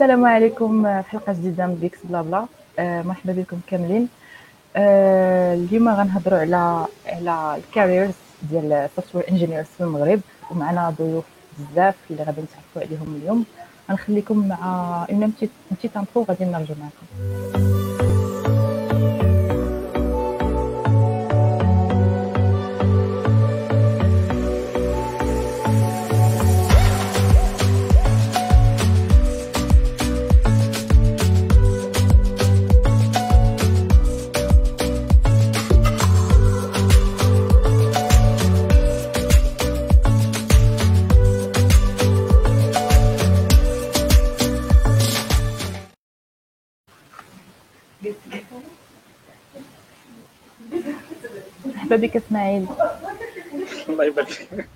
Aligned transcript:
السلام 0.00 0.24
عليكم 0.24 1.02
في 1.02 1.10
حلقة 1.10 1.32
جديدة 1.32 1.66
من 1.66 1.74
Geeks 1.74 1.98
Blabla 2.04 2.46
آه، 2.78 3.02
مرحبا 3.02 3.32
بكم 3.32 3.60
كاملين. 3.66 4.08
آه، 4.76 5.54
اليوم 5.54 5.88
غنهضروا 5.88 6.38
على 6.38 6.86
على 7.06 7.56
ال 7.56 7.63
careers 7.63 8.14
ديال 8.42 8.72
ال 8.72 8.78
software 8.78 9.28
engineers 9.30 9.66
في 9.78 9.84
المغرب 9.84 10.20
ومعنا 10.50 10.90
ضيوف 10.90 11.24
بزاف 11.58 11.94
اللي 12.10 12.22
غادي 12.22 12.40
نتعرفوا 12.40 12.82
عليهم 12.82 13.20
اليوم. 13.22 13.44
غنخليكم 13.90 14.48
مع 14.48 14.56
une 15.10 15.32
petite 15.70 15.96
intro 15.96 16.24
غادي 16.28 16.44
نرجع 16.44 16.74
معكم. 16.80 17.79
مرحبا 51.90 52.06
بك 52.06 52.16
إسماعيل. 52.16 52.66
الله 53.88 54.04
يبارك 54.04 54.28
فيك. 54.28 54.66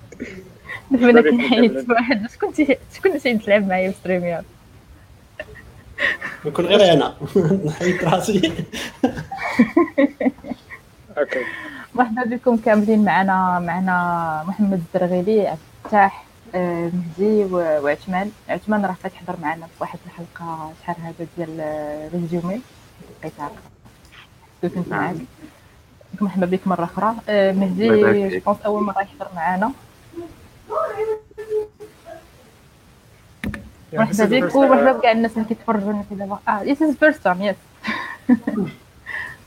دابا 0.90 1.94
واحد؟ 1.94 2.30
شكون 2.30 2.52
شكون 2.96 3.18
تيحيد 3.18 3.40
تلعب 3.40 3.68
معايا 3.68 3.90
في 3.90 3.96
stream 3.96 4.42
نكون 6.44 6.66
غير 6.66 6.92
أنا. 6.92 7.14
نحيد 7.66 8.04
راسي. 8.04 8.38
okay. 11.18 11.44
مرحبا 11.94 12.24
بكم 12.24 12.56
كاملين. 12.56 13.04
معنا 13.04 13.58
معنا 13.58 14.44
محمد 14.48 14.82
الزرغيلي 14.94 15.46
عبد 15.46 15.58
الفتاح 15.84 16.24
آه، 16.54 16.90
مهدي 16.94 17.44
وعثمان. 17.54 18.30
عثمان 18.48 18.84
راه 18.84 18.96
فات 19.02 19.14
يحضر 19.14 19.36
معنا 19.42 19.66
في 19.66 19.72
واحد 19.80 19.98
الحلقة 20.06 20.72
شحال 20.82 20.96
هذا 21.02 21.26
ديال 21.36 21.60
ريزومي 22.14 22.60
بقيت 23.22 23.32
كنت 24.62 24.88
معاك 24.88 25.16
مرحبا 26.22 26.46
بك 26.46 26.66
مرة 26.66 26.84
أخرى. 26.84 27.14
آه، 27.28 27.52
مهدي 27.52 27.88
جو 28.38 28.54
أول 28.66 28.82
مرة 28.82 29.02
يحضر 29.02 29.28
معنا 29.36 29.72
مرحبا 33.92 34.24
بك 34.24 34.54
ومرحبا 34.54 34.92
بكاع 34.92 35.12
الناس 35.12 35.32
اللي 35.32 35.48
كيتفرجونا 35.48 36.04
في 36.08 36.14
دابا. 36.14 36.38
آه 36.48 36.62
this 36.62 36.82
is 36.82 36.94
first 36.94 37.24
time 37.24 37.42
yes 37.42 37.56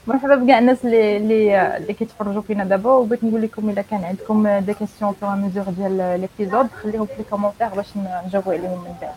مرحبا 0.08 0.36
بكاع 0.36 0.60
الناس 0.60 0.86
اللي 0.86 1.18
اللي 1.18 1.78
اللي 1.78 1.94
كيتفرجوا 1.94 2.42
فينا 2.42 2.64
دابا. 2.64 2.92
وبغيت 2.92 3.24
نقول 3.24 3.42
لكم 3.42 3.70
إلا 3.70 3.82
كان 3.82 4.04
عندكم 4.04 4.60
des 4.60 4.74
questions 4.74 5.14
au 5.20 5.22
fur 5.22 5.26
et 5.26 5.34
à 5.34 5.39
mesure 5.39 5.64
ديال 5.64 6.22
l'épisode 6.22 6.68
خليهم 6.84 7.06
في 7.06 7.20
ال 7.20 7.24
commentaires 7.24 7.68
باش 7.68 7.88
نجاوبوا 8.26 8.54
عليهم 8.54 8.84
من 8.84 8.96
بعد. 9.02 9.16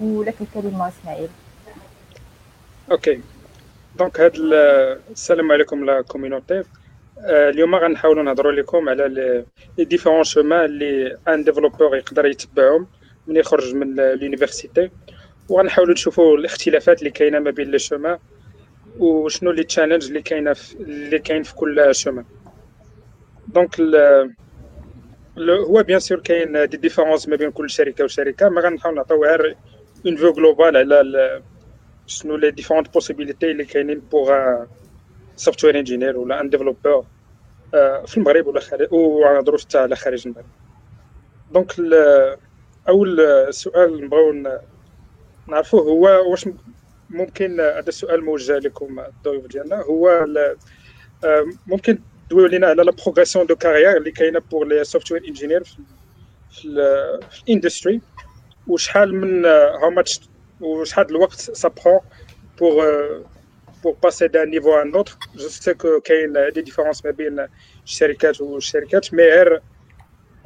ولك 0.00 0.34
الكلمة 0.40 0.88
إسماعيل. 0.88 1.28
okay 2.90 3.20
donc 3.98 4.20
هاد 4.20 4.32
السلام 5.10 5.52
عليكم 5.52 5.84
la 5.84 6.00
community 6.02 6.62
آه، 7.20 7.50
اليوم 7.50 7.74
غنحاولوا 7.74 8.22
نهضروا 8.22 8.52
لكم 8.52 8.88
على 8.88 9.08
les 9.78 9.84
différents 9.84 10.24
chemins 10.24 10.64
اللي 10.64 11.16
un 11.28 11.44
développeur 11.44 11.96
يقدر 11.96 12.26
يتبعهم 12.26 12.86
من 13.26 13.36
يخرج 13.36 13.74
من 13.74 13.96
l'université 13.96 14.90
وغنحاولوا 15.48 15.92
نشوفوا 15.92 16.36
الاختلافات 16.36 16.98
اللي 16.98 17.10
كاينة 17.10 17.38
ما 17.38 17.50
بين 17.50 17.70
les 17.70 17.78
chemins 17.78 18.18
وشنو 18.98 19.50
les 19.50 19.64
challenges 19.64 20.06
اللي 20.06 20.22
كاينة 20.22 20.56
اللي 20.80 21.18
كاين 21.18 21.42
في 21.42 21.54
كل 21.54 21.94
chemin 21.94 22.24
donc 23.48 23.80
هو 25.38 25.82
bien 25.82 26.00
sûr 26.00 26.20
كاين 26.20 26.68
des 26.68 26.76
différences 26.76 27.28
ما 27.28 27.36
بين 27.36 27.50
كل 27.50 27.70
شركة 27.70 28.04
وشركة. 28.04 28.48
ما 28.48 28.60
غنحاول 28.60 28.94
نعطيو 28.94 29.24
غير 29.24 29.56
une 30.06 30.16
vue 30.16 30.32
globale 30.32 30.76
على 30.76 31.42
شنو 32.08 32.36
les 32.36 32.50
différentes 32.50 32.94
possibilités 32.94 33.50
اللي 33.50 33.64
كاينين 33.64 33.98
pour 34.00 34.32
software 35.36 35.78
engineer 35.78 36.16
ولا 36.16 36.40
un 36.40 36.50
développeur 36.50 37.06
في 38.06 38.16
المغرب 38.16 38.46
ولا 38.46 38.60
خارج 38.60 38.92
وغنهضروا 38.92 39.58
حتى 39.58 39.78
على 39.78 39.96
خارج 39.96 40.26
المغرب 40.26 40.46
donc 41.52 41.74
أول 42.88 43.46
سؤال 43.50 44.04
نبغيو 44.04 44.58
نعرفوه 45.48 45.80
هو 45.82 46.30
واش 46.30 46.48
ممكن 47.10 47.60
هذا 47.60 47.88
السؤال 47.88 48.24
موجه 48.24 48.58
لكم 48.58 49.00
الضيوف 49.00 49.46
ديالنا. 49.46 49.76
هو 49.82 50.26
ممكن 51.66 51.98
تدويو 52.28 52.46
لينا 52.46 52.66
على 52.66 52.82
la 52.82 52.92
progression 52.92 53.46
de 53.46 53.56
carrière 53.56 53.96
اللي 53.96 54.10
كاينة 54.10 54.38
pour 54.38 54.66
les 54.66 54.84
software 54.84 55.24
engineers 55.28 55.64
في 56.50 56.66
ال 57.46 57.52
industry 57.52 58.00
وشحال 58.66 59.14
من 59.14 59.44
how 59.44 59.90
much 59.90 60.20
وشحال 60.60 61.10
الوقت 61.10 61.40
ça 61.40 61.68
prend 61.68 62.00
pour 62.60 62.84
pour 63.82 63.96
passer 63.96 64.28
d'un 64.28 64.46
niveau 64.46 64.72
à 64.72 64.82
un 64.82 64.92
autre. 65.00 65.18
Je 65.36 65.48
sais 65.48 65.74
qu'il 65.76 66.32
y 66.34 66.38
a 66.38 66.50
des 66.50 66.62
différences 66.62 67.04
mais 67.04 67.12
بين 67.12 67.48
الشركات 67.84 68.40
والشركات 68.40 69.06
mais 69.06 69.20
غير 69.20 69.62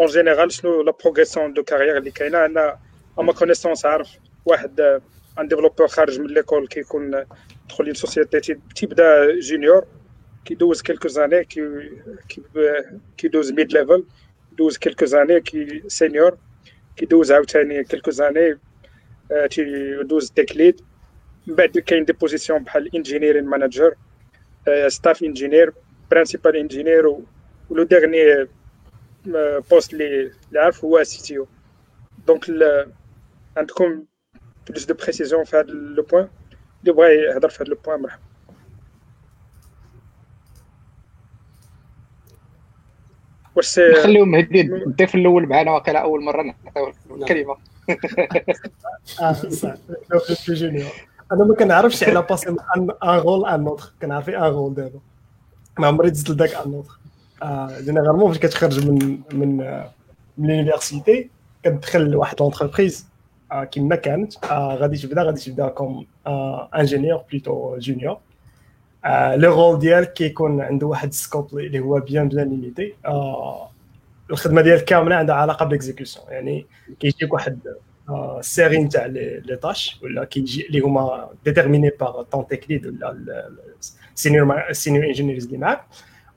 en 0.03 0.07
général 0.07 0.49
شنو 0.51 0.85
la 0.85 0.93
progression 0.93 1.49
de 1.49 1.63
carrière 1.63 1.97
اللي 1.97 2.11
كاينة 2.11 2.45
أنا 2.45 2.79
à 3.19 3.23
ma 3.23 3.33
connaissance 3.33 3.85
عارف 3.85 4.09
واحد 4.47 5.01
un 5.39 5.49
développeur 5.49 5.89
خارج 5.89 6.21
من 6.21 6.27
l'école 6.27 6.67
كيكون 6.69 7.25
يدخل 7.65 7.85
les 7.85 7.95
sociétés 7.95 8.57
تيبدا 8.77 9.41
junior 9.41 9.87
كيدوز 10.45 10.83
quelques 10.83 11.09
années 11.09 11.45
كي 11.45 11.91
كيدوز 13.17 13.53
mid 13.53 13.73
level 13.73 14.05
يدوز 14.53 14.79
quelques 14.79 15.05
années 15.05 15.41
كي 15.41 15.83
senior 15.89 16.39
كيدوز 16.97 17.33
عاوتاني 17.33 17.85
quelques 17.85 18.11
années 18.11 18.59
تيدوز 19.51 20.31
tech 20.31 20.57
lead 20.57 20.81
من 21.47 21.55
بعد 21.55 21.79
كاين 21.79 22.05
des 22.05 22.13
positions 22.13 22.65
بحال 22.65 22.97
engineering 22.97 23.45
manager 23.45 23.95
staff 24.87 25.23
engineer 25.23 25.73
principal 26.11 26.57
engineer 26.57 27.07
و 27.71 27.75
le 27.75 27.83
dernier 27.83 28.49
poste 29.71 29.93
اللي 29.93 30.33
اللي 30.49 30.61
عارف 30.61 30.85
هو 30.85 31.03
CTO 31.03 31.39
donc 31.39 32.45
عندكم 33.57 34.05
plus 34.69 34.85
de 34.85 34.95
précisions 34.95 35.45
في 35.45 35.57
هذا 35.57 35.67
le 35.73 36.03
point 36.03 36.29
اللي 36.83 36.93
بغا 36.93 37.09
يهضر 37.09 37.49
في 37.49 37.63
هذا 37.63 37.71
le 37.71 37.77
point 37.87 38.01
مرحبا 38.01 38.23
واش 43.57 43.79
نخليو 43.79 44.25
مهدي 44.25 44.61
الضيف 44.61 45.15
الأول 45.15 45.47
معنا 45.47 45.71
واقيلا 45.71 45.99
اول 45.99 46.25
مره 46.25 46.43
نعطيو 46.43 46.93
الكلمة 47.11 47.57
صح 49.05 49.75
أنا 51.33 51.45
ما 51.45 51.55
كنعرفش 51.55 52.05
على 52.05 52.23
passer 52.23 52.49
un 52.49 52.91
rôle 53.03 53.47
un 53.47 53.67
autre 53.67 53.93
كنعرف 54.03 54.29
un 54.29 54.35
rôle 54.43 54.75
دابا 54.75 55.01
ما 55.79 55.87
عمري 55.87 56.11
دزت 56.11 56.31
لذاك 56.31 56.55
un 56.55 56.75
autre 56.75 56.99
généralement 57.85 58.33
فاش 58.33 58.39
كتخرج 58.41 58.87
من 58.87 59.19
من 59.33 59.57
من 60.39 60.57
l'université 60.57 61.31
كتدخل 61.63 62.01
لواحد 62.11 62.41
l'entreprise 62.41 63.07
كما 63.71 63.97
كانت 63.97 64.45
غادي 64.53 64.97
تبدا 64.99 65.23
غادي 65.23 65.41
تبدا 65.41 65.69
comme 65.69 66.07
ingénieur 66.79 67.23
plutôt 67.31 67.79
junior 67.79 68.19
le 69.35 69.55
rôle 69.55 69.79
ديالك 69.79 70.13
كيكون 70.13 70.61
عنده 70.61 70.87
واحد 70.87 71.09
ال 71.09 71.17
scope 71.17 71.59
اللي 71.59 71.81
هو 71.81 72.01
bien 72.01 72.29
bien 72.29 72.49
limité 72.49 72.95
الخدمة 74.31 74.63
ديالك 74.63 74.85
كاملة 74.85 75.17
عندها 75.17 75.35
علاقة 75.35 75.65
بال 75.67 75.76
execution 75.76 76.21
يعني 76.29 76.67
كيجيك 77.01 77.33
واحد 77.33 77.59
série 78.41 78.79
نتاع 78.79 79.07
les 79.07 79.59
tâches 79.63 79.99
ولا 80.03 80.25
كيجي 80.25 80.67
اللي 80.67 80.81
هما 80.81 81.31
déterminés 81.45 81.91
par 82.01 82.23
ton 82.23 82.47
tech 82.47 82.71
lead 82.71 82.87
ولا 82.87 83.51
ال 84.15 84.23
senior 84.23 84.73
senior 84.73 85.05
engineers 85.05 85.45
اللي 85.45 85.59
معاك. 85.59 85.81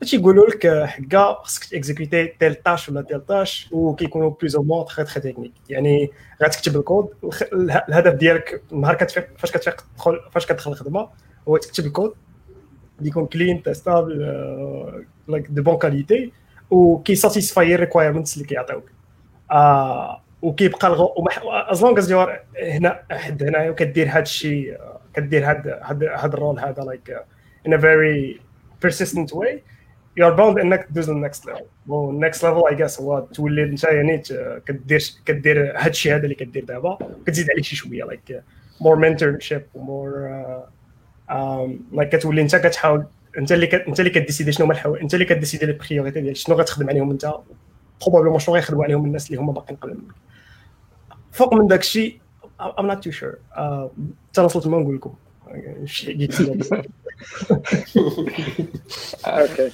تيقولوا 0.00 0.46
لك 0.46 0.84
حكا 0.86 1.32
خصك 1.42 1.64
ت 1.64 1.71
exécuter 1.71 2.26
telle 2.26 2.54
tâche 2.54 2.88
ولا 2.88 3.02
telle 3.02 3.20
tâche 3.20 3.68
وكيكونوا 3.72 4.30
plus 4.30 4.56
ou 4.56 4.62
moins 4.62 4.84
très 4.84 5.04
très 5.04 5.20
technique 5.20 5.52
يعني 5.68 6.10
غتكتب 6.42 6.76
الكود 6.76 7.08
الهدف 7.52 8.14
ديالك 8.14 8.62
نهار 8.72 8.94
كتفيق 8.94 9.28
فاش 9.38 9.50
كتفيق 9.50 9.76
تدخل 9.94 10.20
فاش 10.30 10.46
كتدخل 10.46 10.70
الخدمة 10.70 11.08
هو 11.48 11.56
تكتب 11.56 11.86
الكود 11.86 12.14
يكون 13.02 13.26
clean 13.26 13.62
testable 13.62 14.18
like 15.28 15.46
de 15.50 15.62
bonne 15.62 15.78
qualité 15.78 16.32
وكي 16.70 17.14
satisfy 17.14 17.74
ال 17.74 17.79
requirements 17.79 18.36
اللي 18.36 18.48
كيعطيوك. 18.48 18.84
آه 19.50 20.22
وكيبقى 20.42 21.12
as 21.72 21.82
long 21.84 21.98
as 21.98 22.10
you're 22.10 22.38
هنا 22.62 23.02
حد 23.10 23.42
هنايا 23.42 23.70
وكدير 23.70 24.08
هذا 24.08 24.18
الشيء 24.22 24.78
كدير 25.14 25.50
هذا 25.50 25.80
هذا 25.82 26.34
ال 26.34 26.39
rôle 26.39 26.58
هذا 26.60 26.82
like 26.82 27.22
in 27.66 27.74
a 27.74 27.78
very 27.78 28.40
persistent 28.86 29.34
way 29.34 29.58
you're 30.20 30.36
bound 30.36 30.58
إنك 30.60 30.84
تدوز 30.84 31.10
لل 31.10 31.22
next 31.22 31.46
level 31.46 31.64
وال 31.88 32.07
next 32.07 32.44
level 32.44 32.74
is 32.74 32.83
just 32.83 33.00
هو 33.00 33.20
تولي 33.20 33.62
أنت 33.62 33.84
يعني 33.84 34.22
كدير 34.66 35.00
كدير 35.26 35.78
هذا 35.78 35.90
الشيء 35.90 36.14
هذا 36.14 36.22
اللي 36.24 36.34
كدير 36.34 36.64
دابا 36.64 36.98
كتزيد 37.26 37.50
عليه 37.50 37.62
شي 37.62 37.76
شوية 37.76 38.04
like 38.04 38.42
more 38.80 38.96
mentorship 38.96 39.62
و 39.74 39.85
more 39.85 40.28
like 41.92 42.16
كتولي 42.16 42.42
أنت 42.42 42.56
كتحاول 42.56 43.06
انت 43.38 43.52
اللي 43.52 43.66
انت 43.88 44.00
اللي 44.00 44.10
ك 44.10 44.15
décider 44.15 44.52
شنو 44.52 44.66
هما 44.66 44.74
الحوايج 44.74 45.02
انت 45.02 45.14
اللي 45.14 45.24
كديسيدي 45.24 45.66
les 45.66 45.72
priorités 45.72 46.20
ديالك؟ 46.20 46.36
شنو 46.36 46.56
غتخدم 46.56 46.88
عليهم 46.88 47.10
انت؟ 47.10 47.34
probablement 48.00 48.38
شنو 48.38 48.54
غيخدموا 48.54 48.84
عليهم 48.84 49.04
الناس 49.04 49.30
اللي 49.30 49.40
هما 49.40 49.52
باقيين 49.52 49.78
قبل 49.78 49.90
منك؟ 49.90 50.14
فوق 51.32 51.54
من 51.54 51.66
داك 51.66 51.80
الشيء 51.80 52.20
I'm 52.78 52.86
not 52.86 53.04
too 53.04 53.10
sure 53.10 53.34
حتى 54.30 54.40
وصلت 54.40 54.66
ما 54.66 54.78
نقول 54.78 54.96
لكم 54.96 55.14
okay. 59.26 59.70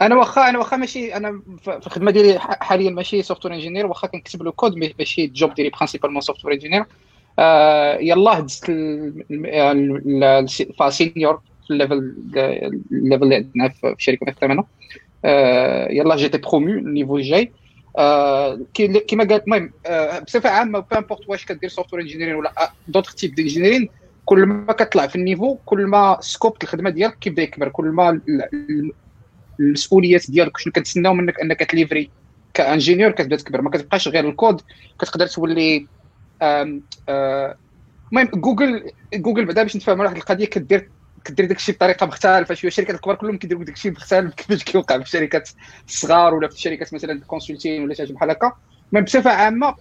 أنا 0.00 0.16
واخا 0.16 0.48
أنا 0.48 0.58
واخا 0.58 0.76
ماشي 0.76 1.16
أنا 1.16 1.42
في 1.62 1.86
الخدمة 1.86 2.10
ديالي 2.10 2.38
حاليا 2.40 2.90
ماشي 2.90 3.22
software 3.22 3.54
engineer 3.54 3.86
واخا 3.86 4.06
كنكتب 4.06 4.42
le 4.42 4.52
code 4.52 4.76
ماشي 4.98 5.24
ال 5.24 5.31
job 5.31 5.54
ديالي 5.54 5.70
principalement 5.70 6.20
software 6.20 6.54
engineer 6.54 6.84
يلاه 8.00 8.40
دزت 8.40 8.64
senior 10.88 11.40
في 11.66 11.70
ال 11.70 11.77
level 11.77 12.14
ال 12.92 12.97
level 12.97 13.22
اللي 13.22 13.34
عندنا 13.34 13.68
في 13.68 13.94
في 13.98 14.64
آه 15.24 15.88
يلاه 15.92 16.16
جيتي 16.16 16.38
promo 16.38 16.68
ال 16.68 16.75
niveau 16.75 17.16
الجاي 17.16 17.52
كيما 18.74 19.24
قالت 19.24 19.44
المهم 19.46 19.72
آه 19.86 20.18
بصفة 20.18 20.50
عامة 20.50 20.78
peu 20.78 20.93
importe 20.93 21.28
واش 21.28 21.44
كدير 21.44 21.70
software 21.70 22.02
engineering 22.02 22.34
ولا 22.34 22.72
d'autres 22.88 23.14
types 23.14 23.34
d'engineering 23.34 23.88
كل 24.24 24.46
ما 24.46 24.72
كتطلع 24.72 25.06
في 25.06 25.16
ال 25.16 25.22
niveau 25.22 25.56
كل 25.64 25.86
ما 25.86 26.18
scope 26.20 26.56
الخدمة 26.62 26.90
ديالك 26.90 27.18
كيبدا 27.18 27.42
يكبر 27.42 27.68
كل 27.68 27.84
ما 27.84 28.20
المسؤوليات 29.60 30.30
ديالك 30.30 30.56
شنو 30.58 30.72
كتسناو 30.72 31.14
منك 31.14 31.40
أنك 31.40 31.60
ت 31.60 31.67
livrer 31.67 32.10
ك 32.54 32.60
ingénieur 32.60 33.10
كتبدا 33.10 33.36
تكبر. 33.36 33.62
ما 33.62 33.70
كتبقاش 33.70 34.08
غير 34.08 34.28
الكود 34.28 34.60
كتقدر 35.00 35.26
تولي 35.26 35.88
المهم 36.42 38.28
جوجل 38.34 38.90
جوجل 39.14 39.44
بعدا 39.44 39.62
باش 39.62 39.76
نتفاهموا 39.76 40.04
واحد 40.04 40.16
القضية 40.16 40.44
كدير 40.46 40.90
كدير 41.24 41.46
داك 41.46 41.56
الشيء 41.56 41.74
بطريقة 41.74 42.06
مختلفة 42.06 42.54
شوية. 42.54 42.68
الشركات 42.68 42.94
الكبار 42.94 43.16
كلهم 43.16 43.38
كيديروا 43.38 43.64
داك 43.64 43.74
الشيء 43.74 43.92
مختلف 43.92 44.34
كيفاش 44.34 44.64
كيوقع 44.64 44.96
في 44.98 45.02
الشركات 45.04 45.48
الصغار 45.88 46.34
ولا 46.34 46.48
في 46.48 46.54
الشركات 46.54 46.94
مثلا 46.94 47.20
consulting 47.20 47.82
ولا 47.82 47.94
شي 47.94 48.12
بحال 48.12 48.30
هكا. 48.30 48.52
المهم 48.92 49.04
بصفة 49.04 49.30
عامة 49.30 49.74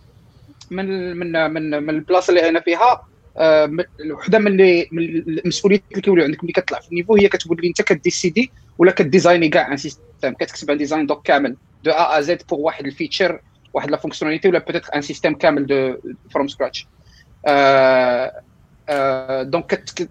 من 0.72 1.18
من 1.18 1.52
من 1.54 1.84
من 1.84 1.90
البلاصة 1.90 2.30
اللي 2.31 2.50
أنا 2.50 2.60
فيها 2.60 3.07
آه، 3.38 3.72
وحدة 4.12 4.40
من 4.40 4.57
من 4.92 5.04
المسؤوليات 5.28 5.84
اللي 5.92 6.02
كيوليو 6.02 6.24
عندك 6.25 6.44
ملي 6.44 6.54
كتطلع 6.54 6.80
في 6.80 6.90
ال 6.89 6.93
niveau 6.93 7.15
هي 7.16 7.30
كتولي 7.30 7.68
أنت 7.68 7.81
ك 7.81 7.90
décider 7.90 8.51
ولا 8.78 8.92
ك 8.92 8.98
designer 8.98 9.50
كاع 9.50 9.72
un 9.71 9.77
système 9.77 10.33
كتكتب 10.40 10.72
un 10.71 10.77
design 10.77 11.06
doc 11.06 11.27
كامل. 11.28 11.57
de 11.83 11.92
A 11.92 12.18
à 12.18 12.21
Z 12.21 12.42
pour 12.50 12.59
واحد 12.60 12.86
ال 12.86 12.93
feature 12.93 13.42
واحد 13.75 13.92
la 13.92 13.97
fonctionnalité 13.97 14.47
ولا 14.48 14.60
peut-être 14.59 14.89
un 14.95 15.01
système 15.01 15.33
كامل 15.33 15.66
de 15.65 15.97
from 16.31 16.47
scratch 16.47 16.88
donc 19.50 19.65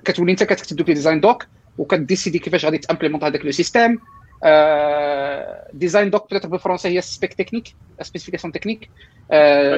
كتولي 0.05 0.33
انت 0.33 0.43
كتكتب 0.45 0.77
دوك 0.77 0.89
les 0.89 0.95
design 0.95 1.21
docs 1.21 1.47
وك 1.79 1.92
décider 1.92 2.39
كيفاش 2.39 2.65
غادي 2.65 2.79
ت 2.79 2.82
implémenter 2.82 3.25
هذاك 3.25 3.45
le 3.45 3.51
système. 3.51 3.99
design 5.73 6.11
doc 6.11 6.23
peut-être 6.23 6.49
بالفرنسي 6.49 6.89
هي 6.89 7.01
spec 7.01 7.35
technique 7.35 7.75
spécification 8.03 8.53
technique 8.53 8.91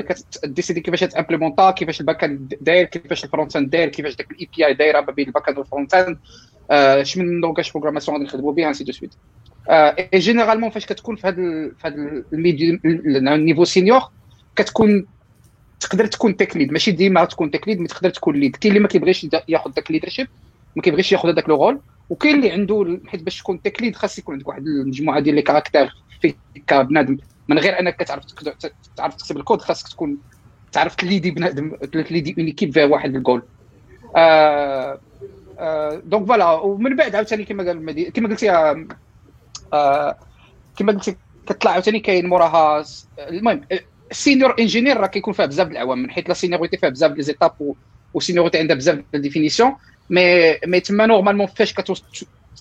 كت 0.09 0.25
décider 0.25 0.81
كيفاش 0.81 1.01
ت 1.01 1.06
implémenter 1.06 1.71
كيفاش 1.71 2.01
ال 2.01 2.25
back-end 2.25 2.55
داير 2.61 2.85
كيفاش 2.85 3.25
ال 3.25 3.57
front-end 3.57 3.71
داير 3.71 3.89
كيفاش 3.89 4.17
داك 4.17 4.31
ال 4.31 4.49
API 4.57 4.75
دايرة 4.75 5.01
ما 5.01 5.13
بين 5.13 5.27
ال 5.27 5.49
back-end 5.49 5.59
وال 5.59 5.95
front-end 5.95 6.19
اش 6.71 7.19
من 7.19 7.41
langage 7.41 7.71
programmation 7.71 8.17
غادي 8.17 8.29
نخدموا 8.29 8.53
بها 8.53 8.69
ainsi 8.69 8.85
de 8.85 8.93
suite 8.93 9.15
et 9.69 10.19
généralement 10.19 10.71
فاش 10.71 10.87
كتكون 10.87 11.17
في 11.17 11.27
هذا 11.27 11.35
في 11.35 11.75
هذا 11.85 13.35
ال 13.35 13.39
niveau 13.39 13.65
senior 13.65 14.01
كتكون 14.57 15.07
تقدر 15.81 16.07
تكون 16.07 16.37
tech 16.37 16.57
lead 16.57 16.73
ماشي 16.73 16.91
ديما 16.91 17.25
تكون 17.25 17.51
tech 17.51 17.69
lead 17.69 17.81
mais 17.81 17.87
تقدر 17.87 18.11
تكون 18.11 18.37
lead 18.37 18.57
كاين 18.57 18.73
اللي 18.73 18.83
ما 18.83 18.89
كيبغيش 18.89 19.27
ياخذ 19.49 19.71
داك 19.71 19.91
ال 19.91 19.94
leadership 19.94 20.29
ما 20.77 20.83
كيبغيش 20.83 21.13
ياخذ 21.13 21.29
هذاك 21.29 21.49
le 21.49 21.65
rôle 21.65 21.81
وكاين 22.11 22.35
اللي 22.35 22.51
عنده 22.51 23.01
حيت 23.07 23.23
باش 23.23 23.39
تكون 23.39 23.63
tech 23.63 23.83
lead 23.83 23.97
خاص 23.97 24.19
يكون 24.19 24.35
عندك 24.35 24.49
واحد 24.49 24.67
المجموعه 24.67 25.21
ديال 25.21 25.35
les 25.35 25.43
caractères 25.43 25.95
فيك 26.21 26.37
كبنادم 26.67 27.19
من 27.49 27.59
غير 27.59 27.81
أنك 27.81 27.97
كتعرف 27.97 28.25
تعرف 28.97 29.15
تكتب 29.15 29.37
الكود 29.37 29.61
خاصك 29.61 29.89
تكون 29.89 30.19
تعرف 30.73 30.95
ت 30.95 31.02
lead 31.02 31.31
بنادم 31.31 31.77
ت 31.77 31.88
lead 31.88 32.35
une 32.39 32.47
équipe 32.47 32.73
فيها 32.73 32.85
واحد 32.85 33.15
الجول 33.15 33.43
آه 34.17 35.01
آه 35.59 36.03
donc 36.05 36.27
voilà 36.27 36.51
ومن 36.51 36.97
بعد 36.97 37.15
عاوتاني 37.15 37.45
كما 37.45 37.65
قال 37.65 38.13
كما 38.13 38.29
قلتي 38.29 38.51
آه 39.73 40.19
كما 40.77 40.93
قلتي 40.93 41.17
كتطلع 41.47 41.71
عاوتاني 41.71 42.01
كاين 42.01 42.27
موراها 42.27 42.85
المهم 43.19 43.67
ال 44.11 44.17
senior 44.17 44.55
engineer 44.59 44.97
راه 44.97 45.07
كيكون 45.07 45.35
فيها 45.35 45.47
بزاف 45.47 45.69
الاعوام 45.69 45.99
من 45.99 46.11
حيث 46.11 46.29
la 46.29 46.35
séniorité 46.35 46.77
فيها 46.77 46.89
بزاف 46.89 47.13
les 47.13 47.23
étapes 47.23 47.75
و 48.15 48.19
séniorité 48.19 48.59
عندها 48.59 48.77
بزاف 48.77 49.05
définitions 49.15 49.77
mais 50.11 50.23
mais 50.67 50.81
تما 50.81 51.07
normalement 51.07 51.47
فاش 51.47 51.75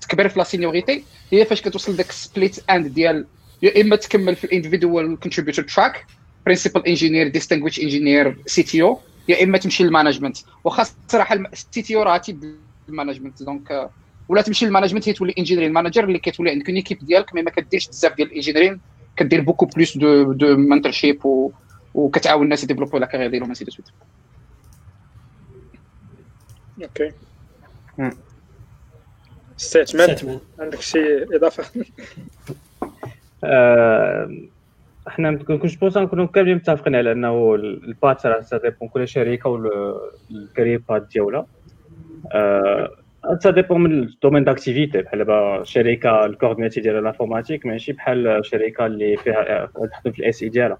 كتكبر 0.01 0.29
في 0.29 0.39
la 0.39 0.43
séniorité 0.43 1.05
هي 1.31 1.45
فاش 1.45 1.61
كتوصل 1.61 1.95
داك 1.95 2.11
split 2.11 2.69
end 2.69 2.87
ديال 2.87 3.27
يا 3.61 3.81
إما 3.81 3.95
تكمل 3.95 4.35
في 4.35 4.43
ال 4.43 4.50
individual 4.50 5.19
contributor 5.19 5.65
track 5.65 6.05
principal 6.45 6.87
engineer 6.87 7.27
distinguished 7.27 7.79
engineer 7.79 8.41
CTO 8.45 8.99
يا 9.27 9.43
إما 9.43 9.57
تمشي 9.57 9.83
لل 9.83 9.92
management 9.92 10.37
واخا 10.63 10.81
الصراحه 10.81 11.35
ال 11.35 11.81
CTO 11.81 12.03
راه 12.03 12.17
type 12.17 12.43
ال 12.89 12.94
management 12.94 13.43
donc 13.43 13.89
ولا 14.29 14.41
تمشي 14.41 14.65
لل 14.65 14.73
management 14.73 15.09
هي 15.09 15.13
تولي 15.13 15.33
engineering 15.37 15.73
manager 15.73 16.03
اللي 16.03 16.19
كتولي 16.19 16.51
عندك 16.51 16.69
une 16.69 16.75
équipe 16.75 16.97
ديالك 16.97 17.35
mais 17.35 17.41
ما 17.41 17.51
كديرش 17.51 17.87
بزاف 17.87 18.15
ديال 18.15 18.27
ال 18.27 18.32
engineering 18.32 18.81
كدير 19.17 19.41
beaucoup 19.41 19.65
plus 19.65 19.97
de 19.97 20.31
de 20.31 20.57
mentorship 20.57 21.25
و 21.25 21.51
وكتعاون 21.93 22.43
الناس 22.43 22.63
يديفلوبو 22.63 22.97
la 22.97 23.05
carrière 23.05 23.29
ديالهم 23.29 23.53
ainsi 23.53 23.65
de 23.65 23.71
suite 23.71 23.87
okay 26.83 27.11
statement 29.57 30.41
عندك 30.59 30.81
شي 30.81 31.23
اضافه 31.23 31.63
إحنا 35.07 35.37
كن 35.37 35.79
pense 35.79 35.97
نكونوا 35.97 36.25
كاملين 36.25 36.55
متفقين 36.55 36.95
على 36.95 37.11
انه 37.11 37.55
ال 37.55 37.69
path 37.69 38.25
راه 38.25 38.41
ça 38.41 38.57
dépend 38.57 38.89
كل 38.89 39.07
شركة 39.07 39.49
وال 39.49 39.83
career 39.83 40.83
path 40.89 41.07
ديالها. 41.13 41.47
ça 43.39 43.51
dépend 43.51 43.83
من 43.83 43.91
ال 44.03 44.08
domaine 44.08 44.43
d'activité 44.43 45.01
بحال 45.01 45.19
دابا 45.19 45.63
شركه 45.63 46.25
ال 46.25 46.36
core 46.36 46.81
ديال 46.81 46.95
ال 46.95 47.01
informatique 47.01 47.65
ماشي 47.65 47.93
بحال 47.93 48.45
شركه 48.45 48.85
اللي 48.85 49.17
فيها 49.17 49.65
تخدم 49.91 50.11
في 50.11 50.19
ال 50.19 50.43
SI 50.43 50.49
ديالها 50.49 50.77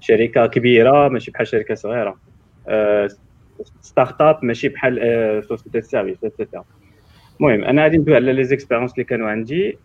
شركه 0.00 0.46
كبيره 0.46 1.08
ماشي 1.08 1.30
بحال 1.30 1.46
شركه 1.46 1.74
صغيره 1.74 2.16
startup 3.80 4.44
ماشي 4.44 4.68
بحال 4.68 5.44
société 5.48 5.80
service 5.80 6.24
et 6.24 6.34
cetera 6.34 6.64
المهم 7.40 7.64
أنا 7.64 7.82
غادي 7.82 7.98
ندوي 7.98 8.14
على 8.14 8.32
les 8.32 8.44
expériences 8.44 8.92
اللي 8.92 9.04
كانوا 9.04 9.28
عندي 9.28 9.78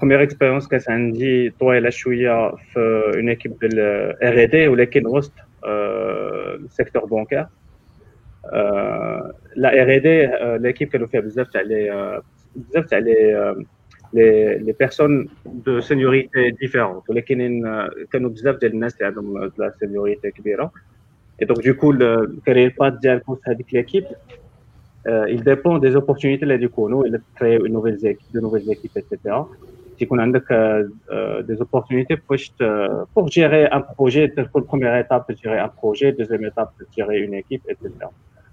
première 0.00 0.22
expérience 0.22 0.68
كانت 0.68 0.90
عندي 0.90 1.50
طويله 1.50 1.90
شوية 1.90 2.50
في 2.50 3.12
une 3.16 3.28
équipe 3.28 3.58
ديال 3.58 3.80
R&D 4.22 4.68
ولكن 4.68 5.06
وسط 5.06 5.32
ال 5.64 5.81
secteur 5.81 7.04
bancaire 7.04 7.46
la 9.56 9.82
R&D 9.82 10.26
l'équipe 10.58 10.88
كانوا 10.88 11.06
فيها 11.06 11.20
بزاف 11.20 11.48
تاع 11.48 11.60
les 11.60 12.22
بزاف 12.56 12.86
تاع 12.86 12.98
les 12.98 13.54
les 14.12 14.58
les 14.58 14.72
personnes 14.72 15.28
de 15.46 15.80
séniorité 15.80 16.50
différente 16.50 17.10
ولكن 17.10 17.64
كانوا 18.12 18.30
بزاف 18.30 18.56
ديال 18.56 18.72
الناس 18.72 18.94
اللي 18.94 19.06
عندهم 19.06 19.50
la 19.58 19.72
séniorité 19.80 20.30
كبيره 20.30 20.72
et 21.42 21.46
donc 21.46 21.68
du 21.68 21.75
coup 21.75 21.90
ال 21.90 22.02
career 22.02 22.74
path 22.80 22.98
ديالك 23.02 23.28
وسط 23.28 23.48
هذيك 23.48 23.74
l'équipe 23.74 24.04
il 25.06 25.42
dépend 25.42 25.78
des 25.78 25.96
opportunités 25.96 26.42
اللي 26.42 26.64
يكونوا 26.64 27.04
إلا 27.04 27.20
تكرى 27.34 27.58
une 27.58 27.72
nouvelles 27.72 28.06
équipes 28.06 28.32
de 28.34 28.40
nouvelles 28.40 28.70
équipes 28.70 28.96
etc 28.96 29.44
تيكون 29.98 30.20
عندك 30.20 30.44
des 31.40 31.62
opportunités 31.62 32.16
باش 32.30 32.52
pour 33.14 33.28
gérer 33.28 33.66
un 33.72 33.80
projet 33.80 34.34
تكون 34.36 34.62
première 34.62 34.96
étape 35.04 35.32
de 35.32 35.36
gérer 35.36 35.58
un 35.58 35.68
projet 35.68 36.12
deuxième 36.12 36.44
étape 36.44 36.70
de 36.80 36.86
gérer 36.96 37.18
une 37.18 37.34
équipe 37.34 37.62
etc 37.68 37.88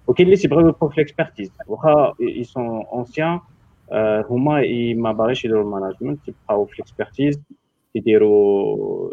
وكاين 0.08 0.26
اللي 0.26 0.37
تيبغيو 0.37 0.68
يكون 0.68 0.88
في 0.88 1.04
l'expertise 1.04 1.68
واخا 1.68 2.14
ils 2.20 2.46
sont 2.46 2.87
anciens 2.92 3.40
هما 4.30 4.62
ما 4.94 5.12
باغيش 5.12 5.44
يديروا 5.44 5.62
المانجمنت 5.62 6.25
تيبقاو 6.25 6.64
في 6.66 6.82
l'expertise 6.82 7.38
تيديروا 7.94 9.11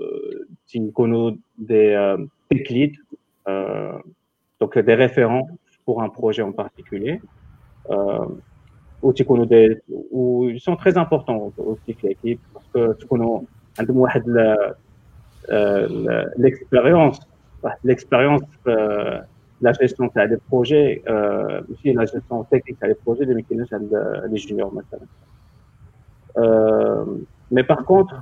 تيكونوا 0.68 1.32
دي 1.58 2.18
تيك 2.50 2.72
ليد 2.72 2.96
دونك 4.62 4.80
دي 4.80 4.94
ريفيرون 4.94 5.58
pour 5.86 6.02
un 6.02 6.10
projet 6.10 6.44
en 6.44 6.52
particulier. 6.52 7.20
Euh, 7.90 8.26
ou 9.02 9.12
des, 9.46 9.82
où 10.12 10.48
ils 10.50 10.60
sont 10.60 10.76
très 10.76 10.96
importants 10.96 11.52
aussi 11.58 11.96
que 11.96 12.08
l'équipe 12.08 12.40
parce 12.54 12.68
que 12.74 12.94
tu 13.00 13.08
connais 13.08 13.26
l'expérience 16.38 17.20
l'expérience 17.84 18.44
euh, 18.68 19.20
la 19.62 19.74
gestion 19.74 20.10
des 20.16 20.38
projets 20.50 21.04
euh, 21.08 21.62
aussi 21.72 21.94
la 21.94 22.06
gestion 22.06 22.44
technique 22.46 22.80
des 22.82 22.96
projets 22.96 23.26
des 23.26 23.36
mécanismes 23.36 23.90
les 24.32 24.38
juniors 24.38 24.74
maintenant 24.74 25.08
euh, 26.38 27.06
mais 27.52 27.64
par 27.64 27.84
contre 27.86 28.16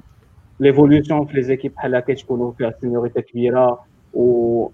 l'évolution 0.59 1.27
les 1.33 1.51
équipes 1.51 1.77
à 1.77 1.87
laquelle 1.87 2.17
tu 2.17 2.25
connais 2.25 2.51
la 2.59 2.73
seniorité 2.79 3.23
كبيره 3.23 3.79
ou 4.21 4.71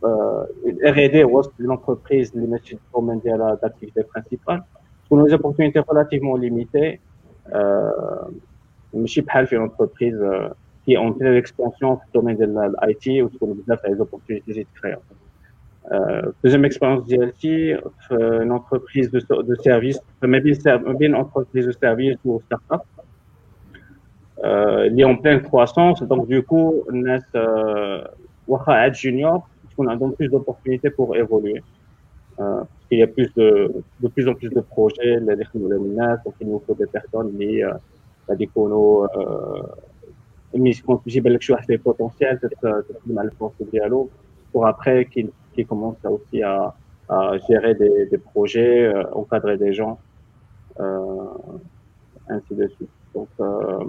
R&D 0.96 1.16
ou 1.26 1.42
l'entreprise 1.60 2.34
les 2.34 2.48
métiers 2.48 2.78
de 2.78 2.82
domaine 2.94 3.20
de 3.20 3.32
l'activité 3.62 4.02
principale 4.04 4.64
sont 5.08 5.22
des 5.24 5.34
opportunités 5.34 5.80
relativement 5.80 6.36
limitées 6.38 7.00
ماشي 8.96 9.22
بحال 9.22 9.48
في 9.48 9.58
entreprise 9.58 10.24
qui 10.86 10.98
ont 10.98 11.18
une 11.20 11.36
expansion 11.36 11.90
dans 12.14 12.22
le 12.22 12.36
domaine 12.36 12.38
de 12.38 12.46
l'IT 12.46 13.24
ou 13.24 13.28
تكون 13.28 13.54
بزاف 13.54 13.86
les 13.86 14.02
opportunités 14.02 14.42
qui 14.46 14.54
se 14.54 14.80
créent 14.80 14.98
deuxième 16.44 16.66
expérience 16.66 17.06
DLT 17.06 17.78
une 18.12 18.52
entreprise 18.52 19.12
de, 19.12 19.20
de 19.50 19.56
service 19.56 20.00
mais 20.24 20.42
bien 20.42 20.54
une 21.00 21.16
entreprise 21.16 21.66
de 21.68 21.72
service 21.72 22.18
ou 22.26 22.42
start-up 22.46 22.82
euh, 24.44 24.98
est 24.98 25.04
en 25.04 25.16
pleine 25.16 25.42
croissance 25.42 26.02
donc 26.04 26.28
du 26.28 26.42
coup 26.44 26.84
الناس 26.90 27.24
واخا 28.48 28.74
عاد 28.74 28.96
junior 28.96 29.42
تكون 29.72 29.90
عندهم 29.90 30.16
plus 30.20 30.30
d'opportunités 30.30 30.90
pour 30.90 31.16
évoluer 31.16 31.62
euh, 32.40 32.64
il 32.92 33.00
y 33.00 33.04
a 33.04 33.08
plus 33.08 33.30
de, 33.36 33.72
de 34.00 34.08
plus 34.08 34.28
en 34.28 34.34
plus 34.34 34.50
de 34.50 34.62
projets 34.62 35.18
اللي 35.18 35.42
يخدموا 35.42 35.68
عليهم 35.68 35.86
الناس 35.86 36.20
donc 36.20 36.34
il 36.42 36.48
nous 36.48 36.62
faut 36.68 36.76
des 36.76 37.00
personnes 37.00 37.26
اللي 37.26 37.80
غادي 38.30 38.44
يكونوا 38.44 39.08
ملي 40.56 40.74
تكون 40.74 41.00
تجيب 41.06 41.28
لك 41.28 41.42
شي 41.42 41.54
واحد 41.54 41.66
فيه 41.66 41.78
بوتونسيال 41.78 42.40
تخدم 42.40 43.20
على 43.20 43.30
البروسي 43.30 43.64
ديالو 43.72 44.10
pour 44.54 44.68
après 44.68 45.06
qu'il 45.12 45.28
qui 45.54 45.66
commence 45.66 45.98
aussi 46.04 46.44
à, 46.44 46.74
à 47.10 47.38
gérer 47.48 47.74
des, 47.76 48.06
des 48.12 48.18
projets, 48.18 48.86
euh, 48.86 49.04
encadrer 49.14 49.58
des 49.58 49.74
gens, 49.74 50.00
euh, 50.80 50.86
ainsi 52.30 52.54
de 52.56 52.68
suite. 52.68 52.90
Donc, 53.14 53.30
euh, 53.40 53.84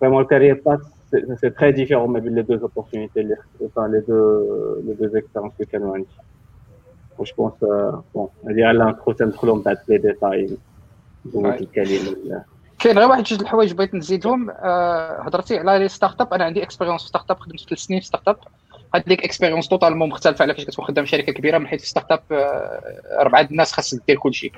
vraiment, 0.00 0.20
le 0.20 0.26
carrière 0.26 0.56
path, 0.64 0.80
c'est 1.40 1.54
très 1.54 1.72
différent, 1.72 2.08
mais 2.08 2.20
les 2.20 2.42
deux 2.42 2.62
opportunités, 2.62 3.22
les, 3.22 3.36
enfin, 3.64 3.88
les 3.88 4.02
deux, 4.02 4.82
les 4.86 4.94
deux 4.94 5.16
expériences 5.16 5.54
que 5.58 5.64
Canon 5.64 6.04
Je 7.22 7.32
pense, 7.34 7.54
euh, 7.62 7.92
bon, 8.12 8.30
on 8.44 8.50
dirait 8.52 8.74
l'intro, 8.74 9.14
c'est 9.16 9.30
trop 9.32 9.46
long 9.46 9.58
d'être 9.58 9.84
les 9.88 9.98
détails. 9.98 10.58
Donc, 11.32 11.46
كاين 12.78 12.98
غير 12.98 13.08
واحد 13.08 13.22
جوج 13.22 13.40
الحوايج 13.40 13.72
بغيت 13.72 13.94
نزيدهم 13.94 14.50
آه 14.50 15.22
هضرتي 15.22 15.58
على 15.58 15.78
لي 15.78 15.88
ستارت 15.88 16.20
اب 16.20 16.34
انا 16.34 16.44
عندي 16.44 16.62
اكسبيريونس 16.62 17.02
في 17.02 17.08
ستارت 17.08 17.30
اب 17.30 17.38
خدمت 17.38 17.60
ثلاث 17.60 17.78
سنين 17.78 18.00
في 18.00 18.06
ستارت 18.06 18.28
اب 18.28 18.36
هذيك 18.95 19.23
expérience 19.23 19.67
totalement 19.67 20.09
مختلفة 20.09 20.43
على 20.43 20.53
فاش 20.53 20.65
كتكون 20.65 20.85
خدام 20.85 21.05
شركة 21.05 21.33
كبيرة 21.33 21.57
من 21.57 21.67
حيث 21.67 21.81
في 21.81 21.87
startup 21.87 22.21
أربعة 23.19 23.47
الناس 23.51 23.71
خاصك 23.71 24.01
دير 24.07 24.17
كل 24.17 24.33
شيء 24.33 24.51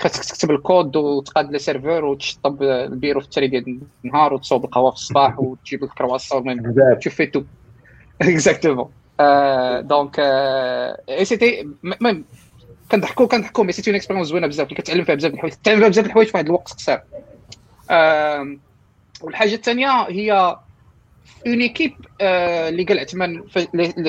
خاصك 0.00 0.24
تكتب 0.24 0.50
الكود 0.50 0.96
وتقاد 0.96 1.52
les 1.52 1.58
serveurs 1.58 2.04
وتشطب 2.04 2.62
البيرو 2.62 3.20
في 3.20 3.26
التالي 3.26 3.48
ديال 3.48 3.80
النهار 4.04 4.34
وتصوب 4.34 4.64
القهوة 4.64 4.90
في 4.90 4.96
الصباح 4.96 5.38
وتجيب 5.40 5.84
الكرواسون 5.84 6.74
تشوف 6.98 7.14
في 7.14 7.26
tout 7.26 7.42
exactement 8.22 8.90
donc 9.80 10.16
et 11.08 11.24
c'était 11.24 11.60
المهم 11.60 12.24
كنضحكوا 12.90 13.26
كنضحكوا 13.26 13.64
mais 13.64 13.72
c'était 13.72 13.90
une 13.90 13.96
expérience 13.96 14.28
زوينة 14.28 14.46
بزاف 14.46 14.68
كتعلم 14.68 15.04
فيها 15.04 15.14
بزاف 15.14 15.34
الحوايج 15.34 15.54
تعلم 15.64 15.78
فيها 15.78 15.88
بزاف 15.88 16.06
الحوايج 16.06 16.28
في 16.28 16.36
واحد 16.36 16.46
الوقت 16.46 16.72
قصير. 16.72 17.00
والحاجة 19.22 19.54
الثانية 19.54 20.02
هي 20.02 20.56
une 21.46 21.60
équipe 21.60 21.92
اللي 22.20 22.84
قال 22.84 22.98
عثمان 22.98 23.44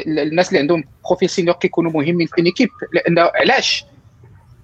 الناس 0.08 0.50
اللي 0.50 0.60
عندهم 0.60 0.84
profil 1.06 1.30
senior 1.30 1.56
كيكونوا 1.56 1.92
مهمين 1.92 2.28
في 2.28 2.34
une 2.38 2.46
équipe 2.46 2.70
لأن 2.94 3.20
علاش 3.20 3.86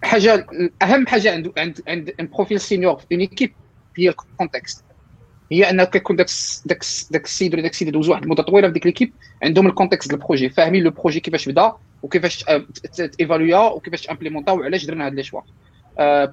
حاجة 0.03 0.48
اهم 0.81 1.08
حاجة 1.08 1.31
عند 1.31 1.51
عند 1.58 1.81
عند 1.88 2.13
profil 2.20 2.60
senior 2.60 2.98
في 2.98 3.05
une 3.12 3.20
équipe 3.20 3.53
هي 3.98 4.10
ال 4.10 4.18
contexte 4.18 4.84
هي 5.51 5.70
انه 5.70 5.84
كيكون 5.84 6.15
داك 6.15 6.27
داك 6.65 6.84
داك 7.12 7.25
السيد 7.25 7.53
ولا 7.53 7.62
داك 7.62 7.72
السيد 7.72 7.89
دوز 7.89 8.10
واحد 8.10 8.24
المده 8.24 8.43
طويله 8.43 8.67
في 8.67 8.74
ديك 8.74 8.86
l'équipe 8.86 9.13
عندهم 9.43 9.67
ال 9.67 9.72
contexte 9.72 10.10
ديال 10.10 10.22
ال 10.22 10.25
projet 10.25 10.50
فاهمين 10.50 10.84
le 10.84 10.91
projet 10.91 11.20
كيفاش 11.20 11.50
بدا 11.50 11.74
وكيفاش 12.03 12.46
تيفالويا 13.17 13.58
وكيفاش 13.58 14.10
امبليمونتا 14.10 14.51
وعلاش 14.51 14.86
درنا 14.86 15.05
هاد 15.05 15.13
les 15.13 15.24
choix 15.24 15.41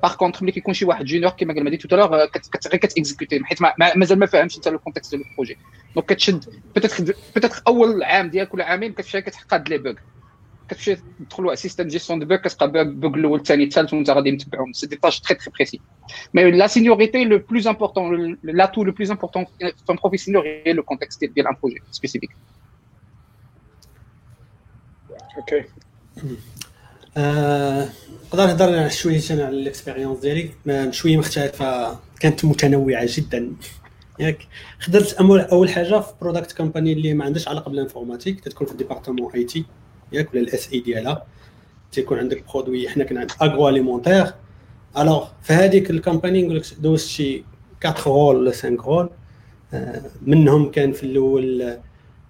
par 0.03 0.15
contre 0.15 0.43
ملي 0.43 0.53
كيكون 0.53 0.75
شي 0.75 0.85
واحد 0.85 1.05
junior 1.05 1.31
كما 1.31 1.55
قال 1.55 1.65
مادي 1.65 1.77
tout 1.77 1.87
à 1.87 1.89
l'heure 1.89 2.07
غير 2.07 2.27
كتاكزيكوتي 2.27 3.45
حيت 3.45 3.59
مازال 3.97 4.19
ما 4.19 4.27
فاهمش 4.27 4.57
انت 4.57 4.69
le 4.69 4.79
contexte 4.79 5.15
ديال 5.15 5.29
ال 5.31 5.35
projet 5.35 5.59
donc 5.95 6.07
كتشد 6.07 6.45
peut-être 6.75 7.63
اول 7.67 8.03
عام 8.03 8.31
ديالك 8.31 8.55
ولا 8.55 8.65
عامين 8.65 8.93
كتمشي 8.93 9.21
كتحقق 9.21 9.69
les 9.69 9.79
bugs 9.79 9.95
كتمشي 10.69 10.97
تدخل 11.21 11.47
واحد 11.47 11.57
système 11.59 11.89
gestion 11.89 12.19
de 12.19 12.27
bugs 12.27 12.37
كتلقى 12.37 12.69
bug 12.69 12.85
bug 12.85 13.15
الأول 13.15 13.39
الثاني 13.39 13.65
الثالث 13.65 13.95
وانت 13.95 14.11
غادي 14.11 14.33
متبعهم 14.33 14.73
c'est 14.73 14.87
des 14.87 14.97
tâches 14.97 15.21
très 15.21 15.35
très 15.35 15.53
précises 15.55 15.81
mais 16.35 16.51
la 16.51 16.67
séniorité 16.67 17.25
le 17.25 17.39
plus 17.39 17.67
important 17.67 18.39
l'atout 18.43 18.85
le 18.85 18.93
plus 18.93 19.11
important 19.11 19.45
في 19.45 19.73
un 19.91 19.97
profil 19.97 20.17
senior 20.17 20.47
هي 20.47 20.73
le 20.73 20.83
contexte 20.83 21.25
ديال 21.25 21.47
un 21.47 21.57
projet 21.63 21.83
spécifique 21.91 22.31
okay 25.37 25.65
نقدر 27.17 28.47
نهضر 28.47 28.89
شوية 28.89 29.21
على 29.31 29.49
ال 29.49 29.55
expérience 29.55 30.19
ديالي 30.19 30.51
شوية 30.93 31.17
مختلفة. 31.17 31.99
كانت 32.21 32.45
متنوعة 32.45 33.07
جدا. 33.09 33.53
ياك؟ 34.21 34.39
خدرت 34.81 35.13
أول 35.53 35.71
حاجة 35.71 36.01
في 36.01 36.13
product 36.21 36.53
company 36.53 36.93
اللي 36.93 37.15
ما 37.15 37.25
عندهاش 37.25 37.49
علاقة 37.49 37.69
بال 37.69 37.79
informatique 37.79 38.41
تكون 38.41 38.67
في 38.67 38.75
département 38.77 39.33
IT 39.35 39.65
ياك؟ 40.13 40.35
ولا 40.35 40.43
ال 40.43 40.73
SI 40.73 40.81
ديالها. 40.81 41.27
تيكون 41.93 42.19
عندك 42.19 42.45
produit. 42.55 42.89
حنا 42.89 43.05
كنا 43.05 43.21
عند 43.21 43.31
agroalimentaire 43.43 44.35
alors 44.99 45.29
في 45.43 45.53
هذيك 45.53 45.91
ال 45.91 45.97
company 45.97 46.43
نقول 46.43 46.57
لك 46.57 46.65
دوزت 46.79 47.09
شي 47.09 47.45
4 47.85 48.03
rôles 48.07 48.37
ولا 48.37 48.51
5 48.51 48.69
rôles 48.69 49.11
منهم 50.23 50.71
كان 50.71 50.93
في 50.93 51.03
الأول 51.03 51.79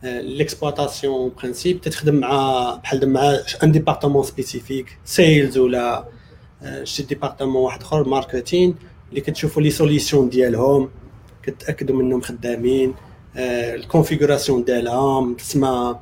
l'exploitation 0.02 1.32
principe 1.38 1.80
تتخدم 1.80 2.14
مع 2.14 2.74
بحال 2.82 3.12
مع 3.12 3.38
un 3.62 3.72
département 3.72 4.22
spécifique 4.22 4.98
sales 5.04 5.58
ولا 5.58 6.04
شي 6.84 7.02
département 7.02 7.62
واحد 7.62 7.82
أخر 7.82 8.08
marketing 8.08 8.74
اللي 9.10 9.20
كتشوفوا 9.20 9.62
les 9.62 9.70
solutions 9.70 10.28
ديالهم 10.28 10.90
كتأكدوا 11.42 11.96
منهم 11.96 12.20
خدامين 12.20 12.94
ال 13.36 13.45
configuration 13.45 14.64
ديالهم 14.64 15.34
تسمى 15.34 15.98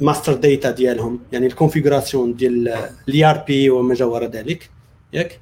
master 0.00 0.34
data 0.34 0.70
ديالهم 0.70 1.20
يعني 1.32 1.46
ال 1.46 1.52
configuration 1.52 2.34
ديال 2.34 2.68
ال 3.08 3.24
ERP 3.24 3.70
وما 3.70 3.94
جاور 3.94 4.24
ذلك 4.24 4.70
ياك؟ 5.12 5.40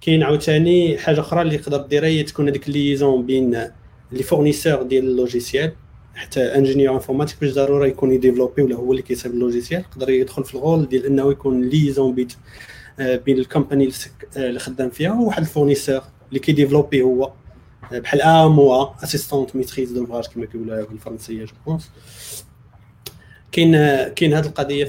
كاين 0.00 0.22
عاوتاني 0.22 0.98
حاجة 0.98 1.20
أخرى 1.20 1.42
اللي 1.42 1.58
تقدر 1.58 1.78
ديرها 1.78 2.08
هي 2.08 2.22
تكون 2.22 2.48
هذيك 2.48 2.68
ال 2.68 2.75
liaison 2.75 3.26
بين 3.26 3.70
les 4.12 4.22
fournisseurs 4.22 4.82
ديال 4.82 5.04
ال 5.04 5.12
logiciel 5.12 5.72
حتى 6.18 6.40
ingénieur 6.40 6.94
informatique 6.94 7.40
ماشي 7.40 7.54
ضروري 7.54 7.88
يكون 7.88 8.12
يديفلوبي 8.12 8.62
ولا 8.62 8.76
هو 8.76 8.92
اللي 8.92 9.02
كيصايب 9.02 9.34
ال 9.34 9.39
logiciel 9.39 9.80
يقدر 9.80 10.10
يدخل 10.10 10.44
في 10.44 10.54
ال 10.54 10.61
rôle 10.61 10.88
ديال 10.88 11.06
إنه 11.06 11.30
يكون 11.30 11.68
liaison 11.68 12.14
بين 12.14 12.28
بين 12.98 13.38
ال 13.38 13.45
company 13.45 13.90
اللي 14.36 14.58
خدام 14.58 14.90
فيها 14.90 15.12
وواحد 15.12 15.42
ال 15.42 15.47
fournisseur 15.47 16.02
اللي 16.28 16.40
كيديفلوبي 16.40 17.02
هو. 17.02 17.32
بحال 17.92 18.22
AMOA 18.22 19.04
assistance 19.04 19.56
maîtrise 19.56 19.92
d'ouvrage 19.92 20.26
كما 20.26 20.46
كيقولوها 20.46 20.84
بالفرنسيه 20.84 21.44
je 21.44 21.52
pense 21.66 21.90
كاين 23.52 23.72
كاين 24.08 24.34
هذه 24.34 24.46
القضية 24.46 24.84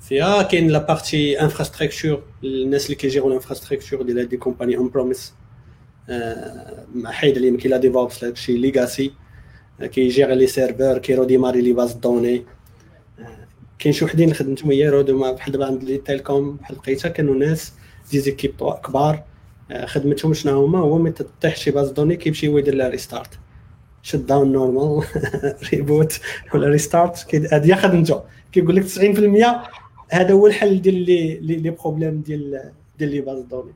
فيها 0.00 0.42
كاين 0.42 0.68
la 0.68 0.78
partie 0.78 1.40
infrastructure 1.40 2.22
الناس 2.44 2.86
اللي 2.86 2.94
كيجيروا 2.94 3.28
ال 3.28 3.33
infrastructure 3.33 4.02
ديال 4.02 4.18
هذه 4.18 4.34
company 4.34 4.76
on-premise 4.76 5.32
مع 6.94 7.10
حيد 7.10 7.36
اللي 7.36 7.56
كاين 7.56 7.70
la 7.70 7.76
DevOps 7.76 8.24
شي 8.34 8.56
legacy 8.56 9.12
كيجير 9.80 10.30
les 10.30 10.46
serveurs 10.46 10.98
كيروديماري 10.98 11.60
les 11.60 11.72
bases 11.72 11.92
de 11.92 12.02
données. 12.02 12.44
كاين 13.78 13.92
شي 13.94 14.04
وحدين 14.04 14.24
اللي 14.24 14.34
خدمت 14.34 14.64
وياه 14.64 15.02
بحال 15.02 15.52
دابا 15.52 15.66
عند 15.66 15.84
les 15.84 15.98
télécoms 15.98 16.56
بحال 16.56 16.76
لقيتها 16.76 17.08
كانوا 17.08 17.34
ناس 17.34 17.72
des 18.10 18.20
équipes 18.20 18.52
كبار. 18.84 19.24
خدمتهم 19.84 20.34
شنو 20.34 20.64
هما؟ 20.64 20.78
هو 20.78 20.98
ملي 20.98 21.12
تطيح 21.12 21.56
شي 21.56 21.70
base 21.70 21.90
de 21.90 21.96
données 21.96 22.16
كيمشي 22.16 22.48
هو 22.48 22.58
يدير 22.58 22.74
لها 22.74 22.88
restart. 22.88 23.38
shutdown 24.02 24.52
normal 24.52 25.04
reboot 25.72 26.20
ولا 26.54 26.68
restart. 26.68 27.34
هذه 27.34 27.74
خدمته. 27.74 28.22
كيقول 28.52 28.76
لك 28.76 28.84
90% 28.84 29.46
هذا 30.10 30.32
هو 30.32 30.46
الحل 30.46 30.82
ديال 30.82 30.94
les 30.94 31.38
les 31.40 31.70
problèmes 31.70 32.20
ديال 32.20 32.72
ديال 32.98 33.10
les 33.10 33.20
bases 33.20 33.40
de 33.40 33.46
données. 33.46 33.72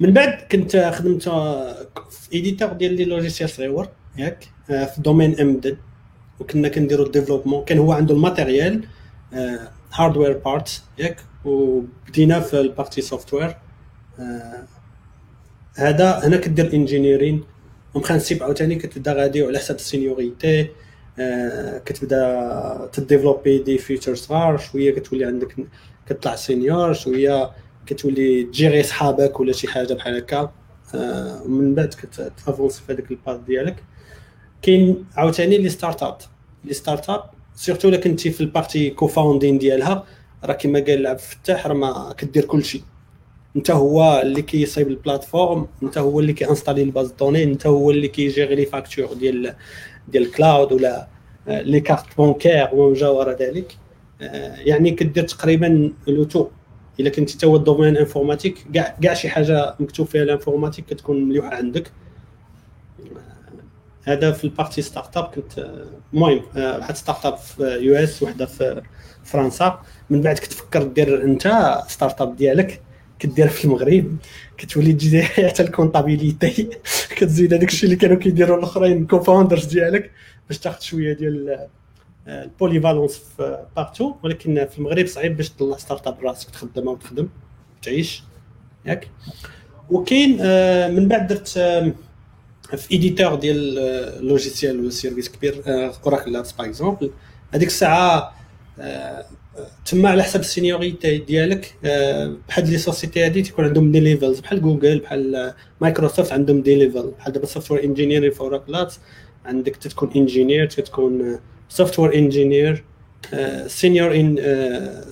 من 0.00 0.12
بعد 0.12 0.38
كنت 0.52 0.76
خدمت 0.76 1.22
في 2.10 2.32
éditeur 2.32 2.72
ديال 2.72 2.92
les 2.94 3.04
logiciels 3.04 3.50
صغيور 3.50 3.88
ياك. 4.18 4.48
في 4.66 4.94
domaine 4.98 5.40
embedded 5.40 5.78
وكنا 6.40 6.68
كنديروا 6.68 7.06
ال 7.06 7.10
développement 7.10 7.64
كان 7.64 7.78
هو 7.78 7.92
عنده 7.92 8.14
ال 8.14 8.22
matériel 8.22 8.84
hardware 9.92 10.38
parts 10.38 10.82
ياك. 10.98 11.16
وبدينا 11.44 12.40
في 12.40 12.60
ال 12.60 12.66
partie 12.66 13.00
software 13.00 13.56
هذا 15.74 16.18
هنا 16.24 16.36
كدير 16.36 16.72
engineering 16.72 17.44
و 17.94 17.98
en 17.98 18.07
principe 18.07 18.42
عاوتاني 18.42 18.74
كتبدا 18.74 19.12
غادي 19.12 19.42
على 19.42 19.58
حساب 19.58 19.76
ال 19.76 19.85
séniorité 19.85 20.70
كتبدا 21.84 22.90
تديفلوبي 22.92 23.58
des 23.58 23.78
features 23.78 24.14
صغار 24.14 24.58
شوية 24.58 24.94
كتولي 24.94 25.24
عندك 25.24 25.56
كتطلع 26.06 26.34
senior 26.34 26.92
شوية 26.92 27.50
كتولي 27.86 28.44
تجيري 28.44 28.82
صحابك 28.82 29.40
ولا 29.40 29.52
شي 29.52 29.68
حاجة 29.68 29.94
بحال 29.94 30.16
هكا. 30.16 30.52
ومن 30.94 31.74
بعد 31.74 31.94
كتافونسي 31.94 32.82
في 32.82 32.92
هذاك 32.92 33.10
ال 33.10 33.16
path 33.16 33.40
ديالك. 33.46 33.84
كاين 34.62 35.04
عاوتاني 35.16 35.58
les 35.58 35.68
startups. 35.68 36.16
les 36.64 36.74
startups 36.74 37.22
surtout 37.54 37.88
إلا 37.88 37.96
كنتي 37.96 38.30
في 38.30 38.40
ال 38.40 38.47
partie 38.47 38.90
co-founding 38.90 39.58
ديالها 39.58 40.04
راه 40.44 40.52
كما 40.52 40.80
قال 40.80 41.06
عبد 41.06 41.20
الفتاح 41.20 41.66
راه 41.66 41.74
ما 41.74 42.14
كدير 42.18 42.44
كل 42.44 42.64
شيء 42.64 42.82
انت 43.56 43.70
هو 43.70 44.20
اللي 44.22 44.42
كيصايب 44.42 44.88
ال 44.88 44.95
plateforme 44.95 45.66
انت 45.82 45.98
هو 45.98 46.20
اللي 46.20 46.32
كي 46.32 46.41
installer 46.41 46.82
ال 46.82 46.88
base 46.88 47.12
de 47.12 47.19
données 47.19 47.44
انت 47.44 47.66
هو 47.66 47.90
اللي 47.90 48.08
كي 48.08 48.21
gérer 48.21 48.54
les 48.54 48.66
factures 48.66 49.12
ديال 49.14 49.54
ديال 50.08 50.22
ال 50.22 50.30
cloud 50.30 50.72
ولا 50.72 51.08
les 51.48 51.80
cartes 51.80 52.16
bancaires 52.16 52.68
وما 52.72 53.08
وراء 53.08 53.42
ذلك. 53.42 53.76
يعني 54.58 54.90
كدير 54.90 55.24
تقريبا 55.24 55.92
le 56.06 56.24
tout 56.24 56.48
إلا 57.00 57.10
كنتي 57.10 57.38
تا 57.38 57.46
هو 57.46 57.56
ال 57.56 57.61
domaine 57.61 57.96
informatique 57.96 58.66
كاع 59.02 59.14
شي 59.14 59.28
حاجة 59.28 59.74
مكتوب 59.80 60.06
فيها 60.06 60.22
ال 60.22 60.27
informatique 60.27 60.84
كتكون 60.84 61.24
مليوحة 61.28 61.54
عندك. 61.54 61.92
هذا 64.08 64.32
في 64.32 64.44
ال 64.44 64.82
partie 64.82 65.16
startup 65.16 65.24
كنت 65.24 65.70
المهم 66.14 66.42
واحد 66.56 66.96
startup 66.96 67.36
في 67.36 67.62
US 67.62 68.22
وحدة 68.22 68.46
في 68.46 68.82
فرنسا. 69.24 69.82
من 70.10 70.20
بعد 70.20 70.38
كتفكر 70.38 70.82
دير 70.82 71.24
أنت 71.24 71.74
startup 71.88 72.36
ديالك 72.36 72.80
كدير 73.18 73.48
في 73.48 73.64
المغرب 73.64 74.16
كتولي 74.58 74.92
تجي 74.92 75.22
حتى 75.48 75.62
ال 75.62 75.70
comptabilité 75.70 76.68
كتزيد 77.16 77.54
هذاك 77.54 77.68
الشيء 77.68 77.84
اللي 77.84 77.96
كانوا 77.96 78.16
كيديروا 78.16 78.58
الأخرين 78.58 79.06
co-founders 79.06 79.64
ديالك 79.64 80.10
باش 80.48 80.58
تاخذ 80.58 80.80
شوية 80.80 81.12
ديال 81.12 81.68
ال 82.28 82.36
polyvalence 82.36 83.18
في 83.36 83.64
partout 83.76 84.14
ولكن 84.22 84.66
في 84.70 84.78
المغرب 84.78 85.06
صعيب 85.06 85.36
باش 85.36 85.50
تطلع 85.50 85.76
startup 85.76 86.20
راسك 86.22 86.50
تخدمها 86.50 86.92
وتخدم 86.92 87.28
تعيش 87.82 88.22
ياك. 88.86 89.08
وكاين 89.90 90.38
آه، 90.40 90.88
من 90.88 91.08
بعد 91.08 91.26
درت 91.26 91.58
في 92.76 92.92
éditeur 92.92 93.34
ديال 93.34 93.74
logiciel 94.26 94.80
ولا 94.80 94.90
service 94.90 95.28
كبير 95.28 95.62
Oracle 96.06 96.32
Labs 96.32 96.52
par 96.52 96.66
exemple 96.66 97.10
هذيك 97.54 97.68
الساعة 97.68 98.34
تما 99.84 100.08
على 100.08 100.22
حسب 100.22 100.40
ال 100.40 100.48
seniority 100.48 101.18
ديالك 101.18 101.74
بحال 102.48 102.70
les 102.70 102.78
sociétés 102.78 103.24
هادي 103.24 103.42
تيكون 103.42 103.64
عندهم 103.64 103.92
des 103.92 104.00
levels 104.00 104.40
بحال 104.40 104.62
جوجل 104.62 104.98
بحال 104.98 105.54
مايكروسوفت 105.80 106.32
عندهم 106.32 106.60
des 106.62 106.74
levels 106.74 107.12
بحال 107.18 107.32
دابا 107.32 107.46
software 107.46 107.84
engineer 107.84 108.30
في 108.30 108.40
Oracle 108.40 108.72
Labs 108.72 108.98
عندك 109.44 109.76
تكون 109.76 110.10
engineer 110.16 110.66
تكون 110.66 111.38
software 111.68 112.14
engineer 112.14 112.84
senior 113.66 114.14
ان 114.16 114.36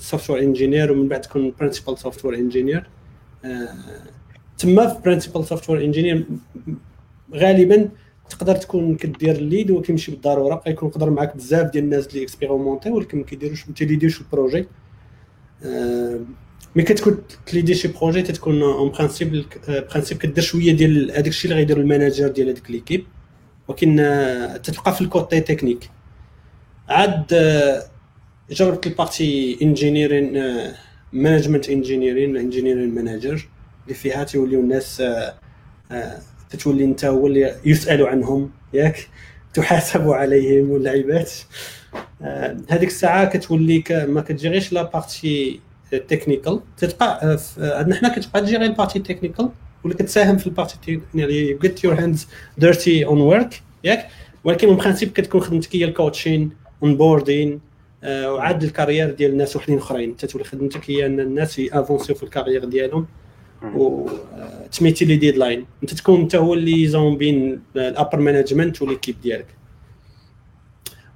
software 0.01 0.43
engineer 0.43 0.93
ومن 0.93 1.09
بعد 1.09 1.21
تكون 1.21 1.53
principal 1.61 1.99
software 1.99 2.39
engineer 2.39 2.89
تما 4.59 4.87
في 4.87 5.01
principal 5.05 5.45
software 5.45 5.85
engineer 5.85 6.25
غالبا 7.35 7.89
تقدر 8.31 8.57
تكون 8.57 8.97
كدير 8.97 9.37
ال 9.37 9.44
lead 9.44 9.71
وكيمشي 9.71 10.11
بالضرورة. 10.11 10.63
يكون 10.67 10.89
يقدر 10.89 11.11
معاك 11.11 11.37
بزاف 11.37 11.71
ديال 11.71 11.85
الناس 11.85 12.07
اللي 12.07 12.23
expérimentés 12.23 12.91
ولكن 12.91 13.19
ما 13.19 13.25
كيديروش 13.25 13.69
ما 13.69 13.75
تي 13.75 13.84
leadيوش 13.84 14.21
ال 14.21 14.27
projet. 14.27 14.67
آه، 15.65 16.21
mais 16.77 16.83
كتكون 16.83 17.19
ت 17.47 17.52
leadي 17.52 17.75
شي 17.75 17.89
projet 17.89 18.23
تتكون 18.23 18.63
en 18.63 18.91
principe 18.91 19.45
principe 19.69 20.19
كدير 20.19 20.45
شوية 20.45 20.73
ديال 20.73 21.11
هذاك 21.11 21.27
الشيء 21.27 21.51
اللي 21.51 21.61
غيدير 21.61 21.81
ال 21.81 21.87
manager 21.87 22.29
ديال 22.29 22.49
هذيك 22.49 22.71
l'équipe. 22.71 23.05
ولكن 23.69 24.01
آه، 24.01 24.57
تتبقى 24.57 24.95
في 24.95 25.01
ال 25.01 25.09
côté 25.09 25.41
technique. 25.41 25.91
عاد 26.89 27.25
آه، 27.33 27.83
جربت 28.51 28.87
ال 28.87 28.97
partie 28.97 29.59
engineering 29.63 30.43
management 31.13 31.69
engineering 31.69 32.37
engineering 32.37 32.95
manager 32.95 33.49
اللي 33.85 33.95
فيها 33.95 34.25
تيوليو 34.25 34.61
الناس 34.61 35.03
تتولي 36.51 36.85
أنت 36.85 37.05
هو 37.05 37.27
اللي 37.27 37.55
يسأل 37.65 38.07
عنهم 38.07 38.51
ياك؟ 38.75 39.09
تحاسب 39.55 40.11
عليهم 40.11 40.71
واللعيبات. 40.71 41.33
آه، 42.23 42.57
هذيك 42.69 42.89
الساعة 42.89 43.25
كتولي 43.25 43.85
ما 43.91 44.21
كتجي 44.21 44.49
غير 44.49 44.69
la 44.73 44.83
partie 44.83 45.61
technical 46.09 46.61
تتبقى 46.77 47.39
عندنا 47.59 47.95
حنا 47.95 48.09
كتبقى 48.09 48.41
تجي 48.41 48.57
غير 48.57 48.71
ال 48.71 48.75
partie 48.75 48.99
technical 48.99 49.49
ولا 49.85 49.95
كتساهم 49.95 50.37
في 50.37 50.47
ال 50.47 50.55
partie 50.55 51.01
يعني 51.15 51.55
get 51.55 51.85
your 51.85 51.95
hands 51.95 52.27
dirty 52.59 53.05
on 53.07 53.21
work 53.21 53.63
ياك؟ 53.85 54.09
ولكن 54.45 54.69
من 54.69 54.77
principe 54.77 55.13
كتكون 55.13 55.41
خدمتك 55.41 55.77
هي 55.77 55.85
ال 55.85 56.51
coaching 56.83 56.97
onboarding 56.97 57.61
وعاد 58.07 58.63
ال 58.63 58.68
carrière 58.68 59.11
ديال 59.11 59.31
الناس 59.31 59.57
وحدين 59.57 59.79
أخرين. 59.79 60.17
تتولي 60.17 60.45
خدمتك 60.45 60.91
هي 60.91 61.07
أن 61.07 61.21
الناس 61.21 61.59
ي 61.59 61.64
avancerيو 61.64 62.15
في 62.15 62.23
ال 62.23 62.28
carrière 62.28 62.65
ديالهم. 62.65 63.07
وت 63.63 64.04
meetي 64.04 65.05
les 65.05 65.17
deadlines 65.17 65.67
انت 65.83 65.95
تكون 65.95 66.21
انت 66.21 66.37
هو 66.37 66.55
اللي 66.55 66.87
zone 66.87 67.17
بين 67.17 67.63
ال 67.77 67.84
upper 67.84 68.21
management 68.21 68.83
و 68.83 68.87
l'équipe 68.87 69.21
ديالك. 69.21 69.47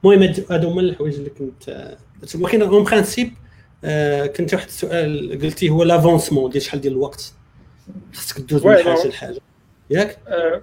المهم 0.05 0.35
هادو 0.51 0.71
هما 0.71 0.81
الحوايج 0.81 1.15
اللي 1.15 1.31
كنت 1.31 1.97
ولكن 2.35 2.63
en 2.63 2.85
principe 2.85 3.33
كنت 4.37 4.55
واحد 4.55 4.67
السؤال 4.67 5.39
قلتي 5.43 5.69
هو 5.69 5.83
l'avancement 5.83 6.51
ديال 6.51 6.63
شحال 6.63 6.81
ديال 6.81 6.93
الوقت؟ 6.93 7.33
خاصك 8.13 8.37
تدوز 8.37 8.67
من 8.67 8.77
حاجة 8.77 9.09
لحاجة. 9.09 9.41
ياك؟ 9.91 10.19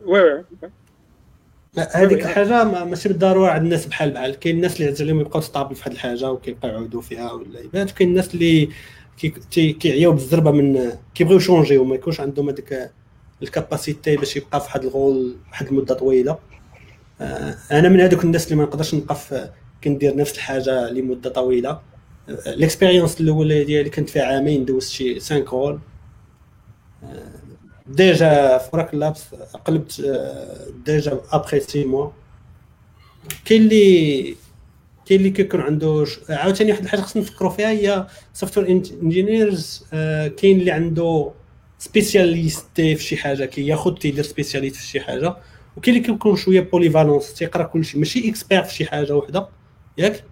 oui 0.05 0.21
oui. 0.21 0.43
هذيك 1.91 2.21
الحاجة 2.21 2.63
ماشي 2.63 3.09
بالضرورة 3.09 3.51
عند 3.51 3.63
الناس 3.63 3.85
بحال 3.85 4.11
بحال. 4.11 4.35
كاين 4.35 4.55
الناس 4.55 4.81
اللي 4.81 4.91
عز 4.91 5.01
عليهم 5.01 5.19
يبقاو 5.19 5.41
stables 5.41 5.75
في 5.75 5.81
واحد 5.81 5.91
الحاجة 5.91 6.31
وكيبقاو 6.31 6.71
يعودوا 6.71 7.01
فيها 7.01 7.31
ولا 7.31 7.59
وكاين 7.91 8.09
الناس 8.09 8.33
اللي 8.33 8.69
كيعياو 9.51 10.11
بالزربه 10.11 10.51
من 10.51 10.91
كيبغيو 11.15 11.37
ي 11.37 11.42
changerيو 11.42 11.83
ما 11.83 11.95
يكونش 11.95 12.19
عندهم 12.19 12.49
هذيك 12.49 12.91
ال 13.41 13.49
capacité 13.49 14.15
باش 14.15 14.35
يبقى 14.37 14.59
في 14.59 14.65
واحد 14.65 14.83
ال 14.83 14.94
rôle 14.94 15.35
واحد 15.51 15.67
المده 15.67 15.95
طويلة. 15.95 16.37
آه، 17.21 17.57
أنا 17.71 17.89
من 17.89 18.01
هذوك 18.01 18.23
الناس 18.23 18.45
اللي 18.45 18.55
ما 18.55 18.63
نقدرش 18.63 18.95
نبقى 18.95 19.17
كندير 19.83 20.15
نفس 20.15 20.35
الحاجة 20.35 20.89
لمدة 20.89 21.29
طويلة. 21.29 21.79
ال 22.29 22.38
expérience 22.38 23.21
الأولى 23.21 23.63
ديالي 23.63 23.89
كنت 23.89 24.09
فيها 24.09 24.23
عامين 24.23 24.65
دوزت 24.65 24.89
شي 24.89 25.19
5 25.19 25.37
rôles 25.37 25.79
ديجا 27.87 28.57
في 28.57 28.77
راك 28.77 28.95
لابس 28.95 29.23
قلبت 29.65 29.99
آه، 30.05 30.67
ديجا 30.85 31.19
ابخي 31.31 31.59
6 31.59 31.85
موا 31.85 32.09
كاين 33.45 33.61
اللي 33.61 34.35
كاين 35.07 35.19
اللي 35.19 35.31
كيكون 35.31 35.61
عنده 35.61 36.05
عاوتاني 36.29 36.71
واحد 36.71 36.83
الحاجة 36.83 37.01
خصنا 37.01 37.21
نفكروا 37.21 37.49
فيها 37.49 37.69
هي 37.69 38.07
سوفت 38.33 38.57
وير 38.57 38.67
انجينيرز 39.01 39.85
كاين 40.37 40.59
اللي 40.59 40.71
عنده 40.71 41.31
سبيسياليستي 41.79 42.95
في 42.95 43.03
شي 43.03 43.17
حاجة 43.17 43.45
كياخذ 43.45 43.93
تيدير 43.95 44.23
سبيسياليست 44.23 44.75
في 44.75 44.87
شي 44.87 44.99
حاجة. 44.99 45.37
وكاين 45.77 45.95
اللي 45.97 46.07
كيكون 46.07 46.35
شوية 46.35 46.61
بوليفالونس 46.61 47.33
تيقرا 47.33 47.63
كلشي 47.63 47.99
ماشي 47.99 48.29
اكسبير 48.29 48.63
في 48.63 48.73
شي 48.73 48.85
حاجة 48.85 49.15
وحدة 49.15 49.49
ياك؟ 49.97 50.23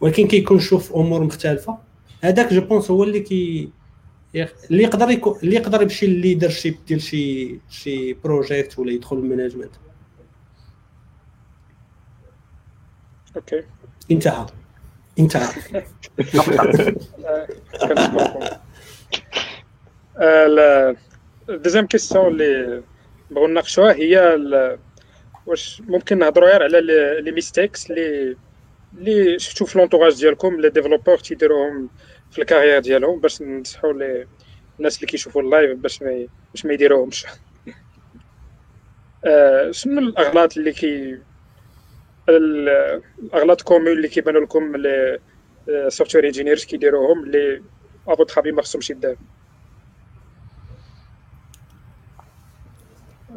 ولكن 0.00 0.28
كيكون 0.28 0.56
يشوف 0.56 0.92
أمور 0.92 1.24
مختلفة. 1.24 1.78
هذاك 2.20 2.52
je 2.54 2.60
pense 2.60 2.90
هو 2.90 3.04
اللي 3.04 3.20
كي 3.20 3.70
اللي 4.70 4.82
يقدر 4.82 5.10
يكون 5.10 5.38
اللي 5.42 5.56
يقدر 5.56 5.82
يمشي 5.82 6.06
لل 6.06 6.18
leadership 6.18 6.76
ديال 6.88 7.02
شي 7.02 7.58
شي 7.70 8.12
project 8.12 8.78
ولا 8.78 8.92
يدخل 8.92 9.16
ال 9.16 9.21
management 9.21 9.70
okay 13.36 13.62
انتهى. 14.12 14.46
انتهى. 15.18 15.48
ال 21.48 21.52
deuxième 21.52 21.86
question 21.86 22.26
اللي 22.26 22.82
بغيو 23.30 23.46
نناقشوها 23.46 23.92
هي 23.92 24.38
واش 25.46 25.82
ممكن 25.86 26.18
نهضروا 26.18 26.50
غير 26.50 26.62
على 26.62 26.80
les 27.20 27.32
mistakes 27.32 27.90
اللي 27.90 28.36
اللي 28.98 29.38
شفتوا 29.38 29.66
في 29.66 29.78
l'entourage 29.78 30.20
ديالكم 30.20 30.60
les 30.60 30.70
développeurs 30.70 31.18
تيديروهم 31.18 31.90
في 32.30 32.38
ال 32.38 32.42
carrière 32.42 32.78
ديالهم 32.78 33.20
باش 33.20 33.42
ننصحوا 33.42 33.92
الناس 34.78 34.96
اللي 34.96 35.06
كيشوفوا 35.06 35.42
ال 35.42 35.49
live 35.49 35.78
باش 35.78 36.02
ما 36.02 36.26
باش 36.54 36.64
ما 36.66 36.72
يديروهمش. 36.72 37.26
آه، 39.24 39.70
شنو 39.70 39.98
الأغلاط 39.98 40.56
اللي 40.56 40.72
كي 40.72 41.18
الاغلاط 42.28 43.62
communs 43.62 43.88
اللي 43.92 44.08
كيبانوا 44.08 44.40
لكم 44.40 44.76
les 44.76 45.18
software 45.88 46.26
engineers 46.26 46.64
كيديروهم 46.64 47.24
اللي 47.24 47.62
ابو 48.08 48.24
تخابي 48.24 48.52
ما 48.52 48.62
خصهمش 48.62 48.90
يدار 48.90 49.16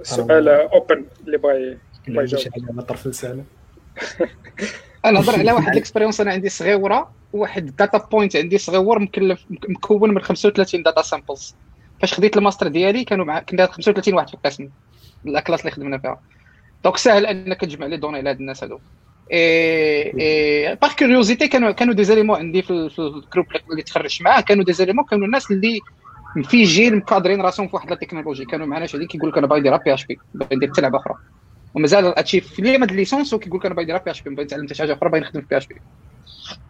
سؤال 0.01 0.49
open 0.49 1.05
اللي 1.27 1.37
بغى 1.37 1.77
يجاوب 2.07 2.43
على 2.69 2.81
طرف 2.81 3.07
لسانه 3.07 3.43
أنا 5.05 5.19
نهضر 5.19 5.39
على 5.39 5.51
واحد 5.51 5.71
expérience 5.71 6.21
أنا 6.21 6.31
عندي 6.31 6.49
صغيره 6.49 7.11
واحد 7.33 7.67
ال 7.67 7.73
data 7.73 7.97
point 7.97 8.35
عندي 8.35 8.57
صغيور 8.57 8.99
مكلف 8.99 9.45
مكون 9.49 10.13
من 10.13 10.21
35 10.21 10.83
data 10.83 11.01
samples 11.01 11.55
فاش 12.01 12.13
خديت 12.13 12.37
الماستر 12.37 12.67
ديالي 12.67 13.03
كانوا 13.03 13.25
مع 13.25 13.39
كنا 13.39 13.65
35 13.65 14.13
واحد 14.13 14.27
في 14.27 14.33
القسم 14.33 14.69
la 15.25 15.34
classe 15.34 15.59
اللي 15.59 15.71
خدمنا 15.71 15.97
فيها. 15.97 16.21
donc 16.85 16.97
ساهل 16.97 17.25
انك 17.25 17.61
تجمع 17.61 17.85
les 17.85 17.97
données 17.97 18.21
لهاد 18.21 18.39
الناس 18.39 18.63
هادو. 18.63 18.79
et 19.33 20.13
et 20.19 20.75
par 20.75 20.93
curiosité 20.93 21.47
كانوا 21.47 21.71
كانوا 21.71 21.93
des 21.93 22.03
éléments 22.03 22.37
عندي 22.39 22.61
في, 22.61 22.71
ال 22.71 22.82
groupe 22.82 23.45
اللي 23.71 23.83
تخرجت 23.83 24.21
معاه. 24.21 24.41
كانوا 24.41 24.63
des 24.65 24.73
éléments 24.73 25.05
كانوا 25.09 25.25
الناس 25.25 25.51
اللي 25.51 25.79
في 26.43 26.63
جيل 26.63 26.95
م 26.97 27.02
cadrerين 27.02 27.41
راسهم 27.41 27.67
في 27.67 27.75
واحد 27.75 27.89
la 27.89 27.95
technologie 27.95 28.45
كانوا 28.45 28.65
معنا 28.67 28.85
شادين 28.85 29.07
كيقول 29.07 29.29
لك 29.29 29.37
أنا 29.37 29.47
باغي 29.47 29.59
ندير 29.61 29.77
PHP 29.77 30.17
باغي 30.33 30.55
ندير 30.55 30.69
حتى 30.69 30.81
لعبه 30.81 30.97
أخرى. 30.97 31.13
ومازال 31.75 32.05
هادشي 32.05 32.41
في 32.41 32.61
les 32.61 32.77
mades 32.77 32.91
licence 32.91 33.33
وكيقول 33.33 33.59
لك 33.59 33.65
أنا 33.65 33.75
باغي 33.75 33.85
ندير 33.85 33.97
PHP 33.97 34.35
باغي 34.35 34.45
نتعلم 34.45 34.65
حتى 34.65 34.73
شي 34.75 34.83
حاجة 34.83 34.93
أخرى 34.93 35.09
باغي 35.09 35.21
نخدم 35.21 35.41
في 35.41 35.47
بي 35.49 35.57
اش 35.57 35.67
بي 35.67 35.75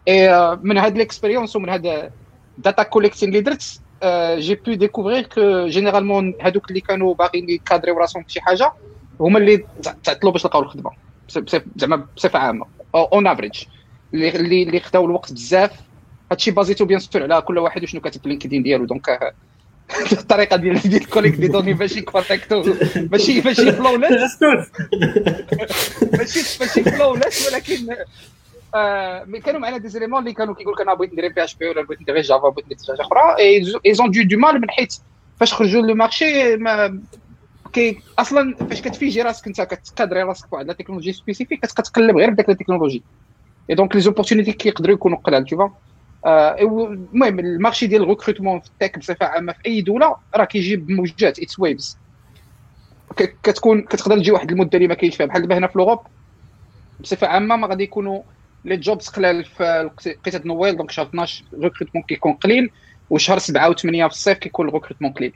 اي 0.08 0.56
من 0.62 0.78
هاد 0.78 0.98
l'expérience 0.98 1.56
ومن 1.56 1.68
هاد 1.68 2.10
data 2.56 2.82
collecting 2.82 3.28
اللي 3.28 3.40
درت 3.40 3.80
j'ai 4.38 4.54
pu 4.54 4.74
découvrir 4.74 5.22
que 5.22 5.66
généralement 5.66 6.34
هادوك 6.42 6.70
اللي 6.70 6.80
كانوا 6.80 7.14
باغيين 7.14 7.50
ي 7.50 7.55
cadrerيو 7.55 7.98
راسهم 7.98 8.22
في 8.22 8.32
شي 8.32 8.40
حاجة 8.40 8.72
هما 9.20 9.38
اللي 9.38 9.64
تعطلوا 10.04 10.32
باش 10.32 10.44
لقاو 10.44 10.62
الخدمة. 10.62 10.90
زعما 11.76 12.06
بصفة 12.16 12.38
عامة. 12.38 12.66
on 12.94 13.26
average 13.26 13.64
اللي 14.14 14.62
اللي 14.62 14.80
خداو 14.80 15.04
الوقت 15.04 15.32
بزاف 15.32 15.70
هادشي 16.30 16.50
basé 16.50 16.67
tout 16.67 16.84
bien 16.84 16.98
sûr 16.98 17.22
على 17.22 17.42
كل 17.42 17.58
واحد 17.58 17.82
وشنو 17.82 18.00
كاتب 18.00 18.22
في 18.22 18.28
LinkedIn 18.28 18.62
ديالو. 18.62 18.84
donc 18.84 19.34
الطريقة 20.12 20.56
ديال 20.56 20.78
ديال 20.78 21.10
collecte 21.10 21.40
des 21.40 21.48
données 21.48 21.74
ماشي 21.74 22.00
كونتاكتو 22.00 22.64
ماشي 23.10 23.40
ماشي 23.40 23.72
flawless 23.72 24.42
ماشي 26.18 26.58
ماشي 26.60 26.84
flawless 26.84 27.52
ولكن 27.52 27.96
آه 28.74 29.24
كانوا 29.44 29.60
معنا 29.60 29.78
des 29.78 29.88
éléments 29.88 30.20
اللي 30.20 30.32
كانوا 30.32 30.54
كيقول 30.54 30.74
لك 30.74 30.80
أنا 30.80 30.94
بغيت 30.94 31.12
ندير 31.12 31.28
PHP 31.32 31.68
ولا 31.68 31.82
بغيت 31.82 32.00
ندير 32.02 32.20
Java 32.20 32.48
بغيت 32.48 32.64
ندير 32.66 32.78
حاجة 32.88 33.00
أخرى. 33.06 33.36
ils 33.86 33.94
ont 33.94 34.10
du 34.10 34.22
du 34.22 34.38
mal 34.38 34.60
من 34.60 34.70
حيث 34.70 34.98
فاش 35.40 35.54
خرجوا 35.54 35.82
le 35.82 35.94
marché 35.94 36.56
ما 36.56 37.00
كي 37.72 37.98
أصلا 38.18 38.56
فاش 38.56 38.82
كتفيجي 38.82 39.22
راسك 39.22 39.46
انت 39.46 39.60
كت 39.60 39.75
cadrer 39.75 40.22
راسك 40.22 40.50
بواحد 40.50 40.66
la 40.66 40.72
technologie 40.72 41.12
spécifique 41.12 41.60
كتبقى 41.66 41.82
تقلب 41.82 42.16
غير 42.16 42.30
بداك 42.30 42.48
la 42.48 42.54
technologie 42.54 43.04
et 43.70 43.74
donc 43.74 43.94
les 43.94 44.00
opportunités 44.00 44.52
كيقدروا 44.52 44.94
يكونوا 44.94 45.18
قلال 45.18 45.44
تو 45.44 45.68
المهم 46.26 47.38
ال 47.38 47.45
marché 47.45 47.86
ديال 47.86 48.02
ال 48.02 48.07
recrutement 48.07 48.60
في 48.60 48.68
ال 48.70 48.76
tech 48.76 48.98
بصفة 48.98 49.26
عامة 49.26 49.52
في 49.52 49.58
أي 49.66 49.80
دولة 49.80 50.16
راه 50.36 50.44
كيجي 50.44 50.76
بموجات 50.76 51.38
it's 51.38 51.58
waves 51.58 51.98
كتكون 53.16 53.82
كتقدر 53.82 54.18
تجي 54.18 54.30
واحد 54.32 54.50
المدة 54.50 54.70
اللي 54.74 54.88
ما 54.88 54.94
كاينش 54.94 55.16
فيها. 55.16 55.26
بحال 55.26 55.42
دابا 55.42 55.58
هنا 55.58 55.66
في 55.66 55.78
l'Europe 55.78 55.98
بصفة 57.00 57.26
عامة 57.26 57.56
ما 57.56 57.66
غادي 57.66 57.84
يكونوا 57.84 58.22
les 58.64 58.76
jobs 58.76 59.08
قلال 59.08 59.44
في 59.44 59.90
les 60.06 60.21
fêtes 60.21 60.46
Noël 60.46 60.76
donc 60.76 60.90
شهر 60.90 61.06
12 61.06 61.44
ال 61.52 61.56
recrutement 61.56 62.04
كيكون 62.08 62.32
قليل 62.32 62.70
وشهر 63.10 63.38
7 63.38 63.72
و8 63.72 63.76
في 63.82 64.06
الصيف 64.06 64.38
كيكون 64.38 64.68
ال 64.68 64.72
recrutement 64.72 65.12
قليل. 65.12 65.32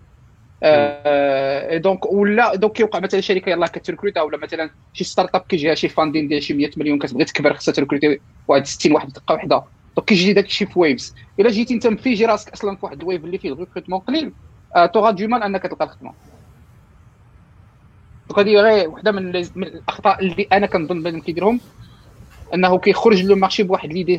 آه 0.63 1.77
donc 1.77 2.07
ولا 2.13 2.55
donc 2.55 2.73
كيوقع 2.73 2.99
مثلا 3.01 3.21
شركة 3.21 3.51
يلاه 3.51 3.67
كت 3.67 3.78
recruter 3.78 4.23
ولا 4.23 4.37
مثلا 4.39 4.71
شي 4.93 5.05
startup 5.05 5.41
كيجيها 5.41 5.75
شي 5.75 5.89
funding 5.89 6.29
ديال 6.29 6.43
شي 6.43 6.55
100 6.55 6.71
مليون 6.77 6.99
كتبغي 6.99 7.25
تكبر 7.25 7.55
خصها 7.55 7.73
ت 7.73 7.78
recruter 7.78 8.21
واحد 8.49 8.67
60 8.67 8.93
واحد 8.93 9.09
دقة 9.13 9.35
وحدة. 9.35 9.65
donc 9.97 10.09
كيجي 10.09 10.33
داك 10.33 10.45
الشيء 10.47 10.69
في 10.69 10.79
waves 10.79 11.15
إلا 11.41 11.51
جيتي 11.51 11.75
أنت 11.75 11.87
م 11.87 11.94
figé 11.94 12.25
راسك 12.27 12.53
أصلا 12.53 12.77
في 12.77 12.87
واحد 12.87 13.01
ال 13.03 13.07
wave 13.07 13.25
اللي 13.25 13.39
فيه 13.39 13.53
ال 13.53 13.57
recrutement 13.57 14.01
قليل 14.01 14.35
tu 14.95 14.99
auras 14.99 15.11
du 15.11 15.29
mal 15.29 15.43
أنك 15.43 15.63
تلقى 15.63 15.85
الخدمة. 15.85 16.15
donc 18.31 18.39
هذه 18.39 18.57
غير 18.61 18.89
وحدة 18.91 19.13
من, 19.13 19.33
من 19.55 19.67
الأخطاء 19.67 20.23
اللي 20.25 20.43
أنا 20.53 20.67
كنظن 20.67 21.03
بان 21.03 21.21
كيديرهم 21.21 21.61
أنه 22.55 22.79
كيخرج 22.79 23.23
le 23.25 23.37
marché 23.37 23.63
بواحد 23.63 23.91
l'idée 23.93 24.19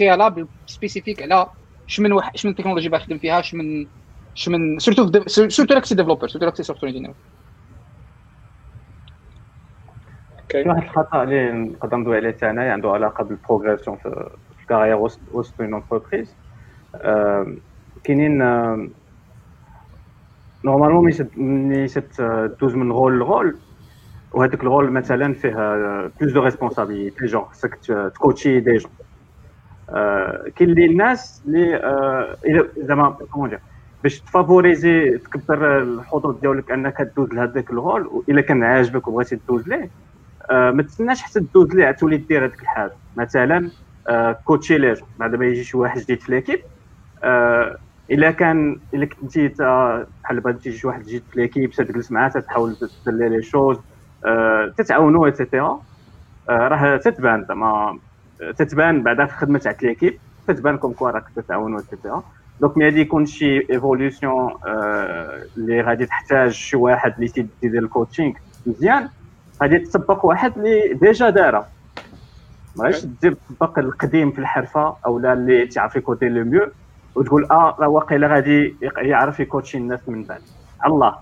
préalable 0.00 0.48
spécifique 0.66 1.22
على 1.22 1.48
شمن 1.86 2.12
واحد 2.12 2.36
شمن 2.36 2.54
تكنولوجي 2.54 2.88
باغي 2.88 3.02
يخدم 3.02 3.18
فيها 3.18 3.42
شمن 3.42 3.88
شمن 4.34 4.78
surtout 4.78 5.22
surtout 5.26 5.74
راك 5.74 5.84
c'est 5.84 5.94
developer 5.94 6.28
surtout 6.28 6.46
راك 6.46 6.56
c'est 6.56 6.62
software 6.62 6.92
engineer 6.92 7.14
كاين 10.48 10.68
واحد 10.68 10.82
الخطا 10.82 11.22
اللي 11.22 11.52
نقدر 11.52 11.96
ندوي 11.96 12.16
عليه 12.16 12.32
حتى 12.32 12.50
انايا 12.50 12.72
عنده 12.72 12.90
علاقه 12.90 13.24
بال 13.24 13.35
progression 13.35 13.96
في 13.96 14.30
ال 14.62 14.66
carrière 14.66 14.96
وسط 15.32 15.60
une 15.60 15.74
entreprise 15.74 16.34
كاينين 18.04 18.38
normalement 20.64 21.12
ملي 21.36 21.86
دوز 22.60 22.74
من 22.74 22.92
rôle 22.92 23.18
ل 23.18 23.26
rôle 23.26 23.58
وهذاك 24.32 24.60
ال 24.60 24.66
rôle 24.66 24.90
مثلا 24.90 25.34
فيه 25.34 25.52
plus 26.20 26.32
de 26.32 26.42
responsabilités 26.42 27.26
genre 27.26 27.44
خصك 27.44 27.74
ت 28.14 28.20
coacher 28.20 28.60
des 28.60 28.76
gens 28.76 28.92
كاين 30.56 30.70
اللي 30.70 30.84
الناس 30.86 31.42
اللي 31.46 32.70
زعما 32.76 33.10
comment 33.30 33.50
دير 33.50 33.60
باش 34.02 34.20
ت 34.20 34.30
favoriser 34.30 35.18
تكبر 35.18 35.82
الحظوظ 35.82 36.40
ديالك 36.40 36.70
انك 36.70 37.12
دوز 37.16 37.32
لهذاك 37.32 37.70
ال 37.70 37.77
rôle 37.77 38.06
وإلا 38.06 38.40
كان 38.40 38.62
عاجبك 38.62 39.08
وبغيتي 39.08 39.36
تدوز 39.36 39.68
ليه. 39.68 39.90
ما 40.50 40.82
تسناش 40.82 41.22
حتى 41.22 41.40
دوز 41.54 41.74
ليه 41.74 41.90
تولي 41.90 42.16
دير 42.16 42.44
هذيك 42.44 42.62
الحاجة. 42.62 42.92
مثلا 43.16 43.70
coacher 44.44 44.78
les 44.78 44.92
gens 44.92 45.08
بعد 45.18 45.34
ما 45.34 45.46
يجي 45.46 45.64
شي 45.64 45.76
واحد 45.76 46.00
جديد 46.00 46.20
في 46.20 46.32
l'équipe 46.32 46.60
إلا 48.10 48.30
كان 48.30 48.80
إلا 48.94 49.06
كنتي 49.06 49.48
بحال 49.48 50.36
دابا 50.36 50.52
تيجي 50.52 50.78
شي 50.78 50.86
واحد 50.86 51.02
جديد 51.02 51.22
في 51.30 51.40
ليكيب 51.40 51.70
تجلس 51.70 52.12
معاه 52.12 52.28
تحاول 52.28 52.76
تدير 53.06 53.28
les 53.28 53.42
choses 53.42 53.78
تتعاونوا 54.76 55.28
et 55.28 55.41
cetera 55.41 55.80
راه 56.48 56.96
تتبان 56.96 57.44
زعما 57.48 57.98
تتبان 58.56 59.02
بعدا 59.02 59.26
في 59.26 59.32
الخدمه 59.32 59.58
تاع 59.58 59.76
l'équipe 59.82 60.18
تتبان 60.46 60.76
comme 60.76 60.92
quoi 60.92 61.10
راك 61.10 61.24
تتعاونوا 61.36 61.78
et 61.78 61.89
cetera 61.89 62.22
donc 62.60 62.76
ملي 62.76 62.86
غادي 62.86 63.00
يكون 63.00 63.26
شي 63.26 63.70
évolution 63.70 64.54
اللي 65.56 65.80
غادي 65.80 66.06
تحتاج 66.06 66.50
شي 66.50 66.76
واحد 66.76 67.14
اللي 67.14 67.28
تيدير 67.28 67.82
الكوتشينغ 67.82 68.32
مزيان. 68.66 69.08
غادي 69.62 69.78
تطبق 69.78 70.24
واحد 70.26 70.58
اللي 70.58 70.94
ديجا 70.94 71.30
دارها 71.30 71.68
ماغاديش 72.76 73.04
دير 73.04 73.36
تطبق 73.50 73.78
القديم 73.78 74.30
في 74.30 74.38
الحرفة 74.38 74.96
أو 75.06 75.18
لا 75.18 75.32
اللي 75.32 75.66
تعرف 75.66 75.96
يكوتي 75.96 76.28
لو 76.28 76.44
ميو 76.44 76.68
وتقول 77.14 77.44
آه 77.50 77.76
راه 77.80 77.88
واقيلا 77.88 78.26
غادي 78.26 78.76
يعرف 78.96 79.40
يكوتشي 79.40 79.78
الناس 79.78 80.08
من 80.08 80.24
بعد. 80.24 80.40
الله. 80.86 81.14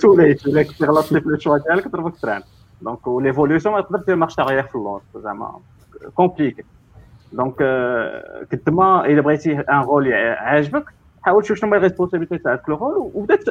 تو 0.00 0.16
ليت 0.16 0.46
الا 0.46 0.62
كنتي 0.62 0.84
غلطتي 0.84 1.20
في 1.20 1.26
الشوا 1.26 1.58
ديالك 1.58 1.88
ضربك 1.88 2.20
تران 2.20 2.42
دونك 2.82 3.08
ليفوليوسيون 3.08 3.74
ما 3.74 3.80
تقدر 3.80 3.98
دير 3.98 4.16
مارش 4.16 4.38
اريير 4.38 4.62
في 4.62 4.74
اللونس 4.74 5.02
زعما. 5.14 5.60
كومبليكي 6.14 6.64
دونك 7.36 7.56
كنت 8.50 8.68
ما 8.70 9.06
الا 9.06 9.20
بغيتي 9.20 9.52
un 9.60 9.82
rôle 9.82 10.12
عاجبك 10.12 10.84
حاول 11.22 11.42
تشوف 11.42 11.58
شنو 11.58 11.68
هما 11.68 11.76
ال 11.76 11.80
responsabilités 11.80 12.38
تاع 12.38 12.54
داك 12.54 12.68
ال 12.68 12.73
rôle 12.73 12.94
وبدات 13.14 13.44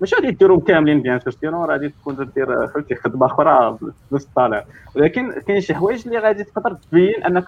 ماشي 0.00 0.16
غادي 0.16 0.30
ديرهم 0.30 0.60
كاملين 0.60 1.02
bien 1.02 1.20
sûr 1.20 1.32
sinon 1.32 1.64
غادي 1.66 1.88
تكون 1.88 2.32
دير 2.36 2.66
فهمتي 2.74 2.94
خدمه 2.94 3.26
أخرى 3.26 3.78
بنفس 4.10 4.26
الطالع 4.26 4.64
ولكن 4.96 5.40
كاين 5.40 5.60
شي 5.60 5.74
حوايج 5.74 6.08
اللي 6.08 6.18
غادي 6.18 6.44
تقدر 6.44 6.74
تبين 6.74 7.24
انك 7.24 7.46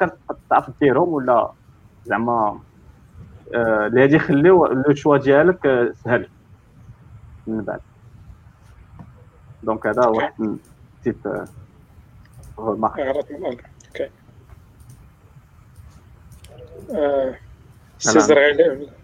تعرف 0.50 0.70
ديرهم 0.80 1.08
ولا 1.08 1.52
زعما 2.04 2.62
اللي 3.54 4.00
غادي 4.00 4.16
يخليو 4.16 4.66
le 4.66 4.94
choix 4.94 5.16
ديالك 5.16 5.90
سهل 5.94 6.28
من 7.46 7.64
بعد 7.64 7.80
donc 9.62 9.86
هذا 9.86 10.06
واحد 10.06 10.58
tip 11.02 11.46
مارك 12.58 13.71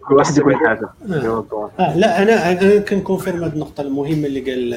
كل 0.07 0.15
واحد 0.15 0.37
يقول 0.37 0.55
حاجة. 0.55 0.89
آه. 1.79 1.97
لا 1.97 2.21
أنا 2.21 2.51
أنا 2.51 2.79
كن 2.79 2.92
confirme 2.92 3.43
هذه 3.43 3.53
النقطة 3.53 3.81
المهمة 3.81 4.27
اللي 4.27 4.39
قال 4.51 4.73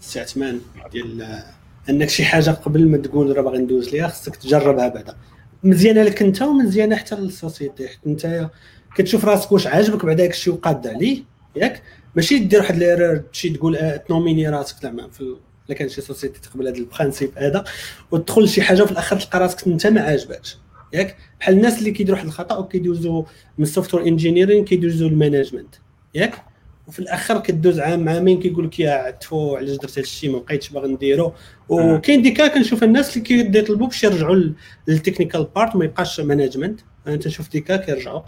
السي 0.00 0.20
عثمان 0.20 0.60
ديال 0.92 1.42
أنك 1.90 2.08
شي 2.08 2.24
حاجة 2.24 2.50
قبل 2.50 2.88
ما 2.88 2.96
تقول 2.96 3.36
راه 3.36 3.42
باغي 3.42 3.58
ندوز 3.58 3.88
ليها 3.88 4.08
خصك 4.08 4.36
تجربها 4.36 4.88
بعدا. 4.88 5.16
مزيانه 5.64 6.02
لك 6.02 6.22
أنت 6.22 6.42
ومزيانه 6.42 6.96
حتى 6.96 7.14
لل 7.14 7.30
société 7.30 7.88
حيت 7.88 7.98
أنت 8.06 8.50
كتشوف 8.96 9.24
راسك 9.24 9.52
واش 9.52 9.66
عاجبك 9.66 10.04
بعدا 10.06 10.18
داك 10.18 10.30
الشيء 10.30 10.54
وقاد 10.54 10.86
عليه 10.86 11.22
ياك؟ 11.56 11.82
ماشي 12.14 12.38
دير 12.38 12.60
واحد 12.60 12.76
l'erreur 12.76 13.16
تمشي 13.16 13.50
تقول 13.50 13.76
آه 13.76 13.96
تنوميني 13.96 14.48
راسك 14.48 14.82
زعما 14.82 15.08
في 15.08 15.36
إلا 15.66 15.76
كان 15.76 15.88
شي 15.88 16.00
société 16.00 16.40
تقبل 16.40 16.68
هذا 16.68 16.76
ال 16.76 16.82
principe 16.82 17.30
هذا 17.36 17.64
وتدخل 18.10 18.42
لشي 18.42 18.62
حاجة 18.62 18.82
وفي 18.82 18.92
الآخر 18.92 19.16
تلقى 19.20 19.40
راسك 19.40 19.66
أنت 19.66 19.86
ما 19.86 20.00
عاجبكش. 20.00 20.58
ياك؟ 20.92 21.16
بحال 21.40 21.54
الناس 21.54 21.78
اللي 21.78 21.90
كيديروا 21.90 22.18
واحد 22.18 22.26
الخطأ 22.26 22.56
وكيدوزوا 22.56 23.22
من 23.58 23.64
ال 23.64 23.69
software 23.69 24.06
engineering 24.06 24.64
كيدوزوا 24.64 25.08
ال 25.08 25.14
management 25.14 25.74
ياك؟ 26.14 26.44
وفي 26.86 26.98
الأخر 26.98 27.38
كدوز 27.38 27.80
عام 27.80 28.08
عامين 28.08 28.40
كيقول 28.40 28.64
لك 28.64 28.80
يا 28.80 28.90
عتفو 28.90 29.56
علاش 29.56 29.70
درت 29.70 29.92
هذا 29.92 30.00
الشيء 30.00 30.32
ما 30.32 30.38
بقيتش 30.38 30.68
باغي 30.68 30.88
نديرو. 30.88 31.32
وكاين 31.68 32.22
des 32.22 32.34
cas 32.34 32.46
كنشوف 32.48 32.84
الناس 32.84 33.16
اللي 33.16 33.28
كيطلبوا 33.28 33.86
باش 33.86 34.04
يرجعوا 34.04 34.52
لل 34.88 34.99
technical 34.99 35.46
part 35.56 35.76
ما 35.76 35.84
يبقاش 35.84 36.20
management 36.20 36.80
أنا 37.06 37.16
تنشوف 37.16 37.50
des 37.50 37.63
cas 37.63 37.76
كيرجعوا 37.76 38.22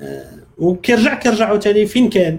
آه 0.00 0.38
وكيرجع 0.58 1.14
كيرجعوا 1.14 1.58
ثاني 1.58 1.86
فين 1.86 2.08
كان؟ 2.08 2.38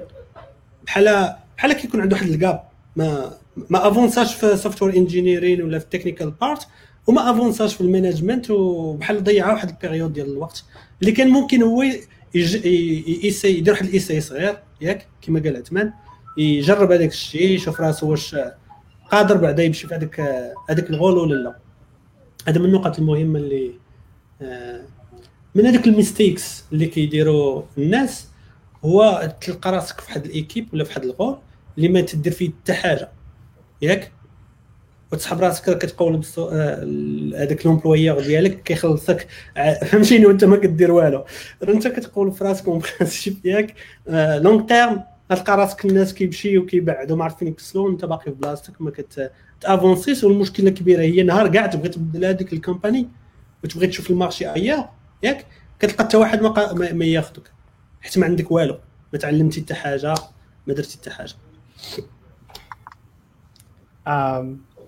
بحال 0.85 1.35
بحال 1.57 1.73
كيكون 1.73 2.01
عنده 2.01 2.15
واحد 2.15 2.27
ال 2.27 2.36
gap 2.36 2.63
ما 2.95 3.37
ما 3.69 3.87
avança 3.87 4.23
ش 4.23 4.35
في 4.35 4.57
software 4.57 4.95
engineering 4.95 5.61
ولا 5.61 5.79
في 5.79 5.85
ال 5.85 5.90
technical 5.90 6.31
part 6.31 6.67
وما 7.07 7.31
avança 7.31 7.64
ش 7.64 7.75
في 7.75 7.81
ال 7.81 7.88
management 7.88 8.51
وبحال 8.51 9.23
ضيع 9.23 9.51
واحد 9.53 9.69
ال 9.69 9.75
période 9.75 10.13
ديال 10.13 10.31
الوقت. 10.31 10.63
اللي 11.01 11.11
كان 11.11 11.29
ممكن 11.29 11.63
هو 11.63 11.83
يسي 12.33 13.57
يدير 13.57 13.73
واحد 13.73 13.85
ال 13.85 13.91
essai 13.91 14.21
صغير 14.21 14.57
ياك؟ 14.81 15.07
كما 15.21 15.39
قال 15.39 15.57
عثمان. 15.57 15.93
يجرب 16.37 16.91
هذاك 16.91 17.09
الشيء 17.09 17.49
يشوف 17.49 17.81
راسو 17.81 18.11
واش 18.11 18.35
قادر 19.11 19.37
بعدا 19.37 19.63
يمشي 19.63 19.87
في 19.87 19.95
هذاك 19.95 20.19
هذاك 20.69 20.89
ال 20.89 20.95
rôle 20.95 21.17
ولا 21.17 21.35
لا. 21.35 21.55
هذا 22.47 22.59
من 22.59 22.65
النقط 22.65 22.99
المهمة 22.99 23.39
اللي 23.39 23.71
من 25.55 25.65
هذوك 25.65 25.87
ال 25.87 25.96
mistakes 25.96 26.63
اللي 26.71 26.85
كيديروا 26.85 27.63
الناس 27.77 28.27
هو 28.85 29.33
تلقى 29.41 29.71
راسك 29.71 29.99
في 30.01 30.07
واحد 30.07 30.25
ال 30.25 30.32
équipe 30.32 30.73
ولا 30.73 30.83
في 30.83 30.89
واحد 30.89 31.03
ال 31.03 31.10
rôle 31.10 31.37
اللي 31.77 31.89
ما 31.89 32.01
تدير 32.01 32.33
فيه 32.33 32.49
حتى 32.49 32.73
حاجة. 32.73 33.09
ياك؟ 33.81 34.11
وتسحب 35.13 35.39
راسك 35.39 35.77
كتقول 35.77 36.21
آه، 36.37 36.83
هذاك 37.35 37.65
l'employeur 37.65 38.21
ديالك 38.21 38.63
كيخلصك 38.63 39.27
فهمتيني 39.85 40.25
وانت 40.25 40.45
ما 40.45 40.57
كدير 40.57 40.91
والو. 40.91 41.25
انت 41.69 41.87
كتقول 41.87 42.31
في 42.31 42.43
راسك 42.43 42.67
en 42.67 42.79
principe 42.79 43.45
ياك. 43.45 43.75
long 44.43 44.65
term 44.65 45.03
غتلقى 45.31 45.57
راسك 45.57 45.85
الناس 45.85 46.13
كيمشيو 46.13 46.65
كيبعدوا 46.65 47.17
ما 47.17 47.23
عارفين 47.23 47.47
يكسلوا 47.47 47.87
وانت 47.87 48.05
باقي 48.05 48.23
في 48.23 48.31
بلاصتك 48.31 48.81
ما 48.81 48.91
كت 48.91 49.15
avancer 49.15 49.99
ش 49.99 50.23
والمشكلة 50.23 50.69
الكبيره 50.69 51.01
هي 51.01 51.23
نهار 51.23 51.47
كاع 51.47 51.65
تبغي 51.65 51.89
تبدل 51.89 52.25
هذيك 52.25 52.53
ال 52.53 52.60
company 52.60 53.07
وتبغي 53.63 53.87
تشوف 53.87 54.09
ال 54.09 54.15
marché 54.15 54.53
أياه 54.53 54.89
ياك؟ 55.23 55.45
كتلقى 55.79 56.03
حتى 56.03 56.17
واحد 56.17 56.41
ما, 56.41 56.93
ما 56.93 57.05
ياخذك 57.05 57.51
حيت 58.01 58.17
ما 58.17 58.25
عندك 58.25 58.51
والو. 58.51 58.77
ما 59.13 59.19
تعلمتي 59.19 59.61
حتى 59.61 59.73
حاجة 59.73 60.15
ما 60.67 60.73
درتي 60.73 60.97
حتى 60.97 61.09
حاجة. 61.09 61.35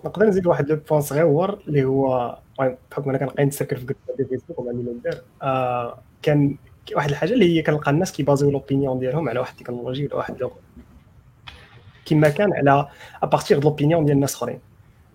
نقدر 0.05 0.25
نزيد 0.25 0.47
واحد 0.47 0.69
le 0.69 0.79
point 0.89 1.01
صغير 1.01 1.53
اللي 1.67 1.83
هو 1.83 2.37
بحكم 2.59 3.09
أنا 3.09 3.17
كنبقى 3.17 3.45
نتسكر 3.45 3.77
في 3.77 3.85
groupe 3.85 4.29
Facebook 4.29 4.59
وما 4.59 4.71
ندير 4.71 5.21
آه 5.41 5.97
كان 6.21 6.57
واحد 6.95 7.09
الحاجة 7.09 7.33
اللي 7.33 7.57
هي 7.57 7.61
كنلقى 7.61 7.91
الناس 7.91 8.11
كي 8.11 8.23
baser 8.23 8.51
و 8.51 8.56
l'opinion 8.56 8.99
ديالهم 8.99 9.29
على 9.29 9.39
واحد 9.39 9.53
التكنولوجي 9.57 10.05
ولا 10.05 10.15
واحد 10.15 10.41
لغه 10.41 10.55
كما 12.05 12.29
كان 12.29 12.53
على 12.53 12.87
à 13.23 13.28
partir 13.28 13.59
de 13.59 13.69
l'opinion 13.69 14.05
ديال 14.05 14.15
الناس 14.15 14.35
اخرين 14.35 14.59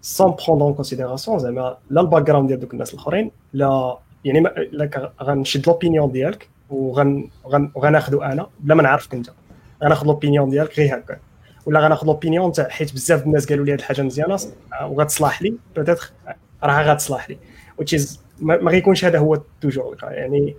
sans 0.03 0.35
prendre 0.47 0.65
en 0.65 0.75
considération 0.75 1.39
زعما 1.39 1.77
لا 1.91 2.01
ال 2.01 2.23
background 2.23 2.49
ديال 2.49 2.61
دوك 2.61 2.73
الناس 2.73 2.95
الأخرين 2.95 3.31
لا 3.53 3.99
يعني 4.25 4.45
غنشد 5.23 5.67
l'opinion 5.67 6.13
ديالك 6.13 6.49
وغن 6.71 7.29
وغناخذو 7.75 8.23
أنا 8.23 8.47
بلا 8.61 8.75
ما 8.75 8.83
نعرفك 8.83 9.15
أنت. 9.15 9.31
غناخذ 9.85 10.07
l'opinion 10.07 10.51
ديالك 10.51 10.79
غير 10.79 10.97
هكا. 10.97 11.17
ولا 11.67 11.81
غناخذ 11.81 12.07
l'opinion 12.07 12.53
تاع 12.53 12.69
حيت 12.69 12.93
بزاف 12.93 13.27
الناس 13.27 13.49
قالوا 13.49 13.65
لي 13.65 13.73
هذه 13.73 13.79
الحاجة 13.79 14.03
مزيانة 14.03 14.39
وغتصلح 14.83 15.43
لي. 15.43 15.55
peut-être 15.77 16.11
راه 16.63 16.83
غتصلح 16.83 17.31
لي. 17.31 17.39
وتشيز 17.79 18.21
ما 18.41 18.71
غيكونش 18.71 19.05
هذا 19.05 19.19
هو 19.19 19.43
toujours 19.61 19.97
يعني 20.03 20.57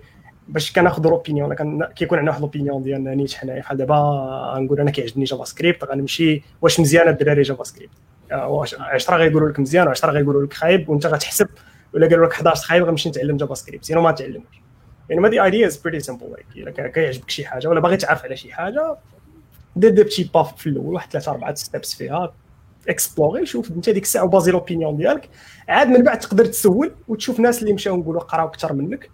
باش 0.48 0.72
كناخذ 0.72 1.02
l'opinion 1.02 1.54
كيكون 1.84 2.18
عندنا 2.18 2.30
واحد 2.30 2.40
l'opinion 2.40 2.82
ديالنا 2.82 3.14
نيت 3.14 3.34
حنايا. 3.34 3.60
بحال 3.60 3.76
دابا 3.76 3.94
غنقول 4.54 4.80
أنا 4.80 4.90
كيعجبني 4.90 5.24
JavaScript 5.24 5.84
غنمشي 5.84 6.42
واش 6.62 6.80
مزيانه 6.80 7.10
الدراري 7.10 7.42
JavaScript 7.42 7.92
واش 8.32 8.74
10 8.74 9.16
غيقولوا 9.16 9.48
لك 9.48 9.60
مزيان 9.60 9.94
و10 9.94 10.04
غيقولوا 10.04 10.42
لك 10.42 10.52
خايب 10.52 10.88
وانت 10.88 11.06
غتحسب 11.06 11.48
ولا 11.94 12.06
قالوا 12.06 12.26
لك 12.26 12.32
11 12.32 12.66
خايب 12.66 12.84
غنمشي 12.84 13.08
نتعلم 13.08 13.36
جافا 13.36 13.54
سكريبت 13.54 13.84
سينو 13.84 14.00
ما 14.00 14.12
تعلمش 14.12 14.62
يعني 15.08 15.20
ما 15.20 15.28
دي 15.28 15.42
ايديا 15.42 15.66
از 15.66 15.76
بريتي 15.76 16.00
سمبل 16.00 16.36
إلا 16.56 16.70
كيعجبك 16.70 17.30
شي 17.30 17.44
حاجة 17.44 17.68
ولا 17.68 17.80
باغي 17.80 17.96
تعرف 17.96 18.24
على 18.24 18.36
شي 18.36 18.52
حاجة 18.52 18.96
دير 19.76 19.90
دي 19.90 20.02
بتي 20.02 20.30
باف 20.34 20.56
في 20.56 20.66
الأول 20.66 20.94
واحد 20.94 21.10
ثلاثة 21.10 21.32
أربعة 21.32 21.54
ستيبس 21.54 21.94
فيها 21.94 22.34
اكسبلوري 22.88 23.46
شوف 23.46 23.70
أنت 23.70 23.90
ديك 23.90 24.02
الساعة 24.02 24.24
وبازي 24.24 24.52
لوبينيون 24.52 24.96
ديالك. 24.96 25.28
عاد 25.68 25.88
من 25.88 26.02
بعد 26.02 26.18
تقدر 26.18 26.44
تسول 26.44 26.92
وتشوف 27.08 27.40
ناس 27.40 27.62
اللي 27.62 27.72
مشاو 27.72 27.96
نقولوا 27.96 28.20
قراو 28.20 28.46
أكثر 28.46 28.72
منك 28.72 29.10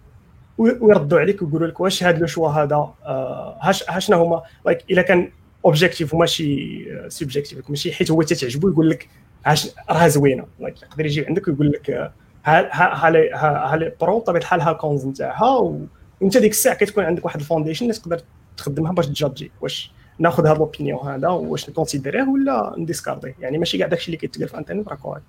ويردوا 0.57 1.19
عليك 1.19 1.41
ويقولوا 1.41 1.67
لك 1.67 1.79
واش 1.79 2.03
هذا 2.03 2.17
لو 2.17 2.25
شوا 2.25 2.49
هذا 2.49 2.75
آه 2.75 3.57
هاش 3.61 3.83
شنو 3.97 4.23
هما 4.25 4.41
لايك 4.65 4.85
إلا 4.91 5.01
كان 5.01 5.31
اوبجيكتيف 5.65 6.13
وماشي 6.13 6.85
سوبجيكتيف 7.09 7.69
ماشي 7.69 7.91
حيت 7.91 8.11
هو 8.11 8.21
تتعجبو 8.21 8.69
يقول 8.69 8.89
لك 8.89 9.09
راه 9.89 10.07
زوينة. 10.07 10.45
like 10.59 10.81
يقدر 10.81 11.05
يجي 11.05 11.25
عندك 11.25 11.47
ويقول 11.47 11.71
لك 11.71 11.89
ها 11.89 12.13
ها 12.45 13.05
ها 13.05 13.75
ها 13.75 13.91
pros؟ 14.01 14.19
بطبيعه 14.19 14.41
الحال 14.41 14.61
ها 14.61 14.73
cons 14.73 15.05
نتاعها 15.05 15.77
وأنت 16.21 16.37
ديك 16.37 16.51
الساعة 16.51 16.75
كتكون 16.75 17.03
عندك 17.03 17.25
واحد 17.25 17.39
ال 17.39 17.43
foundation 17.43 17.85
اللي 17.85 17.97
تقدر 17.97 18.21
تخدمها 18.57 18.91
باش 18.91 19.07
ت 19.07 19.13
judger 19.13 19.51
واش 19.61 19.91
ناخذ 20.19 20.47
هذا 20.47 20.57
l'opinion 20.57 21.07
هذا 21.07 21.27
واش 21.27 21.69
ن 21.69 21.73
considérer 21.73 22.15
يه 22.15 22.23
ولا 22.23 22.75
ن 22.77 22.82
discarder 22.82 23.22
يه؟ 23.22 23.35
يعني 23.39 23.57
ماشي 23.57 23.77
كاع 23.77 23.87
داكشي 23.87 24.05
اللي 24.05 24.17
كيتقال 24.17 24.47
في 24.47 24.53
الانترنت 24.53 24.87
راه 24.87 24.95
correct 24.95 25.25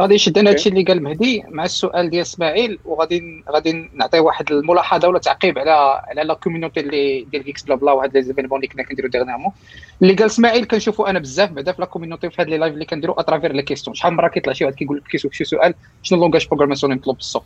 غادي 0.00 0.14
يشدنا 0.14 0.50
هادشي 0.50 0.68
اللي 0.68 0.82
قال 0.82 1.02
مهدي 1.02 1.44
مع 1.48 1.64
السؤال 1.64 2.10
ديال 2.10 2.22
إسماعيل 2.22 2.78
وغادي 2.84 3.44
غادي 3.50 3.90
نعطي 3.92 4.18
واحد 4.18 4.52
الملاحظة 4.52 5.08
ولا 5.08 5.18
تعقيب 5.18 5.58
على 5.58 6.02
على 6.06 6.22
la 6.22 6.34
community 6.34 6.80
اللي 6.80 7.26
ديال 7.30 7.42
كيكس 7.42 7.62
بلا 7.62 7.74
بلا 7.74 7.92
وهاد 7.92 8.16
les 8.16 8.22
événements 8.22 8.56
اللي 8.56 8.68
كنا 8.68 8.82
كنديرو 8.82 9.08
dernièrement 9.08 9.52
اللي 10.02 10.14
قال 10.14 10.26
إسماعيل 10.26 10.64
كنشوفو 10.64 11.04
أنا 11.04 11.18
بزاف 11.18 11.50
بعدا 11.50 11.72
في 11.72 11.80
la 11.80 11.86
community 11.86 12.30
في 12.30 12.42
هاد 12.42 12.48
les 12.48 12.58
lives 12.58 12.74
اللي 12.74 12.84
كنديرو 12.84 13.12
à 13.12 13.17
travers 13.17 13.52
les 13.52 13.62
questions 13.62 13.94
شحال 13.94 14.12
من 14.12 14.16
مره 14.16 14.28
كيطلع 14.28 14.52
شي 14.52 14.64
واحد 14.64 14.76
كيقول 14.76 14.96
لك 14.96 15.06
كيسوق 15.06 15.32
شي 15.32 15.44
سؤال 15.44 15.74
شنو 16.02 16.20
langage 16.20 16.46
programmation 16.46 16.92
اللي 16.92 17.00
مطلوب 17.00 17.16
في 17.16 17.22
السوق؟ 17.22 17.44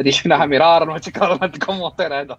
هذه 0.00 0.10
شفناها 0.10 0.46
مرارا 0.46 0.94
وتكرارا 0.94 1.34
هذا 1.34 1.44
ال 1.44 1.50
commentaire 1.50 2.20
هذا. 2.20 2.38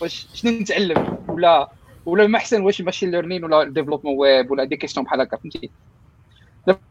واش 0.00 0.26
شنو 0.34 0.50
نتعلم؟ 0.50 1.18
ولا 1.28 1.68
ولا 2.06 2.26
ما 2.26 2.38
أحسن 2.38 2.62
واش 2.62 2.80
machine 2.80 3.10
learning 3.10 3.44
ولا 3.44 3.64
développement 3.64 4.18
web 4.18 4.50
ولا 4.50 4.64
des 4.64 4.76
questions 4.76 5.06
بحال 5.06 5.20
هكا 5.20 5.36
فهمتي؟ 5.36 5.70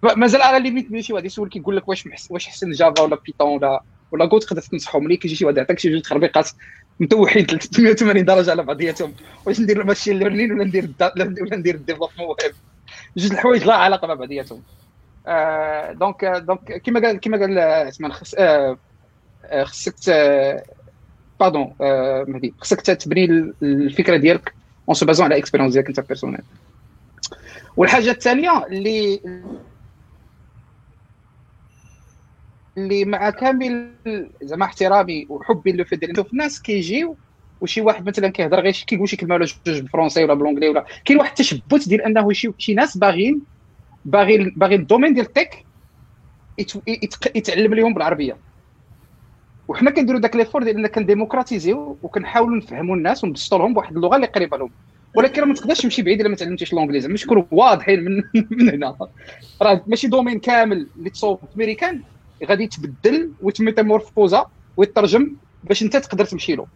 مازال 0.03 0.41
à 0.41 0.49
la 0.49 0.63
limite 0.63 0.91
ملي 0.91 1.01
شي 1.01 1.13
واحد 1.13 1.25
يسول 1.25 1.49
كيقول 1.49 1.77
لك 1.77 1.89
واش 1.89 2.09
واش 2.29 2.47
أحسن 2.47 2.71
Java 2.71 3.01
ولا 3.01 3.15
Python 3.25 3.47
ولا 3.47 3.83
ولا 4.11 4.25
كود 4.25 4.41
تقدر 4.41 4.61
تنصحو 4.61 4.99
ملي 4.99 5.17
كيجي 5.17 5.35
شي 5.35 5.45
واحد 5.45 5.57
يعطيك 5.57 5.79
شي 5.79 5.89
جوج 5.89 6.01
تخربيقات 6.01 6.49
متوحين 6.99 7.45
380 7.45 8.25
درجة 8.25 8.51
على 8.51 8.63
بعضياتهم. 8.63 9.13
واش 9.45 9.59
ندير 9.59 9.83
machine 9.83 10.19
learning 10.19 10.51
ولا 10.51 10.63
ندير 10.63 10.89
ولا 11.41 11.55
ندير 11.55 11.75
développement 11.75 12.27
web 12.27 12.55
جوج 13.17 13.31
الحوايج 13.31 13.63
لا 13.63 13.75
علاقة 13.75 14.07
مع 14.07 14.13
بعضياتهم. 14.13 14.63
آه 15.27 15.91
donc 15.91 16.25
donc 16.25 16.81
كما 16.81 16.99
قال 16.99 17.19
كما 17.19 17.37
قال 17.37 17.59
عثمان 17.59 18.13
خص 18.13 18.35
آه 18.37 18.77
خصك 19.63 19.95
pardon 21.39 21.75
مهدي 22.27 22.55
خصك 22.57 22.81
تبني 22.81 23.53
الفكرة 23.63 24.17
ديالك 24.17 24.53
en 24.87 24.95
se 24.95 25.05
basant 25.05 25.25
على 25.25 25.37
expérience 25.37 25.73
ديالك 25.73 25.87
انت 25.87 25.99
personnelle 25.99 26.41
والحاجة 27.77 28.11
الثانية 28.11 28.65
اللي 28.65 29.21
اللي 32.77 33.05
مع 33.05 33.29
كامل 33.29 33.95
زعما 34.43 34.65
احترامي 34.65 35.25
وحبي 35.29 35.71
لو 35.71 35.83
في 35.83 35.95
ديال 35.95 36.25
الناس 36.33 36.61
كيجيو 36.61 37.17
وشي 37.61 37.81
واحد 37.81 38.09
مثلا 38.09 38.29
كيهضر 38.29 38.59
غير 38.59 38.83
كيقول 38.87 39.09
شي 39.09 39.17
كلمة 39.17 39.35
ولا 39.35 39.45
جوج 39.45 39.79
بالفرونسي 39.79 40.23
ولا 40.23 40.33
ب 40.33 40.37
l'anglais 40.37 40.69
ولا 40.69 40.85
كاين 41.05 41.19
واحد 41.19 41.29
التشبت 41.29 41.89
ديال 41.89 42.01
أنه 42.01 42.31
شي 42.31 42.51
شي 42.57 42.73
ناس 42.73 42.97
باغيين 42.97 43.41
باغي 44.05 44.53
باغي 44.55 44.75
ال 44.75 44.80
domaine 44.80 45.13
ديال 45.13 45.25
ال 45.25 45.33
tech 45.33 45.65
يتعلم 47.35 47.73
لهم 47.73 47.93
بالعربية. 47.93 48.52
وحنا 49.67 49.91
كنديروا 49.91 50.19
داك 50.19 50.35
l'effort 50.35 50.63
ديال 50.63 50.75
اننا 50.75 50.87
كن 50.87 51.01
démocratiser 51.01 51.84
يو 51.84 51.97
وكنحاولوا 52.03 52.57
نفهموا 52.57 52.95
الناس 52.95 53.23
ونبسطوا 53.23 53.57
لهم 53.57 53.73
بواحد 53.73 53.95
اللغة 53.95 54.15
اللي 54.15 54.27
قريبة 54.27 54.57
لهم. 54.57 54.71
ولكن 55.15 55.43
ما 55.45 55.53
تقدرش 55.53 55.81
تمشي 55.81 56.01
بعيد 56.01 56.19
إلا 56.19 56.29
ما 56.29 56.35
تعلمتيش 56.35 56.73
لونجليزي 56.73 57.07
باش 57.07 57.25
نكونوا 57.25 57.43
واضحين 57.51 58.03
من 58.03 58.23
من 58.51 58.69
هنا. 58.69 58.97
راه 59.61 59.83
ماشي 59.87 60.07
domaine 60.07 60.39
كامل 60.39 60.87
اللي 60.97 61.09
تصوب 61.09 61.39
أمريكان. 61.55 62.01
غادي 62.45 62.63
يتبدل 62.63 63.31
ويت 63.41 63.62
métamorphosa 63.62 64.45
ويترجم 64.77 65.35
باش 65.63 65.83
أنت 65.83 65.97
تقدر 65.97 66.25
تمشي 66.25 66.55
له. 66.55 66.67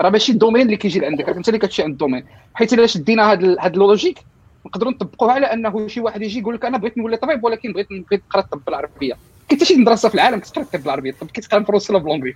راه 0.00 0.10
ماشي 0.10 0.32
ال 0.32 0.36
domaine 0.36 0.62
اللي 0.66 0.76
كيجي 0.76 1.00
لعندك. 1.00 1.28
انت 1.28 1.48
اللي 1.48 1.58
كتمشي 1.58 1.82
عند 1.82 1.92
ال 1.92 1.96
domaine. 1.96 2.24
حيت 2.54 2.72
إلا 2.72 2.86
شدينا 2.86 3.32
هذا 3.32 3.56
هذا 3.60 3.74
ال 3.74 3.80
logique 3.80 4.18
نقدروا 4.66 4.92
نطبقوها 4.92 5.32
على 5.32 5.46
أنه 5.46 5.88
شي 5.88 6.00
واحد 6.00 6.22
يجي 6.22 6.38
يقول 6.38 6.54
لك 6.54 6.64
أنا 6.64 6.78
بغيت 6.78 6.98
نولي 6.98 7.16
طبيب 7.16 7.44
ولكن 7.44 7.72
بغيت 7.72 7.88
نقرأ 7.92 8.40
الطب 8.40 8.62
بالعربية. 8.66 9.14
حتى 9.56 9.64
شي 9.64 9.76
مدرسة 9.76 10.08
في 10.08 10.14
العالم 10.14 10.38
كتقرا 10.40 10.62
الطب 10.62 10.80
بالعربية. 10.82 11.10
الطب 11.10 11.30
كيتقرا 11.30 11.58
بالفرنسي 11.58 11.92
ولا 11.92 12.02
ب 12.02 12.05
l'anglais 12.05 12.34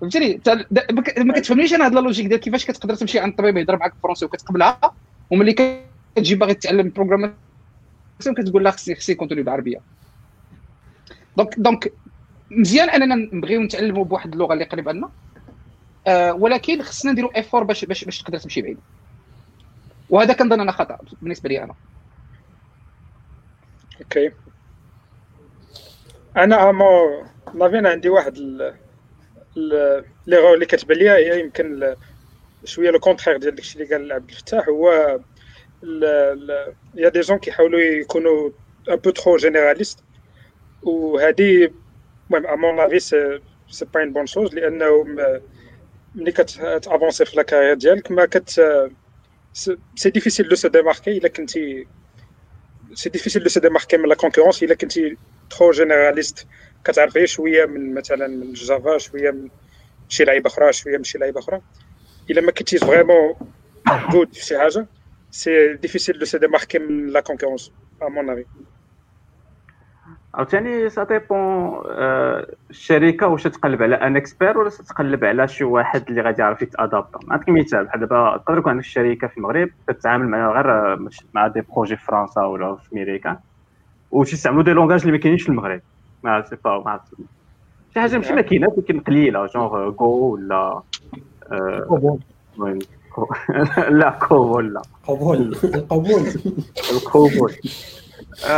فهمتيني 0.00 0.40
ما 1.18 1.32
كتفهمنيش 1.32 1.74
أنا 1.74 1.86
هذا 1.86 1.98
ال 1.98 2.02
logique 2.02 2.26
ديال 2.26 2.40
كيفاش 2.40 2.66
كتقدر 2.66 2.94
تمشي 2.94 3.18
عند 3.18 3.30
الطبيب 3.30 3.56
يهضر 3.56 3.76
معاك 3.76 3.92
بالفرنسي 3.92 4.24
وكتقبلها 4.24 4.80
وملي 5.30 5.52
كتجي 6.16 6.34
باغي 6.34 6.54
تتعلم 6.54 6.88
programmation 6.88 7.36
كتقول 8.36 8.64
لها 8.64 8.72
خصني 8.72 8.94
خصني 8.94 9.14
contenu 9.14 9.42
بالعربية. 9.42 9.80
donc 11.36 11.58
donc 11.58 11.92
مزيان 12.50 12.90
أننا 12.90 13.14
نبغيو 13.14 13.62
نتعلموا 13.62 14.04
بواحد 14.04 14.32
اللغة 14.32 14.52
اللي 14.52 14.64
قريبه 14.64 14.92
لنا 14.92 15.10
آه 16.06 16.32
ولكن 16.32 16.82
خصنا 16.82 17.12
نديروا 17.12 17.36
effort 17.36 17.64
باش 17.64 17.84
باش 17.84 18.04
باش 18.04 18.22
تقدر 18.22 18.38
تمشي 18.38 18.62
بعيد. 18.62 18.78
وهذا 20.10 20.32
كنظن 20.32 20.60
أنا 20.60 20.72
خطأ 20.72 20.98
بالنسبة 21.22 21.48
لي 21.48 21.64
أنا. 21.64 21.74
okay 24.00 24.30
أنا 26.36 26.72
mon 26.72 27.22
avis 27.54 27.86
عندي 27.86 28.08
واحد 28.08 28.38
ليغور 30.26 30.54
اللي 30.54 30.66
كتبان 30.66 30.98
ليا 30.98 31.14
هي 31.16 31.40
يمكن 31.40 31.94
شوية 32.64 32.90
le 32.90 32.98
contraire 32.98 33.36
ديال 33.36 33.54
داكشي 33.54 33.82
اللي 33.82 33.94
قال 33.94 34.12
عبد 34.12 34.30
الفتاح 34.30 34.68
هو 34.68 35.18
il 36.94 37.08
y 37.08 37.10
a 37.10 37.13
des 37.13 37.20
gens 37.20 37.38
كيحاولوا 37.38 37.80
يكونوا 37.80 38.50
un 38.90 38.96
peu 38.96 39.10
trop 39.10 39.36
généralistes 39.36 40.04
وهذه 40.82 41.70
المهم 42.30 42.46
à 42.46 42.56
mon 42.56 42.80
avis 42.80 42.98
c'est 42.98 43.40
c'est 43.68 43.84
pas 43.84 44.00
une 44.00 44.12
bonne 44.12 44.26
chose 44.26 44.54
لأنه 44.54 45.04
ملي 46.14 46.32
كت 46.32 46.52
avancer 46.52 47.24
في 47.24 47.36
la 47.36 47.44
carrière 47.44 47.74
ديالك 47.74 48.10
ما 48.12 48.26
كت 48.26 48.50
c'est 49.94 50.10
difficile 50.10 50.48
de 50.48 50.54
se 50.54 50.68
démarquer 50.68 51.18
إلا 51.18 51.28
كنتي 51.28 51.86
c'est 52.94 53.10
difficile 53.10 53.42
de 53.42 53.48
se 53.48 53.60
démarquer 53.60 53.96
من 53.96 54.08
la 54.08 54.14
concurrence 54.14 54.62
إلا 54.62 54.74
كنتي 54.74 55.16
trop 55.58 55.72
généraliste 55.72 56.48
كتعرف 56.84 57.16
غير 57.16 57.26
شوية 57.26 57.66
من 57.66 57.94
مثلا 57.94 58.28
من 58.28 58.42
ال 58.42 58.53
Java 58.53 58.98
شوية 58.98 59.32
من 59.32 59.50
شي 60.08 60.24
لعيبة 60.24 60.48
أخرى 60.48 60.74
شوية 60.74 60.96
من 60.98 61.04
شي 61.04 61.18
لعيبة 61.18 61.40
أخرى. 61.40 61.62
إلا 62.30 62.42
ما 62.42 62.52
كنتيش 62.52 62.84
vraiment 62.84 63.34
good 64.12 64.34
في 64.34 64.46
شي 64.46 64.58
حاجة 64.58 64.88
c'est 65.30 65.74
difficile 65.74 66.18
de 66.18 66.24
se 66.24 66.38
démarquer 66.38 66.78
من 66.80 67.06
la 67.08 67.20
concurrence 67.20 67.72
à 68.02 68.08
mon 68.08 68.30
avis 68.30 68.46
عاوتاني 70.34 70.90
ça 70.90 71.04
dépend 71.04 71.82
الشركة 72.70 73.26
واش 73.28 73.42
تقلب 73.44 73.82
على 73.82 73.96
un 73.96 74.16
expert 74.16 74.58
ولا 74.58 74.70
تقلب 74.70 75.24
على 75.24 75.48
شي 75.48 75.64
واحد 75.64 76.04
اللي 76.10 76.22
غادي 76.22 76.42
يعرف 76.42 76.62
يت 76.62 76.77
adapta 76.77 77.20
نعطيك 77.28 77.48
مثال 77.48 77.84
بحال 77.86 78.00
دابا 78.00 78.38
تقدر 78.46 78.58
يكون 78.58 78.72
عندك 78.72 78.84
شركة 78.84 79.28
في 79.28 79.38
المغرب 79.38 79.70
كتعامل 79.88 80.28
مع 80.28 80.52
غير 80.52 80.98
مع 81.34 81.48
des 81.48 81.62
projets 81.62 81.96
في 81.96 82.04
فرنسا 82.04 82.42
ولا 82.42 82.76
في 82.76 82.92
أمريكا. 82.96 83.40
وتستعملوا 84.12 84.62
des 84.62 84.70
langages 84.72 85.00
اللي 85.00 85.12
ما 85.12 85.18
كاينينش 85.18 85.42
في 85.42 85.48
المغرب. 85.48 85.80
ما 86.24 86.42
سي 86.42 86.56
با 86.64 86.82
ما 86.86 87.00
شي 87.94 88.00
حاجة 88.00 88.16
ماشي 88.16 88.32
ما 88.32 88.40
كايناش 88.40 88.70
ولكن 88.76 89.00
قليلة 89.00 89.46
جونغ 89.46 89.90
جو 89.90 90.06
ولا 90.34 90.82
المهم 92.56 92.78
لا 94.00 94.10
كوبول 94.10 94.74
لا. 94.74 94.82
قبول. 95.06 95.56
القبول 95.64 96.22
الكوبول 96.92 97.52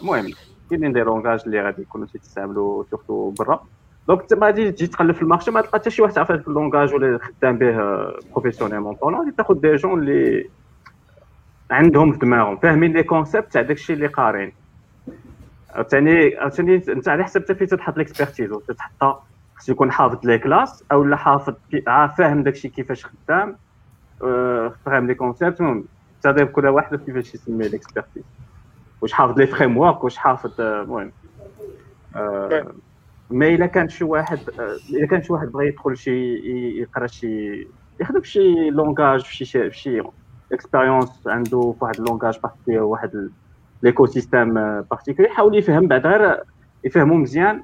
المهم 0.00 0.26
كاينين 0.70 0.92
دي 0.92 1.00
لونغاج 1.00 1.40
اللي 1.46 1.60
غادي 1.60 1.82
يكونوا 1.82 2.06
تيستعملوا 2.06 2.84
سورتو 2.90 3.30
برا. 3.30 3.64
دونك 4.08 4.20
انت 4.20 4.34
ما 4.34 4.46
غادي 4.46 4.72
تجي 4.72 4.86
تقلب 4.86 5.14
في 5.14 5.22
المارشي 5.22 5.50
ما 5.50 5.60
تلقى 5.60 5.78
حتى 5.78 5.90
شي 5.90 6.02
واحد 6.02 6.14
تعرف 6.14 6.30
هذاك 6.30 6.48
اللونغاج 6.48 6.94
ولا 6.94 7.18
خدام 7.18 7.58
به 7.58 7.76
بروفيسيونيلمون 8.32 8.94
طون 8.94 9.14
غادي 9.14 9.30
تاخذ 9.30 9.54
دي 9.60 9.74
جون 9.74 9.98
اللي 9.98 10.50
عندهم 11.70 12.12
في 12.12 12.18
دماغهم 12.18 12.56
فاهمين 12.56 12.92
لي 12.92 13.02
كونسيبت 13.02 13.52
تاع 13.52 13.62
داكشي 13.62 13.92
اللي 13.92 14.06
قارين. 14.06 14.52
عاوتاني 15.76 16.36
عاوتاني 16.36 16.82
انت 16.88 17.08
على 17.08 17.24
حسب 17.24 17.42
حتى 17.42 17.54
فين 17.54 17.68
تحط 17.68 17.96
l'expertise 17.96 18.50
تحطها 18.78 19.22
خصو 19.56 19.72
يكون 19.72 19.92
حافظ 19.92 20.26
les 20.26 20.38
classes 20.38 20.84
أو 20.92 21.04
لا 21.04 21.16
حافظ 21.16 21.54
فاهم 22.18 22.42
داكشي 22.42 22.68
كيفاش 22.68 23.06
خدام 23.06 23.56
فاهم 24.84 25.06
les 25.06 25.14
concepts 25.14 25.60
المهم 25.60 25.84
تابع 26.22 26.44
كل 26.44 26.66
واحد 26.66 26.96
كيفاش 26.96 27.34
يسمي 27.34 27.68
l'expertise 27.68 28.24
واش 29.00 29.12
حافظ 29.12 29.38
les 29.38 29.46
frameworks 29.46 30.04
واش 30.04 30.16
حافظ 30.16 30.60
المهم 30.60 31.12
mais 33.30 33.54
إلا 33.54 33.66
كان 33.66 33.88
شي 33.88 34.04
واحد 34.04 34.38
إلا 34.90 35.06
كان 35.06 35.22
شي 35.22 35.32
واحد 35.32 35.46
بغى 35.46 35.68
يدخل 35.68 35.96
شي 35.96 36.34
يقرا 36.80 37.06
شي 37.06 37.66
يخدم 38.00 38.22
شي 38.22 38.70
langage 38.70 39.24
في 39.24 39.44
شي 39.44 39.70
في 39.70 39.78
شي 39.78 40.02
expérience 40.52 41.26
عنده 41.26 41.74
في 41.78 41.84
واحد 41.84 41.94
ال 41.96 42.01
langage 42.01 42.38
particulier 42.38 42.78
واحد 42.78 43.30
l'écosystème 43.86 44.54
particulier 44.80 45.28
يحاول 45.28 45.58
يفهم 45.58 45.88
بعد 45.88 46.06
غير 46.06 46.42
يفهمو 46.84 47.14
مزيان 47.14 47.62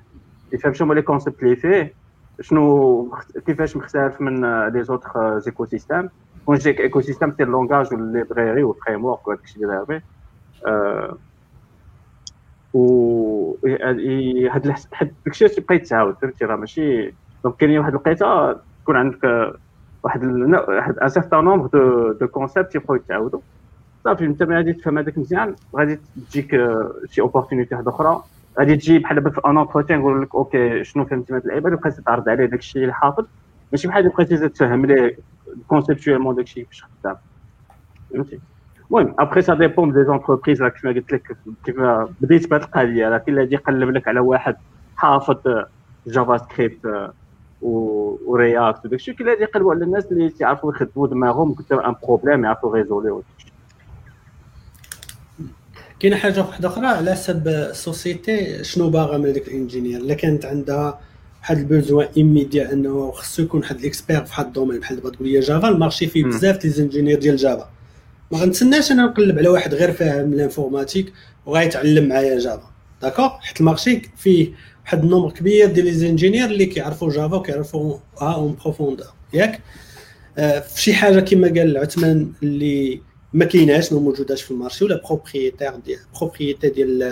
يفهم 0.52 0.72
شنو 0.72 0.92
les 0.92 1.02
concepts 1.02 1.42
اللي 1.42 1.56
فيه 1.56 1.94
شنو 2.40 3.14
كيفاش 3.46 3.76
مختلف 3.76 4.20
من 4.20 4.66
les 4.68 4.84
autres 4.84 5.38
écosystèmes 5.38 6.08
quand 6.46 6.56
je 6.56 6.80
dis 6.80 7.00
écosystème 7.00 7.32
c'est 7.32 7.44
langage 7.44 7.94
ولا 7.94 8.18
library 8.18 8.62
وال 8.62 9.04
framework 9.04 9.28
وهذاك 9.28 9.44
الشيء 9.44 9.62
اللي 9.64 9.74
داير 9.74 9.84
به 9.84 10.02
و 12.74 13.56
هاد 14.50 14.74
حد 14.92 15.12
داكشي 15.24 15.44
يتعاود 15.70 16.16
فهمتي 16.22 16.44
راه 16.44 16.56
ماشي 16.56 17.14
donc 17.44 17.56
كاينين 17.56 17.78
واحد 17.78 17.90
الوقيته 17.90 18.52
تكون 18.52 18.96
عندك 18.96 19.24
واحد 20.02 20.24
واحد 20.24 20.98
un 20.98 21.08
certain 21.08 21.44
nombre 21.44 22.12
de 22.12 22.28
concepts 22.28 22.74
يبقاو 22.74 22.96
يتعاودوا 22.96 23.40
صافي 24.04 24.24
انت 24.24 24.42
ملي 24.42 24.56
غادي 24.56 24.72
تفهم 24.72 24.98
هذاك 24.98 25.18
مزيان. 25.18 25.54
غادي 25.76 25.98
تجيك 26.30 26.50
شي 27.10 27.20
opportunité 27.20 27.74
واحدة 27.74 27.90
أخرى. 27.90 28.22
غادي 28.58 28.76
تجي 28.76 28.98
بحال 28.98 29.16
دابا 29.16 29.30
في 29.30 29.40
un 29.46 29.56
entretien 29.58 30.00
يقول 30.00 30.22
لك 30.22 30.34
okay 30.34 30.84
شنو 30.84 31.04
فهمتي 31.04 31.32
من 31.32 31.38
اللعيبة؟ 31.38 31.70
بقيتي 31.70 32.02
تعرض 32.02 32.28
عليه 32.28 32.44
داك 32.44 32.58
الشيء 32.58 32.82
اللي 32.82 32.94
حافظ 32.94 33.24
ماشي 33.72 33.88
بحال 33.88 34.08
بقيتي 34.08 34.48
تفهم 34.48 34.86
ليه 34.86 35.16
conceptuellement 35.68 36.34
داك 36.34 36.44
الشيء 36.44 36.64
كيفاش 36.64 36.84
خدام. 37.02 37.16
فهمتي؟ 38.12 38.40
المهم 38.90 39.14
après 39.18 39.42
ça 39.42 39.54
dépend 39.54 39.92
des 39.92 40.04
entreprises 40.04 40.62
كيف 40.62 40.84
ما 40.84 40.90
قلت 40.90 41.12
لك 41.12 41.36
كيف 41.64 41.76
بديت 42.20 42.50
بهذه 42.50 42.62
القضية 42.62 43.08
راه 43.08 43.18
كاين 43.18 43.38
اللي 43.38 43.54
يقلب 43.54 43.90
لك 43.90 44.08
على 44.08 44.20
واحد 44.20 44.56
حافظ 44.96 45.64
JavaScript 46.06 46.36
و 46.36 47.10
React 47.62 48.84
وداك 48.84 48.92
الشيء 48.94 49.14
كاين 49.14 49.28
اللي 49.28 49.42
يقلبوا 49.42 49.74
على 49.74 49.84
الناس 49.84 50.12
اللي 50.12 50.30
تيعرفوا 50.30 50.72
يخدموا 50.72 51.06
دماغهم 51.06 51.52
قدام 51.54 51.80
un 51.80 51.94
problème 52.02 52.44
يعرفوا 52.44 52.74
résoudre 52.74 53.22
كاينة 56.02 56.16
حاجة 56.16 56.40
واحدة 56.40 56.68
أخرى 56.68 56.86
على 56.86 57.12
حسب 57.12 57.48
ال 57.48 57.63
société 57.63 58.64
شنو 58.64 58.90
باغا 58.90 59.18
من 59.18 59.26
هذيك 59.26 59.48
ال 59.48 59.53
ingénieur؟ 59.53 60.00
إلا 60.00 60.14
كانت 60.14 60.44
عندها 60.44 61.00
واحد 61.40 61.58
ال 61.58 61.65
besoin 61.65 62.08
immédiat 62.16 62.72
إنه 62.72 63.10
خصو 63.10 63.42
يكون 63.42 63.60
واحد 63.60 63.78
ال 63.78 63.85
expert 63.85 64.24
في 64.24 64.30
واحد 64.30 64.46
ال 64.46 64.50
domaine 64.50 64.80
بحال 64.80 64.96
دابا 64.96 65.10
تقول 65.10 65.28
لي 65.28 65.40
Java 65.40 65.68
ال 65.68 65.74
marché 65.74 66.06
فيه 66.06 66.24
بزاف 66.24 66.58
ديال 66.58 66.74
ال 66.74 66.78
ingénieurs 66.78 67.18
ديال 67.18 67.36
Java. 67.36 67.70
ما 68.32 68.38
غنتسناش 68.38 68.92
أنا 68.92 69.02
نقلب 69.02 69.38
على 69.38 69.48
واحد 69.48 69.74
غير 69.74 69.92
فاهم 69.92 70.32
ال 70.32 70.38
informatique 70.38 71.12
وغايتعلم 71.46 72.08
معايا 72.08 72.38
Java. 72.38 72.70
d'accord 73.02 73.28
حيت 73.28 73.60
ال 73.60 73.66
marché 73.66 74.02
فيه 74.16 74.52
واحد 74.84 75.02
ال 75.04 75.08
nombre 75.08 75.30
كبير 75.30 75.66
ديال 75.66 75.86
les 75.86 75.92
ingénieurs 75.92 76.44
اللي 76.44 76.66
كيعرفوا 76.66 77.10
Java 77.10 77.36
وكيعرفوا 77.36 77.98
ها 78.20 78.34
en 78.34 78.56
profondeur. 78.64 79.06
ياك؟ 79.34 79.60
آه 80.38 80.60
في 80.60 80.82
شي 80.82 80.94
حاجة 80.94 81.20
كما 81.20 81.48
قال 81.48 81.76
عثمان 81.76 82.32
اللي 82.42 83.00
ما 83.34 83.44
كايناش 83.44 83.92
ما 83.92 84.00
موجوداش 84.00 84.42
في 84.42 84.50
ال 84.50 84.55
marché 84.55 84.84
ولا 84.84 85.02
propriétaire 85.06 85.76
ديال 85.76 85.98
propriété 86.20 86.68
ديال 86.68 87.02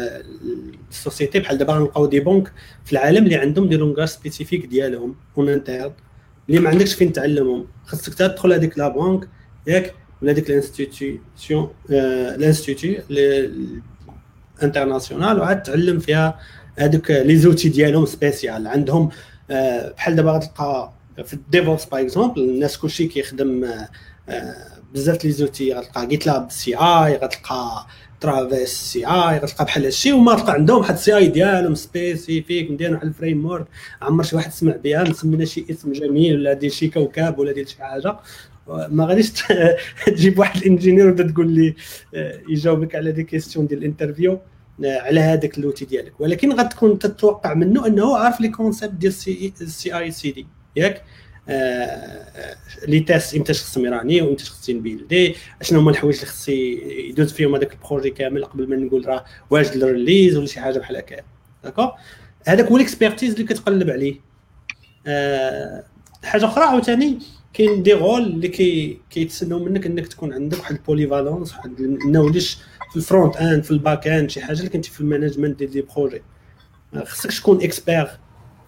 ال 0.91 0.96
société. 0.96 1.39
بحال 1.39 1.59
دابا 1.59 1.73
غنلقاو 1.73 2.07
des 2.07 2.21
banques 2.21 2.53
في 2.85 2.93
العالم 2.93 3.25
اللي 3.25 3.37
عندهم 3.37 3.69
des 3.69 3.77
langages 3.77 4.09
spécifiques 4.09 4.67
ديالهم 4.67 5.15
en 5.39 5.49
interne. 5.49 5.93
اللي 6.49 6.61
ما 6.61 6.71
عندكش 6.71 6.95
فين 6.95 7.13
تعلمهم. 7.13 7.67
خاصك 7.85 8.15
تدخل 8.15 8.53
هذيك 8.53 8.79
la 8.79 8.89
banque 8.89 9.29
ياك 9.67 9.95
ولا 10.23 10.33
ديك 10.33 10.51
ال 10.51 10.61
institution 10.61 11.69
ال 11.91 12.03
institut 12.03 13.03
international 14.63 15.41
وعاد 15.41 15.63
تعلم 15.63 15.99
فيها 15.99 16.39
هذوك 16.77 17.11
les 17.11 17.37
outils 17.37 17.69
ديالهم 17.69 18.07
spéciales. 18.07 18.67
عندهم 18.67 19.11
بحال 19.97 20.17
دابا 20.17 20.31
غتلقى 20.33 20.93
في 21.25 21.35
ال 21.35 21.42
DevOps 21.42 21.85
par 21.85 22.01
exemple 22.01 22.41
الناس 22.41 22.79
كلشي 22.79 23.07
كيخدم 23.07 23.75
بزاف 24.95 25.25
les 25.25 25.31
outils 25.31 25.75
غتلقى 25.75 26.07
GitLab 26.07 26.51
CI 26.51 27.17
غتلقى 27.17 27.87
Travis 28.21 28.69
CI 28.69 29.39
غتلقى 29.39 29.65
بحال 29.65 29.85
هادشي 29.85 30.13
وما 30.13 30.35
تلقى 30.35 30.53
عندهم 30.53 30.79
واحد 30.79 30.95
ال 30.95 31.17
CI 31.17 31.29
ديالهم 31.29 31.75
spécifique 31.75 32.71
مدير 32.71 32.93
واحد 32.93 33.07
ال 33.07 33.47
framework 33.47 33.67
عمر 34.03 34.25
شي 34.25 34.37
واحد 34.37 34.53
سمع 34.53 34.77
بها 34.77 35.03
مسمينا 35.03 35.45
شي 35.45 35.67
اسم 35.71 35.93
جميل 35.93 36.37
ولا 36.37 36.53
ديال 36.53 36.73
شي 36.73 36.89
كوكب 36.89 37.39
ولا 37.39 37.53
ديال 37.53 37.69
شي 37.69 37.83
حاجة. 37.83 38.17
ما 38.69 39.07
غاديش 39.07 39.33
تجيب 40.07 40.39
واحد 40.39 40.61
ال 40.61 40.66
ingénieur 40.66 41.09
وتقول 41.09 41.33
تقول 41.33 41.51
لي 41.51 41.75
يجاوبك 42.49 42.95
على 42.95 43.13
des 43.13 43.23
questions 43.23 43.67
ديال 43.67 43.79
ال 43.79 43.85
interview 43.85 44.41
على 44.85 45.21
هذاك 45.21 45.59
اللوتي 45.59 45.85
ديالك. 45.85 46.21
ولكن 46.21 46.53
غتكون 46.53 46.99
تتوقع 46.99 47.55
منه 47.55 47.87
أنه 47.87 48.17
عارف 48.17 48.41
les 48.41 48.49
concepts 48.49 48.95
ديال 48.95 49.13
ال 49.61 49.73
CI 49.73 49.99
CD 49.99 50.47
ياك؟ 50.77 51.03
les 52.89 53.01
tests 53.01 53.35
إمتى 53.35 53.53
خصهم 53.53 53.85
يرانيو 53.87 54.23
وإمتى 54.23 54.45
خصني 54.45 54.75
ن 54.75 54.82
builder 54.82 55.35
شنو 55.63 55.81
هما 55.81 55.91
الحوايج 55.91 56.15
اللي 56.17 56.27
خصني 56.27 56.81
يدوز 57.09 57.33
فيهم 57.33 57.55
هذاك 57.55 57.73
ال 57.73 57.78
projet 57.78 58.11
كامل 58.11 58.45
قبل 58.45 58.69
ما 58.69 58.77
نقول 58.77 59.09
راه 59.09 59.25
واجد 59.51 59.83
ال 59.83 59.89
release 59.90 60.37
ولا 60.37 60.47
شي 60.47 60.61
حاجة 60.61 60.79
بحال 60.79 60.97
هكا. 60.97 61.17
d'accord 61.65 61.93
هذاك 62.47 62.67
هو 62.67 62.77
ال 62.77 62.82
expertise 62.82 63.33
اللي 63.33 63.45
كتقلب 63.45 63.91
عليه. 63.91 64.21
أه 65.07 65.85
حاجة 66.25 66.45
أخرى 66.45 66.65
عاوتاني 66.65 67.19
كاين 67.53 67.83
des 67.83 67.93
rôles 67.93 68.23
اللي 68.23 68.49
كي 68.49 69.01
كيتسناو 69.11 69.59
منك 69.65 69.87
إنك 69.87 70.07
تكون 70.07 70.33
عندك 70.33 70.59
واحد 70.59 70.75
ال 70.75 70.81
polyvalence 70.81 71.53
واحد 71.53 71.81
ال 71.81 71.87
knowledge 71.87 72.47
في 72.91 72.97
ال 72.97 73.37
front-end 73.37 73.65
في 73.65 73.71
ال 73.71 74.09
back-end 74.09 74.31
شي 74.31 74.41
حاجة 74.41 74.59
اللي 74.59 74.71
كنتي 74.71 74.91
في 74.91 75.01
ال 75.01 75.06
management 75.06 75.59
ديال 75.59 75.71
des 75.71 75.83
projets 75.97 76.23
خصك 77.05 77.33
تكون 77.33 77.63
expert 77.63 78.11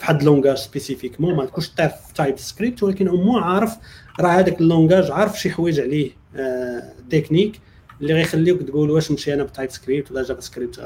في 0.02 0.08
واحد 0.08 0.20
ال 0.20 0.25
langage 0.25 0.56
spécifiquement 0.56 1.34
ما 1.34 1.44
تكونش 1.44 1.68
تعرف 1.68 2.12
TypeScript 2.14 2.82
ولكن 2.82 3.08
امو 3.08 3.38
عارف 3.38 3.76
راه 4.20 4.28
هذاك 4.28 4.60
ال 4.60 4.66
langage 4.66 5.10
عارف 5.10 5.40
شي 5.40 5.50
حوايج 5.50 5.80
عليه 5.80 6.10
آه 6.36 6.92
techniques 7.10 7.60
اللي 8.00 8.14
غيخليوك 8.14 8.62
تقول 8.62 8.90
واش 8.90 9.10
نمشي 9.10 9.34
أنا 9.34 9.42
ب 9.42 9.70
TypeScript 9.70 10.10
ولا 10.10 10.22
JavaScript 10.22 10.80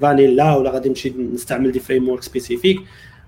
vanilla 0.00 0.56
ولا 0.56 0.70
غادي 0.70 0.88
نمشي 0.88 1.10
نستعمل 1.34 1.72
des 1.72 1.80
frameworks 1.80 2.22
spécifiques 2.22 2.80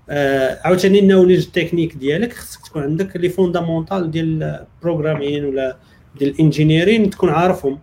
آه 0.09 0.59
عاوتاني 0.63 0.99
ال 0.99 1.04
knowledge 1.04 1.45
ال 1.45 1.50
technique 1.50 1.95
ديالك 1.95 2.33
خصك 2.33 2.65
تكون 2.67 2.83
عندك 2.83 3.17
les 3.17 3.29
fondamentaux 3.29 4.11
ديال 4.11 4.43
ال 4.77 4.83
programming 4.83 5.45
ولا 5.45 5.77
ديال 6.19 6.29
ال 6.29 6.36
engineering 6.36 7.09
تكون 7.09 7.29
عارفهم. 7.29 7.79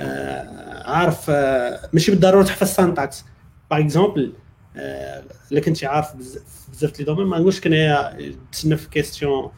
آه 0.00 0.90
عارف 0.90 1.26
آه 1.30 1.88
ماشي 1.92 2.10
بالضرورة 2.10 2.42
تحفظ 2.44 2.66
syntaxe 2.66 3.24
par 3.70 3.80
exemple 3.80 4.32
إلا 5.52 5.60
كنتي 5.60 5.86
عارف 5.86 6.16
بزاف 6.16 6.63
les 6.82 7.04
domaines. 7.04 7.26
ما 7.26 7.38
نقولش 7.38 7.60
كنايا 7.60 8.18
تسنى 8.52 8.76
في 8.76 8.88
question 8.88 9.50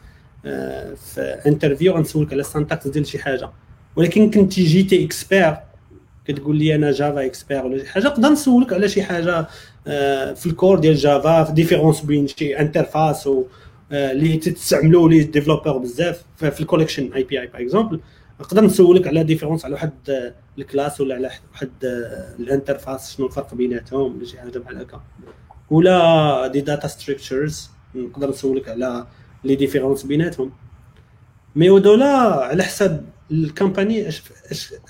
في 0.95 1.41
interview 1.47 1.93
غنسولك 1.93 2.33
على 2.33 2.41
ال 2.41 2.47
syntaxe 2.47 2.87
ديال 2.87 3.07
شي 3.07 3.19
حاجة. 3.19 3.49
ولكن 3.95 4.31
كنتي 4.31 4.63
جيتي 4.63 5.05
expert 5.05 5.57
كتقول 6.25 6.57
لي 6.57 6.75
أنا 6.75 6.91
Java 6.91 7.25
expert 7.25 7.65
ولا 7.65 7.83
شي 7.83 7.89
حاجة 7.89 8.03
نقدر 8.03 8.29
نسولك 8.29 8.73
على 8.73 8.89
شي 8.89 9.03
حاجة 9.03 9.47
في 10.33 10.45
ال 10.45 10.52
core 10.52 10.79
ديال 10.79 10.95
Java 10.95 11.43
في 11.43 11.51
différence 11.51 12.01
بين 12.01 12.27
شي 12.27 12.59
interfaces 12.59 13.29
اللي 13.91 14.37
تستعملوا 14.37 15.09
les 15.09 15.23
développeurs 15.23 15.77
بزاف 15.77 16.23
في 16.35 16.61
ال 16.61 16.66
Collection 16.66 17.13
API 17.13 17.41
par 17.41 17.61
exemple 17.61 17.99
نقدر 18.39 18.65
نسولك 18.65 19.07
على 19.07 19.23
différence 19.23 19.65
على 19.65 19.73
واحد 19.73 19.91
ال 20.57 20.63
classe 20.63 21.01
ولا 21.01 21.15
على 21.15 21.29
واحد 21.51 21.69
ال 22.39 22.47
interface 22.47 23.15
شنو 23.15 23.25
الفرق 23.25 23.53
بيناتهم 23.53 24.17
ولا 24.17 24.25
شي 24.25 24.39
حاجة 24.39 24.59
بحال 24.59 24.77
هكا. 24.77 25.01
ولا 25.71 26.47
des 26.47 26.61
data 26.61 26.87
structures 26.87 27.71
نقدر 27.95 28.29
نسولك 28.29 28.69
على 28.69 29.07
les 29.43 29.55
différences 29.55 30.03
بيناتهم. 30.03 30.51
mais 31.55 31.69
voilà 31.69 32.11
على 32.45 32.63
حساب 32.63 33.09
ال 33.31 33.41
company 33.41 34.09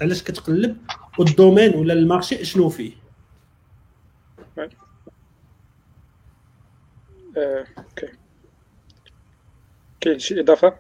علاش 0.01 0.23
كتقلب؟ 0.23 0.78
وال 1.20 1.32
domaine 1.32 1.76
ولا 1.75 1.93
ال 1.93 2.01
marché 2.01 2.45
شنو 2.45 2.69
فيه؟ 2.69 2.91
okay. 7.78 8.07
كاين 10.01 10.19
شي 10.19 10.39
إضافة؟ 10.39 10.73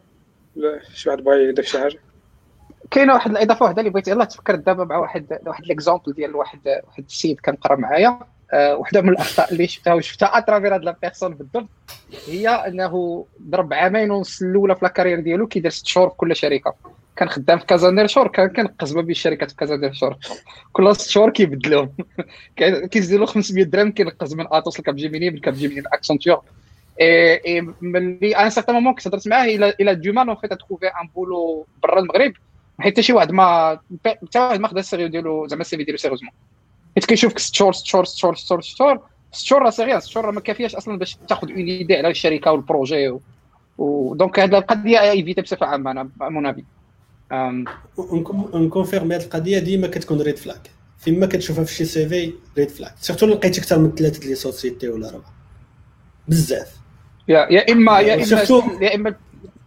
ولا 0.55 0.81
شي 0.93 1.09
واحد 1.09 1.23
بغى 1.23 1.49
يضيف 1.49 1.65
شي 1.65 1.79
حاجة؟ 1.79 1.99
كاينة 2.91 3.13
واحد 3.13 3.31
الإضافة 3.31 3.65
وحدة 3.65 3.79
اللي 3.79 3.89
بغيت 3.89 4.07
يلاه 4.07 4.25
تفكرت 4.25 4.59
دابا 4.59 4.83
مع 4.83 4.97
واحد 4.97 5.39
واحد 5.47 5.65
l'exemple 5.65 6.13
ديال 6.13 6.35
واحد 6.35 6.59
واحد 6.83 7.03
السيد 7.03 7.39
كان 7.39 7.55
قرا 7.55 7.75
معايا. 7.75 8.19
وحده 8.53 9.01
من 9.01 9.09
الأخطاء 9.09 9.53
اللي 9.53 9.67
شفتها 9.67 9.93
وشفتها 9.93 10.37
à 10.37 10.42
travers 10.42 10.75
هاد 10.75 10.83
la 10.83 10.95
personne 11.01 11.33
بالضبط 11.33 11.69
هي 12.27 12.49
أنه 12.49 13.25
ضرب 13.41 13.73
عامين 13.73 14.11
ونص 14.11 14.41
الأولى 14.41 14.75
في 14.75 14.85
la 14.85 14.92
carrière 14.92 15.19
ديالو 15.19 15.47
كيدير 15.47 15.71
ست 15.71 15.87
شهور 15.87 16.09
في 16.09 16.15
كل 16.15 16.35
شركة. 16.35 16.75
كان 17.15 17.29
خدام 17.29 17.59
في 17.59 17.65
كازا 17.65 18.07
شهور 18.07 18.27
كان 18.27 18.47
كنقز 18.47 18.95
ما 18.95 19.01
بين 19.01 19.11
الشركات 19.11 19.51
في 19.51 19.57
كازا 19.57 19.91
شهور. 19.91 20.17
كل 20.71 20.95
ست 20.95 21.09
شهور 21.09 21.29
كيبدلوهم. 21.29 21.93
كيزيدوا 22.91 23.25
له 23.25 23.31
500 23.31 23.63
درهم 23.63 23.91
كينقز 23.91 24.33
من 24.33 24.45
Atos 24.51 24.79
ل 24.79 24.84
Capgemini 24.84 25.29
من 25.29 25.37
Capgemini 25.37 25.81
ل 25.81 25.87
Accenture 25.87 26.41
اي 27.01 27.33
اي 27.45 27.67
ملي 27.81 28.35
ان 28.35 28.49
سارتان 28.49 28.75
مومون 28.75 28.93
كنت 28.93 29.07
هضرت 29.07 29.27
معاه 29.27 29.45
إلى 29.45 29.73
إلى 29.79 29.95
دو 29.95 30.13
مان 30.13 30.29
اون 30.29 30.37
فيت 30.37 30.53
تروفي 30.53 30.87
ان 30.87 31.07
بولو 31.15 31.67
برا 31.83 31.99
المغرب. 31.99 32.33
حيت 32.79 32.93
حتى 32.93 33.03
شي 33.03 33.13
واحد 33.13 33.31
ما 33.31 33.79
حتى 34.05 34.39
واحد 34.39 34.59
ما 34.59 34.67
خدا 34.67 34.79
السيريو 34.79 35.07
ديالو 35.07 35.47
زعما 35.47 35.61
السي 35.61 35.77
في 35.77 35.83
ديالو 35.83 35.97
سيريوزمون 35.97 36.31
حيت 36.97 37.05
كيشوفك 37.05 37.39
ست 37.39 37.55
شهور 37.55 37.73
ست 37.73 37.85
شهور 37.85 38.05
ست 38.05 38.17
شهور 38.17 38.35
ست 38.35 38.47
شهور 38.47 38.61
ست 38.61 38.75
شهور 38.77 38.99
ست 39.31 39.45
شهور 39.45 39.61
راه 39.61 39.69
سي 39.69 39.99
ست 39.99 40.09
شهور 40.09 40.31
ما 40.31 40.41
كافياش 40.41 40.75
أصلا 40.75 40.97
باش 40.97 41.17
تاخذ 41.27 41.49
اون 41.49 41.57
ايدي 41.59 41.95
على 41.95 42.09
الشركة 42.09 42.51
والبروجي 42.51 43.13
ودونك 43.77 44.39
هذه 44.39 44.57
القضية 44.57 45.01
ايفيتي 45.01 45.41
بصفة 45.41 45.65
عامة 45.65 45.91
أنا 45.91 46.09
مون 46.21 46.45
افي 46.45 46.63
نكونفيرمي 48.55 49.15
هذه 49.15 49.23
القضية 49.23 49.59
ديما 49.59 49.87
كتكون 49.87 50.21
ريد 50.21 50.37
فلاك 50.37 50.71
فيما 50.97 51.25
كتشوفها 51.25 51.63
في 51.63 51.73
شي 51.73 51.85
سي 51.85 52.09
في 52.09 52.33
ريد 52.57 52.69
فلاك 52.69 52.93
سيرتو 52.99 53.25
لقيتي 53.25 53.61
أكثر 53.61 53.79
من 53.79 53.95
ثلاثة 53.95 54.27
لي 54.27 54.35
سوسيتي 54.35 54.89
ولا 54.89 55.07
ربعة. 55.07 55.33
بزاف. 56.27 56.75
يا 57.27 57.47
يا 57.51 57.71
اما 57.71 57.99
يا 57.99 58.15
اما 58.15 58.41
يا 58.81 58.95
اما 58.95 59.15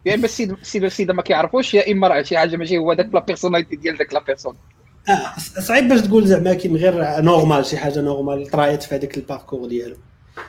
يا 0.06 0.14
إما 0.14 0.24
السيد 0.24 0.56
السيد 0.84 1.10
ما 1.10 1.22
كيعرفوش 1.22 1.74
يا 1.74 1.92
إما 1.92 2.08
راه 2.08 2.22
شي 2.22 2.38
حاجة 2.38 2.56
ماشي 2.56 2.78
هو 2.78 2.92
داك 2.92 3.14
la 3.14 3.20
personnalité 3.20 3.76
ديال 3.76 3.96
داك 3.96 4.14
la 4.14 4.20
personne 4.20 4.54
آه 5.08 5.60
صعيب 5.60 5.88
باش 5.88 6.00
تقول 6.00 6.26
زعما 6.26 6.54
كاين 6.54 6.76
غير 6.76 7.20
normal 7.20 7.66
شي 7.66 7.76
حاجة 7.76 8.00
normal 8.00 8.46
طرايت 8.50 8.82
في 8.82 8.94
هذاك 8.94 9.16
ال 9.16 9.22
parcours 9.22 9.68
ديالو. 9.68 9.96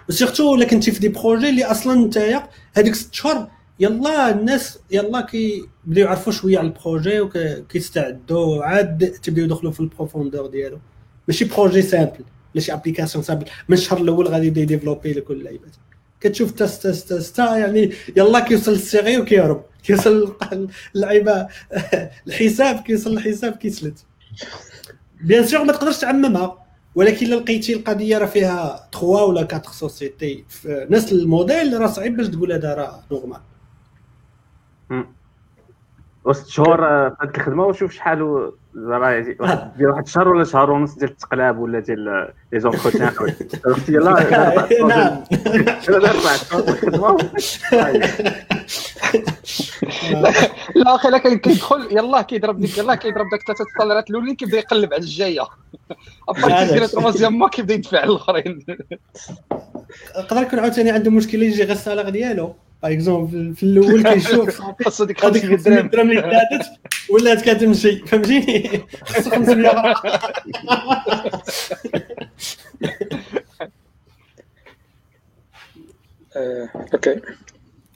و 0.10 0.16
surtout 0.16 0.56
الا 0.56 0.66
كنتي 0.66 0.92
في 0.92 1.00
des 1.00 1.08
projets 1.10 1.50
اللي 1.50 1.66
أصلا 1.66 2.06
نتايا 2.08 2.50
هذيك 2.74 2.96
ست 2.96 3.14
شهور 3.14 3.48
يلا 3.80 4.30
الناس 4.32 4.80
يلا 4.92 5.22
كيبداو 5.22 6.06
يعرفوا 6.06 6.34
شوية 6.34 6.58
على 6.60 6.68
ال 6.68 6.75
projet 6.75 7.20
وكيستعدوا 7.20 8.64
عاد 8.64 9.12
تبداو 9.24 9.46
يدخلوا 9.46 9.72
في 9.72 9.80
ال 9.80 9.86
profondeur 9.86 10.48
ديالو. 10.48 10.80
ماشي 11.28 11.46
projet 11.46 11.82
simple 11.82 12.24
ولا 12.56 12.64
شي 12.64 12.74
application 12.74 13.24
simple 13.24 13.46
من 13.70 13.78
الشهر 13.78 14.02
الأول 14.02 14.28
غادي 14.28 14.48
يبدا 14.48 14.62
يdévelopper 14.62 15.14
لكل 15.14 15.34
اللعيبات. 15.34 15.76
كتشوف 16.22 16.52
test 16.52 16.88
test 16.88 17.14
test 17.14 17.40
يعني 17.40 17.92
يلا 18.18 18.40
كيوصل 18.40 18.72
للسيغي 18.72 19.18
وكيهرب. 19.18 19.64
كيوصل 19.84 20.36
اللعيبة 20.96 21.48
الحساب 22.28 22.80
كيوصل 22.80 23.12
للحساب 23.12 23.54
كيسلت. 23.54 24.06
bien 25.22 25.48
sûr 25.48 25.64
ما 25.64 25.74
تقدرش 25.74 25.98
تعممها. 25.98 26.58
ولكن 26.96 27.26
إلا 27.26 27.36
لقيتي 27.36 27.74
القضية 27.74 28.18
راه 28.18 28.26
فيها 28.26 28.90
3 28.94 29.08
ولا 29.08 29.42
4 29.42 29.62
sociétés 29.72 30.46
في 30.50 30.88
نفس 30.90 31.12
الموديل 31.12 31.82
راه 31.82 31.88
صعيب 31.88 32.18
باش 32.18 32.28
تقول 32.28 32.52
هذا 32.52 32.74
راه 32.74 33.04
normal 33.12 33.40
وست 36.26 36.48
شهور 36.48 36.78
في 36.78 37.16
هذيك 37.22 37.38
الخدمة 37.38 37.66
وشوف 37.66 37.92
شحال 37.92 38.52
زعما 38.76 39.36
واحد 39.40 39.72
ديال 39.78 39.90
واحد 39.90 40.04
الشهر 40.04 40.28
ولا 40.28 40.44
شهر 40.44 40.72
ونص 40.72 40.96
ديال 40.96 41.10
التقلاب 41.10 41.60
ولا 41.60 41.80
ديال 41.80 42.32
les 42.52 42.60
entretiens. 42.60 43.12
عرفتي؟ 43.66 43.94
يلاه 43.94 44.68
نعم. 44.88 45.24
لا 50.76 50.96
أخي 50.96 51.10
لا 51.10 51.18
كيدخل 51.18 51.88
يلاه 51.92 52.22
كيضرب 52.22 52.60
ديك 52.60 52.78
يلاه 52.78 52.96
كيضرب 52.96 53.30
داك 53.32 53.42
ثلاثة 53.48 53.66
الطلرات 53.72 54.10
الأولين 54.10 54.36
كيبدا 54.36 54.58
يقلب 54.58 54.94
على 54.94 55.02
الجاية. 55.04 55.48
ابا 56.30 56.66
كيدير 56.66 56.86
تروازيام 56.86 57.40
ما 57.40 57.48
كيبدا 57.48 57.74
يدفع 57.74 58.00
على 58.00 58.10
الآخرين. 58.10 58.66
يقدر 60.20 60.42
يكون 60.42 60.60
عاوتاني 60.60 60.92
عنده 60.92 61.12
مشكلة 61.12 61.46
يجي 61.46 61.64
غير 61.64 61.72
السالغ 61.72 62.10
ديالو. 62.10 62.56
باغ 62.84 62.92
اكزومبل 62.92 63.56
في 63.56 63.64
الأول 63.64 64.04
كيشوف 64.14 64.62
خاصو 64.84 65.04
ديك 65.04 65.26
هذيك 65.26 65.46
500 65.46 65.82
درهم. 65.82 66.10
اللي 66.10 66.22
زادت 66.22 66.66
ولات 67.10 67.42
كتمشي 67.50 67.98
فهمتيني؟ 67.98 68.82
خاصو 69.06 69.30
500 69.30 69.96
أوكي. 76.94 77.16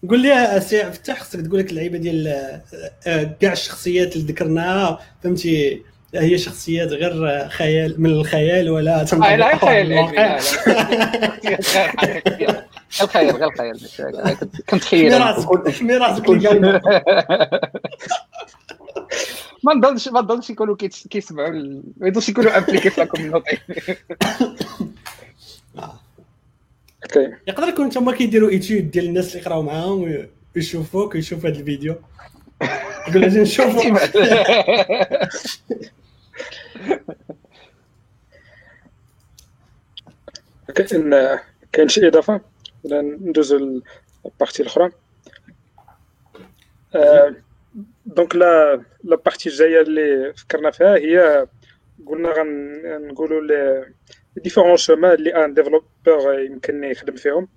قول 0.09 0.19
لي 0.19 0.61
سي 0.61 0.91
فتح 0.91 1.19
خصك 1.19 1.41
تقول 1.41 1.59
لك 1.59 1.69
اللعيبة 1.71 1.97
ديال 1.97 2.61
كاع 3.39 3.51
الشخصيات 3.51 4.15
اللي 4.15 4.27
ذكرناها 4.27 4.99
فهمتي؟ 5.23 5.81
هي 6.15 6.38
شخصيات 6.38 6.88
غير 6.89 7.47
خيال 7.49 8.01
من 8.01 8.09
الخيال 8.09 8.69
ولا 8.69 9.05
لا 9.13 9.38
لا 9.38 10.39
خيال 12.95 13.29
الخيال 13.29 13.35
غير 13.35 13.47
الخيال 13.47 13.79
كنت 14.69 14.83
خيال 14.83 15.23
حمي 15.73 15.97
راسك 15.97 16.29
ما 19.63 19.73
نضلش 19.73 20.07
ما 20.07 20.21
نضلش 20.21 20.49
يكونوا 20.49 20.75
كيسمعوا 21.09 21.49
ما 21.97 22.07
يضلش 22.07 22.29
يكونوا 22.29 22.57
ابليكي 22.57 22.89
في 22.89 23.01
الكوميونيتي 23.01 23.57
Okay 27.03 27.34
يقدر 27.47 27.67
يكون 27.67 27.89
هما 27.97 28.11
كيديروا 28.11 28.49
étude 28.49 28.91
ديال 28.91 29.05
الناس 29.05 29.27
اللي 29.27 29.39
يقراو 29.41 29.61
معاهم 29.61 30.27
ويشوفوك 30.55 31.15
ويشوف 31.15 31.45
هذا 31.45 31.59
الفيديو. 31.59 31.95
يقول 33.07 33.23
أجي 33.23 33.39
نشوفوا 33.39 33.97
كاين 40.75 41.13
كاين 41.71 41.87
شي 41.87 42.07
إضافة؟ 42.07 42.55
ولا 42.86 43.01
ندوزو 43.01 43.81
لل 44.26 44.35
partie 44.35 44.63
الأخرى. 44.63 44.91
Donc 48.05 48.36
لا 48.36 48.81
la 49.03 49.15
partie 49.15 49.49
الجاية 49.49 49.81
اللي 49.81 50.33
فكرنا 50.33 50.71
فيها 50.71 50.95
هي 50.95 51.47
قلنا 52.07 52.29
غنقولوا 52.29 53.41
les 53.41 53.93
différents 54.38 54.78
chemins 54.78 55.13
اللي 55.13 55.45
un 55.45 55.53
développeur 55.53 56.39
يمكن 56.39 56.83
يخدم 56.83 57.15
فيهم. 57.15 57.47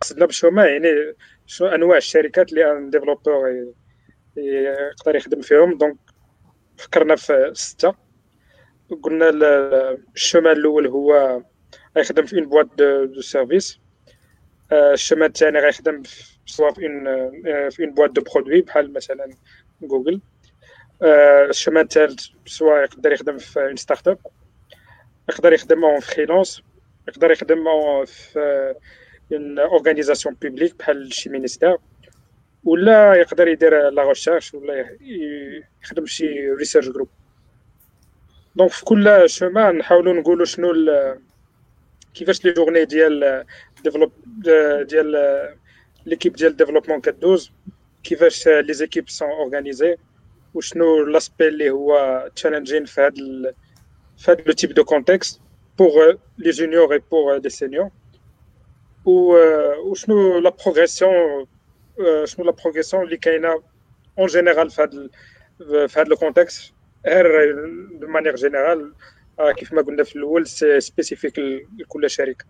قصدنا 0.00 0.26
بال 0.26 0.36
chemin 0.36 0.68
يعني 0.68 1.14
شنو 1.46 1.68
أنواع 1.68 1.96
الشركات 1.96 2.50
اللي 2.50 2.72
un 2.72 2.90
développeur 2.90 3.72
يقدر 4.36 5.16
يخدم 5.16 5.40
فيهم. 5.40 5.78
donc 5.78 5.96
فكرنا 6.76 7.16
في 7.16 7.50
ستة. 7.52 7.94
قلنا 9.02 9.28
ال 10.14 10.20
chemin 10.20 10.56
الأول 10.56 10.86
هو 10.86 11.42
غيخدم 11.96 12.26
في 12.26 12.36
une 12.38 12.48
boîte 12.48 12.74
de 13.14 13.20
service 13.20 13.80
ال 14.72 14.80
chemin 14.80 15.28
الثاني 15.28 15.58
غيخدم 15.58 16.02
سواء 16.46 16.72
في 16.72 16.86
une 16.86 17.04
في 17.70 17.84
une 17.84 17.94
boîte 17.94 18.10
de 18.10 18.22
produit 18.22 18.60
بحال 18.60 18.92
مثلا 18.92 19.30
جوجل. 19.82 20.20
ال 21.50 21.55
chemin 21.55 21.84
الثالث 21.84 22.26
سواء 22.46 22.84
يقدر 22.84 23.12
يخدم 23.12 23.38
في 23.38 23.60
une 23.60 23.76
startup 23.76 24.18
يقدر 25.28 25.52
يخدم 25.52 25.84
en 25.84 26.00
freelance 26.00 26.62
يقدر 27.08 27.30
يخدم 27.30 27.64
في 28.04 28.74
une 29.32 29.58
organisation 29.58 30.36
publique 30.42 30.74
بحال 30.78 31.14
شي 31.14 31.30
ministère 31.30 31.76
ولا 32.64 33.14
يقدر 33.14 33.48
يدير 33.48 33.88
la 33.88 34.08
recherche 34.08 34.54
ولا 34.54 34.96
يخدم 35.82 36.06
شي 36.06 36.50
research 36.50 36.88
group 36.88 37.08
donc 38.56 38.70
في 38.70 38.84
كل 38.84 39.22
chemin 39.26 39.78
نحاولوا 39.78 40.12
نقولوا 40.12 40.44
شنو 40.44 40.72
كيفاش 42.14 42.44
les 42.44 42.52
journées 42.52 42.84
ديال 42.84 43.44
dévelop 43.84 44.12
ديال 44.88 45.12
l'équipe 46.06 46.32
ديال 46.32 46.56
développement 46.56 47.00
كدوز 47.00 47.52
كيفاش 48.04 48.48
les 48.48 48.72
équipes 48.72 49.08
sont 49.08 49.28
organisées 49.28 49.96
وشنو 50.54 51.04
l'aspect 51.04 51.48
اللي 51.48 51.70
هو 51.70 52.28
challenging 52.36 52.84
في 52.84 53.00
هذا 53.00 53.54
في 54.18 54.30
هذا 54.30 54.42
le 54.46 54.52
type 54.52 54.72
de 54.74 54.84
contexte 54.84 55.40
pour 55.78 56.18
les 56.38 56.50
juniors 56.50 56.92
et 56.92 57.02
pour 57.10 57.36
les 57.36 57.48
seniors 57.48 57.90
وشنو 59.04 60.38
la 60.38 60.50
progression 60.64 61.46
شنو 62.24 62.44
la 62.44 62.52
progression 62.52 63.04
اللي 63.04 63.16
كاينة 63.16 63.62
en 64.18 64.26
général 64.26 64.70
في 64.70 64.82
هذا 64.82 65.08
في 65.86 66.00
هذا 66.00 66.12
ال 66.12 66.19
contexte 66.19 66.72
غير 67.06 67.54
de 68.00 68.06
manière 68.06 68.36
générale 68.36 68.92
كيف 69.56 69.72
ما 69.72 69.82
قلنا 69.82 70.04
في 70.04 70.16
الأول 70.16 70.46
spécifique 70.46 71.38
لكل 71.78 72.10
شركه 72.10 72.44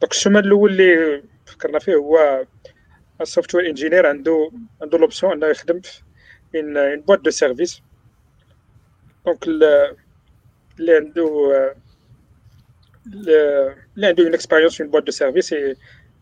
donc 0.00 0.12
ال 0.12 0.17
chemin 0.17 0.46
الأول 0.46 0.70
اللي 0.70 1.22
فكرنا 1.46 1.78
فيه 1.78 1.94
هو 1.94 2.44
ال 3.20 3.25
software 3.25 3.66
engineer 3.66 4.06
عنده 4.06 4.50
عنده 4.82 4.98
l'option 4.98 5.32
أنه 5.32 5.46
يخدم 5.46 5.80
في 5.80 6.60
une 6.60 7.00
boîte 7.00 7.20
de 7.20 7.30
service 7.30 7.82
donc 9.26 9.46
اللي 9.46 10.96
عنده 10.96 11.26
اللي 13.06 14.06
عنده 14.06 14.24
une 14.24 14.34
expérience 14.34 14.76
في 14.76 14.84
boîte 14.84 15.02
de 15.02 15.12
service 15.12 15.54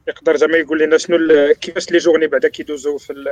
يقدر 0.08 0.36
زعما 0.36 0.56
يقول 0.56 0.80
لنا 0.80 0.98
شنو 0.98 1.18
كيفاش 1.60 1.90
les 1.90 1.98
journées 1.98 2.26
بعدا 2.26 2.48
كيدوزو 2.48 2.98
في 2.98 3.24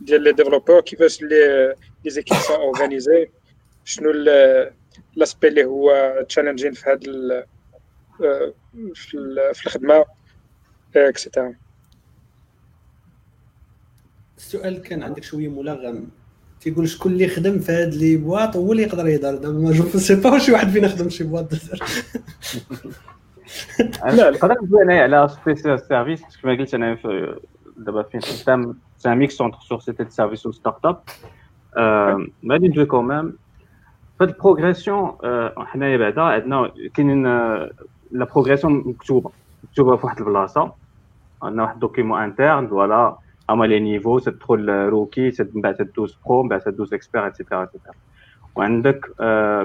ديال 0.00 0.22
les 0.22 0.32
développeurs 0.32 0.80
كيفاش 0.80 1.22
les 1.22 1.74
les 2.04 2.10
équipes 2.10 2.36
sont 2.36 2.56
organisées 2.56 3.30
شنو 3.84 4.10
l'aspect 5.16 5.48
اللي 5.48 5.64
هو 5.64 6.16
challenging 6.28 6.72
في 6.72 6.90
هذا 6.90 7.46
في 8.94 9.66
الخدمة. 9.66 10.04
et 10.96 11.11
cetera 11.11 11.54
السؤال 14.36 14.82
كان 14.82 15.02
عندك 15.02 15.22
شوية 15.22 15.48
ملغم. 15.48 16.08
تيقول 16.60 16.88
شكون 16.88 17.12
اللي 17.12 17.28
خدم 17.28 17.58
في 17.58 17.72
هاد 17.72 17.94
les 17.94 18.16
boîtes 18.16 18.56
هو 18.56 18.72
اللي 18.72 18.82
يقدر 18.82 19.06
يهضر. 19.06 19.34
دابا 19.34 19.58
mais 19.58 19.72
je 19.72 19.84
sais 19.84 20.14
pas 20.14 20.38
شي 20.38 20.52
واحد 20.52 20.68
فينا 20.68 20.88
خدم 20.88 21.08
شي 21.08 21.24
boîte. 21.24 21.52
لا 24.04 24.30
نقدر 24.30 24.52
نقول 24.52 24.82
انايا 24.82 25.02
على 25.02 25.28
spécial 25.28 25.80
service 25.80 26.22
كما 26.42 26.52
قلت 26.52 26.74
أنا 26.74 26.98
دابا 27.76 28.02
فين 28.02 28.20
خدام 28.20 28.78
c'est 28.98 29.12
un 29.12 29.18
mix 29.18 29.40
entre 29.40 29.58
société 29.58 30.04
de 30.04 30.10
service 30.10 30.46
و 30.46 30.52
startup 30.52 31.02
غادي 32.50 32.68
ندوي 32.68 32.84
quand 32.84 33.14
même 33.14 33.38
في 34.18 34.24
هاد 34.24 34.28
ال 34.28 34.35
progression 34.35 35.16
حنايا 35.56 35.96
بعدا 35.96 36.22
عندنا 36.22 36.72
كاينين 36.94 37.26
la 38.16 38.24
progression 38.24 38.82
مكتوبة 38.86 39.30
مكتوبة 39.64 39.96
في 39.96 40.06
واحد 40.06 40.18
البلاصة. 40.18 40.72
عندنا 41.42 41.62
واحد 41.62 41.78
document 41.78 42.20
interne 42.20 42.66
voilà. 42.66 43.16
أما 43.50 43.64
les 43.64 43.80
niveaux 43.80 44.18
تدخل 44.18 44.70
rookie 44.70 45.32
من 45.54 45.60
بعد 45.60 45.74
تدوز 45.74 46.18
pro 46.26 46.42
من 46.42 46.48
بعد 46.48 46.60
تدوز 46.60 46.94
expert 46.94 47.26
et 47.26 47.35
cetera 47.35 47.62
et 47.62 47.70
cetera 47.70 47.94
وعندك 48.56 49.00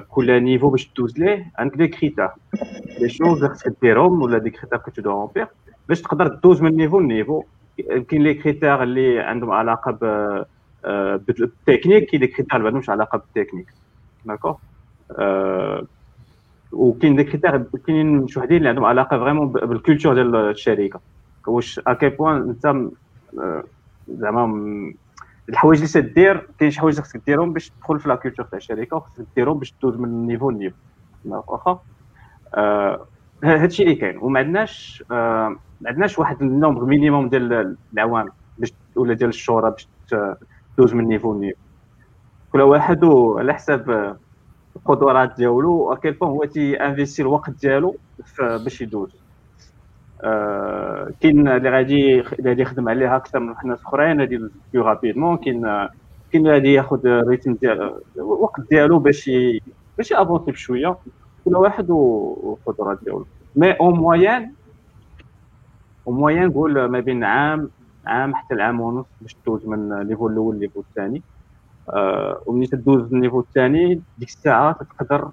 كل 0.09 0.43
niveau 0.43 0.69
باش 0.69 0.85
تدوز 0.87 1.19
ليه 1.19 1.51
عندك 1.57 1.77
des 1.77 1.87
critères 1.87 2.29
les 2.99 3.09
choses 3.09 3.45
خصك 3.45 3.73
ديرهم 3.81 4.21
ولا 4.21 4.37
des 4.37 4.49
critères 4.49 4.77
que 4.77 4.91
de 5.01 5.11
remplir 5.11 5.47
باش 5.89 6.01
تقدر 6.01 6.27
تدوز 6.27 6.61
من 6.61 6.75
niveau 6.75 6.99
ل 6.99 7.05
niveau. 7.05 7.43
كاين 7.77 8.23
les 8.23 8.33
critères 8.33 8.83
اللي 8.83 9.19
عندهم 9.19 9.51
علاقة 9.51 9.91
ب 9.91 10.05
بالتكنيك 11.27 12.09
كاين 12.09 12.21
les 12.21 12.27
critères 12.27 12.45
اللي 12.53 12.63
ما 12.63 12.67
عندهمش 12.67 12.89
علاقة 12.89 13.17
بال 13.17 13.27
technique 13.27 13.73
d'accord 14.25 14.57
وكاين 16.71 17.15
des 17.15 17.23
critères 17.23 17.63
كاينين 17.87 18.27
شي 18.27 18.39
وحدين 18.39 18.57
اللي 18.57 18.69
عندهم 18.69 18.85
علاقة 18.85 19.17
vraiment 19.17 19.51
بال 19.51 19.65
culture 19.65 20.13
ديال 20.13 20.35
الشركة. 20.35 20.99
واش 21.47 21.79
اكي 21.87 22.09
بوان 22.09 22.49
انت 22.49 22.91
زعما 24.07 24.93
الحوايج 25.49 25.77
اللي 25.95 26.09
تدير 26.09 26.47
كاين 26.59 26.71
شي 26.71 26.79
حوايج 26.79 26.99
خصك 26.99 27.21
ديرهم 27.25 27.53
باش 27.53 27.69
تدخل 27.69 27.99
في 27.99 28.09
la 28.09 28.15
culture 28.15 28.45
تاع 28.45 28.57
الشركة 28.57 28.97
وخصك 28.97 29.25
ديرهم 29.35 29.59
باش 29.59 29.71
تدوز 29.71 29.95
من 29.95 30.27
niveau 30.27 30.51
ل 30.51 30.55
niveau 30.55 30.75
واخا؟ 31.25 31.79
آه 32.55 33.05
هادشي 33.43 33.83
اللي 33.83 33.95
كاين. 33.95 34.17
وما 34.17 34.39
عندناش 34.39 35.03
آه 35.11 35.55
ما 35.81 35.89
عندناش 35.89 36.19
واحد 36.19 36.41
ال 36.41 36.47
nombre 36.47 36.85
minimum 36.85 37.29
ديال 37.29 37.75
العوامل 37.93 38.31
باش 38.57 38.73
ولا 38.95 39.13
ديال 39.13 39.29
الشهورة 39.29 39.69
باش 39.69 39.87
تدوز 40.77 40.93
من 40.93 41.07
niveau 41.07 41.33
ل 41.33 41.37
niveau 41.37 41.57
كل 42.51 42.61
واحد 42.61 43.05
على 43.37 43.53
حساب 43.53 44.17
القدرات 44.89 45.35
ديالو 45.37 45.93
à 45.93 45.97
quel 45.97 46.13
point 46.13 46.29
هو 46.29 46.45
تي 46.45 46.75
investir 46.75 47.21
الوقت 47.21 47.49
ديالو 47.49 47.95
باش 48.39 48.81
يدوز. 48.81 49.15
آه 50.23 51.11
كاين 51.19 51.47
اللي 51.47 51.69
غادي 51.69 52.21
غادي 52.21 52.61
يخدم 52.61 52.89
عليها 52.89 53.15
أكثر 53.17 53.39
من 53.39 53.53
ناس 53.65 53.79
أخرين 53.85 54.19
غادي 54.19 54.35
يدوز 54.35 54.51
plus 54.73 54.83
rapidement 54.83 55.37
كاين 55.37 55.61
كاين 56.31 56.47
اللي 56.47 56.51
غادي 56.51 56.73
ياخذ 56.73 57.05
ال 57.07 57.14
rythme 57.14 57.53
ديال 57.53 58.01
الوقت 58.17 58.61
ديالو 58.69 58.99
باش 58.99 59.31
باش 59.97 60.11
يavancer 60.11 60.51
بشوية 60.51 60.97
كل 61.45 61.55
واحد 61.55 61.89
والقدرات 61.89 62.99
ديالو. 63.03 63.27
mais 63.55 63.71
au 63.71 63.91
moins 63.91 64.55
au 66.07 66.11
moyen 66.11 66.47
نقول 66.47 66.85
ما 66.85 66.99
بين 66.99 67.23
عام 67.23 67.71
عام 68.05 68.35
حتى 68.35 68.53
العام 68.53 68.81
ونص 68.81 69.05
باش 69.21 69.33
تدوز 69.33 69.65
من 69.67 69.93
الليفو 69.93 70.27
الأول 70.27 70.55
لليفو 70.55 70.79
الثاني. 70.81 71.23
آه 71.89 72.43
وملي 72.47 72.67
تدوز 72.67 73.13
ال 73.13 73.17
niveau 73.17 73.39
الثاني 73.39 74.03
ديك 74.17 74.29
الساعة 74.29 74.73
تقدر 74.99 75.31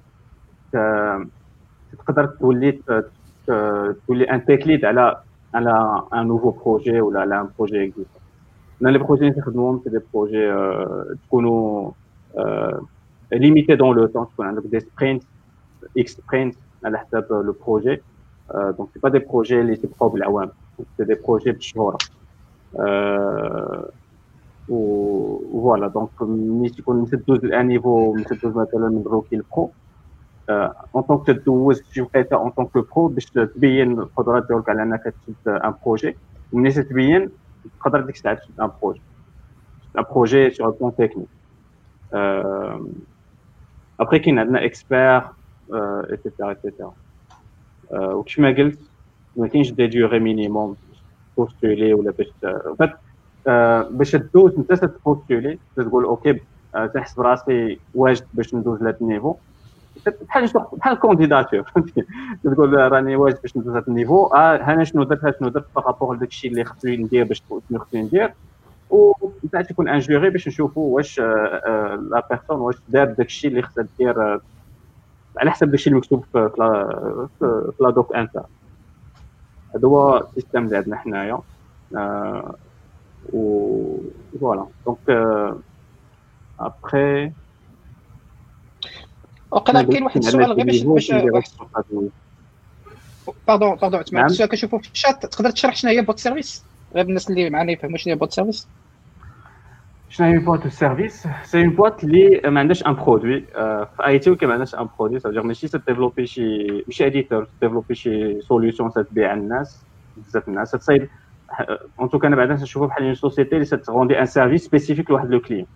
تقدر 1.98 2.26
تولي 2.26 2.82
تولي 4.06 4.24
un 4.30 4.44
tech 4.44 4.66
lead 4.66 4.84
على 4.84 5.22
على 5.54 6.02
un 6.14 6.26
nouveau 6.26 6.50
projet 6.50 7.00
ولا 7.00 7.20
على 7.20 7.40
un 7.40 7.48
projet 7.58 7.84
existant 7.84 8.22
أنا 8.82 8.90
les 8.90 8.98
projets 8.98 9.22
اللي 9.28 9.34
نخدمهم 9.40 9.80
c'est 9.84 9.90
des 9.90 9.98
projets 10.14 10.38
تكونوا 11.22 11.92
limités 13.32 13.74
dans 13.76 13.96
le 13.96 14.06
temps 14.06 14.26
تكون 14.28 14.46
عندك 14.46 14.62
des 14.66 14.80
sprints 14.80 15.24
X 15.98 16.12
sprints 16.12 16.56
على 16.84 16.98
حساب 16.98 17.26
le 17.30 17.52
projet 17.66 18.04
donc 18.54 18.90
c'est 18.94 19.00
pas 19.02 19.08
des 19.08 19.18
projets 19.18 19.60
اللي 19.60 19.76
تبقاو 19.76 20.08
بالعوام 20.08 20.50
c'est 20.96 21.04
des 21.04 21.14
projets 21.14 21.52
بالشهور 21.52 21.96
voilà 24.68 25.88
donc 25.88 26.22
ملي 26.22 26.68
تكون 26.70 27.06
تدوز 27.06 27.44
ل 27.44 27.52
un 27.52 27.66
niveau 27.68 28.22
تدوز 28.30 28.56
مثلا 28.56 28.88
من 28.88 29.02
rookie 29.06 29.36
ل 29.36 29.46
pro 29.46 29.74
en 30.94 31.02
tant 31.02 31.16
que 31.16 31.26
تدوز 31.26 31.82
شي 31.90 32.00
وقيته 32.02 32.36
en 32.36 32.50
tant 32.50 32.62
que 32.62 32.70
pro 32.96 33.08
باش 33.08 33.30
تبين 33.30 33.92
القدرات 34.00 34.46
ديالك 34.48 34.68
على 34.68 34.82
انك 34.82 35.02
تشد 35.22 35.36
un 35.48 35.74
projet 35.86 36.18
وملي 36.52 36.72
تبين 36.82 37.30
تقدر 37.80 38.00
ديك 38.00 38.14
الساعة 38.16 38.34
تشد 38.36 38.60
un 38.60 38.70
projet 38.82 39.02
un 39.98 40.04
projet 40.14 40.50
sur 40.50 40.70
plan 40.70 40.94
technique 40.96 41.28
ابخي 44.00 44.18
كاين 44.18 44.38
عندنا 44.38 44.64
expert 44.64 45.08
et 45.08 45.22
cetera 46.12 46.48
et 46.50 46.61
cetera 46.61 46.94
وكيف 47.92 48.38
ما 48.38 48.50
قلت 48.56 48.90
ما 49.36 49.48
كاينش 49.48 49.72
des 49.72 49.86
durées 49.86 50.18
minimum 50.18 50.76
postuler 51.36 51.94
ولا 51.94 52.10
باش 52.12 52.26
فات 52.78 52.90
باش 53.90 54.10
تدوز 54.12 54.54
انت 54.58 54.72
ت 54.72 54.82
postuler 54.82 55.58
تقول 55.76 56.04
OK 56.04 56.40
تحس 56.94 57.14
براسي 57.14 57.78
واجد 57.94 58.26
باش 58.34 58.54
ندوز 58.54 58.82
لهذا 58.82 58.96
ال 59.00 59.05
niveau. 59.05 59.34
بحال 60.06 60.50
بحال 60.72 60.92
ال 60.92 60.98
candidature 60.98 61.62
فهمتي 61.62 62.04
تقول 62.54 62.92
راني 62.92 63.16
واجد 63.16 63.38
باش 63.42 63.56
ندوز 63.56 63.76
هذا 63.76 63.84
ال 63.88 63.93
niveau. 63.93 64.26
آه 64.26 64.56
أنا 64.56 64.84
شنو 64.84 65.02
درت؟ 65.02 65.38
شنو 65.38 65.48
درت؟ 65.48 65.66
par 65.76 65.88
rapport 65.88 66.16
لداك 66.16 66.28
الشيء 66.28 66.50
اللي 66.50 66.64
خصني 66.64 66.96
ندير 66.96 67.24
باش 67.24 67.42
شنو 67.68 67.78
خصني 67.78 68.02
ندير. 68.02 68.34
ومن 68.90 69.32
بعد 69.52 69.64
تكون 69.64 69.88
un 69.88 69.98
jury 69.98 70.30
باش 70.30 70.48
نشوفوا 70.48 70.96
واش 70.96 71.18
la 71.20 72.26
personne 72.30 72.60
واش 72.60 72.76
دار 72.88 73.06
داك 73.06 73.26
الشيء 73.26 73.50
اللي 73.50 73.62
خصها 73.62 73.86
دير 73.98 74.40
على 75.38 75.50
حسب 75.50 75.70
داكشي 75.70 75.90
المكتوب 75.90 76.24
في 76.32 76.50
في 77.38 77.72
la 77.80 77.90
doc 77.90 78.14
interne 78.14 78.42
هذا 79.74 79.88
هو 79.88 80.18
ال 80.18 80.24
système 80.24 80.64
اللي 80.64 80.76
عندنا 80.76 80.96
حنايا. 80.96 81.40
و 83.22 84.00
voilà 84.40 84.68
donc 84.86 84.98
après 86.60 87.32
وقيلا 89.50 89.82
كاين 89.82 90.02
واحد 90.02 90.16
السؤال 90.16 90.52
غير 90.52 90.66
باش 90.66 90.82
باش 90.82 91.56
pardon 93.46 93.76
pardon 93.76 94.00
عثمان 94.00 94.24
السؤال 94.24 94.48
كنشوفو 94.48 94.78
في 94.78 94.92
الشات 94.92 95.26
تقدر 95.26 95.50
تشرح 95.50 95.76
شنو 95.76 95.90
هي 95.90 96.02
boîte 96.02 96.18
service 96.18 96.64
غير 96.94 97.04
الناس 97.04 97.30
اللي 97.30 97.50
معنا 97.50 97.72
يفهموا 97.72 97.96
شنو 97.98 98.12
هي 98.12 98.18
boîte 98.18 98.32
service 98.32 98.68
شنو 100.08 100.26
هي 100.26 100.38
boîte 100.38 100.68
service 100.68 101.28
c'est 101.42 101.58
une 101.58 101.70
boîte 101.70 102.04
اللي 102.04 102.40
ما 102.44 102.60
عندهاش 102.60 102.86
un 102.86 102.94
produit 102.94 103.40
في 103.96 104.06
IT 104.06 104.30
ما 104.30 104.52
عندهاش 104.52 104.74
un 104.74 104.88
produit 104.98 105.18
ça 105.20 105.25
veut 105.25 105.34
dire 105.34 105.42
ماشي 105.42 105.68
ت 105.68 105.74
développer 105.74 106.26
شي 106.26 106.42
ماشي 106.86 107.06
éditeur 107.06 107.44
ت 107.44 107.49
développer 107.49 107.94
شي 107.94 108.40
solution 108.40 108.90
تبيع 109.10 109.32
الناس 109.34 109.86
بزاف 110.16 110.48
الناس 110.48 110.70
تصايب 110.70 111.08
en 112.00 112.08
tout 112.10 112.21
cas 112.21 112.28
أنا 112.28 112.36
بعدا 112.36 112.54
نشوفو 112.54 112.86
بحال 112.86 113.04
une 113.04 113.14
société 113.14 113.56
اللي 113.56 113.66
ت 113.66 113.74
rendre 113.74 114.20
un 114.20 114.26
service 114.26 114.64
spécifique 114.64 115.10
لواحد 115.10 115.30
le 115.30 115.40
client 115.40 115.66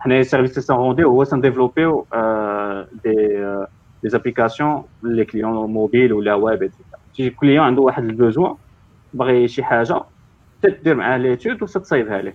حنا 0.00 0.18
ال 0.18 0.22
service 0.22 0.50
اللي 0.58 0.66
تن 0.66 0.76
rendre 0.76 1.05
و 1.05 1.10
هو 1.10 1.24
تن 1.24 1.37
développer 1.37 2.00
و 2.00 2.06
des 3.04 4.08
des 4.08 4.23
applications 4.23 4.84
les 5.02 5.24
clients 5.24 5.70
mobile 5.70 6.12
ولا 6.12 6.34
ويب 6.34 6.70
شي 7.16 7.30
client 7.30 7.64
عنده 7.64 7.82
واحد 7.82 8.04
ال 8.04 8.11
besoin 8.11 8.54
باغي 9.14 9.48
شي 9.48 9.62
حاجة 9.64 10.00
تدير 10.62 10.94
معاه 10.94 11.18
l'étude 11.18 11.62
وتصايبها 11.62 12.22
ليه 12.22 12.34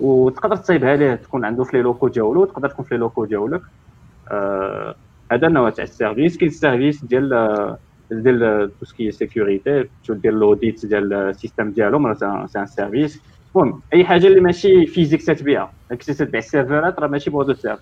وتقدر 0.00 0.56
تصايبها 0.56 0.96
ليه 0.96 1.14
تكون 1.14 1.44
عنده 1.44 1.64
في 1.64 1.76
les 1.76 1.82
locaux 1.82 2.08
ديالو 2.08 2.44
تقدر 2.44 2.68
تكون 2.68 2.84
في 2.84 2.94
les 2.94 3.00
locaux 3.00 3.24
ديالك 3.24 3.62
هذا 5.32 5.46
النوع 5.46 5.70
تاع 5.70 5.84
ال 5.84 5.90
service 5.90 6.36
كاين 6.36 6.50
ال 6.50 6.57
service 6.57 7.04
ديال 7.04 7.76
ديال 8.12 8.70
tout 8.80 8.86
ce 8.86 8.96
qui 8.96 9.10
sécurité 9.10 9.84
ديال 10.08 10.34
l'audit 10.34 10.86
ديال 10.86 11.12
ال 11.12 11.19
système 11.19 11.70
ديالهم 11.70 12.14
c'est 12.14 12.58
un 12.58 12.66
service 12.66 13.20
المهم 13.56 13.82
اي 13.94 14.04
حاجة 14.04 14.26
اللي 14.26 14.40
ماشي 14.40 14.86
physique 14.86 15.22
تتبيعها 15.22 15.72
كنتي 15.90 16.14
تتبيع 16.14 16.38
السيرفرات 16.38 16.98
راه 16.98 17.06
ماشي 17.06 17.30
بوردو 17.30 17.54
سيرف 17.54 17.80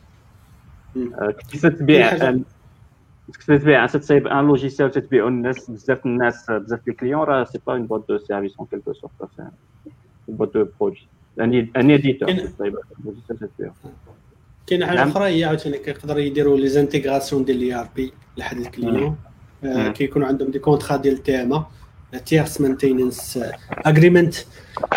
كنتي 0.94 1.58
تتبيع 1.58 2.10
كنتي 3.26 3.58
تتبيع 3.58 3.86
تتصايب 3.86 4.26
un 4.26 4.46
logiciel 4.46 4.90
تتبيعو 4.90 5.28
الناس 5.28 5.70
بزاف 5.70 6.06
الناس 6.06 6.50
بزاف 6.50 6.84
ديال 6.84 6.94
ال 6.94 6.98
client 6.98 7.22
راه 7.22 7.44
c'est 7.44 7.58
pas 7.66 7.72
une 7.72 7.86
boîte 7.86 8.04
de 8.08 8.18
service 8.18 8.54
en 8.58 8.66
quelque 8.70 8.92
sorte 8.92 9.12
c'est 9.36 9.42
boîte 10.28 10.54
de 10.54 10.68
produit 10.80 11.08
un 11.40 11.50
logiciel 13.04 13.38
تتبيعو 13.40 13.72
كاينة 14.66 14.86
حاجة 14.86 15.04
أخرى 15.04 15.24
هي 15.24 15.44
عاوتاني 15.44 15.78
كيقدروا 15.78 16.20
يديروا 16.20 16.58
les 16.58 16.68
intégrations 16.68 17.44
ديال 17.44 17.56
ال 17.56 17.74
ERP 17.74 18.12
لحد 18.36 18.56
ال 18.56 18.65
client 18.65 19.16
كيكونوا 19.94 20.26
عندهم 20.26 20.50
des 20.50 20.58
contrats 20.58 20.96
ديال 20.96 21.22
TM 21.22 21.64
tierce 22.26 22.60
maintenance 22.60 23.38
agreement 23.86 24.34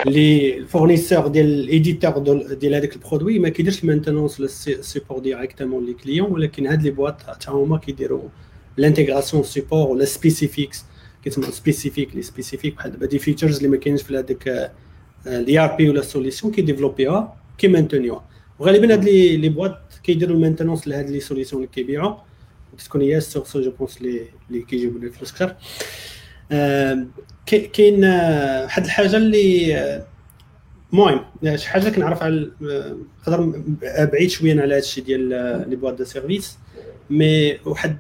اللي 0.08 0.58
ال 0.58 0.64
fournisseur 0.64 1.28
ديال 1.28 1.46
ال 1.46 1.55
éditeur 1.55 2.20
ديال 2.54 2.76
هذاك 2.76 2.96
ال 2.96 3.01
produit 3.01 3.40
ما 3.40 3.50
كيديرش 3.50 3.84
ال 3.84 3.89
maintenance 3.89 4.40
ولا 4.40 4.50
ال 4.68 4.74
support 4.74 5.20
directement 5.20 5.86
les 5.86 5.94
clients 5.94 6.32
ولكن 6.32 6.68
هاد 6.68 6.84
les 6.84 6.92
boîtes 6.92 7.22
حتى 7.24 7.52
هما 7.52 7.78
كيديروا 7.78 8.30
l'intégration 8.78 9.44
support 9.44 9.88
ولا 9.88 10.06
spécifiques 10.06 10.86
كيتسموا 11.24 11.52
spécifiques 11.52 12.16
les 12.16 12.22
spécifiques 12.22 12.76
بحال 12.76 12.92
دابا 12.92 13.06
des 13.06 13.20
features 13.20 13.58
اللي 13.58 13.68
ما 13.70 13.78
كاينش 13.78 14.02
في 14.02 14.18
هذاك 14.18 14.72
ال 15.28 15.60
ERP 15.60 15.90
ولا 15.90 16.02
سوليسيون 16.02 16.54
كيديفلوبيوها 16.54 17.36
كيمانتونيوها. 17.58 18.24
وغالبا 18.60 18.94
هاد 18.94 19.04
les 19.04 19.50
boîtes 19.50 19.78
كيديروا 20.04 20.36
ال 20.36 20.40
maintenance 20.40 20.88
لهاد 20.88 21.10
les 21.10 21.20
solutions 21.20 21.62
اللي 21.62 21.74
كيبيعوا. 21.74 22.16
تكون 22.78 23.02
هي 23.02 23.18
ال 23.18 23.24
source 23.24 23.58
je 23.58 23.72
pense 23.72 23.98
اللي 23.98 24.26
اللي 24.50 24.62
كيجيبوا 24.62 25.00
لي 25.00 25.10
فلوس 25.10 25.32
كثر 25.34 25.56
كاين 27.46 28.04
واحد 28.64 28.84
الحاجة 28.84 29.18
اللي 29.18 30.04
المهم 30.94 31.26
شي 31.56 31.70
حاجة 31.70 31.90
كنعرف 31.90 32.24
على 32.24 32.52
نقدر 33.28 33.62
بعيد 33.84 34.30
شوية 34.30 34.62
على 34.62 34.74
هذا 34.74 34.78
الشيء 34.78 35.04
ديال 35.04 35.30
les 35.70 35.76
boîtes 35.76 35.94
de 35.94 36.04
service. 36.04 36.58
mais 37.10 37.58
واحد 37.66 37.98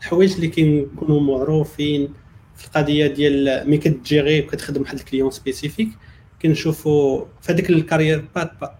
الحوايج 0.00 0.32
اللي 0.32 0.48
كيكونوا 0.48 1.20
معروفين 1.20 2.08
في 2.56 2.66
القضية 2.66 3.06
ديال 3.06 3.64
ملي 3.66 3.78
كت 3.78 3.96
gérer 3.96 4.40
وكتخدم 4.40 4.80
واحد 4.80 4.98
ال 4.98 5.03
client 5.03 5.30
spécifique 5.30 5.88
كنشوفوا 6.42 7.24
في 7.40 7.52
هذيك 7.52 7.70
ال 7.70 7.76
carrière 7.76 8.24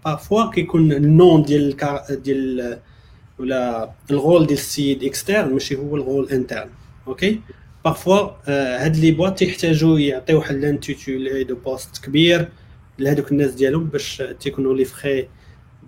parfois 0.05 0.51
كيكون 0.51 0.91
ال 0.91 1.04
nom 1.04 1.43
ديال 1.43 1.77
ديال 2.09 2.79
ولا 3.41 3.91
ال 4.11 4.18
rôle 4.18 4.45
ديال 4.45 4.57
السيد 4.57 5.03
externe 5.03 5.53
ماشي 5.53 5.75
هو 5.75 5.95
ال 5.95 6.02
rôle 6.02 6.29
interne 6.29 6.69
OK؟ 7.07 7.41
parfois 7.85 8.29
هاد 8.47 8.97
les 8.97 9.11
boîtes 9.11 9.37
تيحتاجوا 9.37 9.99
يعطيو 9.99 10.37
واحد 10.37 10.55
l'intitulé 10.55 11.43
de 11.43 11.55
poste 11.55 12.05
كبير 12.05 12.49
لهذوك 12.99 13.31
الناس 13.31 13.51
ديالهم 13.51 13.83
باش 13.83 14.23
تيكونوا 14.39 14.75
les 14.75 14.85
frais 14.85 15.27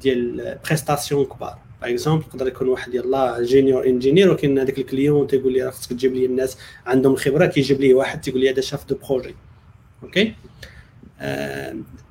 ديال 0.02 0.58
prestation 0.66 1.26
كبار. 1.26 1.58
par 1.82 1.92
exemple 1.92 2.24
يقدر 2.28 2.48
يكون 2.48 2.68
واحد 2.68 2.94
يلاه 2.94 3.42
junior 3.42 3.86
ingénieur 3.86 4.30
ولكن 4.30 4.60
هذاك 4.60 4.78
ال 4.78 4.85
client 4.85 5.28
تيقول 5.28 5.54
لي 5.54 5.64
راه 5.64 5.74
تجيب 5.90 6.14
لي 6.14 6.26
الناس 6.26 6.58
عندهم 6.86 7.14
الخبره 7.14 7.46
كيجيب 7.46 7.82
لي 7.82 7.94
واحد 7.94 8.22
تيقول 8.22 8.42
لي 8.42 8.50
هذا 8.50 8.62
chef 8.62 8.90
de 8.90 8.96
projet. 9.10 9.36
OK؟ 10.04 10.34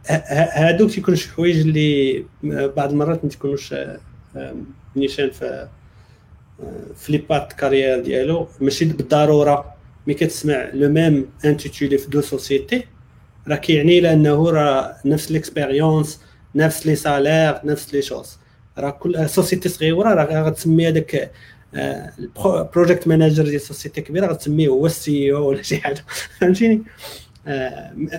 هادوك 0.07 0.91
تيكونوا 0.91 1.19
شي 1.19 1.29
حوايج 1.29 1.61
اللي 1.61 2.25
بعض 2.77 2.91
المرات 2.91 3.25
ما 3.25 3.31
تيكونوش 3.31 3.75
نيشان 4.97 5.31
في 5.31 5.69
في 6.97 7.13
les 7.13 7.49
carrières 7.59 8.01
ديالو. 8.01 8.49
ماشي 8.61 8.85
بالضرورة 8.85 9.75
ملي 10.07 10.15
كتسمع 10.15 10.71
le 10.75 10.89
même 10.89 11.27
intitulé 11.45 11.99
في 11.99 12.11
deux 12.11 12.21
sociétés. 12.21 12.85
راه 13.49 13.57
كيعني 13.57 14.01
لأنه 14.01 14.51
راه 14.51 14.97
نفس 15.05 15.33
l'expérience 15.33 16.21
نفس 16.55 16.87
les 16.87 16.97
salaires 16.97 17.61
نفس 17.65 17.95
les 17.95 18.03
choses 18.03 18.39
راه 18.79 18.91
كل 18.91 19.29
société 19.29 19.69
صغيره 19.69 20.15
راه 20.15 20.43
غتسمي 20.43 20.89
هذاك 20.89 21.31
ال 21.75 21.92
project 21.92 23.09
manager 23.09 23.45
ديال 23.45 23.61
société 23.61 24.01
كبيرة 24.01 24.27
غتسميه 24.27 24.69
هو 24.69 24.87
ال 24.87 25.33
CO 25.33 25.49
ولا 25.49 25.63
شي 25.63 25.77
حاجة. 25.77 26.05
فهمتيني؟ 26.41 26.83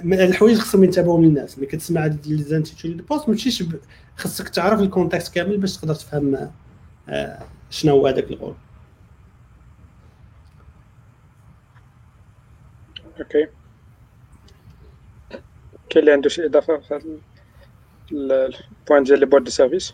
الحوايج 0.06 0.58
خصهم 0.58 0.84
ينتبهوا 0.84 1.22
للناس 1.22 1.58
ملي 1.58 1.68
كتسمع 1.68 2.06
les 2.06 2.44
intitulés 2.44 2.94
de 2.94 3.04
poste 3.04 3.30
ماشيش 3.30 3.64
خصك 4.18 4.50
تعرف 4.50 4.80
ال 4.80 4.86
contexte 4.86 5.36
كامل 5.36 5.58
باش 5.58 5.78
تقدر 5.78 5.96
تفهم 5.96 6.52
شنو 7.70 7.94
هو 7.94 8.08
هذاك 8.08 8.32
ال 8.32 8.36
rôle. 8.36 8.56
OK. 13.20 13.48
كاين 15.90 16.04
اللي 16.04 16.12
عنده 16.12 16.30
شي 16.30 16.46
إضافة 16.46 16.78
في 16.78 16.94
هذا 16.94 17.04
ال 18.12 18.27
point 18.27 19.04
ديال 19.04 19.20
les 19.20 19.26
boîtes 19.26 19.44
de 19.44 19.50
service؟ 19.50 19.94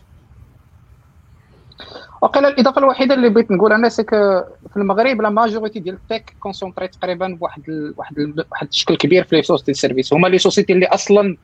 وقيلا 2.22 2.48
الإضافة 2.48 2.78
الوحيدة 2.78 3.14
اللي 3.14 3.28
بغيت 3.28 3.50
نقول 3.50 3.72
أنا 3.72 3.88
c'est 3.88 4.04
في 4.04 4.76
المغرب 4.76 5.22
la 5.22 5.30
majorité 5.30 5.80
ديال 5.80 5.94
ال 5.94 6.02
tech 6.02 6.36
concentrée 6.40 6.88
تقريبا 6.88 7.28
بواحد 7.28 7.68
ال... 7.68 7.94
واحد 7.96 8.18
ال... 8.18 8.44
واحد 8.50 8.66
الشكل 8.68 8.96
كبير 8.96 9.24
في 9.24 9.36
les 9.36 9.42
sociétés 9.42 9.74
service 9.74 10.12
هما 10.12 10.28
les 10.28 10.38
sociétés 10.38 10.72
اللي 10.72 10.86
أصلا 10.86 11.36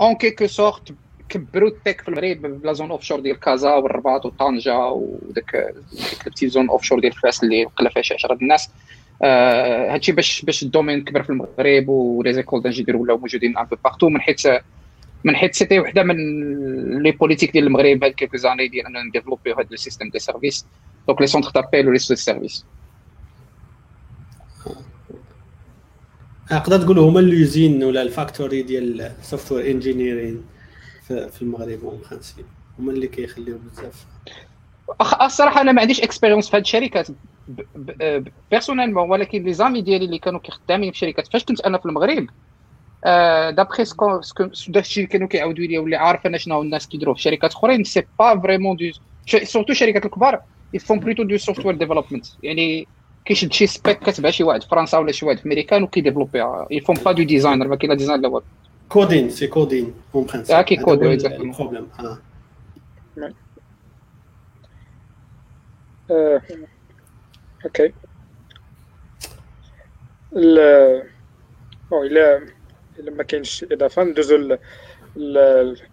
en 0.00 0.14
quelque 0.14 0.46
sorte 0.46 0.94
كبروا 1.28 1.68
ال 1.68 1.74
tech 1.74 2.00
في 2.00 2.08
المغرب 2.08 2.60
ب 2.60 2.72
la 2.72 2.90
zone 2.90 3.02
offshore 3.02 3.20
ديال 3.20 3.40
كازا 3.40 3.74
والرباط 3.74 4.26
وطنجة 4.26 4.88
وداك 4.88 5.74
ديك 5.92 6.26
ال 6.26 6.48
petite 6.48 6.68
zone 6.68 6.82
offshore 6.82 7.00
ديال 7.00 7.12
فاس 7.12 7.44
اللي 7.44 7.64
وقيلا 7.66 7.90
فيها 7.90 8.02
شي 8.02 8.14
10 8.14 8.32
الناس. 8.32 8.70
آه 9.22 9.94
هادشي 9.94 10.12
باش 10.12 10.42
باش 10.42 10.62
الدومين 10.62 11.04
كبر 11.04 11.22
في 11.22 11.30
المغرب 11.30 11.88
ولي 11.88 12.32
زيكول 12.32 12.62
دانجينيور 12.62 12.96
ولاو 12.96 13.18
موجودين 13.18 13.58
ان 13.58 13.64
بو 13.64 13.76
بارتو 13.84 14.08
من 14.08 14.20
حيث 14.20 14.48
من 15.24 15.36
حيث 15.36 15.58
سيتي 15.58 15.80
وحدة 15.80 16.02
من 16.02 16.16
لي 17.02 17.12
بوليتيك 17.12 17.52
ديال 17.52 17.66
المغرب 17.66 18.04
هاد 18.04 18.12
كيلكو 18.12 18.36
زاني 18.36 18.68
ديال 18.68 18.86
اننا 18.86 19.02
نديفلوبيو 19.02 19.54
هاد 19.54 19.66
لو 19.70 19.76
سيستيم 19.76 20.08
دي 20.08 20.18
سيرفيس 20.18 20.66
دونك 21.08 21.20
لي 21.20 21.26
سونتر 21.26 21.50
دابيل 21.50 21.88
ولي 21.88 21.98
سيرفيس 21.98 22.64
تقدر 26.50 26.82
تقول 26.82 26.98
هما 26.98 27.20
اللوزين 27.20 27.84
ولا 27.84 28.02
الفاكتوري 28.02 28.62
ديال 28.62 29.00
السوفتوير 29.00 29.70
انجينيرين 29.70 30.44
في 31.08 31.42
المغرب 31.42 31.84
اون 31.84 32.00
برانسيب 32.10 32.44
هما 32.78 32.92
اللي 32.92 33.06
كيخليو 33.06 33.58
بزاف. 33.58 34.06
الصراحه 35.22 35.60
أنا 35.60 35.72
ما 35.72 35.80
عنديش 35.80 36.00
expérience 36.00 36.50
في 36.50 36.56
هاد 36.56 36.62
الشركات. 36.62 37.08
personnellement 38.50 39.10
ولكن 39.10 39.42
les 39.42 39.52
amis 39.52 39.80
ديالي 39.80 40.04
اللي 40.04 40.18
كانوا 40.18 40.40
خدامين 40.48 40.92
في 40.92 40.98
شركات 40.98 41.32
فاش 41.32 41.44
كنت 41.44 41.60
أنا 41.60 41.78
في 41.78 41.86
المغرب 41.86 42.26
d'après 43.56 43.84
ce 43.84 43.98
que 43.98 44.20
داكشي 44.68 45.00
اللي 45.00 45.12
كانوا 45.12 45.28
كيعاودوا 45.28 45.64
لي 45.64 45.78
واللي 45.78 45.96
عارف 45.96 46.26
أنا 46.26 46.38
شنو 46.38 46.62
الناس 46.62 46.88
كيديروا 46.88 47.14
في 47.14 47.22
شركات 47.22 47.52
أخرين 47.52 47.84
c'est 47.84 48.02
pas 48.18 48.40
vraiment 48.40 48.76
de 48.76 48.90
surtout 49.44 49.72
الشركات 49.72 50.04
الكبار 50.04 50.42
ils 50.74 50.85
font 50.85 51.00
plutôt 51.00 51.22
du 51.22 51.36
software 51.36 51.74
development 51.74 52.26
يعني 52.42 52.88
كيشد 53.24 53.52
شي 53.52 53.66
spec 53.66 53.98
كتبع 53.98 54.30
شي 54.30 54.44
واحد 54.44 54.62
في 54.62 54.68
فرنسا 54.68 54.98
ولا 54.98 55.12
شي 55.12 55.26
واحد 55.26 55.38
في 55.38 55.46
أمريكان 55.46 55.82
وكي 55.82 55.99
développiha. 55.99 56.66
ils 56.70 56.81
font 56.81 56.96
pas 57.04 57.12
de 57.12 57.22
designer 57.22 57.68
ما 57.68 57.76
كاين 57.76 57.90
لا 57.90 57.96
design 57.96 58.20
لا 58.20 58.28
والو. 58.28 58.44
coding 58.88 59.30
c'est 59.30 59.46
coding 59.46 59.94
en 60.14 60.26
principe 60.26 60.56
آه 60.56 60.62
كي 60.62 60.76
code 60.76 61.02
ال 61.02 61.12
problème 61.12 61.88
آه 66.10 66.42
أوكي 67.64 67.92
ال 70.36 70.58
الا 71.92 72.48
الا 72.98 73.10
ما 73.10 73.22
كاينش 73.22 73.64
اضافه 73.72 74.04
ندوزو 74.04 74.58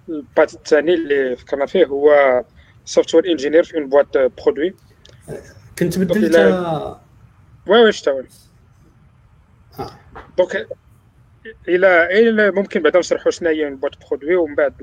البات 0.09 0.53
الثاني 0.53 0.93
اللي 0.93 1.35
فكرنا 1.35 1.65
فيه 1.65 1.85
هو 1.85 2.43
سوفتوير 2.85 3.31
انجينير 3.31 3.63
في 3.63 3.77
اون 3.77 3.89
بواط 3.89 4.17
برودوي 4.17 4.75
كنت 5.79 5.99
بدلت 5.99 6.35
وي 7.67 7.83
وي 7.83 7.91
شتا 7.91 8.11
وي 8.11 8.27
دونك 10.37 10.67
إلى 11.69 12.05
إلى 12.05 12.51
ممكن 12.51 12.81
بعدا 12.81 12.99
نشرحوا 12.99 13.31
شنو 13.31 13.49
هي 13.49 13.69
بواط 13.75 13.91
برودوي 14.09 14.35
ومن 14.35 14.55
بعد 14.55 14.75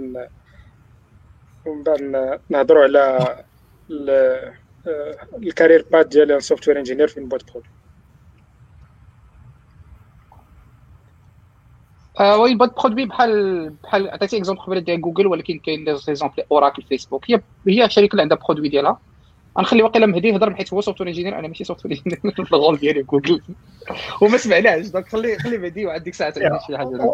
ومن 1.67 1.83
بعد 1.83 2.03
نهضروا 2.51 2.83
على 2.83 3.19
ال 5.43 5.49
career 5.49 5.89
path 5.93 6.07
ديال 6.09 6.33
ال 6.33 6.38
software 6.38 6.79
engineer 6.79 7.09
في 7.09 7.21
boîte 7.21 7.45
produit 7.53 7.73
oui 12.21 12.53
ال 12.53 12.57
boîte 12.57 12.77
produit 12.83 13.07
بحال 13.07 13.71
بحال 13.71 14.11
عطيتي 14.11 14.39
exemple 14.39 14.63
قبل 14.63 14.81
ديال 14.81 15.01
جوجل 15.01 15.27
ولكن 15.27 15.59
كاين 15.59 15.85
les 15.85 15.97
exemples 15.97 16.43
Oracle 16.53 16.83
Facebook 16.83 17.31
هي 17.31 17.43
هي 17.69 17.91
شركة 17.91 18.13
اللي 18.13 18.23
عندها 18.23 18.39
produit 18.49 18.69
ديالها. 18.69 19.08
غنخلي 19.59 19.83
واقيلا 19.83 20.07
مهدي 20.07 20.29
يهضر 20.29 20.55
حيت 20.55 20.73
هو 20.73 20.81
software 20.81 21.09
engineer 21.09 21.39
أنا 21.39 21.49
ماشي 21.49 21.65
software 21.65 21.95
engineer 22.07 22.47
في 22.47 22.53
ال 22.57 22.61
rôle 22.61 22.77
ديالي 22.79 23.03
جوجل 23.03 23.43
وما 24.23 24.37
سمعناش 24.37 24.87
donc 24.87 25.09
خلي 25.09 25.39
خلي 25.39 25.59
مهدي 25.59 25.87
وعاد 25.87 26.03
ديك 26.03 26.13
الساعة 26.13 26.31
تعطي 26.31 26.67
شي 26.67 26.79
حاجة. 26.79 27.13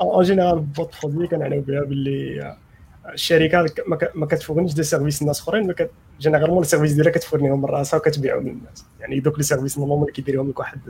en 0.00 0.24
général 0.24 0.60
boîte 0.60 0.94
produit 1.02 1.26
كنعنيو 1.26 1.60
بها 1.60 1.80
باللي 1.80 2.56
الشركة 3.12 3.66
ما 4.14 4.26
كت 4.26 4.36
fournich 4.36 4.74
des 4.74 4.82
services 4.82 5.22
الناس 5.22 5.40
أخرين 5.40 5.74
généralement 6.20 6.62
ال 6.62 6.66
service 6.66 6.92
ديالها 6.92 7.12
كت 7.12 7.21
fournihom 7.21 7.62
من 7.62 7.68
راسها 7.68 7.98
وكتبيعهم 7.98 8.42
للناس. 8.48 8.84
يعني 9.00 9.20
دوك 9.20 9.38
les 9.38 9.42
services 9.44 9.78
normalement 9.78 10.06
كيديرهم 10.10 10.50
لك 10.50 10.58
واحد 10.58 10.80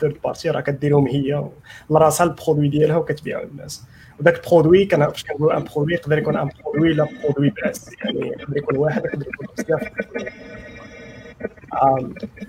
third 0.00 0.16
party 0.24 0.50
راه 0.50 0.60
كديرهم 0.60 1.06
هي 1.06 1.44
لراسها 1.90 2.26
ال 2.26 2.31
produit 2.31 2.68
ديالها 2.68 2.96
وكتبيعو 2.96 3.44
للناس. 3.44 3.84
وداك 4.20 4.44
ال 4.44 4.49
produit 4.49 4.84
كان 4.84 5.10
فاش 5.10 5.24
كنقولوا 5.24 5.56
un 5.56 5.64
produit 5.64 5.94
يقدر 5.94 6.18
يكون 6.18 6.36
un 6.36 6.50
produit 6.64 6.92
لا 6.92 7.08
produit 7.22 7.50
بأس 7.50 7.90
يعني 8.04 8.28
يقدر 8.28 8.56
يكون 8.56 8.76
واحد 8.76 9.04
يقدر 9.04 9.26
يكون 9.28 9.46
بزاف. 9.58 9.88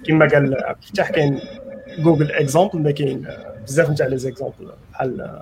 كما 0.08 0.28
قال 0.28 0.64
عبد 0.66 0.78
الفتاح 0.84 1.12
كاين 1.12 1.40
Google 2.00 2.32
exemple 2.32 2.80
ما 2.80 2.92
كاين 2.92 3.28
بزاف 3.64 3.90
نتاع 3.90 4.08
les 4.08 4.18
exemples 4.18 4.72
بحال 4.92 5.42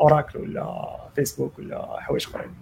Oracle 0.00 0.38
ولا 0.38 0.96
فيسبوك 1.16 1.58
ولا 1.58 2.00
حوايج 2.00 2.26
أخرين. 2.26 2.54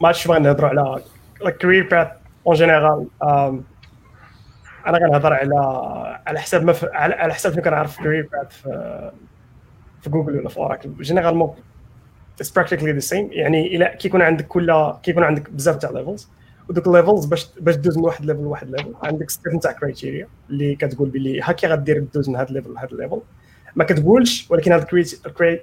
ما 0.00 0.08
عرفتش 0.08 0.28
بغا 0.28 0.38
نهضروا 0.38 0.68
على 0.68 1.02
ال 1.46 1.52
career 1.52 1.88
path 1.88 2.08
en 2.46 2.54
général 2.54 3.06
أنا 4.86 4.98
غنهضر 4.98 5.32
على 5.32 5.56
على 6.26 6.40
حساب 6.40 6.64
ما 6.64 6.74
على 6.92 7.34
حساب 7.34 7.52
فين 7.52 7.62
كنعرف 7.62 7.98
career 8.02 8.28
path 8.32 8.66
في 10.00 10.10
جوجل 10.10 10.38
ولا 10.38 10.48
في 10.48 10.56
Oracle. 10.56 10.90
généralement 11.00 11.54
it's 12.36 12.50
practically 12.50 12.92
the 12.92 12.98
same 12.98 13.28
يعني 13.32 13.76
إلى 13.76 13.96
كيكون 13.98 14.22
عندك 14.22 14.46
كل 14.46 14.92
كيكون 15.02 15.22
عندك 15.22 15.50
بزاف 15.50 15.76
تاع 15.76 15.90
levels 15.90 16.28
ودوك 16.68 16.86
ال 16.86 16.91
levels 16.91 17.24
باش 17.24 17.48
باش 17.60 17.76
دوز 17.76 17.98
من 17.98 18.04
واحد 18.04 18.24
level 18.24 18.42
لواحد 18.42 18.70
level 18.70 18.94
عندك 19.02 19.30
set 19.30 19.56
تاع 19.56 19.72
criteria 19.72 20.28
اللي 20.50 20.76
كتقول 20.76 21.08
بلي 21.08 21.40
هاكي 21.42 21.66
غدير 21.66 22.06
دوز 22.14 22.28
من 22.28 22.36
هذا 22.36 22.48
ال 22.48 22.52
level 22.52 22.74
لهذا 22.74 22.88
ال 22.92 22.97
level 22.97 23.20
ما 23.76 23.84
كتقولش 23.84 24.50
ولكن 24.50 24.72
هاد 24.72 24.86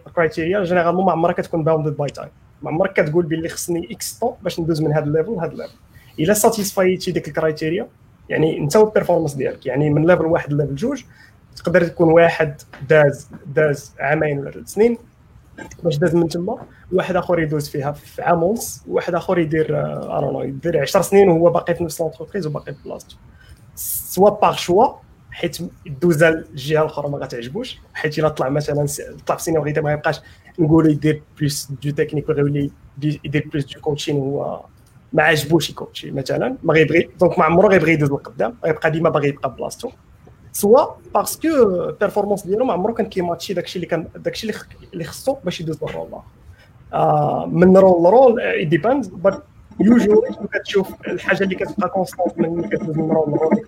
ال 0.07 0.14
criteria 0.14 0.63
généralement 0.63 1.05
ما 1.05 1.11
عمرها 1.11 1.33
كتكون 1.33 1.63
bounded 1.63 1.97
by 1.97 2.09
time 2.09 2.29
ما 2.61 2.69
عمرك 2.69 2.93
كتقول 2.93 3.25
بلي 3.25 3.49
خصني 3.49 3.87
إكس 3.91 4.13
طون 4.13 4.33
باش 4.43 4.59
ندوز 4.59 4.81
من 4.81 4.93
هذا 4.93 5.05
ال 5.05 5.10
level 5.10 5.31
لهذا 5.31 5.51
ال 5.51 5.55
level 5.55 5.73
إلا 6.19 6.33
satisfyiti 6.33 7.11
ديك 7.11 7.27
ال 7.27 7.34
criteria 7.34 7.87
يعني 8.29 8.57
أنت 8.57 8.75
وال 8.75 8.84
performance 8.84 9.33
ديالك. 9.33 9.65
يعني 9.65 9.89
من 9.89 10.07
level 10.07 10.25
واحد 10.25 10.53
level 10.53 10.75
جوج 10.75 11.03
تقدر 11.55 11.87
تكون 11.87 12.11
واحد 12.11 12.61
داز 12.89 13.29
داز 13.45 13.93
عامين 13.99 14.39
ولا 14.39 14.51
ثلاث 14.51 14.67
سنين 14.67 14.97
باش 15.83 15.97
داز 15.97 16.15
من 16.15 16.27
تما 16.27 16.57
واحد 16.91 17.15
آخر 17.15 17.39
يدوز 17.39 17.69
فيها 17.69 17.91
في 17.91 18.21
عام 18.21 18.43
ونص 18.43 18.83
واحد 18.87 19.15
آخر 19.15 19.39
يدير 19.39 19.67
ارونو 20.17 20.41
يدير 20.41 20.81
10 20.81 21.01
سنين 21.01 21.29
وهو 21.29 21.49
باقي 21.49 21.75
في 21.75 21.83
نفس 21.83 22.01
لونتربريز 22.01 22.47
وباقي 22.47 22.73
في 22.73 22.79
بلاصتو 22.85 23.15
سوا 23.75 24.29
باغ 24.29 24.55
شوا 24.55 24.87
حيت 25.31 25.57
دوز 26.01 26.23
الجهة 26.23 26.81
الأخرى 26.81 27.09
ما 27.09 27.17
غتعجبوش 27.17 27.79
حيت 27.93 28.19
إلا 28.19 28.29
طلع 28.29 28.49
مثلا 28.49 28.85
طلع 29.27 29.37
في 29.37 29.43
سينيوريتي 29.43 29.81
ما 29.81 29.91
يبقاش 29.93 30.21
نقولوا 30.59 30.91
يدير 30.91 31.21
بلوس 31.39 31.71
دو 31.83 31.91
تكنيك 31.91 32.29
ويولي 32.29 32.71
يدير 33.03 33.49
بلوس 33.53 33.73
دو 33.73 33.81
كوتشين 33.81 34.15
هو 34.15 34.61
ما 35.13 35.23
عجبوش 35.23 35.69
يكوتشي 35.69 36.11
مثلا 36.11 36.55
ما 36.63 36.73
غيبغي 36.73 37.09
دونك 37.19 37.39
ما 37.39 37.45
عمره 37.45 37.67
غيبغي 37.67 37.93
يدوز 37.93 38.11
لقدام 38.11 38.55
غيبقى 38.65 38.91
ديما 38.91 39.09
باغي 39.09 39.27
يبقى 39.27 39.55
بلاصتو 39.55 39.89
سوا 40.53 40.85
باسكو 41.13 41.47
البيرفورمانس 41.89 42.47
ديالو 42.47 42.65
ما 42.65 42.73
عمرو 42.73 42.93
كان 42.93 43.05
كيماتشي 43.05 43.53
داكشي 43.53 43.75
اللي 43.75 43.87
كان 43.87 44.07
داكشي 44.15 44.51
اللي 44.93 45.03
خصو 45.03 45.33
باش 45.43 45.61
يدوز 45.61 45.83
للرول 45.83 46.09
آه 46.93 47.45
من 47.45 47.77
رول 47.77 48.03
لرول 48.03 48.39
اي 48.39 48.65
ديباند 48.65 49.05
بات 49.09 49.43
يوجوالي 49.79 50.35
كتشوف 50.53 50.93
الحاجة 51.07 51.43
اللي 51.43 51.55
كتبقى 51.55 51.89
كونستونت 51.89 52.39
من 52.39 52.69
كتدوز 52.69 52.97
من 52.97 53.11
رول 53.11 53.29
لرول 53.31 53.65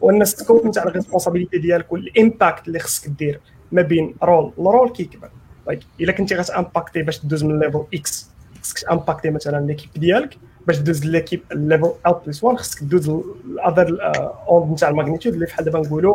وأن 0.00 0.22
السكوب 0.22 0.66
نتاع 0.66 0.82
الريسبونسابيلتي 0.82 1.58
ديالك 1.58 1.92
والامباكت 1.92 2.68
اللي 2.68 2.78
خصك 2.78 3.08
دير 3.08 3.40
ما 3.72 3.82
بين 3.82 4.14
رول 4.22 4.52
لرول 4.58 4.88
كيكبر. 4.90 5.30
لايك 5.66 5.80
إلا 6.00 6.12
كنتي 6.12 6.34
غتامباكتي 6.34 7.02
باش 7.02 7.18
تدوز 7.18 7.44
من 7.44 7.60
ليفل 7.60 7.84
إكس 7.94 8.30
خصك 8.62 8.88
امباكتي 8.90 9.30
مثلا 9.30 9.66
ليكيب 9.66 9.90
ديالك 9.96 10.38
باش 10.66 10.78
دوز 10.78 11.06
ليكيب 11.06 11.42
ليفل 11.52 11.92
اوت 12.06 12.26
بلس 12.26 12.44
1 12.44 12.58
خصك 12.58 12.84
دوز 12.84 13.08
الاذر 13.08 13.98
اون 14.48 14.72
نتاع 14.72 14.88
الماغنيتود 14.88 15.32
اللي 15.34 15.46
بحال 15.46 15.64
دابا 15.64 15.78
نقولوا 15.78 16.14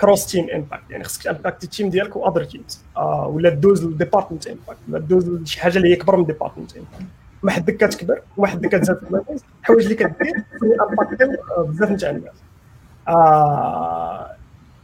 cross 0.00 0.26
team 0.26 0.50
impact 0.50 0.90
يعني 0.90 1.04
خصك 1.04 1.26
impact 1.26 1.64
ال 1.64 1.69
team 1.69 1.90
ديالك 1.90 2.16
و 2.16 2.21
other 2.21 2.44
teams 2.44 2.82
ولا 3.26 3.48
دوز 3.48 3.84
ال 3.84 3.90
department 3.90 4.46
impact 4.46 4.78
ولا 4.88 4.98
دوز 4.98 5.44
شي 5.44 5.60
حاجة 5.60 5.76
اللي 5.76 5.88
هي 5.88 5.94
أكبر 5.94 6.16
من 6.16 6.24
department 6.24 6.76
impact 6.76 7.06
واحد 7.42 7.70
كتكبر 7.70 8.20
واحد 8.36 8.66
كتزاد 8.66 8.98
في 8.98 9.36
الحوايج 9.60 9.82
اللي 9.82 9.94
كدير 9.94 10.44
impact 10.90 11.40
بزاف 11.58 11.90
نتاع 11.90 12.10
الناس 12.10 12.36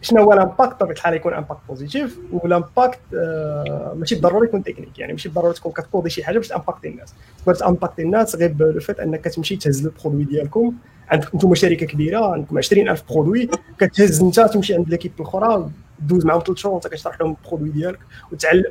شنو 0.02 0.22
هو 0.22 0.32
ال 0.32 0.38
impact؟ 0.38 0.74
بطبيعه 0.74 0.92
الحال 0.92 1.14
يكون 1.14 1.34
impact 1.34 1.60
positif 1.68 2.18
وال 2.32 2.49
impact 2.49 3.00
آه 3.14 3.94
ماشي 3.96 4.14
بالضروري 4.14 4.48
يكون 4.48 4.62
تكنيك 4.62 4.98
يعني 4.98 5.12
ماشي 5.12 5.28
بالضروري 5.28 5.54
تكون 5.54 5.72
كت 5.72 5.85
codi 5.85 6.10
شي 6.10 6.24
حاجة 6.24 6.38
باش 6.38 6.48
ت 6.48 6.53
impacti 6.53 6.88
الناس. 6.88 7.14
تقدر 7.38 7.54
ت 7.54 7.60
impacti 7.60 8.02
الناس 8.02 8.36
غير 8.36 8.54
le 8.58 8.80
fait 8.80 9.00
أنك 9.00 9.20
كتمشي 9.20 9.56
تهز 9.56 9.86
ال 9.86 9.91
produit 9.91 10.24
ديالكم. 10.24 10.72
عندكم 11.08 11.30
أنتم 11.34 11.54
شركة 11.54 11.86
كبيرة 11.86 12.32
عندكم 12.32 12.58
20000 12.58 13.12
produit 13.12 13.48
كتهز 13.78 14.22
أنت 14.22 14.40
تمشي 14.40 14.74
عند 14.74 14.88
l'équipe 14.88 15.12
الأخرى 15.20 15.70
دوز 15.98 16.26
معاهم 16.26 16.40
ثلاث 16.40 16.58
شهور 16.58 16.74
وانت 16.74 16.86
كتشرح 16.86 17.20
لهم 17.20 17.36
ال 17.44 17.47
produit 17.47 17.68
ديالك 17.68 17.98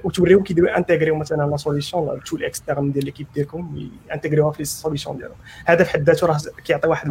وتوريهم 0.04 0.44
كيديروا 0.44 0.78
intégriw 0.78 1.16
مثلا 1.16 1.50
la 1.52 1.58
solution 1.58 2.10
ال 2.10 2.17
tool 2.17 2.44
externe 2.44 2.92
ديال 2.92 3.06
l'équipe 3.06 3.28
ديالكم 3.36 3.90
intégriwha 4.14 4.52
في 4.52 4.60
ال 4.60 4.66
solution 4.66 5.18
ديالهم. 5.18 5.36
هذا 5.66 5.84
في 5.84 5.92
حد 5.92 6.04
ذاته 6.04 6.28
راه 6.28 6.38
كيعطي 6.66 6.88
واحد 6.88 7.10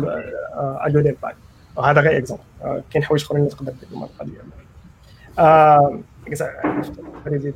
ألو 0.87 1.01
impact 1.01 1.37
هذا 1.81 2.01
غير 2.01 2.19
exemple 2.19 2.43
آه، 2.63 2.83
كاين 2.91 3.05
حوايج 3.05 3.23
أخرين 3.25 3.43
اللي 3.43 3.55
تقدر 3.55 3.73
القضية 3.93 4.41
آه 5.39 6.01
يزيد 7.37 7.55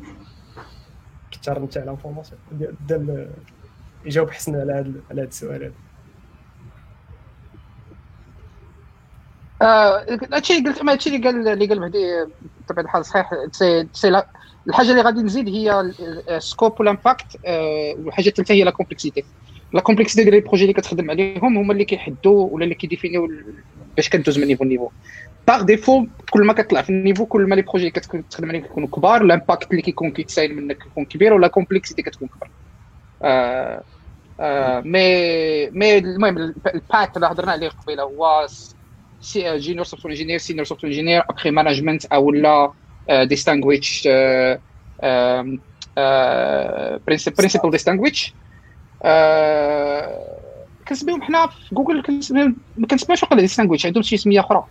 كثر 1.30 1.62
نتاع 1.62 1.82
ال 1.82 1.87
information 1.87 2.40
بدا 2.50 3.30
يجاوب 4.04 4.30
حسن 4.30 4.60
على 4.60 4.72
هذا 4.72 4.92
على 5.10 5.20
هذا 5.20 5.28
السؤال 5.28 5.62
هذا 5.64 5.72
آه، 9.62 10.06
هادشي 10.32 10.58
اللي 10.58 10.70
قلت 10.70 10.82
ما 10.82 10.92
هادشي 10.92 11.16
اللي 11.16 11.28
قال 11.28 11.48
اللي 11.48 11.66
قال 11.66 11.80
مهدي 11.80 12.26
بطبيعه 12.64 12.84
الحال 12.84 13.04
صحيح. 13.04 13.30
سي 13.52 13.88
سي 13.92 14.22
الحاجة 14.68 14.90
اللي 14.90 15.02
غادي 15.02 15.22
نزيد 15.22 15.48
هي 15.48 15.80
ال 16.28 16.37
scope 16.37 16.80
وال 16.80 16.92
impact 16.92 17.26
والحاجة 17.98 18.28
الثالثه 18.28 18.54
هي 18.54 18.64
la 18.64 18.70
complexité 18.70 19.24
la 19.74 19.80
complexité 19.80 20.24
ديال 20.24 20.34
les 20.34 20.40
projets 20.40 20.62
اللي 20.62 20.72
كتخدم 20.72 21.10
عليهم 21.10 21.58
هما 21.58 21.72
اللي 21.72 21.84
كيحدوا 21.84 22.48
ولا 22.50 22.64
اللي 22.64 22.74
كي 22.74 22.87
définiw 22.87 23.30
باش 23.96 24.08
كدوز 24.08 24.38
من 24.38 24.46
niveau 24.46 24.64
ل 24.64 24.68
niveau 24.68 24.90
par 25.48 25.62
défaut 25.62 26.06
كل 26.30 26.44
ما 26.44 26.52
كتطلع 26.52 26.82
في 26.82 26.90
ال 26.90 26.95
niveau 26.95 27.26
كل 27.26 27.42
ما 27.42 27.54
les 27.54 27.62
projets 27.62 27.88
اللي 27.88 27.90
كتخدم 27.90 28.48
عليهم 28.48 28.62
كيكونوا 28.62 28.88
كبار 28.88 29.22
ال 29.22 29.29
impact 29.29 29.70
اللي 29.70 29.82
كيكون 29.82 30.10
كيتسايل 30.10 30.56
منك 30.56 30.78
كيكون 30.78 31.04
كبير 31.04 31.32
و 31.32 31.38
la 31.38 31.48
complexité 31.48 32.02
كتكون 32.02 32.28
كبر 32.28 32.50
آه 33.22 33.82
آه 34.40 34.80
mais 34.80 35.70
mais 35.70 35.98
المهم 35.98 36.38
ال 36.38 36.54
path 36.54 37.16
اللي 37.16 37.26
هضرنا 37.26 37.52
عليه 37.52 37.68
قبيله 37.68 38.02
هو 38.02 38.46
junior 39.36 39.84
software 39.84 40.14
engineer 40.14 40.38
senior 40.38 40.64
software 40.64 40.92
engineer 40.92 41.22
après 41.30 41.50
management 41.50 42.04
أو 42.04 42.30
لا 42.30 42.72
distinguished 43.10 44.08
principal 47.06 47.70
distinguished 47.70 48.34
كنسميهم 50.88 51.22
حنا 51.22 51.46
في 51.46 51.74
جوجل 51.74 52.02
كنسميهم 52.02 52.56
ما 52.76 52.86
كنسميوش 52.86 53.22
واقيلا 53.22 53.40
distinguished 53.40 53.86
عندهم 53.86 54.02
شي 54.02 54.16
سمية 54.16 54.40
أخرى. 54.40 54.64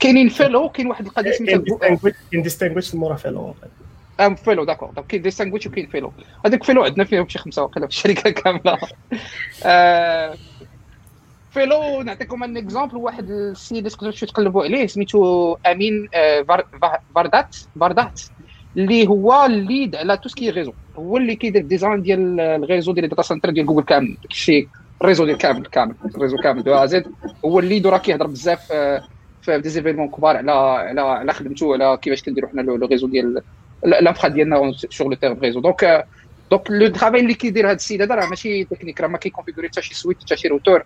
كاينين 0.00 0.28
fellow 0.28 0.68
كاين 0.68 0.86
واحد 0.86 1.06
القضية 1.06 1.30
سميتها 1.30 1.96
كاين 2.30 2.42
distinguished 2.42 2.94
مورا 2.94 3.16
fellow 3.16 3.54
أم 4.20 4.34
fellow 4.34 4.64
d'accord. 4.64 4.90
donc 4.90 5.06
كاين 5.06 5.22
distinguished 5.22 5.66
وكاين 5.66 5.86
fellow. 5.86 6.12
هذاك 6.46 6.64
fellow 6.64 6.84
عندنا 6.84 7.04
فيهم 7.04 7.28
شي 7.28 7.38
خمسة 7.38 7.62
واقيلا 7.62 7.86
في 7.86 7.92
الشركة 7.92 8.30
كاملة. 8.30 8.78
fellow 11.50 12.02
نعطيكم 12.02 12.42
un 12.42 12.56
exemple 12.56 12.96
واحد 12.96 13.30
السيد 13.30 13.88
تقدروا 13.88 14.12
تقلبوا 14.12 14.64
عليه 14.64 14.86
سميتو 14.86 15.56
أمين 15.66 16.08
فاهدات 17.14 17.56
فاهدات 17.80 18.20
اللي 18.76 19.06
هو 19.08 19.44
ال 19.44 19.54
lead 19.54 19.96
على 19.96 20.16
tout 20.16 20.28
ce 20.28 20.37
qui 20.37 20.50
réseau 20.50 20.72
هو 20.96 21.16
اللي 21.16 21.36
كيدير 21.36 21.62
ال 21.62 21.68
design 21.68 22.02
ديال 22.02 22.40
ال 22.40 22.47
réseau 22.47 22.92
ديال 22.92 23.04
ال 23.04 23.08
data 23.08 23.22
center 23.22 23.50
ديال 23.50 23.66
جوجل 23.66 23.84
كامل. 23.84 24.16
داكشي 24.22 24.70
ال 25.02 25.05
réseau 25.05 25.24
ديال 25.24 25.38
كامل 25.38 25.66
كامل. 25.66 25.94
ال 26.16 26.19
réseau 26.19 26.36
كامل 26.36 26.62
de 26.62 26.86
Z 26.86 27.04
هو 27.44 27.58
ال 27.58 27.64
lead 27.64 27.86
وراه 27.86 27.98
كيهضر 27.98 28.26
بزاف 28.26 28.72
في 29.42 29.58
des 29.58 29.68
événements 29.68 30.08
كبار 30.08 30.36
على 30.36 30.52
على 30.52 31.00
على 31.00 31.32
خدمته 31.32 31.72
على 31.72 31.98
كيفاش 32.02 32.22
كنديروا 32.22 32.50
حنا 32.50 32.60
le 32.60 32.86
réseau 32.86 33.08
ديال 33.08 33.42
ال 33.86 33.93
infra 33.93 34.28
ديالنا 34.28 34.72
sur 34.90 35.08
le 35.08 35.14
terme 35.14 35.38
réseau 35.40 35.60
donc 35.60 36.06
donc 36.50 36.70
le 36.70 36.88
travail 36.88 37.20
اللي 37.20 37.34
كيدير 37.34 37.66
هذا 37.66 37.72
السيد 37.72 38.02
هذا 38.02 38.14
راه 38.14 38.26
ماشي 38.26 38.64
تكنيك 38.64 39.00
راه 39.00 39.08
ما 39.08 39.18
كي 39.18 39.26
configurer 39.26 39.68
حتى 39.68 39.82
شي 39.82 39.94
switch 39.94 40.22
حتى 40.22 40.36
شي 40.36 40.48
روتور 40.48 40.84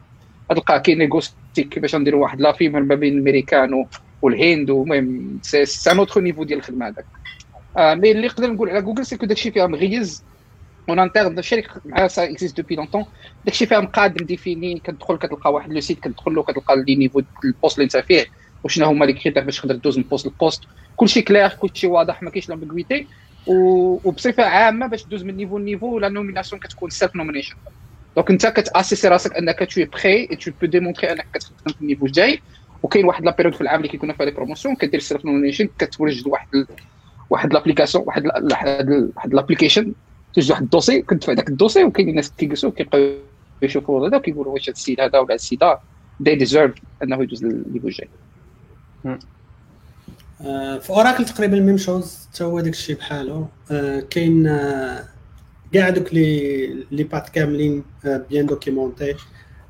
تلقى 0.51 0.81
كي 0.81 0.92
négocier 0.92 1.35
كيفاش 1.57 1.95
نديروا 1.97 2.23
واحد 2.23 2.41
la 2.41 2.50
fibre 2.50 2.73
ما 2.73 2.95
بين 2.95 3.15
الأمريكان 3.15 3.87
والهند 4.23 4.71
المهم 4.71 5.41
c'est 5.43 5.91
un 5.93 5.99
autre 5.99 6.21
niveau 6.21 6.45
ديال 6.45 6.59
الخدمة 6.59 6.87
هذاك. 6.89 6.99
آه 6.99 7.44
mais 7.79 8.11
اللي 8.13 8.27
نقدر 8.27 8.53
نقول 8.53 8.71
على 8.71 8.83
جوجل 8.83 9.07
c'est 9.07 9.17
que 9.17 9.27
داكشي 9.27 9.53
فيها 9.53 9.67
maîtrisé 9.67 10.27
en 10.89 10.99
interne 10.99 11.39
الشركة 11.39 11.81
معها 11.85 12.09
ça 12.09 12.25
existe 12.25 12.57
depuis 12.57 12.75
longtemps 12.77 13.05
داكشي 13.45 13.67
فيها 13.67 13.81
مقاد 13.81 14.25
défini 14.25 14.81
كتدخل 14.81 15.19
كتلقى 15.19 15.53
واحد 15.53 15.73
le 15.73 15.81
site 15.81 16.01
كتدخل 16.01 16.35
له 16.35 16.43
كتلقى 16.43 16.77
les 16.87 16.97
niveaux 16.97 17.23
ال 17.45 17.51
poste 17.51 17.79
اللي 17.79 17.85
انت 17.85 17.97
فيه 17.97 18.27
وشنو 18.65 18.87
هما 18.87 19.05
les 19.05 19.13
critères 19.13 19.45
باش 19.45 19.61
تقدر 19.61 19.77
دوز 19.77 19.99
من 19.99 20.05
poste 20.05 20.27
ل 20.27 20.33
poste 20.33 20.65
كلشي 20.97 21.23
clair 21.23 21.49
كلشي 21.49 21.87
واضح 21.87 22.23
ما 22.23 22.31
كاينش 22.31 22.49
l'ambiguïté 22.49 23.09
وبصفه 23.47 24.45
عامه 24.45 24.87
باش 24.87 25.07
دوز 25.07 25.25
من 25.25 25.37
niveau 25.37 25.59
ل 25.59 25.65
niveau 25.65 25.99
la 25.99 26.09
nomination 26.09 26.61
كتكون 26.61 26.91
self 26.91 27.17
nomination 27.17 27.57
donc 28.17 28.31
انت 28.31 28.47
كت 28.47 28.61
assess 28.61 29.02
ي 29.02 29.09
راسك 29.09 29.37
انك 29.37 29.59
t'es 29.75 29.85
prêt 29.93 30.09
et 30.31 30.37
tu 30.37 30.51
peux 30.61 30.67
démontrer 30.67 31.13
انك 31.13 31.29
كتخدم 31.33 31.73
في 31.75 31.81
ال 31.81 31.85
niveau 31.85 32.07
الجاي 32.07 32.43
وكاين 32.83 33.05
واحد 33.07 33.25
la 33.25 33.32
période 33.32 33.55
في 33.55 33.61
العام 33.61 33.77
اللي 33.81 33.89
كيكون 33.89 34.13
فيها 34.13 34.27
les 34.27 34.33
promotions 34.33 34.77
كدير 34.77 35.01
self 35.01 35.25
nomination 35.25 35.69
كتوجد 35.79 36.27
واحد. 36.27 36.49
واحد 37.31 37.53
l'application 37.53 38.05
واحد 38.07 38.27
واحد 39.17 39.35
l'application 39.35 39.93
توجد 40.35 40.51
واحد 40.51 40.63
ال 40.63 40.68
dossier 40.68 41.03
كتدفع 41.03 41.33
داك 41.33 41.49
ال 41.49 41.53
dossier 41.53 41.85
وكاين 41.85 42.09
الناس 42.09 42.33
كيجلسوا 42.39 42.71
كيبقاو 42.71 43.15
يشوفوا 43.63 44.09
هذا 44.09 44.17
وكيقولوا 44.17 44.53
واش 44.53 44.63
هذا 44.69 44.73
السيد 44.73 45.01
هذا 45.01 45.19
ولا 45.19 45.29
هذا 45.29 45.35
السيد 45.35 45.65
هذا 45.65 45.81
تي 46.21 46.35
deserve 46.35 46.75
أنه 47.03 47.23
يدوز 47.23 47.45
لل 47.45 47.56
niveau 47.56 47.89
الجاي. 47.89 48.09
آه، 50.41 50.79
في 50.79 50.91
أوراكل 50.91 51.25
تقريبا 51.25 51.61
même 51.61 51.77
chose 51.77 52.29
حتى 52.33 52.45
هو 52.45 52.61
داك 52.61 52.73
الشيء 52.73 52.97
بحاله. 52.97 53.49
آه، 53.71 54.01
كاين 54.01 54.47
آه، 54.47 55.05
كاع 55.73 55.91
دوك 55.91 56.15
les 56.15 56.67
les 56.91 57.05
paths 57.05 57.29
كاملين 57.29 57.85
bien 58.05 58.47
documentés. 58.47 59.15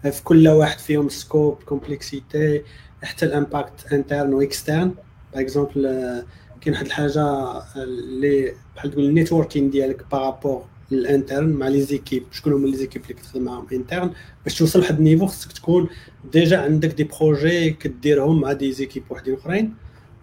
في 0.02 0.24
كل 0.24 0.48
واحد 0.48 0.78
فيهم 0.78 1.08
scope 1.08 1.58
complexity 1.66 2.62
حتى 3.02 3.26
ال 3.26 3.36
impact 3.36 3.92
interne 3.92 4.34
و 4.34 4.42
externe 4.42 4.94
par 5.34 5.42
exemple 5.42 6.24
كاين 6.64 6.74
واحد 6.74 6.86
الحاجة 6.86 7.62
اللي 7.76 8.54
بحال 8.76 8.90
تقول 8.90 9.04
ال 9.04 9.10
networking 9.10 9.70
ديالك 9.70 10.04
par 10.12 10.28
rapport 10.28 10.64
لل 10.90 11.03
interne 11.03 11.48
مع 11.48 11.68
les 11.68 11.80
équipes. 11.82 12.22
شكون 12.32 12.52
هما 12.52 12.66
les 12.66 12.76
équipes 12.76 13.02
اللي 13.02 13.14
كتخدم 13.14 13.42
معاهم 13.42 13.66
interne؟ 13.72 14.10
باش 14.44 14.58
توصل 14.58 14.78
لواحد 14.78 14.98
ال 14.98 15.02
niveau 15.02 15.26
خصك 15.26 15.52
تكون 15.52 15.88
déjà 16.32 16.58
عندك 16.58 16.88
des 16.88 17.04
projets 17.04 17.70
كديرهم 17.70 18.40
مع 18.40 18.52
des 18.52 18.72
équipes 18.72 19.02
وحدين 19.10 19.34
اخرين. 19.34 19.74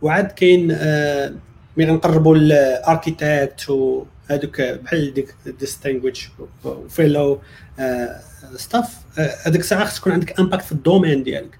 وعاد 0.02 0.32
كاين 0.32 0.72
آه، 0.72 1.34
ملي 1.78 1.92
غنقربوا 1.92 2.36
ال 2.36 2.49
architect 2.49 3.70
وهذوك 3.70 4.62
بحال 4.62 5.14
ديك 5.14 5.36
distinguished 5.60 6.30
و 6.66 6.76
fellow 6.76 7.40
staff 8.56 8.98
هذيك 9.46 9.62
الساعة 9.62 9.86
خص 9.86 10.00
تكون 10.00 10.14
عندك 10.14 10.40
impact 10.40 10.66
في 10.66 10.72
ال 10.72 10.78
domaine 10.78 11.24
ديالك. 11.24 11.60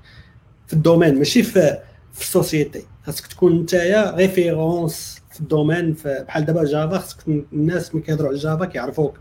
في 0.68 0.74
ال 0.74 0.79
domaine 0.79 1.18
ماشي 1.18 1.44
في 1.44 1.80
في 2.14 2.22
ال 2.22 2.29
société. 2.29 2.91
خاصك 3.06 3.28
تكون 3.28 3.62
نتايا 3.62 4.16
référence 4.16 5.22
في 5.32 5.40
ال 5.40 5.47
domaine 5.47 5.96
بحال 6.06 6.46
دابا 6.46 6.64
جافا 6.64 6.98
خصك 6.98 7.28
الناس 7.28 7.96
ملي 7.96 8.04
كيهضروا 8.04 8.30
على 8.30 8.38
جافا 8.38 8.66
كيعرفوك. 8.66 9.18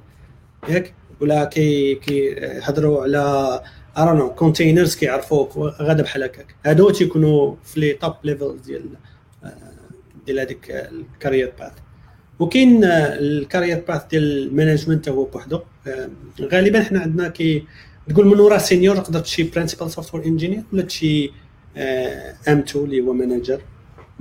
ياك؟ 0.69 0.95
ولا 1.21 1.45
كي 1.45 1.95
كيهضروا 1.95 3.03
على 3.03 3.63
around 3.99 4.35
containers 4.35 4.97
كيعرفوك 4.97 5.57
غادا 5.59 6.03
بحال 6.03 6.23
هكاك. 6.23 6.55
هادو 6.67 6.91
تيكونوا 6.91 7.55
في 7.65 7.81
les 7.81 7.93
top 7.93 8.15
level 8.25 8.59
ديال 8.67 8.85
آه، 9.45 9.53
ديال 10.27 10.41
هذيك 10.41 10.71
ال 10.71 10.82
career 10.82 11.53
path 11.59 11.73
وكاين 12.39 12.85
آه، 12.85 13.19
ال 13.19 13.28
career 13.28 13.85
path 13.89 14.07
ديال 14.07 14.23
ال 14.23 14.31
management 14.31 15.09
هو 15.09 15.25
بوحدو. 15.25 15.61
آه، 15.87 16.09
غالبا 16.41 16.83
حنا 16.83 17.01
عندنا 17.01 17.29
كي 17.29 17.65
تقول 18.09 18.27
من 18.27 18.41
ورا 18.41 18.59
senior 18.59 18.97
تقدر 18.97 19.21
تشي 19.21 19.43
principal 19.43 19.91
software 19.91 20.25
engineer 20.25 20.63
ولا 20.73 20.83
تشي 20.83 21.33
M 21.77 22.59
2 22.59 22.85
اللي 22.85 23.01
هو 23.01 23.13
manager 23.13 23.61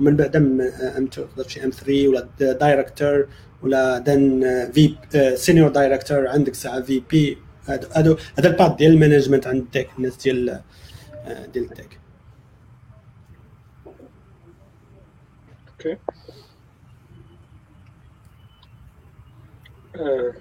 ومن 0.00 0.16
بعد 0.16 0.36
M 0.36 0.60
2 0.60 1.10
تقدر 1.10 1.44
تشي 1.44 1.64
M 1.64 1.70
3 1.70 2.08
ولا 2.08 2.28
director 2.52 3.28
ولا 3.62 3.98
then 3.98 4.40
في 4.72 4.96
senior 5.36 5.68
director 5.68 6.28
عندك 6.28 6.54
ساعة 6.54 6.80
VP 6.80 7.38
هذا 7.68 8.16
هذا 8.38 8.48
ال 8.48 8.54
part 8.54 8.78
ديال 8.78 8.92
ال 8.92 8.97
management 8.97 9.46
عند 9.46 9.62
ال 9.62 9.67
tech 9.67 9.88
الناس 9.98 10.16
ديال 10.16 10.60
آه، 11.26 11.46
ديال 11.46 11.64
ال 11.64 11.71
tech 11.71 12.00
okay 15.68 15.98
آه، 19.96 20.32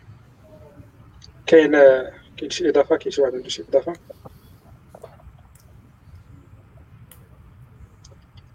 كاين 1.46 1.76
آه، 1.76 2.12
كاين 2.38 2.50
شي 2.50 2.70
إضافة؟ 2.70 2.96
كاين 2.96 3.12
شي 3.12 3.22
واحد 3.22 3.36
عنده 3.36 3.50
شي 3.50 3.64
إضافة؟ 3.70 3.94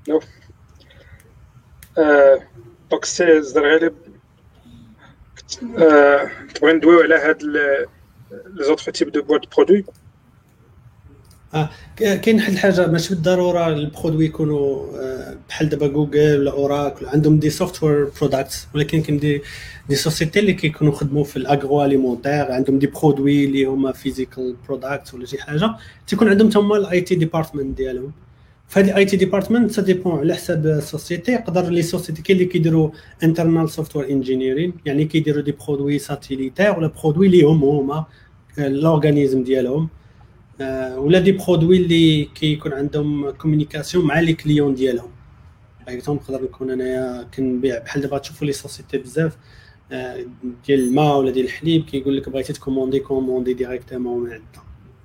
نو 0.08 0.20
آه، 1.98 2.38
دونك 2.90 3.04
سي 3.04 3.42
زرغالب 3.42 3.94
آه، 5.78 6.30
تبغي 6.54 6.72
ندويو 6.72 7.00
على 7.00 7.14
هاد 7.14 7.42
لي 7.42 7.86
زوتر 8.60 8.92
تيب 8.92 9.12
دو 9.12 9.22
بوات 9.22 9.56
برودوي 9.56 9.84
كاين 11.96 12.36
واحد 12.36 12.52
الحاجة 12.52 12.86
ماشي 12.86 13.14
بالضرورة 13.14 13.68
البرودوي 13.68 14.24
يكونوا 14.24 14.86
آه، 14.98 15.36
بحال 15.48 15.68
دابا 15.68 15.86
جوجل 15.86 16.38
ولا 16.38 16.50
اوراكل 16.50 17.06
عندهم 17.06 17.38
دي 17.38 17.50
سوفتوير 17.50 18.08
برودكتس 18.20 18.68
ولكن 18.74 19.02
كاين 19.02 19.18
دي 19.18 19.42
des 19.88 19.94
sociétés 19.94 20.40
اللي 20.40 20.52
كيكونوا 20.52 20.92
خدموا 20.92 21.24
في 21.24 21.36
ال 21.36 21.84
agroalimentaire 21.84 22.52
عندهم 22.52 22.78
des 22.78 22.86
produits 22.86 23.44
اللي 23.44 23.64
هما 23.64 23.92
physical 23.92 24.56
products 24.68 25.14
ولا 25.14 25.26
شي 25.26 25.42
حاجة. 25.42 25.76
تيكون 26.06 26.28
عندهم 26.28 26.48
تما 26.48 26.76
ال 26.76 27.00
IT 27.00 27.14
department 27.14 27.76
ديالهم. 27.76 28.12
فهاد 28.68 28.88
ال 28.88 29.04
IT 29.04 29.16
department 29.16 29.70
ça 29.70 29.82
dépend 29.82 30.18
على 30.18 30.34
حساب 30.34 30.66
ال 30.66 30.74
société 30.74 31.32
يقدر 31.32 31.70
les 31.70 31.82
sociétés 31.82 32.22
كاين 32.22 32.38
اللي 32.38 32.48
كيديروا 32.48 32.90
internal 33.22 33.70
software 33.70 34.10
engineering 34.10 34.72
يعني 34.86 35.04
كيديروا 35.04 35.42
des 35.42 35.52
produits 35.52 35.98
utilitaires 35.98 36.78
ولا 36.78 36.86
produits 36.86 37.26
اللي 37.26 37.42
هم 37.42 37.64
هما 37.64 38.04
ال 38.58 38.67
organisme 38.67 39.42
ديالهم. 39.44 39.88
آه، 40.60 40.98
ولا 40.98 41.18
des 41.18 41.32
produits 41.32 41.76
اللي 41.76 42.24
كيكون 42.24 42.72
عندهم 42.72 43.30
communication 43.30 44.04
مع 44.04 44.20
les 44.20 44.32
clients 44.32 44.74
ديالهم. 44.74 45.10
par 45.86 45.94
exemple 45.96 46.22
نقدر 46.22 46.44
نكون 46.44 46.70
انايا 46.70 47.22
كنبيع 47.36 47.78
بحال 47.78 48.02
دابا 48.02 48.18
تشوفوا 48.18 48.46
les 48.46 48.52
sociétés 48.52 48.98
بزاف 48.98 49.36
آه، 49.92 50.26
ديال 50.66 50.80
الماء 50.80 51.18
ولا 51.18 51.30
ديال 51.30 51.44
الحليب 51.44 51.84
كيقول 51.84 52.16
لك 52.16 52.28
بغيتي 52.28 52.52
ت 52.52 52.57
commander 52.57 53.00
commander 53.00 53.54
directement 53.54 54.22
من 54.22 54.32
عندنا. 54.32 54.63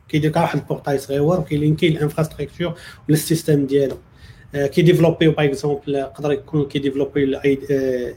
كيدير 0.09 0.31
كاع 0.31 0.41
واحد 0.41 0.59
ال 0.59 0.64
portail 0.64 0.97
صغيور 0.97 1.39
وكي 1.39 1.55
linker 1.55 1.87
ال 1.87 1.93
infrastructure 1.93 2.67
ولا 2.67 2.77
ال 3.09 3.16
système 3.16 3.65
ديالو. 3.65 3.97
آه، 4.55 4.67
كيديفلوبيو 4.67 5.31
par 5.31 5.45
exemple 5.45 5.95
يقدر 5.95 6.31
يكون 6.31 6.65
كي 6.65 7.23
développer 7.23 7.55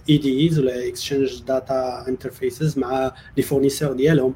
ال 0.09 0.41
EDIs 0.41 0.59
ولا 0.59 0.89
exchange 0.89 1.43
data 1.43 2.05
interfaces 2.09 2.79
مع 2.79 3.13
les 3.37 3.43
fournisseurs 3.43 3.93
ديالهم 3.93 4.35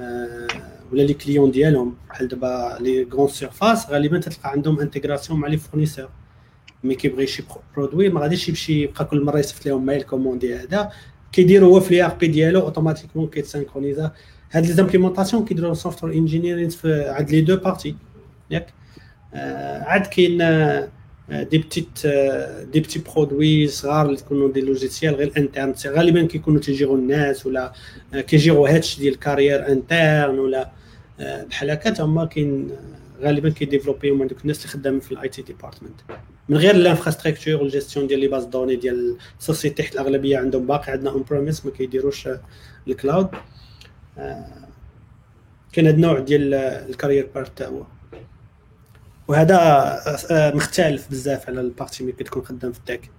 آه، 0.00 0.46
ولا 0.92 1.02
les 1.02 1.14
clients 1.14 1.50
ديالهم. 1.50 1.96
بحال 2.08 2.28
دابا 2.28 2.78
les 2.80 3.08
grandes 3.12 3.28
surfaces 3.28 3.90
غالبا 3.90 4.18
تلقى 4.18 4.50
عندهم 4.50 4.80
intégration 4.80 5.40
مع 5.40 5.48
les 5.48 5.56
fournisseurs. 5.56 6.08
مي 6.84 6.94
كيبغي 6.94 7.26
شي 7.26 7.44
برودوي 7.76 8.08
ما 8.08 8.20
غاديش 8.20 8.48
يمشي 8.48 8.82
يبقى 8.82 9.04
كل 9.04 9.24
مرة 9.24 9.38
يصيفط 9.38 9.66
لهم 9.66 9.86
مايل 9.86 10.02
كوموندي 10.02 10.56
هذا. 10.56 10.90
كيديروا 11.36 11.74
هو 11.74 11.80
في 11.80 11.94
لي 11.94 12.04
آر 12.04 12.14
بي 12.14 12.26
ديالو 12.26 12.60
اوتوماتيكمون 12.60 13.28
كيتسانكرونيزا 13.28 14.12
هاد 14.52 14.66
لي 14.66 14.72
زامبليمونطاسيون 14.72 15.44
كيديروا 15.44 15.74
سوفتوير 15.74 16.14
انجينيرين 16.14 16.68
في 16.68 17.04
عند 17.08 17.30
لي 17.30 17.40
دو 17.40 17.56
بارتي 17.56 17.96
ياك؟ 18.50 18.66
آه، 19.34 19.82
عاد 19.82 20.06
كاين 20.06 20.38
دي 21.30 21.58
بتيت 21.58 22.06
دي 22.72 22.80
بتي 22.80 22.98
برودوي 22.98 23.66
صغار 23.66 24.06
اللي 24.06 24.16
تكونوا 24.16 24.52
دي 24.52 24.60
لوجيسيال 24.60 25.14
غير 25.14 25.32
انترن 25.36 25.74
غالبا 25.86 26.26
كيكونوا 26.26 26.60
تيجيروا 26.60 26.96
الناس 26.96 27.46
ولا 27.46 27.72
آه، 28.14 28.20
كيجيروا 28.20 28.68
هاتش 28.68 28.98
ديال 28.98 29.18
كارير 29.18 29.68
انترن 29.68 30.38
ولا 30.38 30.70
آه، 31.20 31.44
بحال 31.44 31.70
هكا. 31.70 31.90
تما 31.90 32.24
كاين 32.24 32.70
غالبا 33.20 33.50
كيديفلوبيو 33.50 34.14
من 34.16 34.26
دوك 34.26 34.40
الناس 34.42 34.58
اللي 34.58 34.68
خدامين 34.68 35.00
في 35.00 35.12
ال 35.12 35.28
IT 35.28 35.42
department 35.42 36.00
من 36.48 36.56
غير 36.56 36.74
ال 36.74 36.79
infrastructure 36.79 37.54
وال 37.62 37.72
gestion 37.72 38.06
ديال 38.06 38.20
les 38.20 38.28
bases 38.28 38.44
données 38.44 38.76
ديال 38.76 39.16
ال 39.40 39.45
société 39.45 39.82
حيت 39.82 39.94
الأغلبية 39.94 40.38
عندهم 40.38 40.66
باقي 40.66 40.92
عندنا 40.92 41.10
on-premise 41.10 41.66
ما 41.66 41.72
كيديروش 41.72 42.26
آه، 42.26 42.40
ال 42.88 42.95
cloud 42.95 43.28
آه، 44.18 44.46
كاين 45.72 45.86
هذا 45.86 45.96
النوع 45.96 46.18
ديال 46.18 46.54
آه، 46.54 46.86
ال 46.86 46.92
career 46.92 47.30
path 47.34 47.62
هو. 47.62 47.82
وهذا 49.28 50.52
مختلف 50.54 51.10
بزاف 51.10 51.48
على 51.48 51.60
ال 51.60 51.66
partie 51.66 52.04
ملي 52.04 52.12
كتكون 52.12 52.44
خدام 52.44 52.72
في 52.72 52.78
ال 52.78 52.84
tech 52.84 53.10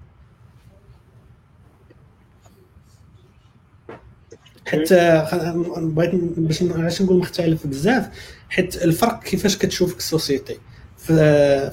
خ- 5.26 5.80
بغيت 5.80 6.16
باش 6.16 6.64
علاش 6.64 7.02
نقول 7.02 7.18
مختلف 7.18 7.68
بزاف 7.68 8.37
حيت 8.50 8.84
الفرق 8.84 9.24
كيفاش 9.24 9.58
كتشوفك 9.58 9.98
la 9.97 10.10
société. 10.10 10.58
في 10.98 11.14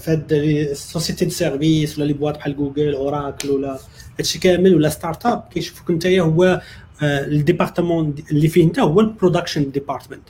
هاد 0.07 0.33
les 0.33 0.58
sociétés 0.58 1.25
de 1.25 1.31
service 1.31 1.99
ولا 1.99 2.05
les 2.05 2.13
boîtes 2.13 2.37
بحال 2.39 2.57
Google 2.57 2.95
Oracle 2.95 3.51
ولا 3.51 3.79
هادشي 4.19 4.39
كامل 4.39 4.75
ولا 4.75 4.89
start-up 4.89 5.45
كيشوفك 5.55 5.91
انت 5.91 6.07
هو 6.07 6.61
آه، 7.03 7.25
ال 7.25 7.32
département 7.32 8.15
اللي 8.31 8.49
فيه 8.49 8.65
انت 8.65 8.79
هو 8.79 9.01
ال 9.01 9.07
production 9.07 9.71
department. 9.71 10.23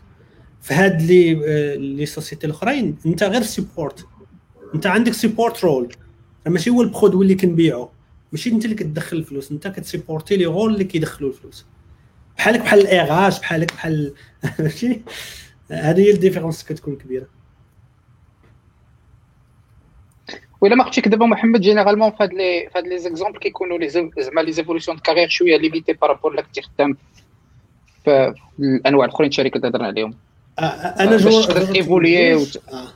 في 0.63 0.75
هاد 0.75 1.03
les 1.03 1.33
آه، 1.47 1.75
les 1.77 2.07
sociétés 2.07 2.47
الأخرين 2.47 2.97
انت 3.07 3.23
غير 3.23 3.43
support. 3.43 4.07
انت 4.75 4.87
عندك 4.87 5.13
support 5.13 5.65
role. 5.65 5.95
ماشي 6.47 6.71
هو 6.71 6.83
le 6.83 6.92
produit 6.92 7.23
اللي 7.23 7.35
كنبيعو. 7.35 7.91
ماشي 8.33 8.51
انت 8.51 8.65
اللي 8.65 8.77
كتدخل 8.77 9.17
الفلوس 9.17 9.51
انت 9.51 9.69
كتسيبورتي 9.69 10.37
لي 10.37 10.45
رول 10.47 10.73
اللي 10.73 10.85
كيدخلوا 10.85 11.31
الفلوس. 11.31 11.67
بحالك 12.39 12.61
بحال 12.61 12.81
الاغاش 12.81 13.39
بحالك 13.39 13.73
بحال 13.73 14.13
ماشي؟ 14.59 15.01
هذه 15.71 16.01
هي 16.01 16.11
الديفيرونس 16.11 16.65
كتكون 16.65 16.97
كبيرة. 16.97 17.27
وإلا 20.61 20.75
ما 20.75 20.85
قلتش 20.85 21.01
دابا 21.01 21.27
محمد 21.27 21.61
جينيرالمون 21.61 22.11
في 22.11 22.17
هاد 22.21 22.33
لي 22.33 22.69
في 22.73 22.79
هاد 22.79 22.87
لي 22.87 22.99
زيكزومبل 22.99 23.39
كيكونوا 23.39 23.79
لي 23.79 23.89
زعما 23.89 24.41
لي 24.41 24.53
زيفولوسيون 24.53 24.97
دو 24.97 25.03
كارير 25.03 25.29
شوية 25.29 25.57
ليميتي 25.57 25.93
بارابور 25.93 26.33
لك 26.33 26.45
كنتي 26.47 26.63
خدام 26.63 26.97
في 28.05 28.35
الأنواع 28.59 29.05
الأخرين 29.07 29.29
الشركات 29.29 29.57
اللي 29.57 29.69
هضرنا 29.69 29.87
عليهم. 29.87 30.15
آه، 30.59 30.63
أنا 30.63 31.17
ايفوليي 31.77 32.35
وت- 32.35 32.63
آه. 32.73 32.89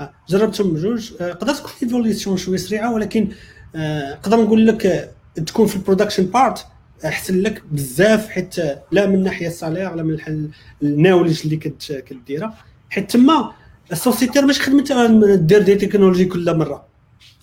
آه، 0.00 0.10
جربتهم 0.28 0.74
بجوج 0.74 1.12
آه، 1.22 1.32
قدرت 1.32 1.56
تكون 1.56 1.72
ايفوليسيون 1.82 2.36
شوية 2.36 2.56
سريعة 2.56 2.94
ولكن 2.94 3.28
آه، 3.76 4.14
نقدر 4.14 4.36
نقول 4.36 4.66
لك 4.66 4.86
آه، 4.86 5.08
تكون 5.46 5.66
في 5.66 5.76
البرودكشن 5.76 6.24
بارت 6.26 6.66
أحسن 7.04 7.40
لك 7.40 7.62
بزاف 7.72 8.28
حيت 8.28 8.58
آه، 8.58 8.82
لا 8.92 9.06
من 9.06 9.22
ناحية 9.22 9.46
السالير 9.46 9.94
لا 9.94 10.02
من 10.02 10.10
الحل 10.14 10.48
الناولج 10.82 11.40
اللي 11.44 11.56
كديرها. 11.90 12.58
حيت 12.90 13.10
تما 13.10 13.52
السوسيتي 13.92 14.40
ماشي 14.40 14.60
خدمتها 14.62 15.06
دير 15.36 15.62
دي 15.62 15.74
تكنولوجي 15.74 16.24
كل 16.24 16.56
مرة. 16.58 16.86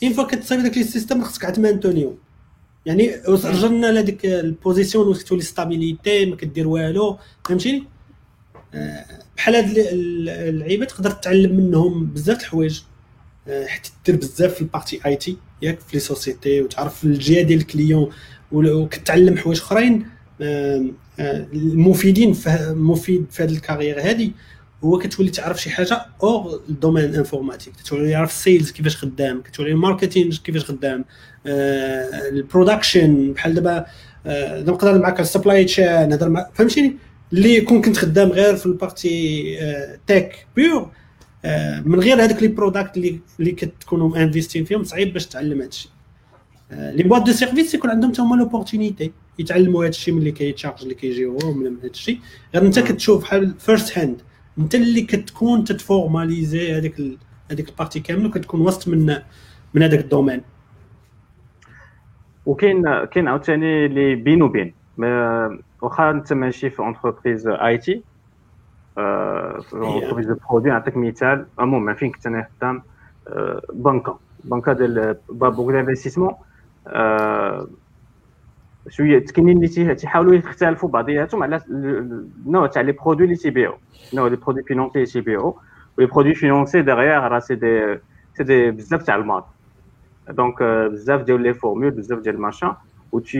اين 0.03 0.13
فوا 0.13 0.23
كتصايب 0.23 0.61
داك 0.63 0.77
السيستم 0.77 1.23
خصك 1.23 1.41
تمانتونيو 1.41 2.17
يعني 2.85 3.11
رجعنا 3.27 3.87
لهذيك 3.91 4.25
البوزيسيون 4.25 5.07
وين 5.07 5.17
تولي 5.17 5.41
ستابيليتي 5.41 6.25
ما 6.25 6.35
كدير 6.35 6.67
والو. 6.67 7.17
فهمتيني؟ 7.45 7.83
آه، 8.73 9.05
بحال 9.37 9.55
هاد 9.55 9.77
ال- 9.77 10.29
اللعيبه 10.29 10.85
تقدر 10.85 11.11
تتعلم 11.11 11.55
منهم 11.57 12.05
بزاف 12.05 12.39
الحوايج. 12.39 12.81
آه، 13.47 13.65
حيت 13.65 13.87
دير 14.05 14.15
بزاف 14.15 14.53
في 14.53 14.61
la 14.61 14.99
partie 15.05 15.15
IT 15.15 15.37
ياك 15.61 15.79
في 15.79 15.93
les 15.93 15.99
sociétés 15.99 16.61
وتعرف 16.61 17.03
الجهة 17.03 17.41
ديال 17.41 17.59
le 17.59 17.72
client 17.72 18.09
وكتعلم 18.51 19.37
حوايج 19.37 19.59
اخرين 19.59 20.05
المفيدين 21.53 22.33
في 22.33 22.73
مفيد 22.77 23.25
في 23.31 23.43
هذه 23.43 23.51
la 23.51 23.61
carrière 23.61 24.01
هذه 24.01 24.31
هو 24.83 24.97
كتولي 24.97 25.29
تعرف 25.29 25.61
شي 25.61 25.69
حاجة 25.69 26.05
hors 26.23 26.61
الدومين 26.69 27.15
informatique 27.15 27.73
كتولي 27.75 28.09
يعرف 28.09 28.31
ال 28.31 28.38
sales 28.38 28.71
كيفاش 28.71 28.97
خدام 28.97 29.41
كتولي 29.41 29.71
ال 29.71 29.78
marketing 29.78 30.37
كيفاش 30.37 30.65
خدام 30.65 31.05
ال 31.45 31.62
production 31.62 33.33
بحال 33.33 33.53
دابا 33.53 33.85
نقدر 34.71 34.99
معك 34.99 35.19
السبلاي 35.19 35.65
تشين 35.65 36.09
نهضر 36.09 36.29
مع 36.29 36.49
فهمتيني؟ 36.53 36.95
اللي 37.33 37.61
كون 37.61 37.81
كنت 37.81 37.97
خدام 37.97 38.29
غير 38.29 38.55
في 38.55 38.65
البارتي 38.65 39.43
تك 40.07 40.47
بيور 40.55 40.89
من 41.85 41.99
غير 41.99 42.23
هذوك 42.23 42.41
لي 42.41 42.47
برودكت 42.47 42.97
اللي 42.97 43.19
اللي 43.39 43.51
كتكونوا 43.51 44.17
انفيستين 44.17 44.65
فيهم 44.65 44.83
صعيب 44.83 45.13
باش 45.13 45.25
تعلم 45.25 45.61
هذا 45.61 45.67
الشيء 45.69 45.90
لي 46.71 47.03
بواط 47.03 47.25
دو 47.25 47.31
سيرفيس 47.31 47.73
يكون 47.73 47.89
عندهم 47.89 48.11
حتى 48.11 48.21
هما 48.21 48.35
لوبورتونيتي 48.35 49.11
يتعلموا 49.39 49.81
هذا 49.81 49.89
الشيء 49.89 50.13
ملي 50.13 50.31
كيتشارج 50.31 50.81
اللي 50.81 50.93
كيجيوهم 50.93 51.57
من 51.57 51.77
هذا 51.77 51.87
الشيء 51.87 52.19
غير 52.55 52.63
انت 52.65 52.79
كتشوف 52.79 53.21
بحال 53.21 53.53
فيرست 53.59 53.97
هاند 53.97 54.21
انت 54.57 54.75
اللي 54.75 55.01
كتكون 55.01 55.63
تتفورماليزي 55.63 56.73
هذيك 56.77 56.99
ال- 56.99 57.17
هذيك 57.51 57.69
البارتي 57.69 57.99
كامله 57.99 58.27
وكتكون 58.29 58.61
وسط 58.61 58.87
من 58.87 59.15
من 59.73 59.83
هذاك 59.83 59.99
le 59.99 60.09
domaine 60.09 60.41
وكاين 62.45 63.05
كاين 63.05 63.27
عاوتاني 63.27 63.85
اللي 63.85 64.15
بين 64.15 64.41
وبين 64.41 64.73
واخا 65.81 66.09
انت 66.11 66.33
ماشي 66.33 66.69
في 66.69 66.79
entreprise 66.79 67.47
IT 67.47 68.03
في 69.61 69.73
entreprise 69.73 70.27
de 70.27 70.35
produits 70.49 70.71
نعطيك 70.71 70.97
مثال 70.97 71.45
عموما 71.59 71.93
فين 71.93 72.11
كنت 72.11 72.27
أنا 72.27 72.47
خدام 72.59 72.83
بنكه 73.73 74.19
بنكه 74.43 74.73
ديال 74.73 75.17
banque 75.29 75.71
d'investissement 75.71 76.33
شوية 78.89 79.25
كاينين 79.25 79.57
اللي 79.57 79.67
تي- 79.67 79.95
تيحاولوا 79.95 80.35
يختلفوا 80.35 80.89
بعضياتهم 80.89 81.43
على 81.43 81.55
ال- 81.55 82.25
النوع 82.45 82.67
تاع 82.67 82.81
les 82.81 82.91
produits 82.91 83.25
اللي 83.25 83.35
تيبيعوا. 83.35 83.75
نوع 84.13 84.27
les 84.27 84.35
produits 84.35 84.63
financiers 84.63 84.95
اللي 84.95 85.05
تيبيعوا. 85.05 85.53
ولي 85.97 86.07
برودوي 86.07 86.33
فينونسي 86.35 86.81
ديغيغ 86.81 87.19
راه 87.27 87.39
سي 87.39 87.55
دي 87.55 87.97
سي 88.37 88.43
دي 88.43 88.71
بزاف 88.71 89.03
تاع 89.03 89.15
الماط 89.15 89.45
دونك 90.29 90.63
بزاف 90.63 91.21
ديال 91.21 91.41
لي 91.41 91.53
فورمول 91.53 91.91
بزاف 91.91 92.19
ديال 92.19 92.35
الماشان 92.35 92.73
و 93.11 93.19
tu 93.19 93.37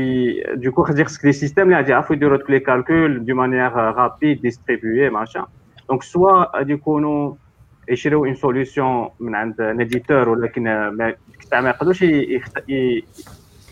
du 0.56 0.72
coup 0.72 0.82
خدي 0.82 1.04
خصك 1.06 1.26
دي 1.26 1.32
سيستيم 1.32 1.64
اللي 1.66 1.76
غادي 1.76 1.92
يعرفوا 1.92 2.16
يديروا 2.16 2.38
لك 2.38 2.50
لي 2.50 2.60
كالكول 2.60 3.26
دو 3.26 3.36
مانيير 3.36 3.72
رابيد 3.74 4.42
ديستريبيوي 4.42 5.10
ماشان 5.10 5.44
دونك 5.90 6.04
سوا 6.04 6.58
غادي 6.58 6.74
يكونوا 6.74 7.34
يشريو 7.90 8.26
اون 8.26 8.36
سوليوشن 8.36 9.08
من 9.20 9.36
عند 9.36 9.62
ان 9.62 9.82
اديتور 9.82 10.30
ولكن 10.30 10.68
ما 11.52 11.62
ما 11.62 11.70
يقدروش 11.70 12.06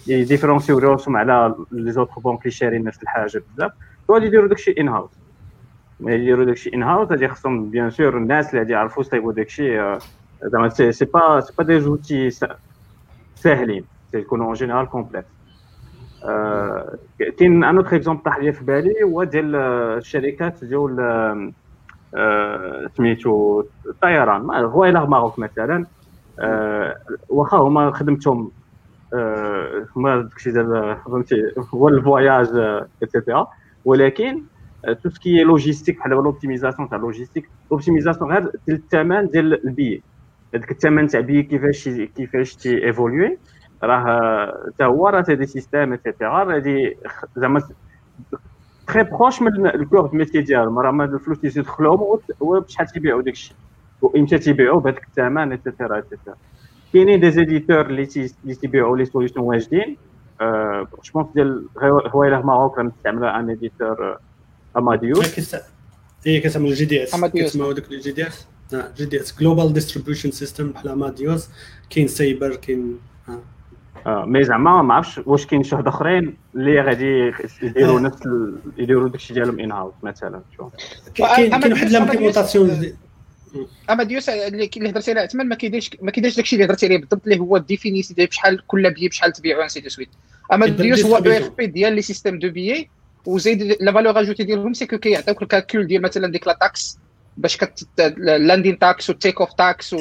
يديفرونسيو 0.08 0.78
راسهم 0.78 1.18
على 1.18 1.56
لي 1.72 1.92
زوتر 1.92 2.20
بونك 2.22 2.40
اللي 2.42 2.52
شارين 2.52 2.84
نفس 2.84 3.04
الحاجة 3.04 3.44
بزاف. 3.50 3.72
غادي 4.12 4.26
يديروا 4.26 4.48
داكشي 4.48 4.76
in-house 4.80 5.20
ما 6.00 6.14
يديروا 6.14 6.46
داكشي 6.46 6.70
in-house 6.74 7.10
غادي 7.10 7.28
خصهم 7.28 7.70
bien 7.70 7.90
sûr 7.90 8.18
الناس 8.18 8.50
اللي 8.50 8.60
غادي 8.60 8.74
يعرفوا 8.74 9.04
يصايبوا 9.04 9.34
داكشي 9.34 9.82
آه، 9.82 10.00
زعما 10.44 10.70
c'est 10.70 11.06
pas 11.06 11.40
c'est 11.40 11.54
pas 11.58 11.64
des 11.64 11.80
outils 11.80 12.30
ساهلين 13.36 13.88
تيكونوا 14.12 14.46
en 14.46 14.54
général 14.54 14.88
complexes 14.90 15.40
آه، 16.24 16.98
كاين 17.38 17.64
un 17.64 17.78
autre 17.78 17.96
exemple 17.96 18.24
طاح 18.24 18.40
في 18.40 18.64
بالي 18.66 19.04
هو 19.04 19.24
ديال 19.24 19.56
آه، 19.56 19.98
الشركات 19.98 20.64
ديال 20.66 21.00
آه، 22.16 22.88
سميتو 22.98 23.64
الطيران 23.90 24.42
ما- 24.42 24.60
Royal 24.62 24.89
Air 24.89 25.06
Maroc 25.08 25.40
مثلا 25.40 25.86
آه، 26.42 26.96
واخا 27.30 27.58
هما 27.58 27.92
خدمتهم 27.92 28.52
آه، 29.14 29.86
هما 29.96 30.22
داكشي 30.22 30.52
ديال 30.52 30.98
فهمتي 31.06 31.36
هو 31.74 31.88
الفواياج 31.90 32.48
اتسيتيرا 33.04 33.48
ولكن 33.86 34.46
تو 35.04 35.10
سكي 35.10 35.44
لوجيستيك 35.44 35.98
بحال 35.98 36.12
لوبتيميزاسيون 36.12 36.90
تاع 36.90 36.98
لوجيستيك 36.98 37.52
لوبتيميزاسيون 37.72 38.32
غير 38.32 38.52
ديال 38.68 38.78
الثمن 38.78 39.28
ديال 39.28 39.68
البي 39.68 40.04
هذاك 40.56 40.72
الثمن 40.72 41.08
تاع 41.08 41.20
بي 41.20 41.44
كيفاش 41.44 41.90
كيفاش 41.90 42.56
تي 42.56 42.86
ايفولوي 42.86 43.40
راه 43.84 44.48
حتى 44.68 44.84
هو 44.86 45.08
راه 45.08 45.22
دي 45.22 45.46
سيستيم 45.46 45.94
اتسيتيرا 45.94 46.44
غادي 46.44 46.96
زعما 47.38 47.62
تري 48.88 49.04
بروش 49.04 49.42
من 49.42 49.68
الكور 49.68 50.16
ميتي 50.16 50.42
ديالهم. 50.42 50.80
راه 50.80 51.06
الفلوس 51.06 51.58
هو- 51.80 52.22
هو 52.44 52.60
بشحال 52.62 52.88
تيبيعوا 52.88 53.22
داك 53.22 53.34
الشيء. 53.34 53.58
وامتى 54.02 54.38
تيبيعوا 54.38 54.80
بهذاك 54.82 55.04
الثمن 55.08 55.52
اتسيتيرا 55.54 55.98
اتسيتيرا 56.00 56.36
كاينين 56.94 57.20
des 57.20 57.32
éditeurs 57.32 57.82
اللي 57.86 58.08
اللي 58.44 58.56
تيبيعوا 58.56 58.98
les 58.98 59.06
solutions 59.06 59.40
واجدين. 59.40 59.98
je 60.42 60.86
pense 61.14 61.28
ديال 61.36 61.66
Royal 61.84 62.21
Air 62.21 62.44
Maroc 62.46 62.78
راه 62.78 62.84
مستعمله 62.84 63.40
un 63.40 63.50
éditeur 63.50 64.18
Amadeus. 64.78 65.56
هي 66.26 66.40
كتعمل 66.40 66.74
جي 66.74 66.86
دي 66.86 67.04
إس. 67.04 67.16
كتسمعوا 67.26 67.74
داك 67.74 67.92
الجي 67.92 68.12
دي 68.12 68.28
إس. 68.28 68.48
جي 68.98 69.06
دي 69.06 69.22
إس. 69.22 69.40
جلوبال 69.40 69.74
ديستريبيوشن 69.74 70.32
سيستم 70.32 70.70
بحال 70.72 70.90
أماديوس. 70.90 71.50
كاين 71.90 72.08
Sabre 72.08 72.56
كاين 72.56 72.98
آه. 73.30 73.40
آه، 74.10 74.26
mais 74.26 74.44
زعما 74.44 74.82
ما 74.82 74.94
عرفتش 74.94 75.22
واش 75.26 75.46
كاين 75.46 75.64
شي 75.64 75.76
واحد 75.76 75.88
أخرين 75.88 76.38
اللي 76.56 76.82
غادي 76.82 77.34
يديروا 77.64 78.00
آه. 78.00 78.02
نفس 78.02 78.20
يديروا 78.78 79.10
داكشي 79.10 79.34
ديالهم 79.34 79.60
in-house 79.60 79.94
مثلا 80.04 80.42
شوف 80.58 80.74
كاين 81.16 81.52
واحد 81.54 81.90
l'implémentation 81.90 82.70
Amadeus- 82.70 82.94
اماديوس 83.90 84.30
اللي 84.30 84.70
اللي 84.78 84.90
هضرتي 84.90 85.12
عليه 85.12 85.22
عثمان 85.22 85.48
ما 85.48 85.56
كيديرش 85.56 85.90
ما 86.02 86.12
كيديرش 86.12 86.36
داكشي 86.36 86.56
اللي 86.56 86.66
هضرتي 86.66 86.86
عليه 86.86 86.98
بالضبط 86.98 87.22
اللي 87.24 87.40
هو 87.40 87.58
ديفينيسي 87.58 88.14
ديال 88.14 88.28
بشحال 88.28 88.68
كل 88.68 88.94
بي 88.94 89.08
بشحال 89.08 89.32
تبيعو 89.34 89.62
انسي 89.62 89.80
دو 89.80 89.90
سويت 89.90 90.10
اماديوس 90.54 91.06
هو 91.06 91.16
أو. 91.18 91.32
إف 91.32 91.50
بي 91.58 91.66
ديال 91.68 91.94
لي 91.94 92.02
سيستيم 92.02 92.40
دو 92.40 92.50
بيي 92.50 92.90
وزيد 93.26 93.64
لا 93.64 93.92
فالور 93.92 94.20
أجوتي 94.20 94.44
ديالهم 94.44 94.74
سي 94.74 94.86
كو 94.86 94.98
كيعطيوك 94.98 95.42
الكالكول 95.42 95.88
ديال 95.88 96.02
مثلا 96.02 96.32
ديك 96.32 96.48
لا 96.48 96.58
تاكس 96.62 96.98
باش 97.38 97.58
كت 97.58 97.88
اللاندين 98.00 98.80
تاكس 98.80 99.10
والتيك 99.10 99.42
اوف 99.42 99.54
تاكس 99.54 99.96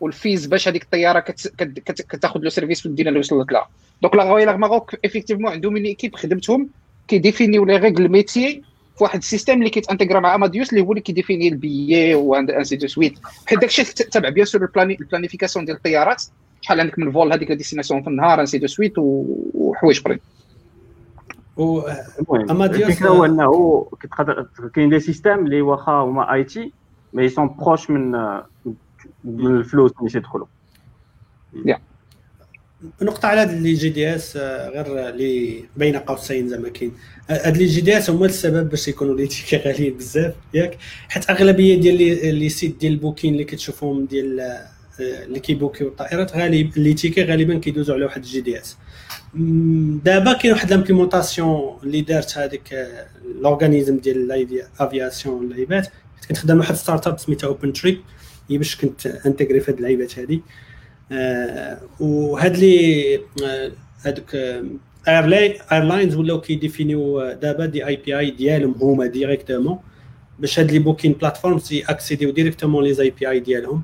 والفيز 0.00 0.46
باش 0.46 0.68
هذيك 0.68 0.82
الطيارة 0.82 1.20
كت- 1.20 1.52
كت- 1.58 1.78
كت- 1.78 2.02
كتاخذ 2.02 2.40
لو 2.40 2.50
سيرفيس 2.50 2.80
في 2.80 2.86
المدينة 2.86 3.08
اللي 3.08 3.20
وصلت 3.20 3.52
لها 3.52 3.68
دونك 4.02 4.14
لا 4.14 4.22
غويلر 4.24 4.56
ماروك 4.56 4.94
افيكتيفمون 5.04 5.52
عندهم 5.52 5.76
اون 5.76 5.84
ايكيب 5.84 6.16
خدمتهم 6.16 6.68
كيديفينيو 7.08 7.64
لي 7.64 7.76
ريغل 7.76 8.08
ميتيي 8.08 8.62
في 8.98 9.04
واحد 9.04 9.18
ال 9.18 9.23
système 9.23 9.58
اللي 9.58 9.70
كيت 9.70 9.85
intègre 9.85 10.20
مع 10.20 10.34
اماديوس 10.34 10.70
اللي 10.72 10.80
هو 10.84 10.90
اللي 10.92 11.00
كي 11.00 11.11
définir 11.11 11.48
ال 11.48 11.57
billet 11.57 12.14
و 12.14 12.24
ainsi 12.24 12.76
de 12.76 12.86
suite 12.86 13.18
حيت 13.46 13.58
داكشي 13.58 13.84
تبع 13.84 14.28
bien 14.28 14.46
sûr 14.46 14.70
la 15.00 15.09
planification 15.09 15.64
ديال 15.64 15.76
الطيارات. 15.76 16.22
شحال 16.60 16.80
عندك 16.80 16.98
من 16.98 17.12
vol 17.12 17.32
هذيك 17.32 17.52
destination 17.52 18.02
في 18.02 18.08
النهار 18.08 18.40
ainsi 18.40 18.58
de 18.58 18.66
suite 18.66 18.92
وحوايج 18.98 20.00
أخرين. 20.00 20.18
المهم 22.18 22.48
Amadeus- 22.50 22.86
الفكرة 22.86 23.08
هو 23.08 23.24
إنه 23.24 23.86
كتقدر 24.00 24.46
كاين 24.74 24.90
des 24.90 25.00
systèmes 25.00 25.38
اللي 25.46 25.62
واخا 25.62 25.92
هما 25.92 26.32
IT 26.34 26.72
mais 27.12 27.28
sont 27.28 27.56
proches 27.58 27.90
من 27.90 28.10
من 29.24 29.46
الفلوس 29.56 29.92
اللي 29.98 30.10
تيدخلوا. 30.10 30.46
نقطة 33.02 33.26
على 33.26 33.40
هاد 33.40 33.62
les 33.62 33.74
GDS 33.74 34.36
آه، 34.36 34.68
غير 34.68 35.08
اللي 35.08 35.64
بين 35.76 35.96
قوسين 35.96 36.48
زعما 36.48 36.68
كاين. 36.68 36.92
هاد 37.30 37.56
les 37.56 37.80
GDS 37.80 38.10
هما 38.10 38.26
السبب 38.26 38.70
باش 38.70 38.88
يكونوا 38.88 39.16
les 39.16 39.26
tickets 39.32 39.56
غاليين 39.56 39.96
بزاف 39.96 40.34
ياك؟ 40.54 40.78
حيت 41.08 41.30
أغلبية 41.30 41.80
ديال 41.80 42.34
les 42.34 42.48
sites 42.48 42.80
ديال 42.80 42.92
ال 42.92 42.97
booking 42.97 43.32
اللي 43.32 43.44
كتشوفهم 43.44 44.06
ديال 44.06 44.40
آه، 44.40 44.68
اللي 45.00 45.40
كيبوكيو 45.40 45.88
الطائرات 45.88 46.36
غالب 46.36 46.78
les 46.78 46.94
tickets 46.94 47.24
غالبا 47.24 47.58
كيدوزوا 47.58 47.94
على 47.94 48.04
واحد 48.04 48.22
ال 48.22 48.40
GDS. 48.40 48.76
دابا 50.04 50.32
كاين 50.32 50.52
واحد 50.52 50.70
l'implémentation 50.70 51.78
اللي 51.82 52.00
دارت 52.00 52.38
هذيك 52.38 52.72
آه، 52.72 53.06
l'organisme 53.24 53.98
ديال 53.98 54.32
l'aviation 54.32 55.44
اللعيبات. 55.44 55.88
كنت 56.28 56.38
خدام 56.38 56.58
واحد 56.58 56.74
startup 56.74 57.18
سميتها 57.18 57.46
Open 57.46 57.72
Trip 57.72 58.00
هي 58.50 58.58
باش 58.58 58.76
كنت 58.76 59.06
intégré 59.06 59.60
في 59.60 59.70
هاد 59.70 59.76
اللعيبات 59.76 60.18
آه، 60.18 60.40
وهاد 62.00 62.56
les 62.56 63.14
آه، 63.44 63.72
هادوك 64.06 64.36
airlines 65.72 66.16
ولاو 66.16 66.40
كيديفينيو 66.40 67.20
آه، 67.20 67.32
دابا 67.32 67.66
des 67.66 67.86
API 67.86 68.30
ديالهم 68.30 68.74
هما 68.80 69.06
directement 69.06 69.78
باش 70.38 70.60
هاد 70.60 70.70
les 70.70 70.78
booking 70.78 71.12
platforms 71.12 71.82
اكسيديو 71.88 72.30
directement 72.30 72.84
les 72.84 73.02
API 73.02 73.40
ديالهم 73.40 73.82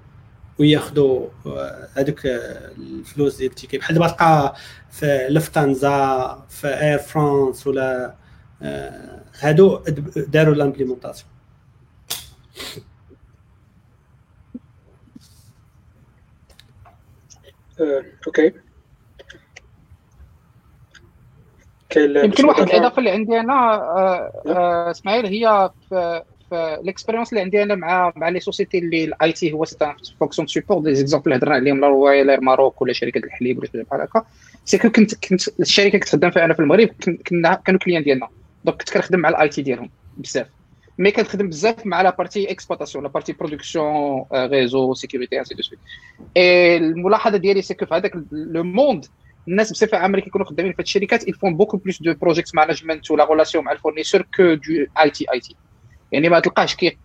وياخذوا 0.59 1.26
آه، 1.47 1.89
هذوك 1.95 2.20
الفلوس 2.79 3.37
ديال 3.37 3.51
ال 3.51 3.54
ticket. 3.54 3.78
بحال 3.79 3.95
دابا 3.95 4.09
تلقى 4.09 4.57
في 4.91 5.26
Lufthansa 5.30 6.46
في 6.49 6.68
Air 6.68 6.99
France 6.99 7.66
ولا 7.66 8.14
هادو 9.41 9.79
داروا 10.16 10.55
l'implémentation 10.55 11.30
okay. 18.26 18.53
يمكن 21.97 22.45
واحد 22.45 22.62
الاضافه 22.62 22.99
اللي 22.99 23.11
عندي 23.11 23.41
أنا 23.41 23.74
آه، 23.74 24.33
آه، 24.47 24.91
إسماعيل 24.91 25.26
هي 25.26 25.70
في 25.89 26.22
l'expérience 26.53 27.32
اللي 27.33 27.41
عندي 27.41 27.62
أنا 27.62 27.74
مع 27.74 28.12
مع 28.16 28.29
les 28.28 28.40
sociétés 28.40 28.78
اللي 28.79 29.05
ال 29.05 29.32
IT 29.32 29.53
هو 29.53 29.64
fonction 30.18 30.49
support 30.49 30.82
des 30.82 30.94
exemples 30.94 31.24
اللي 31.33 31.37
هضرنا 31.37 31.55
عليهم 31.55 31.81
la 31.80 31.88
Royal 31.88 32.44
Maroc 32.44 32.82
ولا 32.83 32.93
شركة 32.93 33.18
الحليب 33.18 33.59
ولا 33.59 33.66
شي 33.66 33.83
بحال 33.83 34.01
هكا. 34.01 34.24
c'est 34.64 34.78
كنت 34.79 35.29
كنت 35.29 35.61
الشركة 35.61 35.99
كنت 35.99 36.09
خدام 36.09 36.31
فيها 36.31 36.45
أنا 36.45 36.55
في 36.55 36.61
المغرب 36.61 36.89
كنا 37.26 37.55
كانوا 37.55 37.81
clients 37.80 38.03
ديالنا. 38.03 38.29
donc 38.64 38.78
كنت 38.79 38.91
كنخدم 38.91 39.18
مع 39.18 39.29
ال 39.28 39.49
IT 39.49 39.62
ديالهم 39.62 39.91
بزاف. 40.16 40.57
mais 40.99 41.11
كنخدم 41.11 41.49
بزاف 41.49 41.86
مع 41.86 42.03
la 42.03 42.11
partie 42.11 42.51
exploitation 42.51 43.05
la 43.05 43.11
partie 43.11 43.32
production 43.32 44.24
réseau 44.32 44.94
sécurité 44.94 45.38
ainsi 45.38 45.55
de 45.55 45.62
suite 45.62 45.80
الملاحظه 46.36 47.36
ديالي 47.36 47.62
c'est 47.62 47.74
في 47.74 47.94
هذاك 47.94 48.12
le 48.32 48.64
monde 48.64 49.07
الناس 49.49 49.72
بصفه 49.72 49.99
عامه 49.99 50.20
كيكونوا 50.20 50.46
خدامين 50.46 50.72
في 50.72 50.82
الشركات 50.82 51.28
ils 51.28 51.40
font 51.40 51.57
beaucoup 51.57 51.76
plus 51.76 52.03
de 52.03 52.14
project 52.14 52.55
management 52.55 53.11
ولا 53.11 53.24
relation 53.24 53.64
مع 53.64 53.72
ال 53.72 53.77
fournisseur 53.77 54.22
que 54.36 54.55
de 54.55 54.86
IT 55.03 55.26
IT 55.32 55.57
يعني 56.12 56.28
ما 56.28 56.40
تلقاهش 56.40 56.74
كي 56.74 56.99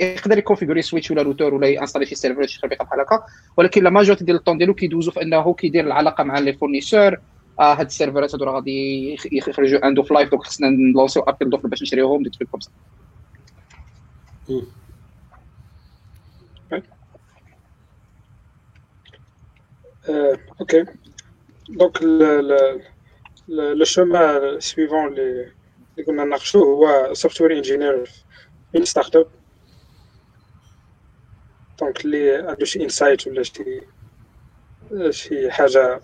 يقدر 0.00 0.38
ي 0.38 0.42
configurer 0.42 0.82
switch 0.82 1.10
ولا 1.10 1.22
روتور 1.22 1.54
ولا 1.54 1.66
ي 1.66 1.70
installer 1.70 2.06
شي 2.06 2.14
serveur 2.14 2.46
شي 2.46 2.60
خربيقة 2.60 2.84
بحال 2.84 3.00
هكا. 3.00 3.22
ولكن 3.56 3.84
la 3.84 3.90
majorité 3.90 4.24
ديال 4.24 4.36
الطون 4.36 4.58
ديالو 4.58 4.74
كيدوزو 4.74 5.10
في 5.10 5.22
أنه 5.22 5.54
كيدير 5.54 5.84
العلاقة 5.86 6.24
مع 6.24 6.38
les 6.38 6.52
fournisseurs 6.52 7.16
آه 7.60 7.74
هاد 7.74 7.86
السيرفرات 7.86 8.34
هادو 8.34 8.44
غادي 8.44 9.16
يخرجوا 9.32 9.86
end 9.88 10.02
of 10.02 10.14
life 10.14 10.30
donc 10.30 10.42
خصنا 10.42 10.68
ن 10.68 10.76
lancer 10.76 11.22
يو 11.22 11.30
appel 11.30 11.50
d'offres 11.50 11.68
باش 11.68 11.82
نشريوهم 11.82 12.22
des 12.22 12.30
trucs 14.46 14.64
comme 16.70 16.82
ça 20.06 20.38
okay 20.60 20.84
donc 21.68 22.02
le 23.48 23.84
chemin 23.84 24.60
suivant 24.60 25.06
اللي 25.08 25.52
اللي 25.92 26.06
كنا 26.06 26.24
نناقشوه 26.24 26.62
هو 26.62 27.14
software 27.14 27.52
engineer 27.56 28.10
في 28.72 28.84
startup 28.84 29.26
donc 31.80 32.04
اللي 32.04 32.34
عنده 32.34 32.64
شي 32.64 32.84
insight 32.84 33.26
ولا 33.26 33.42
شي 33.42 33.80
شي 35.10 35.50
حاجة 35.50 36.00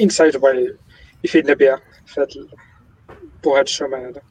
insight 0.00 0.36
بغا 0.36 0.76
يفيدنا 1.24 1.54
بها 1.54 1.82
في 2.06 2.20
هاد 2.20 2.28
pour 3.44 3.58
هاد 3.58 3.64
ال 3.64 3.70
chemin 3.70 4.04
هذا 4.04 4.22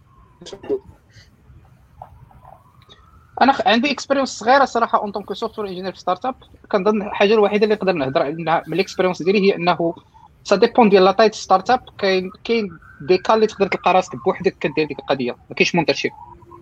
أنا 3.42 3.54
عندي 3.66 3.92
expérience 3.92 4.30
صغيرة 4.30 4.66
صراحة 4.66 5.02
en 5.02 5.12
tant 5.12 5.24
que 5.24 5.34
software 5.34 5.70
engineer 5.70 5.92
في 5.92 6.00
startup 6.00 6.36
كنظن 6.72 7.02
الحاجة 7.02 7.34
الوحيدة 7.34 7.64
اللي 7.64 7.76
نقدر 7.76 7.92
نهضر 7.94 8.24
عليها 8.24 8.64
من 8.68 8.74
l'expérience 8.74 9.24
ديالي 9.24 9.42
هي 9.42 9.56
إنه 9.56 9.94
ça 10.44 10.56
dépend 10.56 10.90
ديال 10.90 11.04
la 11.04 11.12
taille 11.12 11.36
startup 11.36 11.82
كاين 11.98 12.32
كاين 12.44 12.70
des 13.02 13.18
cas 13.18 13.36
اللي 13.36 13.48
تقدر 13.48 13.68
تلقى 13.68 13.94
راسك 13.94 14.16
بوحدك 14.26 14.58
كدير 14.60 14.88
ديك 14.88 15.00
القضية. 15.00 15.32
ما 15.32 15.56
كاينش 15.56 15.76
mentorship 15.76 16.12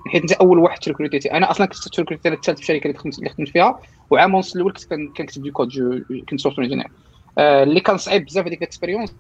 حيت 0.08 0.22
أنت 0.22 0.32
أول 0.32 0.60
واحد 0.60 0.80
تريكروتيتي 0.80 1.32
أنا 1.32 1.52
أصلا 1.52 1.66
كنت 1.68 1.88
تريكروتي 1.88 2.30
الثالث 2.30 2.56
في 2.56 2.62
الشركة 2.62 2.88
اللي 2.88 3.30
خدمت 3.30 3.50
فيها 3.50 3.80
وعام 4.10 4.36
ونص 4.36 4.56
الأول 4.56 4.74
كنت 4.74 4.86
كنكتب 5.18 5.42
du 5.44 5.52
code 5.52 5.70
كنت 6.30 6.40
software 6.40 6.66
engineer 6.66 6.88
آه 7.38 7.64
اللي 7.64 7.80
كان 7.80 7.98
صعيب 7.98 8.26
بزاف 8.26 8.46
هذيك 8.46 8.60
l'expérience 8.60 9.16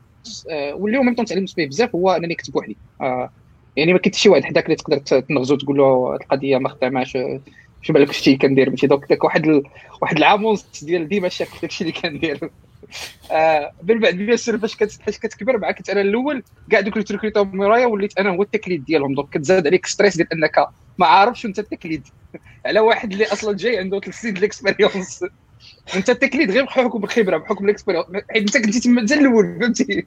طون 1.17 1.25
تعلمت 1.25 1.57
به 1.57 1.65
بزاف 1.65 1.95
هو 1.95 2.11
أنني 2.11 2.27
نكتب 2.27 2.55
وحدي 2.55 2.77
آه 3.01 3.29
يعني 3.75 3.93
ما 3.93 3.99
كنت 3.99 4.15
شي 4.15 4.29
واحد 4.29 4.43
حداك 4.43 4.65
اللي 4.65 4.75
تقدر 4.75 4.97
تنغزو 4.97 5.55
تقول 5.55 5.77
له 5.77 6.15
القضية 6.15 6.57
ما 6.57 6.69
خداماش 6.69 7.17
شو 7.81 7.93
بالك 7.93 8.11
شتي 8.11 8.37
كندير 8.37 8.69
ماشي 8.69 8.87
دوك 8.87 9.23
واحد 9.23 9.47
ال... 9.47 9.63
واحد 10.01 10.17
العام 10.17 10.45
ونص 10.45 10.83
ديال 10.83 11.07
ديما 11.07 11.29
شاك 11.29 11.47
داكشي 11.61 11.83
اللي 11.83 11.93
كندير. 12.01 12.49
آه 13.31 13.71
من 13.83 13.99
بعد 13.99 14.13
bien 14.13 14.37
sûr 14.37 14.57
فاش 14.57 14.75
كتكبر 15.19 15.57
مع 15.57 15.71
كنت 15.71 15.89
أنا 15.89 16.01
الأول 16.01 16.43
كاع 16.71 16.79
دوك 16.79 16.93
اللي 16.93 17.03
تركريتو 17.03 17.43
مرايا 17.43 17.85
وليت 17.85 18.19
أنا 18.19 18.29
هو 18.29 18.41
ال 18.41 18.46
tech 18.46 18.66
lead 18.66 18.85
ديالهم. 18.85 19.13
donc 19.13 19.29
كتزاد 19.29 19.67
عليك 19.67 19.85
stress 19.85 20.17
ديال 20.17 20.33
أنك 20.33 20.67
ما 20.97 21.05
عارفش 21.05 21.45
أنت 21.45 21.59
ال 21.59 21.65
tech 21.65 21.86
lead 21.86 22.07
على 22.65 22.79
واحد 22.79 23.11
اللي 23.11 23.25
أصلا 23.25 23.57
جاي 23.57 23.77
عنده 23.77 23.99
ثلاث 23.99 24.21
سنين 24.21 24.37
l'expérience 24.37 25.23
انت 25.95 26.09
ال 26.09 26.14
tech 26.14 26.33
lead 26.33 26.51
غير 26.51 26.63
بحكم 26.65 27.03
الخبرة 27.03 27.37
بحكم 27.37 27.65
l'expérience 27.65 28.07
حيت 28.29 28.55
انت 28.55 28.65
كنتي 28.65 28.79
تما 28.79 29.01
حتى 29.01 29.13
الأول 29.13 29.57
فهمتي؟ 29.61 30.05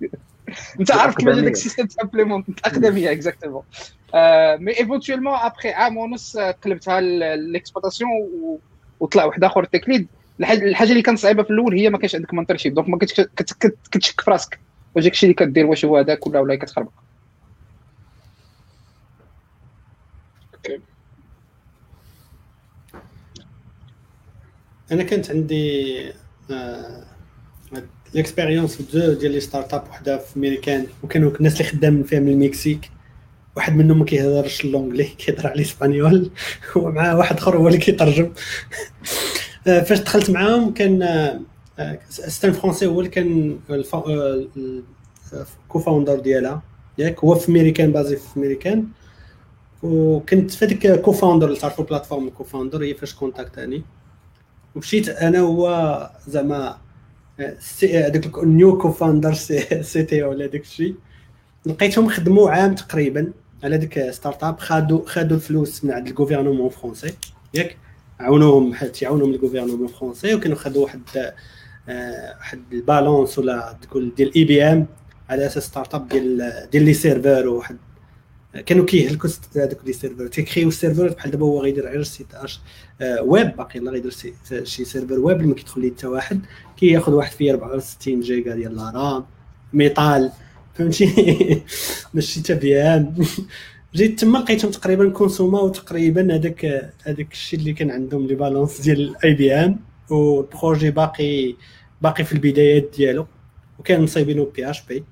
انت 0.80 0.90
عارف 0.90 1.16
كيفاش 1.16 1.36
هذاك 1.36 1.52
le 1.52 1.60
système 1.60 1.86
tout 1.86 2.04
simplement 2.04 2.48
الاقدميه 2.48 3.12
exactement 3.12 3.62
mais 4.58 4.78
éventuellement 4.78 5.34
après 5.34 5.70
عام 5.70 5.96
ونص 5.96 6.36
قلبتها 6.36 6.98
l'exploitation 6.98 8.10
وطلع 9.00 9.24
واحد 9.24 9.44
آخر 9.44 9.62
ال 9.62 9.67
tech 9.67 9.86
lead 9.86 10.06
الحاجة 10.40 10.90
اللي 10.90 11.02
كانت 11.02 11.18
صعيبة 11.18 11.42
في 11.42 11.50
الأول 11.50 11.74
هي 11.74 11.90
ما 11.90 11.98
كانش 11.98 12.14
عندك 12.14 12.34
mentorship 12.34 12.74
donc 12.74 12.88
ما 12.88 12.98
كنتش 12.98 13.20
كتشك 13.90 14.20
في 14.20 14.30
راسك. 14.30 14.58
واش 14.94 15.04
داكشي 15.04 15.26
اللي 15.26 15.34
كدير 15.34 15.66
واش 15.66 15.84
هو 15.84 15.96
هذاك 15.96 16.26
ولا 16.26 16.40
ولا 16.40 16.54
كتخربق. 16.54 16.90
أنا 24.92 25.02
كانت 25.02 25.30
عندي 25.30 26.12
l'expérience 28.14 28.82
بزاف 28.82 29.18
ديال 29.18 29.32
les 29.32 29.40
startups 29.40 29.88
وحدة 29.88 30.18
في 30.18 30.38
ميريكان 30.38 30.86
وكانوا 31.02 31.30
الناس 31.30 31.52
اللي 31.52 31.64
خدامين 31.64 32.02
فيها 32.02 32.20
من 32.20 32.28
المكسيك. 32.28 32.90
واحد 33.56 33.76
منهم 33.76 33.98
ما 33.98 34.04
كيهضرش 34.04 34.64
l'anglais 34.64 35.04
كيهضر 35.04 35.46
على 35.46 35.54
الإسبانيول؟ 35.54 36.30
ومع 36.76 37.14
واحد 37.14 37.36
آخر 37.36 37.56
هو 37.56 37.68
اللي 37.68 37.78
كيترجم. 37.78 38.32
فاش 39.64 40.00
دخلت 40.00 40.30
معاهم 40.30 40.74
كان 40.74 41.04
c'est 42.08 42.39
un 42.39 42.52
français 42.52 42.86
هو 42.86 43.00
اللي 43.00 43.10
كان 43.10 43.58
cofounder 45.68 46.18
ديالها. 46.20 46.62
ياك 46.98 47.18
هو 47.18 47.34
في 47.34 47.52
ميريكان 47.52 47.92
basé 47.92 48.16
في 48.16 48.40
ميريكان 48.40 48.86
وكنت 49.82 50.50
في 50.50 50.64
هذيك 50.64 51.00
cofounder 51.00 51.46
اللي 51.46 51.58
تعرفوا 51.58 51.84
platform 51.84 52.30
cofounder 52.30 52.82
هي 52.84 52.94
فاش 52.94 53.14
contacta 53.14 53.68
ني 53.68 53.82
ومشيت 54.78 55.08
أنا 55.08 55.38
هو 55.38 56.10
زعما 56.28 56.78
هذاك 57.82 58.38
النيو 58.38 58.78
كوفاوندر 58.78 59.34
سي, 59.34 59.82
سي 59.92 60.02
تي 60.02 60.22
ولا 60.22 60.46
داك 60.46 60.60
الشيء 60.60 60.94
لقيتهم 61.66 62.08
خدموا 62.08 62.50
عام 62.50 62.74
تقريبا 62.74 63.32
على 63.64 63.78
ديك 63.78 64.10
ستارت 64.10 64.44
اب 64.44 64.58
خادوا 64.58 65.06
خادوا 65.06 65.36
الفلوس 65.36 65.84
من 65.84 65.90
عند 65.90 66.08
الجوفرنمون 66.08 66.68
فرونسي 66.68 67.14
ياك؟ 67.54 67.76
عاونوهم 68.20 68.74
حيت 68.74 69.02
يعاونهم 69.02 69.30
الجوفرنمون 69.34 69.86
فرونسي 69.86 70.34
وكانوا 70.34 70.56
خدوا 70.56 70.84
واحد 70.84 71.32
واحد 71.88 72.62
البالونس 72.72 73.38
ولا 73.38 73.76
تقول 73.82 74.12
ديال 74.16 74.34
اي 74.34 74.44
بي 74.44 74.62
ام 74.62 74.86
على 75.30 75.46
أساس 75.46 75.64
ستارت 75.64 75.94
اب 75.94 76.08
ديال 76.08 76.52
ديال 76.72 76.84
لي 76.84 76.94
سيرفر 76.94 77.48
وواحد 77.48 77.76
كانوا 78.66 78.84
كيهلكوا 78.84 79.30
هذوك 79.56 79.78
لي 79.86 79.92
سيرفر. 79.92 80.26
تيكريو 80.26 80.68
السيرفر 80.68 81.08
بحال 81.08 81.30
دابا 81.30 81.46
هو 81.46 81.62
غيدير 81.62 81.88
غير 81.88 82.02
سيت 82.02 82.34
اش 82.34 82.60
ويب 83.20 83.56
باقي 83.56 83.80
لا 83.80 83.90
غيدير 83.90 84.10
شي 84.64 84.84
serveur 84.84 85.18
web 85.18 85.36
اللي 85.36 85.48
ما 85.48 85.54
كيدخل 85.54 85.80
ليه 85.80 85.90
حتى 85.90 86.06
واحد. 86.06 86.40
كياخذ 86.76 87.12
واحد 87.12 87.32
فيه 87.32 87.52
64 87.52 88.20
جيجا 88.20 88.54
ديال 88.54 88.76
la 88.76 88.90
RAM 88.90 89.24
métal 89.72 90.32
فهمتي؟ 90.74 91.62
ماشي 92.14 92.42
تبيان 92.42 93.14
جيت 93.94 94.20
تما 94.20 94.38
لقيتهم 94.38 94.70
تقريبا 94.70 95.10
كونسوما 95.10 95.68
تقريبا 95.68 96.34
هذاك 96.34 96.92
هذاك 97.02 97.32
الشيء 97.32 97.58
اللي 97.58 97.72
كان 97.72 97.90
عندهم 97.90 98.26
les 98.26 98.34
balances 98.34 98.80
ديال 98.80 99.00
ال 99.08 99.34
IBM 99.34 99.80
وال 100.10 100.30
projet 100.30 100.90
باقي 100.90 101.56
باقي 102.02 102.24
في 102.24 102.32
البدايات 102.32 102.90
ديالو 102.96 103.26
وكان 103.78 104.02
مصايبينو 104.02 104.44
PHP. 104.44 105.04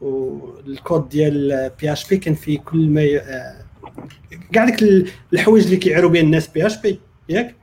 والكود 0.00 1.08
ديال 1.08 1.70
PHP 1.80 2.16
كان 2.16 2.34
فيه 2.34 2.58
كل 2.58 2.88
ما 2.88 3.02
كاع 4.52 4.64
ديك 4.64 5.06
الحوايج 5.32 5.64
اللي 5.64 5.76
كيعيروا 5.76 6.10
بها 6.10 6.20
الناس 6.20 6.48
PHP 6.48 7.00
ياك؟ 7.28 7.54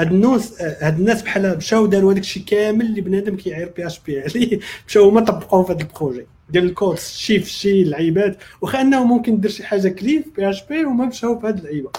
هاد 0.00 0.12
الناس 0.12 0.62
هاد 0.62 0.98
الناس 0.98 1.22
بحال 1.22 1.56
مشاو 1.56 1.86
داروا 1.86 2.12
هذاك 2.12 2.22
الشيء 2.22 2.42
كامل 2.44 2.86
اللي 2.86 3.00
بنادم 3.00 3.36
كيعير 3.36 3.72
PHP 3.76 4.20
عليه 4.20 4.60
مشاو 4.88 5.08
هما 5.08 5.20
طبقوه 5.20 5.62
في 5.64 5.72
هذا 5.72 5.80
ال 5.80 5.87
projet 5.87 6.26
ديال 6.50 6.64
الكود 6.64 6.98
شي 6.98 7.40
في 7.40 7.50
شي 7.50 7.82
اللعيبات. 7.82 8.38
واخا 8.60 8.80
انه 8.80 9.04
ممكن 9.04 9.40
دير 9.40 9.50
شي 9.50 9.64
حاجة 9.64 9.88
clean 9.88 10.24
ف 10.36 10.50
PHP 10.50 10.84
وما 10.84 11.06
مشاو 11.06 11.40
في 11.40 11.46
هاد 11.46 11.58
اللعيبة. 11.58 11.90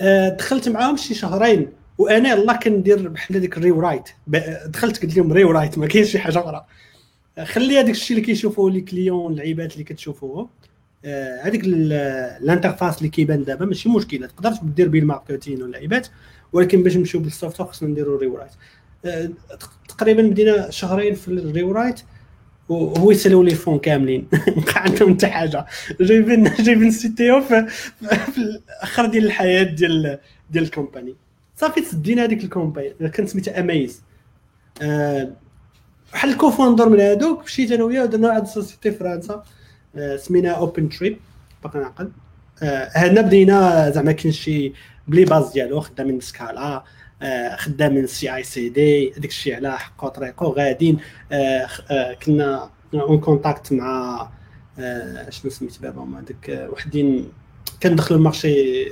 آه، 0.00 0.28
دخلت 0.28 0.68
معاهم 0.68 0.96
شي 0.96 1.14
شهرين 1.14 1.68
وأنا 1.98 2.34
الله 2.34 2.56
كندير 2.56 3.08
بحال 3.08 3.36
هذيك 3.36 3.58
ال 3.58 3.70
rewrite 3.70 4.08
دخلت 4.66 5.02
قلت 5.02 5.16
لهم 5.16 5.32
rewrite 5.32 5.78
ما 5.78 5.86
كاينش 5.86 6.10
شي 6.12 6.18
حاجة 6.18 6.38
أخرى. 6.38 6.64
خلي 7.44 7.80
هذاك 7.80 7.90
الشيء 7.90 8.16
اللي 8.16 8.26
كيشوفوه 8.26 8.70
les 8.70 8.80
clients 8.80 9.32
اللعيبات 9.32 9.72
اللي 9.72 9.84
كتشوفوه. 9.84 10.50
هذيك 11.42 11.62
ال 11.64 11.77
interface 11.77 12.98
اللي 12.98 13.08
كيبان 13.08 13.44
دابا 13.44 13.64
ماشي 13.64 13.88
مشكله 13.88 14.26
تقدر 14.26 14.50
دير 14.62 14.88
به 14.88 14.98
ال 14.98 15.04
marketing 15.04 15.62
واللعيبات 15.62 16.08
ولكن 16.52 16.82
باش 16.82 16.96
نمشيو 16.96 17.20
بال 17.20 17.34
soft 17.34 17.62
خصنا 17.62 17.88
نديرو 17.88 18.16
rewrite 18.16 18.50
آه، 19.04 19.30
تقريبا 19.88 20.22
بدينا 20.22 20.70
شهرين 20.70 21.14
في 21.14 21.28
ال 21.28 21.37
rewrite 21.37 22.00
وهو 22.68 23.10
يسالوا 23.10 23.44
les 23.44 23.54
fonds 23.54 23.78
كاملين. 23.78 24.28
ما 24.56 24.64
عندهم 24.76 25.14
حتى 25.14 25.26
حاجة. 25.26 25.66
جايبين 26.00 26.44
جايبين 26.60 26.90
CTO 26.90 27.40
في, 27.40 27.66
في 28.32 28.38
الأخر 28.38 29.06
ديال 29.06 29.24
الحياة 29.24 29.62
ديال 29.62 30.18
ديال 30.50 30.64
ال 30.64 30.70
company. 30.70 31.16
صافي 31.56 31.80
تسدينا 31.80 32.24
هذيك 32.24 32.44
ال 32.44 32.52
company 32.52 33.08
كانت 33.08 33.28
سميتها 33.28 33.60
اميز 33.60 34.02
أه 34.82 35.32
بحال 36.12 36.30
ال 36.30 36.36
cofounder 36.36 36.88
من 36.88 37.00
هذوك 37.00 37.44
مشيت 37.44 37.72
أنا 37.72 37.84
وياه 37.84 38.02
ودرنا 38.02 38.28
واحد 38.28 38.42
ال 38.42 38.48
société 38.48 38.92
فرنسا 38.92 39.42
أه 39.96 40.16
سمينا 40.16 40.50
اوبن 40.50 40.88
تريب 40.88 41.18
باقي 41.62 41.78
نعقل 41.78 42.10
أه 42.62 42.90
هنا 42.94 43.20
بدينا 43.20 43.90
زعما 43.90 44.12
كاين 44.12 44.32
شي 44.32 44.72
بلي 45.08 45.24
باز 45.24 45.52
ديالو 45.52 45.80
خدامين 45.80 46.20
سكالا 46.20 46.84
آه، 47.22 47.56
خدامين 47.56 48.06
سي 48.06 48.34
اي 48.34 48.42
سي 48.42 48.68
دي 48.68 49.10
داك 49.10 49.24
الشيء 49.24 49.56
على 49.56 49.78
حقو 49.78 50.08
طريقو 50.08 50.46
غاديين 50.46 50.98
آه، 51.32 51.68
آه، 51.90 52.14
كنا 52.14 52.70
اون 52.94 53.20
كونتاكت 53.20 53.72
مع 53.72 54.30
شنو 55.28 55.50
سميت 55.50 55.82
بابا 55.82 56.02
هما 56.02 56.20
داك 56.20 56.68
وحدين. 56.72 57.32
كندخلوا 57.82 58.18
المارشي 58.18 58.84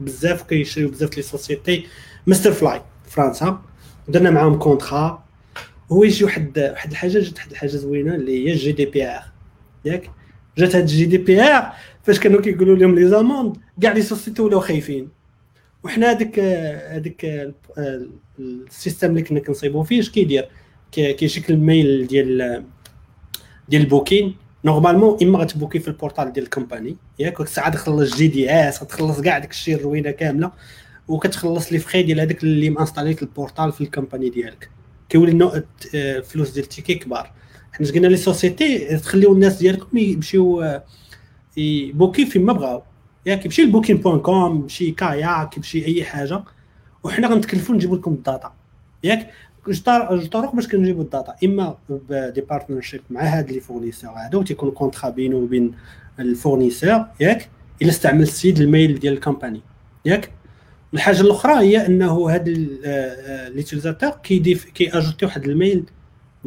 بزاف 0.00 0.42
وكيشريو 0.42 0.88
بزاف 0.88 1.16
لي 1.16 1.22
سوسيتي. 1.22 1.86
مستر 2.26 2.52
فلاي 2.52 2.82
فرنسا. 3.06 3.62
درنا 4.08 4.30
معاهم 4.30 4.58
كونترا 4.58 5.21
هو 5.92 6.04
يجي 6.04 6.24
واحد 6.24 6.58
واحد 6.58 6.90
الحاجة 6.90 7.18
جات 7.18 7.36
واحد 7.36 7.50
الحاجة 7.50 7.70
زوينة 7.70 8.14
اللي 8.14 8.48
هي 8.48 8.52
ال 8.52 8.72
GDPR 8.72 9.22
ياك؟ 9.84 10.10
جات 10.58 10.76
هاد 10.76 10.82
ال 10.82 11.04
GDPR 11.04 11.72
فاش 12.02 12.20
كانوا 12.20 12.40
كيقولوا 12.40 12.76
لهم 12.76 12.94
les 12.94 13.08
amendes 13.08 13.56
كاع 13.82 13.92
les 13.92 14.02
sociétés 14.02 14.42
ولاو 14.42 14.60
خايفين. 14.60 15.08
وحنا 15.84 16.10
هذاك 16.10 16.38
هذاك 16.88 17.52
ال 18.38 18.48
system 18.48 19.10
اللي 19.10 19.22
كنا 19.22 19.40
كنصيبو 19.40 19.82
فيه 19.82 20.00
اش 20.00 20.10
كيدير؟ 20.10 20.48
كيشكل 20.92 21.54
ال 21.54 21.64
mail 21.64 22.06
ديال 22.06 22.64
ديال 23.68 23.82
ال 23.82 23.88
booking. 23.88 24.36
normalement 24.64 25.18
إما 25.22 25.38
غتبوكي 25.38 25.78
في 25.78 25.88
ال 25.88 25.94
portal 25.94 26.32
ديال 26.32 26.44
ال 26.44 26.50
company 26.50 26.96
ياك؟ 27.18 27.46
ساعه 27.46 27.70
تخلص 27.70 28.16
GDS 28.16 28.80
تخلص 28.80 29.20
كاع 29.20 29.38
داك 29.38 29.50
الشيء 29.50 29.74
الروينة 29.74 30.10
كاملة 30.10 30.52
وكتخلص 31.08 31.72
les 31.72 31.78
frais 31.78 32.02
ديال 32.02 32.20
هذاك 32.20 32.42
اللي 32.42 32.70
مانستاليك 32.70 33.22
ال 33.22 33.29
portal 33.29 33.72
في 33.72 33.80
ال 33.80 33.86
company 33.86 34.30
ديالك. 34.30 34.70
كيولي 35.12 35.62
الفلوس 35.94 36.50
ديال 36.50 36.64
ال 36.64 36.68
tickets 36.68 36.94
كبار. 36.94 37.32
حنا 37.72 37.90
قلنا 37.90 38.06
les 38.06 38.16
sociétés 38.16 38.96
تخليو 38.98 39.32
الناس 39.32 39.58
ديالكم 39.58 39.98
يمشيو 39.98 40.80
يبوكي 41.56 42.26
فيما 42.26 42.52
بغاو. 42.52 42.82
ياك 43.26 43.44
يمشي 43.44 43.62
ل 43.62 43.66
Booking 43.66 43.96
point 43.96 44.20
com 44.20 44.56
يمشي 44.56 44.90
Kayak 44.90 45.56
يمشي 45.56 45.86
أي 45.86 46.04
حاجة. 46.04 46.44
وحنا 47.04 47.28
غنتكلفوا 47.28 47.74
نجيبوا 47.74 47.96
لكم 47.96 48.12
ال 48.12 48.19
data. 48.19 48.52
ياك؟ 49.04 49.30
جوج 49.66 49.82
طرق 50.28 50.54
باش 50.54 50.68
كنجيبوا 50.68 51.02
ال 51.02 51.07
data. 51.07 51.34
إما 51.44 51.76
ب 51.88 52.01
des 52.01 52.40
partnerships 52.40 53.00
مع 53.10 53.20
هاد 53.20 53.52
les 53.52 53.60
fournisseurs 53.60 54.10
هادو 54.10 54.42
تيكون 54.42 54.70
contrat 54.70 55.10
بينه 55.10 55.36
وبين 55.36 55.74
ال 56.18 56.25
fournisseur 56.25 57.04
ياك؟ 57.20 57.50
إلا 57.82 57.90
استعمل 57.90 58.22
السيد 58.22 58.58
ال 58.60 58.68
mail 58.68 58.98
ديال 58.98 59.12
ال 59.12 59.17
company. 59.17 59.60
ياك؟ 60.04 60.30
الحاجة 60.94 61.20
الأخرى 61.20 61.54
هي 61.54 61.86
أنه 61.86 62.30
هاد 62.30 62.48
l'utilisateur 63.54 64.10
كيديف 64.10 64.64
كياجوتي 64.64 65.26
واحد 65.26 65.44
ال 65.44 65.52
mail 65.52 65.84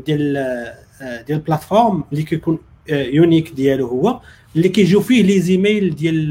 ديال 0.06 0.34
ديال 1.02 1.38
ال 1.38 1.44
plateforme 1.44 2.04
اللي 2.12 2.24
كيكون 2.24 2.60
unique 2.90 3.52
ديالو 3.52 3.88
هو 3.88 4.20
اللي 4.56 4.70
كيجيو 4.70 5.02
فيه 5.02 5.24
les 5.24 5.40
e-mails 5.40 5.96
ديال 5.96 6.30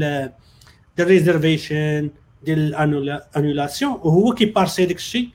ديال 0.97 1.07
reservation 1.07 2.09
ديال 2.45 2.75
ال 2.75 2.85
annulation 2.85 3.91
وهو 3.91 4.33
كيبارسي 4.33 4.85
داك 4.85 4.95
الشيء 4.95 5.29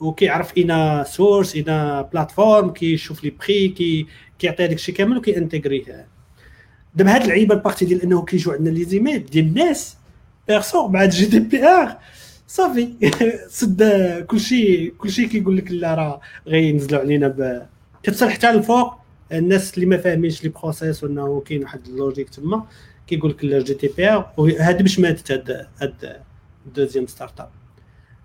وكيعرف 0.00 0.56
une 0.56 1.04
source 1.04 1.54
une 1.54 1.64
plateforme 2.12 2.70
كيشوف 2.70 3.24
les 3.24 3.30
prix 3.30 3.68
كي 3.68 4.06
كيعطي 4.38 4.66
داك 4.66 4.76
الشيء 4.76 4.94
كامل 4.94 5.16
وكيانتيغريه 5.16 6.06
دابا 6.94 7.14
هاد 7.14 7.22
اللعيبه 7.22 7.54
ال 7.54 7.58
partie 7.58 7.84
ديال 7.84 8.02
أنه 8.02 8.24
كيجيو 8.24 8.52
عندنا 8.52 8.70
les 8.70 8.84
e-mails 8.84 9.26
ديال 9.26 9.44
الناس 9.44 9.96
perso 10.48 10.88
مع 10.88 11.04
GDPR 11.04 11.98
صافي. 12.50 12.88
سد 13.58 13.82
كلشي 14.26 14.90
كلشي 14.90 15.26
كيقول 15.26 15.56
لك 15.56 15.70
لا 15.70 15.94
راه 15.94 16.20
غينزلوا 16.46 17.00
علينا 17.00 17.28
ب 17.28 17.66
كتصل 18.02 18.30
حتى 18.30 18.50
الفوق 18.50 18.94
الناس 19.32 19.74
اللي 19.74 19.86
ما 19.86 19.96
فاهمينش 19.96 20.44
les 20.44 20.48
process 20.48 21.04
وانه 21.04 21.40
كاين 21.40 21.62
واحد 21.62 21.86
ال 21.86 21.91
logique 21.91 22.28
تما 22.28 22.66
كيقول 23.06 23.30
لك 23.30 23.44
GDPR. 23.44 24.32
باش 24.82 24.98
ماتت 24.98 25.30
هاد 25.30 25.66
هاد 25.80 26.22
deuxième 26.74 27.06
startup 27.06 27.50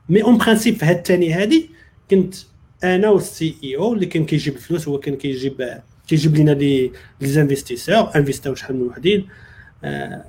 mais 0.10 0.24
en 0.24 0.38
principe 0.38 0.76
في 0.76 0.86
هاد 0.86 0.98
الثاني 0.98 1.34
هادي 1.34 1.70
كنت 2.12 2.36
أنا 2.84 3.10
وال 3.10 3.56
CEO 3.64 3.94
اللي 3.94 4.06
كان 4.06 4.26
كيجيب 4.26 4.56
الفلوس 4.56 4.88
هو 4.88 5.00
كان 5.00 5.16
كيجيب 5.16 5.82
كيجيب 6.08 6.36
لنا 6.38 6.52
les 6.52 6.92
investisseurs 7.22 8.16
انفيستاو 8.16 8.56
شحال 8.56 8.76
من 8.76 8.88
وحدين. 8.88 9.28
آه 9.84 10.26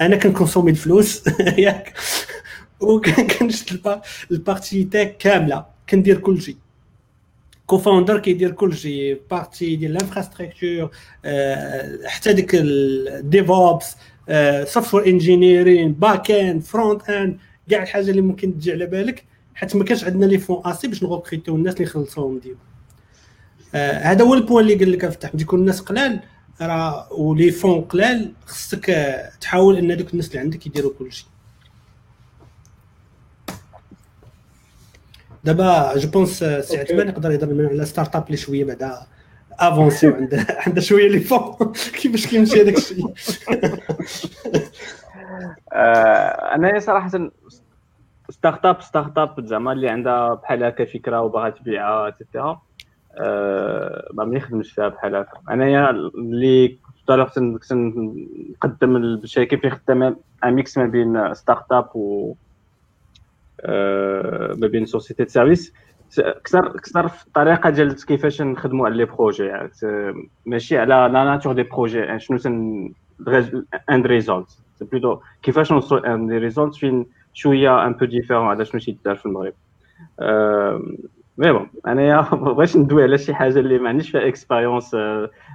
أنا 0.00 0.16
كنكونسومي 0.16 0.70
الفلوس. 0.70 1.26
ياك. 1.58 1.94
وكنشد 2.82 4.00
ال 4.30 4.38
partie 4.38 4.84
tech 4.84 5.16
كامله 5.16 5.64
كندير 5.88 6.18
كل 6.18 6.42
شيء 6.42 6.56
cofounder 7.66 8.18
كيدير 8.18 8.50
كل 8.50 8.76
شيء 8.76 9.20
partie 9.30 9.76
ديال 9.76 9.96
ال 9.96 10.02
infrastructure 10.02 10.90
حتى 12.06 12.32
ديك 12.32 12.50
ال 12.54 12.74
DevOps 12.74 13.96
software 14.64 15.06
engineering 15.06 15.92
backend 15.92 16.62
frontend 16.62 17.38
كاع 17.70 17.82
الحاجة 17.82 18.10
اللي 18.10 18.20
ممكن 18.22 18.58
تجي 18.58 18.72
على 18.72 18.86
بالك 18.86 19.24
حيت 19.54 19.76
ما 19.76 19.84
كانش 19.84 20.04
عندنا 20.04 20.26
لي 20.26 20.38
فون 20.38 20.62
اسي 20.64 20.88
باش 20.88 21.02
نغوكريتيو 21.02 21.56
الناس 21.56 21.74
اللي 21.74 21.84
يخلصوهم 21.84 22.38
ديالو 22.38 22.58
هذا 24.02 24.24
هو 24.24 24.34
البوان 24.34 24.64
اللي 24.64 24.74
قال 24.74 24.92
لك 24.92 25.04
افتح 25.04 25.30
يكون 25.34 25.60
الناس 25.60 25.80
قلال 25.80 26.20
راه 26.60 27.12
ولي 27.12 27.50
فون 27.50 27.80
قلال 27.80 28.32
خصك 28.46 28.86
تحاول 29.40 29.76
ان 29.76 29.96
دوك 29.96 30.10
الناس 30.12 30.28
اللي 30.28 30.38
عندك 30.38 30.66
يديروا 30.66 30.92
كل 30.98 31.12
دابا 35.44 35.98
جو 35.98 36.10
بونس 36.10 36.44
سي 36.44 36.80
عثمان 36.80 37.08
يقدر 37.08 37.30
يهضر 37.30 37.68
على 37.68 37.84
ستارت 37.84 38.16
اب 38.16 38.26
اللي 38.26 38.36
شوية 38.36 38.64
بعدا 38.64 38.98
افونسي 39.52 40.08
وعنده 40.08 40.46
عنده 40.66 40.80
شوية 40.80 41.08
لي 41.08 41.20
فون 41.20 41.72
كيفاش 42.00 42.26
كيمشي 42.26 42.62
هذاك 42.62 42.76
الشيء؟ 42.76 43.04
أنا 46.54 46.78
صراحة 46.78 47.10
startup 48.30 48.82
startup 48.82 49.46
زعما 49.46 49.72
اللي 49.72 49.88
عندها 49.88 50.34
بحال 50.34 50.64
هكا 50.64 50.84
فكرة 50.84 51.20
وباغا 51.20 51.50
تبيعها 51.50 52.08
et 52.08 52.22
cetera 52.22 52.62
ما 54.14 54.24
نخدمش 54.24 54.72
فيها 54.72 54.88
بحال 54.88 55.14
هكا. 55.16 55.40
أنايا 55.50 55.90
اللي 55.90 56.68
كنت 56.68 57.38
نقدم 58.64 58.96
الشركة 58.96 59.56
في 59.56 59.70
خدامه 59.70 60.16
mix 60.44 60.78
ما 60.78 60.86
بين 60.86 61.34
startup 61.34 61.88
و 61.96 62.34
ما 64.58 64.66
بين 64.66 64.86
société 64.86 65.26
service. 65.26 65.72
أكثر 66.18 66.66
أكثر 66.66 67.08
في 67.08 67.26
الطريقة 67.26 67.70
ديال 67.70 68.06
كيفاش 68.06 68.42
نخدموا 68.42 68.86
على 68.86 68.96
les 68.96 69.04
projets. 69.04 69.44
يعني 69.44 69.70
ماشي 70.46 70.78
على 70.78 70.94
la 71.12 71.24
nature 71.24 71.52
des 71.52 71.62
projets. 71.62 71.98
يعني 71.98 72.20
شنو 72.20 72.38
سن 72.38 72.92
end 73.90 74.06
result 74.06 74.48
plutôt 74.80 75.20
كيفاش 75.42 75.72
نوصلوا 75.72 76.14
end 76.14 76.32
result 76.32 76.74
فين 76.74 77.06
شوية 77.32 77.86
un 77.86 77.92
peu 77.92 78.04
différent 78.04 78.46
على 78.46 78.64
شنو 78.64 78.80
تيدار 78.80 79.16
في 79.16 79.26
المغرب. 79.26 79.54
mais 81.38 81.52
bon 81.52 81.70
أنايا 81.86 82.20
بغيتش 82.34 82.76
ندوي 82.76 83.02
على 83.02 83.18
شي 83.18 83.34
حاجة 83.34 83.58
اللي 83.58 83.78
ما 83.78 83.88
عنديش 83.88 84.10
فيها 84.10 84.28
expérience 84.28 84.96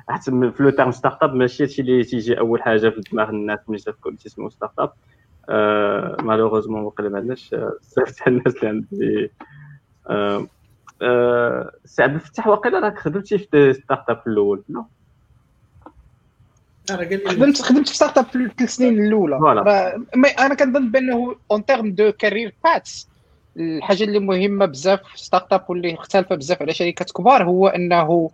حتى 0.09 0.31
في 0.31 0.63
le 0.63 0.69
terme 0.69 0.91
startup 0.91 1.33
ماشي 1.33 1.63
هادشي 1.63 1.81
اللي 1.81 2.03
تيجي 2.03 2.39
أول 2.39 2.61
حاجة 2.61 2.89
في 2.89 3.01
دماغ 3.11 3.29
الناس 3.29 3.59
ملي 3.67 3.79
تسمعوا 4.19 4.49
startup 4.49 4.93
malheureusement 6.19 6.81
وقيلا 6.81 7.09
ما 7.09 7.17
عندناش 7.17 7.55
بزاف 7.55 8.11
تاع 8.11 8.27
الناس 8.27 8.55
اللي 8.55 8.67
عندي 8.67 9.31
سي 11.85 12.03
عبد 12.03 12.15
الفتاح 12.15 12.47
واقيلا 12.47 12.79
راك 12.79 12.99
خدمتي 12.99 13.37
في 13.37 13.73
startup 13.73 14.21
الأول 14.27 14.63
non؟ 14.69 14.85
خدمت 17.27 17.61
خدمت 17.61 17.87
في 17.87 17.95
startup 17.95 18.25
في 18.25 18.35
الثلاث 18.35 18.69
سنين 18.69 19.05
الأولى. 19.05 19.39
أنا 20.39 20.53
كنظن 20.55 20.91
بأنه 20.91 21.35
en 21.51 21.65
termes 21.65 21.91
de 21.91 22.11
carrière 22.11 22.53
path 22.63 23.07
الحاجة 23.57 24.03
اللي 24.03 24.19
مهمة 24.19 24.65
بزاف 24.65 25.01
في 25.03 25.19
startup 25.19 25.63
واللي 25.69 25.93
مختلفة 25.93 26.35
بزاف 26.35 26.61
على 26.61 26.73
شركات 26.73 27.11
كبار 27.11 27.43
هو 27.43 27.67
أنه 27.67 28.31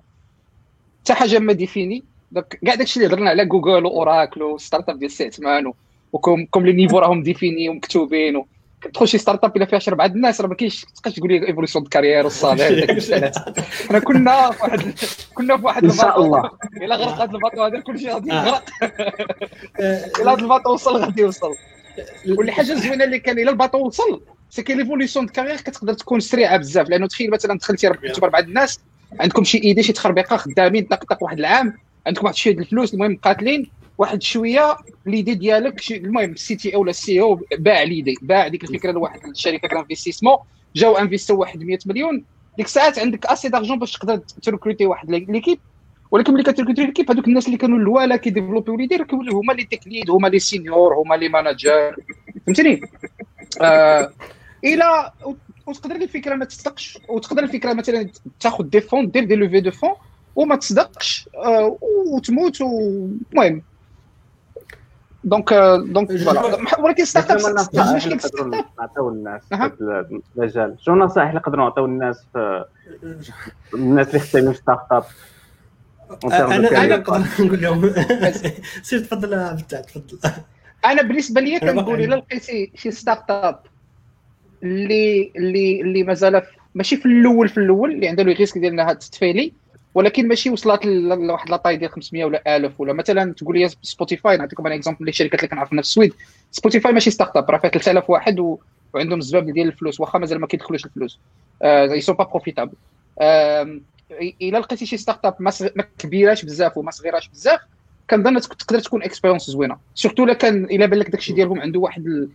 حتى 1.04 1.14
حاجة 1.14 1.40
ما 1.40 1.54
défini 1.54 2.04
كاع 2.66 2.76
داكشي 2.76 3.00
اللي 3.00 3.14
هضرنا 3.14 3.30
على 3.30 3.46
Google 3.46 3.86
و 3.86 3.93
Oracle 3.93 4.37
و 4.37 4.44
startup 4.44 5.00
ديال 5.00 5.12
سي 5.12 5.26
عثمان 5.26 5.74
وكم 6.14 6.46
كوم 6.46 6.66
les 6.66 6.74
niveaux 6.74 7.00
راهم 7.00 7.24
défini 7.24 7.70
ومكتوبين 7.70 8.44
كتدخل 8.82 9.08
شي 9.08 9.18
startup 9.18 9.58
إلا 9.58 9.66
فيها 9.66 9.80
شي 9.80 9.92
بعض 9.92 10.16
الناس 10.16 10.42
راه 10.42 10.48
ما 10.48 10.56
كاينش 10.56 10.86
تبقاش 10.86 11.14
تقول 11.14 11.32
لي 11.32 11.48
évolution 11.48 11.84
de 11.84 11.90
carrière 11.90 12.24
وال 12.24 12.41
salaire 12.41 13.02
حنا 13.90 14.00
كنا 14.00 14.52
في 14.52 14.64
واحد 14.64 14.94
كنا 15.34 15.58
في 15.58 15.66
واحد 15.66 15.84
إن 15.84 15.92
شاء 15.92 16.22
الله. 16.22 16.52
إلا 16.82 16.96
غرق 16.96 17.22
هذا 17.22 17.32
ال 17.32 17.36
bateau 17.36 17.64
هذا 17.64 17.80
كلشي 17.80 18.10
غادي 18.10 18.30
يغرق. 18.30 18.64
إلا 20.22 20.34
هذا 20.34 20.42
ال 20.42 20.47
bateau 20.47 20.74
وصل 20.74 20.98
غادي 20.98 21.22
يوصل. 21.22 21.56
واللي 22.38 22.52
حاجة 22.52 22.74
زوينة 22.74 23.04
اللي 23.04 23.20
كان 23.20 23.40
إلا 23.40 23.52
ال 23.52 23.57
bateau 23.57 23.88
وصل 23.88 24.22
c'est 24.50 24.64
que 24.64 24.74
l'évolution 24.74 25.26
de 25.26 25.32
carrière 25.32 25.56
كتقدر 25.56 25.94
تكون 25.94 26.20
سريعة 26.20 26.58
بزاف. 26.58 26.90
لأنه 26.90 27.08
تخيل 27.08 27.32
مثلا 27.32 27.58
دخلتي 27.58 27.88
ربحتي 27.88 28.22
بربعه 28.22 28.40
الناس 28.40 28.80
عندكم 29.20 29.44
شي 29.44 29.58
idée 29.58 29.84
شي 29.84 29.94
تخربيقة 29.94 30.38
خدامين 30.38 30.86
طق 30.86 31.04
طق 31.04 31.24
واحد 31.24 31.40
العام 31.40 31.78
عندكم 32.08 32.26
واحد 32.26 32.36
شوية 32.36 32.58
الفلوس 32.58 32.94
المهم 32.94 33.16
قاتلين 33.16 33.70
واحد 34.04 34.24
شوية 34.24 34.78
l'idée 35.06 35.34
ديالك 35.34 35.92
المهم 35.92 36.32
ال 36.32 36.56
CTO 36.56 36.82
ولا 36.82 36.90
ال 36.90 37.22
CEO 37.22 37.40
باع 37.58 37.84
l'idée 37.84 38.16
باع 38.22 38.48
ديك 38.48 38.64
الفكرة 38.64 38.92
لواحد 38.92 39.20
الشركة 39.26 39.80
investissement 39.80 40.38
جاو 40.76 40.98
انفيستو 40.98 41.36
واحد 41.36 41.64
100 41.64 41.78
مليون. 41.86 42.24
ديك 42.58 42.66
الساعات 42.66 43.00
عندك 43.00 43.26
assez 43.26 43.50
d'argent 43.50 43.80
باش 43.80 43.92
تقدر 43.92 44.18
تركروتي 44.18 44.86
واحد 44.86 45.12
l'équipe 45.12 45.60
ولكن 46.12 46.34
ملي 46.34 46.44
كتركروتي 46.44 46.86
l'équipe 46.86 47.12
هذوك 47.12 47.28
الناس 47.28 47.46
اللي 47.46 47.58
كانوا 47.58 47.78
الاولى 47.78 48.18
كيديفلوبيو 48.18 48.76
les 48.76 48.89
lead 48.89 49.06
هما 49.12 49.54
les 49.54 49.64
tech 49.64 49.87
lead 49.87 50.10
هما 50.10 50.28
les 50.28 50.40
seniors 50.40 50.94
هما 50.94 51.16
les 51.16 51.30
managers 51.30 51.96
فهمتني 52.46 52.82
آه 53.62 54.14
إلى 54.64 55.12
وتقدر 55.68 55.96
الفكرة 55.96 56.36
ما 56.36 56.46
تصدقش 56.46 57.00
وتقدر 57.10 57.44
الفكرة 57.44 57.74
مثلا 57.74 58.10
تاخذ 58.40 58.64
des 58.64 58.82
fonds 58.82 59.12
دير 59.12 59.24
des 59.24 59.36
levées 59.36 59.60
de 59.60 59.72
fonds 59.72 59.94
وما 60.36 60.56
تصدقش 60.56 61.30
آه 61.36 61.78
وتموت 62.08 62.62
المهم. 62.62 63.62
donc 65.24 65.54
donc 65.88 66.18
voilà 66.18 66.80
ولكن 66.80 67.06
startup 67.06 67.38
المشكل 67.76 68.20
نعطيو 68.80 69.10
الناس 69.10 69.42
في 69.50 70.20
المجال. 70.38 70.76
شنو 70.80 70.96
النصائح 70.96 71.28
اللي 71.28 71.40
نقدروا 71.40 71.66
نعطيو 71.66 71.86
الناس 71.86 72.26
في 72.34 72.66
الناس 73.74 74.08
اللي 74.08 74.20
خدامين 74.20 74.52
في 74.54 74.58
startup؟ 74.58 75.04
أنا 76.26 76.46
أنا 76.58 76.98
نقدر 76.98 77.24
نقول 77.46 77.62
لهم. 77.62 77.94
سير 78.84 79.00
تفضل 79.00 79.34
عبد 79.34 79.62
تفضل. 79.62 80.32
أنا 80.86 81.02
بالنسبة 81.02 81.42
لي 81.42 81.60
كنقول 81.60 82.02
إلا 82.02 82.16
لقيتي 82.16 82.72
شي 82.76 82.92
startup 82.92 83.60
اللي 84.64 85.32
اللي 85.36 85.82
اللي 85.82 86.04
مازال 86.04 86.42
ماشي 86.76 86.98
في 86.98 87.06
الأول 87.06 87.50
في 87.50 87.58
الأول 87.58 87.92
اللي 87.92 88.08
عنده 88.08 88.24
le 88.24 88.32
risque 88.34 88.58
ديال 88.58 88.72
إنها 88.72 88.94
تتفيلي 88.94 89.54
ولكن 89.94 90.28
ماشي 90.28 90.50
وصلت 90.50 90.86
لواحد 90.86 91.50
la 91.50 91.57
taille 91.57 91.78
ديال 91.78 91.92
500 91.92 92.26
ولا 92.26 92.56
1000 92.56 92.82
ولا 92.82 92.94
مثلا 92.94 93.34
تقول 93.34 93.60
لي 93.60 93.70
Spotify 93.82 94.38
نعطيكم 94.38 94.66
أنا 94.66 94.76
exemple 94.76 95.08
الشركات 95.08 95.40
اللي 95.40 95.50
كنعرفنا 95.50 95.82
في 95.82 95.88
السويد. 95.88 96.14
Spotify 96.52 96.92
ماشي 96.94 97.12
startup 97.12 97.52
راه 97.52 97.58
فيها 97.58 97.70
3000 97.70 98.10
واحد 98.10 98.40
و... 98.40 98.60
وعندهم 98.94 99.22
زباب 99.22 99.50
ديال 99.50 99.68
الفلوس 99.68 100.00
واخا 100.00 100.20
مازال 100.20 100.40
ما 100.40 100.48
كيدخلوش 100.48 100.86
الفلوس. 100.86 101.20
ils 101.64 102.02
sont 102.02 102.16
pas 102.16 102.24
profitables 102.24 102.74
إلا 104.42 104.58
لقيتي 104.58 104.86
شي 104.86 104.98
startup 104.98 105.36
ما 105.40 105.52
كبيراش 105.98 106.46
بزاف 106.46 106.78
وما 106.78 106.92
صغيراش 106.92 107.30
بزاف 107.30 107.60
كنظن 108.10 108.42
تقدر 108.42 108.80
تكون 108.80 109.04
expérience 109.04 109.50
زوينة. 109.50 109.78
surtout 109.96 110.24
إلا 110.24 110.34
كان 110.34 110.64
إلا 110.64 110.86
بان 110.86 111.00
لك 111.00 111.10
داكشي 111.10 111.34
ديالهم 111.34 111.62
عنده 111.62 111.80
واحد 111.80 112.06
ال... 112.06 112.30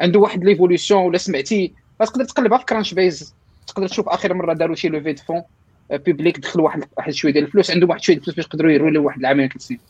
عنده 0.00 0.20
واحد 0.20 0.44
l'évolution 0.44 1.02
ولا 1.02 1.18
سمعتي 1.18 1.72
تقدر 1.98 2.24
تقلبها 2.24 2.58
في 2.58 2.64
Crunchbase 2.64 3.34
تقدر 3.66 3.88
تشوف 3.88 4.08
آخر 4.08 4.34
مرة 4.34 4.52
داروا 4.52 4.74
شي 4.74 4.88
levée 4.88 5.12
de 5.12 5.22
fonds 5.22 5.42
publique 5.90 6.38
دخل 6.40 6.60
واحد 6.60 6.84
واحد 6.96 7.12
شوية 7.12 7.32
ديال 7.32 7.44
الفلوس 7.44 7.70
عندهم 7.70 7.90
واحد 7.90 8.02
شوية 8.02 8.16
الفلوس 8.16 8.36
باش 8.36 8.44
يقدروا 8.44 8.72
يروا 8.72 8.90
له 8.90 9.00
واحد 9.00 9.18
العامين 9.18 9.48
ثلاث 9.48 9.62
سنين. 9.62 9.80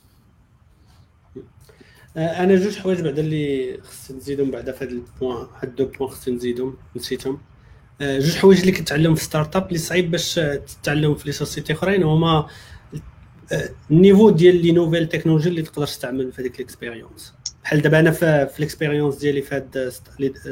أنا 2.17 2.57
جوج 2.57 2.79
حوايج 2.79 3.01
بعدا 3.01 3.21
اللي 3.21 3.79
خص 3.83 4.11
نزيدهم 4.11 4.51
بعدا 4.51 4.73
في 4.73 4.85
هذا 4.85 4.91
ال 4.91 5.00
point 5.00 5.47
هاد 5.63 5.75
deux 5.75 5.87
points 5.87 6.11
خص 6.11 6.29
نزيدهم 6.29 6.77
نسيتهم. 6.97 7.41
جوج 8.01 8.37
حوايج 8.37 8.61
اللي 8.61 8.73
كتعلم 8.73 9.15
في 9.15 9.25
startup 9.25 9.69
اللي 9.69 9.79
صعيب 9.79 10.11
باش 10.11 10.35
تتعلم 10.35 11.15
في 11.15 11.27
les 11.27 11.33
sociétés 11.33 11.73
أخرين 11.73 12.03
هما 12.03 12.49
ال 13.91 13.96
niveau 13.96 14.31
ديال 14.31 14.57
les 14.57 14.73
nouvelles 14.73 15.09
technologies 15.09 15.49
اللي 15.49 15.63
تقدر 15.63 15.87
تستعمل 15.87 16.33
في 16.33 16.43
هذيك 16.43 16.57
ال 16.57 16.64
expérience 16.64 17.35
بحال 17.65 17.83
دابا 17.83 18.01
أنا 18.01 18.11
في, 18.11 18.59
ال 18.59 18.64
expérience 18.64 19.17
ديالي 19.17 19.43
في 19.43 19.55
هاد 19.55 19.93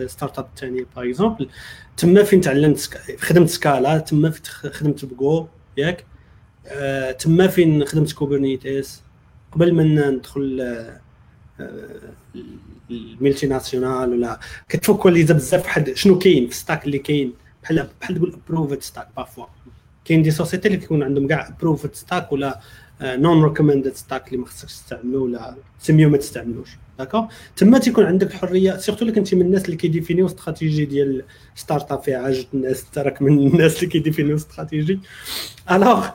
startup 0.06 0.46
الثاني 0.54 0.86
par 0.96 1.04
exemple 1.04 1.48
تما 1.96 2.22
فين 2.22 2.40
تعلمت 2.40 2.98
خدمت 3.18 3.48
Scala 3.48 3.98
تما 3.98 4.30
فين 4.30 4.42
خدمت 4.72 5.04
بجو 5.04 5.46
ياك؟ 5.76 6.04
آه 6.66 7.12
تما 7.12 7.46
فين 7.48 7.84
خدمت 7.84 8.12
Kubernetes 8.12 9.02
قبل 9.52 9.74
ما 9.74 10.10
ندخل 10.10 10.58
آه 11.60 12.12
ال 12.90 13.46
multinationale 13.46 14.10
ولا 14.10 14.40
كتفوكاليزا 14.68 15.34
بزاف 15.34 15.64
واحد 15.64 15.92
شنو 15.94 16.18
كاين 16.18 16.48
في 16.48 16.54
stack 16.54 16.84
اللي 16.84 16.98
كاين؟ 16.98 17.32
بحال 17.62 17.88
بحال 18.00 18.16
تقول 18.16 18.32
approved 18.46 18.82
stack 18.82 19.08
parfois 19.16 19.46
كاين 20.04 20.22
des 20.22 20.30
sociétés 20.30 20.68
اللي 20.68 20.78
كيكون 20.78 21.02
عندهم 21.02 21.28
كاع 21.28 21.48
approved 21.48 21.94
stack 21.94 22.32
ولا 22.32 22.60
non 23.02 23.44
recommended 23.44 23.94
stack 23.94 24.28
اللي 24.28 24.38
ما 24.38 24.46
خصكش 24.46 24.72
تستعملو 24.72 25.24
ولا 25.24 25.56
سميو 25.78 26.10
ما 26.10 26.16
تستعملوش. 26.16 26.70
d'accord 26.98 27.26
تما 27.56 27.78
تيكون 27.78 28.04
عندك 28.04 28.26
الحريه 28.26 28.76
surtout 28.76 29.02
اللي 29.02 29.12
كنتي 29.12 29.36
من 29.36 29.42
الناس 29.42 29.64
اللي 29.64 29.76
كيديفينيو 29.76 30.26
استراتيجي 30.26 30.84
ديال 30.84 31.24
startup 31.54 32.02
فيها 32.02 32.18
عشر 32.18 32.46
الناس 32.54 32.84
انت 32.84 32.98
راك 32.98 33.22
من 33.22 33.38
الناس 33.38 33.76
اللي 33.76 33.86
كيديفينيو 33.86 34.36
استراتيجي. 34.36 35.00
alors 35.70 36.08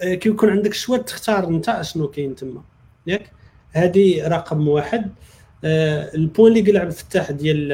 كيكون 0.00 0.50
عندك 0.50 0.74
شوية 0.74 1.00
تختار 1.00 1.48
انت 1.48 1.78
شنو 1.82 2.08
كاين 2.08 2.34
تما. 2.34 2.62
ياك؟ 3.06 3.32
هذه 3.72 4.28
رقم 4.28 4.68
واحد. 4.68 5.12
آه 5.64 6.14
ال 6.14 6.21
point 6.21 6.56
اللي 6.56 6.70
قال 6.70 6.80
عبد 6.80 6.90
الفتاح 6.90 7.30
ديال 7.30 7.72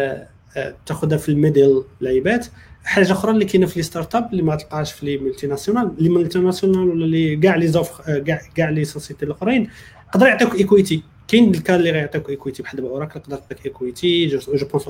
آه 0.56 0.76
تاخذها 0.86 1.18
في 1.18 1.28
ال 1.28 1.36
middle 1.36 1.84
لعيبات. 2.00 2.46
حاجة 2.86 3.12
أخرى 3.12 3.30
اللي 3.30 3.44
كاينة 3.44 3.66
في 3.66 3.76
les 3.76 3.82
startups 3.82 4.30
اللي 4.32 4.42
ما 4.42 4.56
تلقاش 4.56 4.92
في 4.92 5.06
les 5.06 5.18
multinationales 5.18 5.92
les 5.98 6.08
multinationales 6.08 6.88
ولا 6.88 7.06
لي 7.06 7.36
كاع 7.36 7.56
لي 7.56 7.68
زوف 7.68 8.00
كاع 8.10 8.40
كاع 8.54 8.70
les 8.70 8.84
sociétés 8.84 9.24
الأخرين 9.24 9.70
يقدر 10.08 10.26
يعطيوك 10.26 10.54
equity 10.54 11.02
كاين 11.28 11.54
الكان 11.54 11.76
اللي 11.76 11.90
غيعطيوك 11.90 12.30
equity 12.30 12.62
بحال 12.62 12.76
دابا 12.76 12.88
Oracle 12.88 13.20
تقدر 13.20 13.36
تعطيك 13.36 13.66
equity 13.66 14.26
je 14.26 14.38
pense 14.72 14.88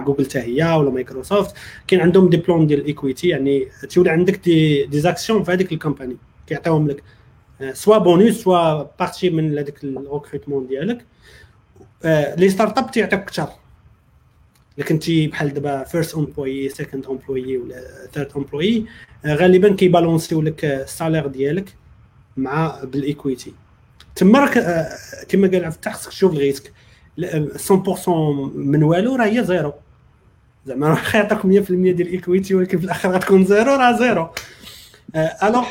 Google 0.00 0.24
حتى 0.24 0.38
هي 0.38 0.72
ولا 0.72 0.90
مايكروسوفت 0.90 1.56
كاين 1.86 2.00
عندهم 2.00 2.28
des 2.28 2.36
plans 2.36 2.66
ديال 2.66 2.80
ال 2.80 2.87
equity 2.87 3.28
يعني 3.28 3.68
تولي 3.90 4.10
عندك 4.10 4.36
des 4.44 4.86
des 4.86 5.00
actions 5.00 5.44
في 5.44 5.52
هذيك 5.52 5.72
ال 5.72 5.78
company 5.78 6.16
كيعطيوهم 6.46 6.88
لك 6.88 7.02
soit 7.72 7.98
bonus 7.98 8.34
soit 8.42 8.82
partie 8.98 9.30
من 9.30 9.58
هذاك 9.58 9.84
ال 9.84 9.91
recrutement 9.91 10.66
ديالك. 10.66 11.04
les 12.38 12.48
startups 12.48 12.90
تيعطيوك 12.90 13.22
أكثر 13.22 13.48
الا 14.78 14.86
كنتي 14.86 15.26
بحال 15.26 15.54
دابا 15.54 15.84
first 15.84 16.14
employee 16.14 16.68
second 16.68 17.06
employee 17.06 17.58
ولا 17.58 18.08
third 18.12 18.32
employee 18.36 18.86
غالبا 19.26 19.74
كيبالونسيو 19.74 20.42
لك 20.42 20.64
ال 20.64 20.72
salaire 20.72 21.26
ديالك 21.26 21.74
مع 22.36 22.84
بال 22.84 23.01
equity 23.01 23.52
تما 24.16 24.38
راك 24.38 24.52
كما 25.28 25.48
قال 25.48 25.64
عبد 25.64 25.64
الفتاح 25.64 25.94
خصك 25.94 26.10
تشوف 26.10 26.32
ال 26.32 26.37
risque. 26.37 26.72
100% 27.20 28.08
من 28.54 28.82
والو 28.82 29.16
راه 29.16 29.24
هي 29.26 29.44
zéro. 29.44 29.72
زعما 30.66 30.88
راه 30.88 31.16
يعطيك 31.16 31.38
100% 31.38 31.44
ديال 31.70 32.00
ال 32.00 32.08
equity 32.08 32.54
ولكن 32.54 32.78
في 32.78 32.84
الآخر 32.84 33.10
غتكون 33.10 33.44
zéro 33.44 33.74
راه 33.74 33.98
zéro. 33.98 34.28
alors 35.42 35.66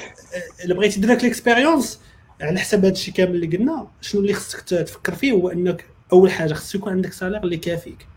إلا 0.65 0.73
بغيتي 0.73 0.99
دير 0.99 1.11
لك 1.11 1.23
l'expérience 1.23 1.99
على 2.41 2.59
حساب 2.59 2.85
هذا 2.85 2.93
الشيء 2.93 3.13
كامل 3.13 3.35
اللي 3.35 3.57
قلنا 3.57 3.87
شنو 4.01 4.21
اللي 4.21 4.33
خصك 4.33 4.59
تفكر 4.61 5.15
فيه؟ 5.15 5.31
هو 5.31 5.49
إنك 5.49 5.85
أول 6.13 6.31
حاجة 6.31 6.53
خصك 6.53 6.75
يكون 6.75 6.93
عندك 6.93 7.13
salaire 7.13 7.43
اللي 7.43 7.57
كافيك. 7.57 8.07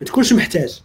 ما 0.00 0.06
تكونش 0.06 0.32
محتاج. 0.32 0.82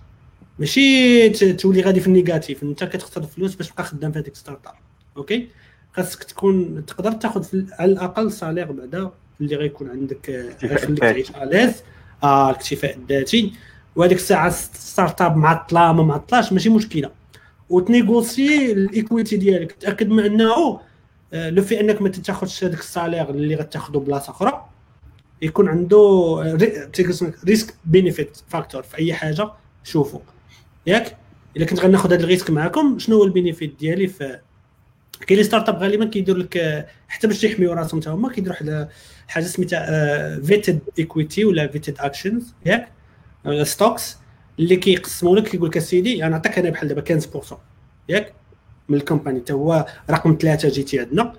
ماشي 0.60 1.30
تولي 1.30 1.82
غادي 1.82 2.00
في 2.00 2.08
ال 2.08 2.15
négatif 2.15 2.64
انت 2.64 2.84
كتخسر 2.84 3.22
الفلوس 3.22 3.56
باش 3.56 3.70
تبقى 3.70 3.84
خدام 3.84 4.12
في 4.12 4.20
هذيك 4.20 4.36
startup 4.36 4.74
OK؟ 5.18 5.48
خاصك 5.94 6.24
تكون 6.24 6.86
تقدر 6.86 7.12
تاخذ 7.12 7.46
على 7.80 7.92
الأقل 7.92 8.32
salaire 8.32 8.72
بعدا 8.72 9.12
اللي 9.42 9.56
غيكون 9.56 9.90
عندك 9.90 10.30
يخليك 10.64 11.00
تعيش 11.00 11.32
à 11.32 11.38
l'aise 11.38 11.74
آه 12.24 12.50
الاكتفاء 12.50 12.96
الذاتي. 12.98 13.54
وهذيك 13.96 14.18
الساعة 14.18 14.50
startup 14.74 15.38
معطله 15.38 15.94
ما 15.94 16.04
معطلاش 16.04 16.54
ماشي 16.54 16.70
مشكلة. 16.70 17.10
وتنيغوسي 17.70 18.72
ال 18.72 18.81
equity 18.81 19.38
ديالك 19.38 19.72
تأكد 19.72 20.10
من 20.10 20.26
أنه 20.26 20.80
لو 21.34 21.64
في 21.64 21.80
أنك 21.80 22.02
ما 22.02 22.10
تاخذش 22.10 22.64
هذاك 22.64 22.80
ال 22.80 22.86
salaire 22.86 23.30
اللي 23.30 23.56
غتاخذه 23.56 23.98
بلاصة 23.98 24.32
أخرى 24.32 24.66
يكون 25.42 25.70
عنده 25.70 26.58
risk 27.46 27.74
benefit 27.86 28.38
factor 28.48 28.84
في 28.84 28.98
أي 28.98 29.14
حاجة 29.14 29.50
شوفوا. 29.84 30.20
ياك؟ 30.88 31.18
إلا 31.58 31.66
كنت 31.66 31.80
غناخذ 31.80 32.14
هذا 32.14 32.24
ال 32.24 32.29
risk 32.29 32.50
معكم 32.50 33.00
شنو 33.00 33.18
هو 33.18 33.24
ال 33.24 33.31
benefit 33.31 33.80
ديالي 33.80 34.08
في 34.08 34.40
كاين 35.28 35.38
les 35.38 35.44
startups 35.44 35.76
غالبا 35.78 36.06
كيدير 36.06 36.38
لك 36.38 36.86
حتى 37.08 37.28
باش 37.28 37.44
يحميو 37.44 37.74
راسهم 37.74 38.02
حتى 38.02 38.10
هما 38.10 38.30
كيديروا 38.30 38.56
واحد 38.56 38.88
حاجة 39.28 39.44
سميتها 39.44 40.40
vested 40.40 40.80
equity 41.00 41.46
ولا 41.46 41.68
vested 41.68 41.96
actions 42.00 42.54
ياك؟ 42.66 42.92
ولا 43.46 43.64
stocks 43.64 44.18
اللي 44.60 44.76
كيقسموا 44.76 45.36
لك 45.36 45.48
كيقول 45.48 45.70
لك 45.70 45.78
أسيدي 45.78 46.24
أنا 46.24 46.30
نعطيك 46.30 46.60
أنا 46.60 46.70
بحال 46.70 46.88
دابا 46.88 47.20
15% 47.20 47.54
ياك؟ 48.10 48.34
من 48.90 48.98
ال 48.98 49.03
company 49.03 49.40
حتى 49.40 49.54
هو 49.54 49.86
رقم 50.10 50.38
ثلاثة 50.42 50.70
جيتي 50.70 51.00
عندنا. 51.00 51.34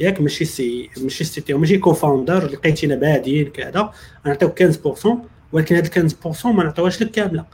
ياك 0.00 0.20
ماشي 0.20 0.44
CEO 0.44 0.90
ماشي 1.02 1.24
CTO 1.24 1.54
ماشي 1.54 1.78
cofounder 1.78 2.44
لقيتينا 2.44 2.94
بادين 2.94 3.48
كذا 3.48 3.92
نعطيوك 4.26 4.62
15% 4.62 5.08
ولكن 5.52 5.74
هاد 5.74 6.12
15% 6.12 6.46
ما 6.46 6.64
نعطيوهاش 6.64 7.02
لك 7.02 7.10
كاملة. 7.10 7.44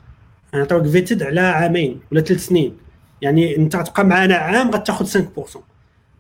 نعطيوك 0.55 0.87
vested 0.87 1.23
على 1.23 1.41
عامين 1.41 2.01
ولا 2.13 2.21
ثلاث 2.21 2.47
سنين. 2.47 2.77
يعني 3.23 3.57
أنت 3.57 3.77
تبقى 3.77 4.05
معنا 4.05 4.35
عام 4.37 4.71
غتاخذ 4.71 5.07
5% 5.07 5.59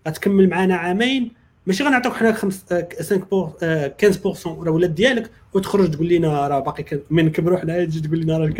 غتكمل 0.08 0.48
معنا 0.48 0.76
عامين 0.76 1.32
ماشي 1.66 1.84
غنعطيوك 1.84 2.14
حنا 2.14 2.32
5 2.32 2.88
5 3.00 3.92
15% 4.42 4.46
راه 4.46 4.70
ولاد 4.70 4.94
ديالك 4.94 5.30
وتخرج 5.54 5.90
تقول 5.90 6.08
لنا 6.08 6.48
راه 6.48 6.60
باقي 6.60 7.00
من 7.10 7.24
نكبروا 7.24 7.58
حنا 7.58 7.84
تجي 7.84 8.00
تقول 8.00 8.20
لنا 8.20 8.38
راه 8.38 8.46
15% 8.48 8.50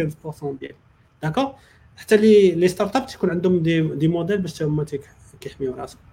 ديالك 0.61 0.77
d'accord 1.23 1.55
حتى 1.97 2.17
les 2.17 2.51
les 2.51 2.69
startups 2.69 3.07
تيكون 3.07 3.31
عندهم 3.31 3.63
des, 3.63 3.81
des 3.81 4.09
modèles 4.09 4.39
باش 4.39 4.63
هما 4.63 4.87
كيحميو 5.41 5.75
راسهم. 5.75 6.06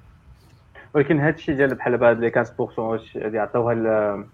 ولكن 0.93 1.19
هذا 1.19 1.35
الشيء 1.35 1.55
ديال 1.55 1.75
بحال 1.75 2.03
هاد 2.03 2.19
les 2.19 2.31
15% 2.31 2.79
واش 2.79 3.15
يعطيوها 3.15 4.25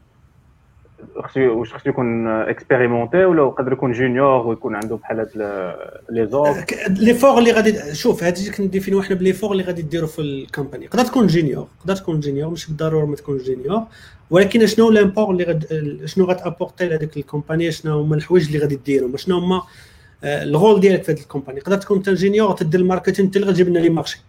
خصو 1.23 1.39
واش 1.39 1.73
خصو 1.73 1.89
يكون 1.89 2.27
expérimenté 2.27 3.25
ولا 3.25 3.43
يقدر 3.43 3.71
يكون 3.73 3.91
junior 3.91 4.47
ويكون 4.47 4.75
عنده 4.75 4.95
بحال 4.95 5.19
هاد 5.19 5.29
les, 6.09 6.55
les 6.89 7.13
efforts 7.13 7.37
اللي 7.37 7.51
غادي 7.51 7.95
شوف 7.95 8.23
هادي 8.23 8.51
كنديفينيو 8.51 9.01
حنا 9.01 9.15
ب 9.15 9.20
les 9.20 9.33
efforts 9.33 9.51
اللي 9.51 9.63
غادي 9.63 9.81
ديروا 9.81 10.07
في 10.07 10.21
ال 10.21 10.29
company 10.30 10.87
تقدر 10.87 11.05
تكون 11.05 11.27
junior 11.27 11.67
تقدر 11.79 11.95
تكون 11.95 12.19
junior 12.19 12.49
مش 12.49 12.67
بالضرورة 12.67 13.05
ما 13.05 13.15
تكون 13.15 13.37
junior 13.37 13.83
ولكن 14.29 14.67
شنو 14.67 14.89
l'apport 14.89 15.31
اللي 15.31 15.43
غد 15.43 15.65
شنو 16.05 16.25
غتابورتي 16.25 16.87
لهذيك 16.87 17.17
ال 17.17 17.24
company 17.24 17.71
شنو 17.71 17.99
هما 17.99 18.15
الحوايج 18.15 18.45
اللي 18.47 18.59
غادي 18.59 18.75
ديرهم؟ 18.75 19.17
شنو 19.17 19.37
هما 19.37 19.61
آه، 20.23 20.43
ال 20.43 20.50
rôle 20.50 20.79
ديالك 20.79 21.03
في 21.03 21.11
هذه 21.11 21.19
ال 21.19 21.24
company 21.24 21.59
تقدر 21.59 21.77
تكون 21.77 21.97
انت 21.97 22.09
junior 22.09 22.51
تدير 22.51 22.79
ال 22.79 22.84
marketing 22.84 23.27
انت 23.27 23.35
اللي 23.35 23.47
غتجيب 23.47 23.69
لنا 23.69 23.79
les 23.79 23.89
marchés 23.89 24.21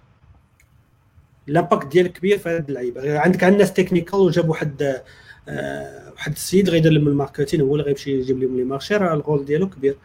l'impact 1.46 1.86
ديالك 1.86 2.12
كبير 2.12 2.38
في 2.38 2.48
هذه 2.48 2.64
اللعيبة. 2.68 3.18
عندك 3.18 3.44
الناس 3.44 3.72
technical 3.72 4.18
وجاب 4.18 4.48
واحد 4.48 5.02
آه، 5.48 6.12
واحد 6.12 6.32
السيد 6.32 6.70
غيدير 6.70 6.92
لهم 6.92 7.08
ال 7.08 7.14
marketing 7.14 7.60
هو 7.60 7.74
اللي 7.74 7.84
غيمشي 7.84 8.18
يجيب 8.18 8.38
لهم 8.38 8.56
les 8.56 8.64
marchés 8.64 8.96
راه 8.96 9.14
ال 9.14 9.20
rôle 9.20 9.44
ديالو 9.44 9.68
كبير. 9.68 9.96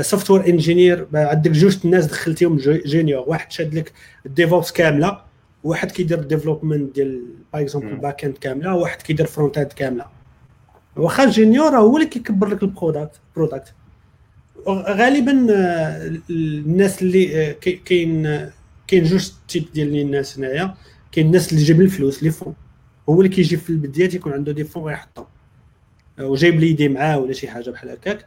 software 0.00 0.46
engineer 0.46 1.06
عندك 1.14 1.50
جوج 1.50 1.78
الناس 1.84 2.06
دخلتيهم 2.06 2.56
junior 2.86 3.24
واحد 3.28 3.52
شاد 3.52 3.74
لك 3.74 3.92
ال 4.26 4.33
DevOps 4.33 4.72
كاملة 4.72 5.20
واحد 5.64 5.90
كيدير 5.90 6.20
development 6.20 6.94
ديال 6.94 7.22
par 7.52 7.62
exemple 7.62 7.96
back-end 7.96 8.38
كاملة 8.38 8.74
واحد 8.74 9.02
كيدير 9.02 9.26
front-end 9.26 9.72
كاملة. 9.72 10.06
واخا 10.96 11.24
ال 11.24 11.31
junior 11.31 11.76
هو 11.76 11.96
اللي 11.96 12.08
كيكبر 12.08 12.46
لك 12.48 12.62
ال 12.62 12.69
product 12.69 13.20
product 13.36 13.74
غالبا 14.68 15.46
آه، 15.50 16.12
الناس 16.30 17.02
اللي 17.02 17.50
آه، 17.50 17.52
كاين 17.84 18.50
كاين 18.86 19.04
جوج 19.04 19.30
types 19.48 19.64
ديال 19.74 19.96
الناس 19.96 20.38
هنايا 20.38 20.74
كاين 21.12 21.26
الناس 21.26 21.52
اللي 21.52 21.64
جايب 21.64 21.80
الفلوس 21.80 22.22
les 22.22 22.30
fonds. 22.30 22.54
هو 23.08 23.20
اللي 23.20 23.28
كيجي 23.28 23.56
في 23.56 23.70
البدايه 23.70 24.08
تيكون 24.08 24.32
عنده 24.32 24.52
des 24.52 24.64
fonds 24.64 24.82
غيحطهم 24.84 25.26
وجايب 26.20 26.60
l'idée 26.60 26.88
معاه 26.88 27.18
ولا 27.18 27.32
شي 27.32 27.48
حاجة 27.48 27.70
بحال 27.70 27.90
هكاك. 27.90 28.26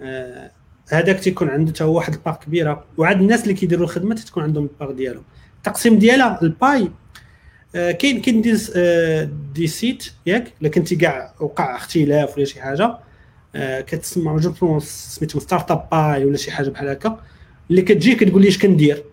آه، 0.00 0.50
هذاك 0.88 1.20
تيكون 1.20 1.48
عنده 1.48 1.72
حتى 1.72 1.84
هو 1.84 1.96
واحد 1.96 2.14
الباك 2.14 2.44
كبيرة. 2.44 2.84
وعاد 2.98 3.20
الناس 3.20 3.42
اللي 3.42 3.54
كيديروا 3.54 3.84
الخدمة 3.84 4.14
تكون 4.14 4.42
عندهم 4.42 4.64
الباك 4.64 4.96
ديالهم. 4.96 5.24
التقسيم 5.56 5.98
ديالها 5.98 6.42
ال 6.42 6.54
pie 6.54 6.90
آه، 7.74 7.90
كاين 7.92 8.20
كاين 8.20 8.42
des, 8.42 8.56
آه، 8.76 9.30
des 9.54 9.66
sites 9.66 10.12
ياك 10.26 10.52
إلا 10.60 10.68
كنتي 10.68 10.96
كاع 10.96 11.34
وقع 11.40 11.76
اختلاف 11.76 12.36
ولا 12.36 12.44
شي 12.44 12.60
حاجة 12.62 12.98
كتسمع 13.56 14.36
جو 14.36 14.78
سميتو 14.80 15.40
startup 15.40 15.88
pie 15.92 16.24
ولا 16.24 16.36
شي 16.36 16.50
حاجة 16.50 16.68
بحال 16.68 16.88
هكا. 16.88 17.20
اللي 17.70 17.82
كتجي 17.82 18.14
كتقول 18.14 18.42
لي 18.42 18.48
اش 18.48 18.58
كندير. 18.58 19.04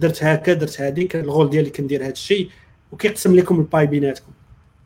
درت 0.00 0.24
هكا 0.24 0.52
درت 0.52 0.80
هذيك 0.80 1.16
ال 1.16 1.23
rôle 1.23 1.50
ديالي 1.50 1.70
كندير 1.70 2.02
هذا 2.02 2.10
الشيء 2.10 2.50
وكيقسم 2.92 3.36
لكم 3.36 3.58
ال 3.60 3.66
pie 3.66 3.86
بيناتكم. 3.86 4.32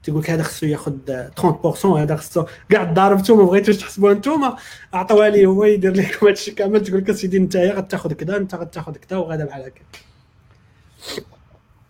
تيقول 0.02 0.20
لك 0.20 0.30
هذا 0.30 0.42
خصو 0.42 0.66
ياخذ 0.66 0.92
30% 1.40 1.86
هذا 1.86 2.16
خصو 2.16 2.44
كاع 2.68 2.84
ضاربتو 2.84 3.36
ما 3.36 3.44
بغيتوش 3.44 3.76
تحسبوها 3.76 4.14
نتوما 4.14 4.56
عطوها 4.92 5.28
ليه 5.28 5.46
هو 5.46 5.64
يدير 5.64 5.92
لكم 5.92 6.26
هذا 6.26 6.32
الشيء 6.32 6.54
كامل. 6.54 6.82
تقول 6.82 7.00
لك 7.00 7.10
أسيدي 7.10 7.36
انت 7.36 7.56
غتاخذ 7.56 8.12
كذا 8.12 8.36
أنت 8.36 8.54
غتاخذ 8.54 8.96
كذا 8.96 9.18
وغادا 9.18 9.44
بحال 9.44 9.62
هكا. 9.62 9.80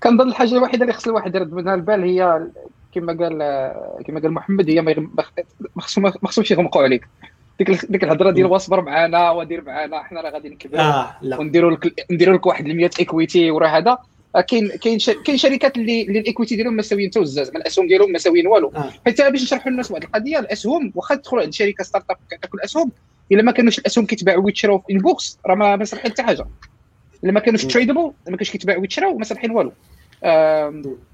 كنظن 0.02 0.28
الحاجة 0.28 0.56
الوحيدة 0.56 0.82
اللي 0.82 0.92
خص 0.92 1.06
الواحد 1.06 1.34
يرد 1.34 1.52
منها 1.52 1.74
البال 1.74 2.02
هي 2.02 2.46
كما 2.92 3.12
قال 3.12 3.38
كما 4.06 4.20
قال 4.20 4.32
محمد 4.32 4.70
هي 4.70 4.80
ما 4.82 6.26
خصهمش 6.26 6.50
يغمقوا 6.50 6.82
عليك. 6.82 7.08
ديك 7.58 7.84
ديك 7.90 8.04
الهضرة 8.04 8.30
ديال 8.30 8.46
واصبر 8.46 8.80
معانا 8.80 9.30
ودير 9.30 9.64
معانا. 9.64 10.02
حنا 10.02 10.20
راه 10.20 10.30
غادي 10.30 10.48
نكبروا 10.48 10.80
آه 10.82 11.16
ونديروا 11.22 11.70
لك 11.70 12.06
نديروا 12.10 12.36
لك 12.36 12.46
واحد 12.46 12.66
100 12.66 12.90
equity 13.00 13.50
وراه 13.50 13.68
هذا. 13.68 13.98
آه، 14.36 14.40
كاين 14.40 14.68
كاين 14.68 14.98
كاين 15.24 15.38
شركات 15.38 15.76
اللي 15.76 16.02
اللي 16.02 16.18
ال 16.18 16.23
equity 16.23 16.56
ديالهم 16.56 16.76
مساويين 16.76 17.10
حتى 17.10 17.22
الزاز 17.22 17.50
من 17.50 17.56
الأسهم 17.56 17.86
ديالهم 17.86 18.12
مساويين 18.12 18.46
والو. 18.46 18.72
آه. 18.76 18.90
حيت 19.04 19.22
باش 19.22 19.42
نشرحوا 19.42 19.70
للناس 19.70 19.90
واحد 19.90 20.02
القضية 20.02 20.38
الأسهم 20.38 20.92
واخا 20.94 21.14
تدخل 21.14 21.38
عند 21.38 21.52
شركة 21.52 21.84
startup 21.84 22.16
كتاكل 22.30 22.60
اسهم 22.60 22.90
إلا 23.32 23.42
ما 23.42 23.52
كانوش 23.52 23.78
الأسهم 23.78 24.06
كيتباعوا 24.06 24.44
ويتشراو 24.44 24.78
في 24.78 24.92
ال 24.92 24.99
bourse 24.99 25.38
راه 25.46 25.54
ما 25.54 25.84
صالحين 25.84 26.10
حتى 26.10 26.22
حاجة. 26.22 26.46
إلا 27.24 27.32
ما 27.32 27.40
كانوش 27.40 27.64
tradable 27.64 28.12
ما 28.28 28.36
كانش 28.36 28.50
كيتباعوا 28.50 28.80
ويتشراو 28.80 29.18
ما 29.18 29.24
صالحين 29.24 29.50
والو. 29.50 29.72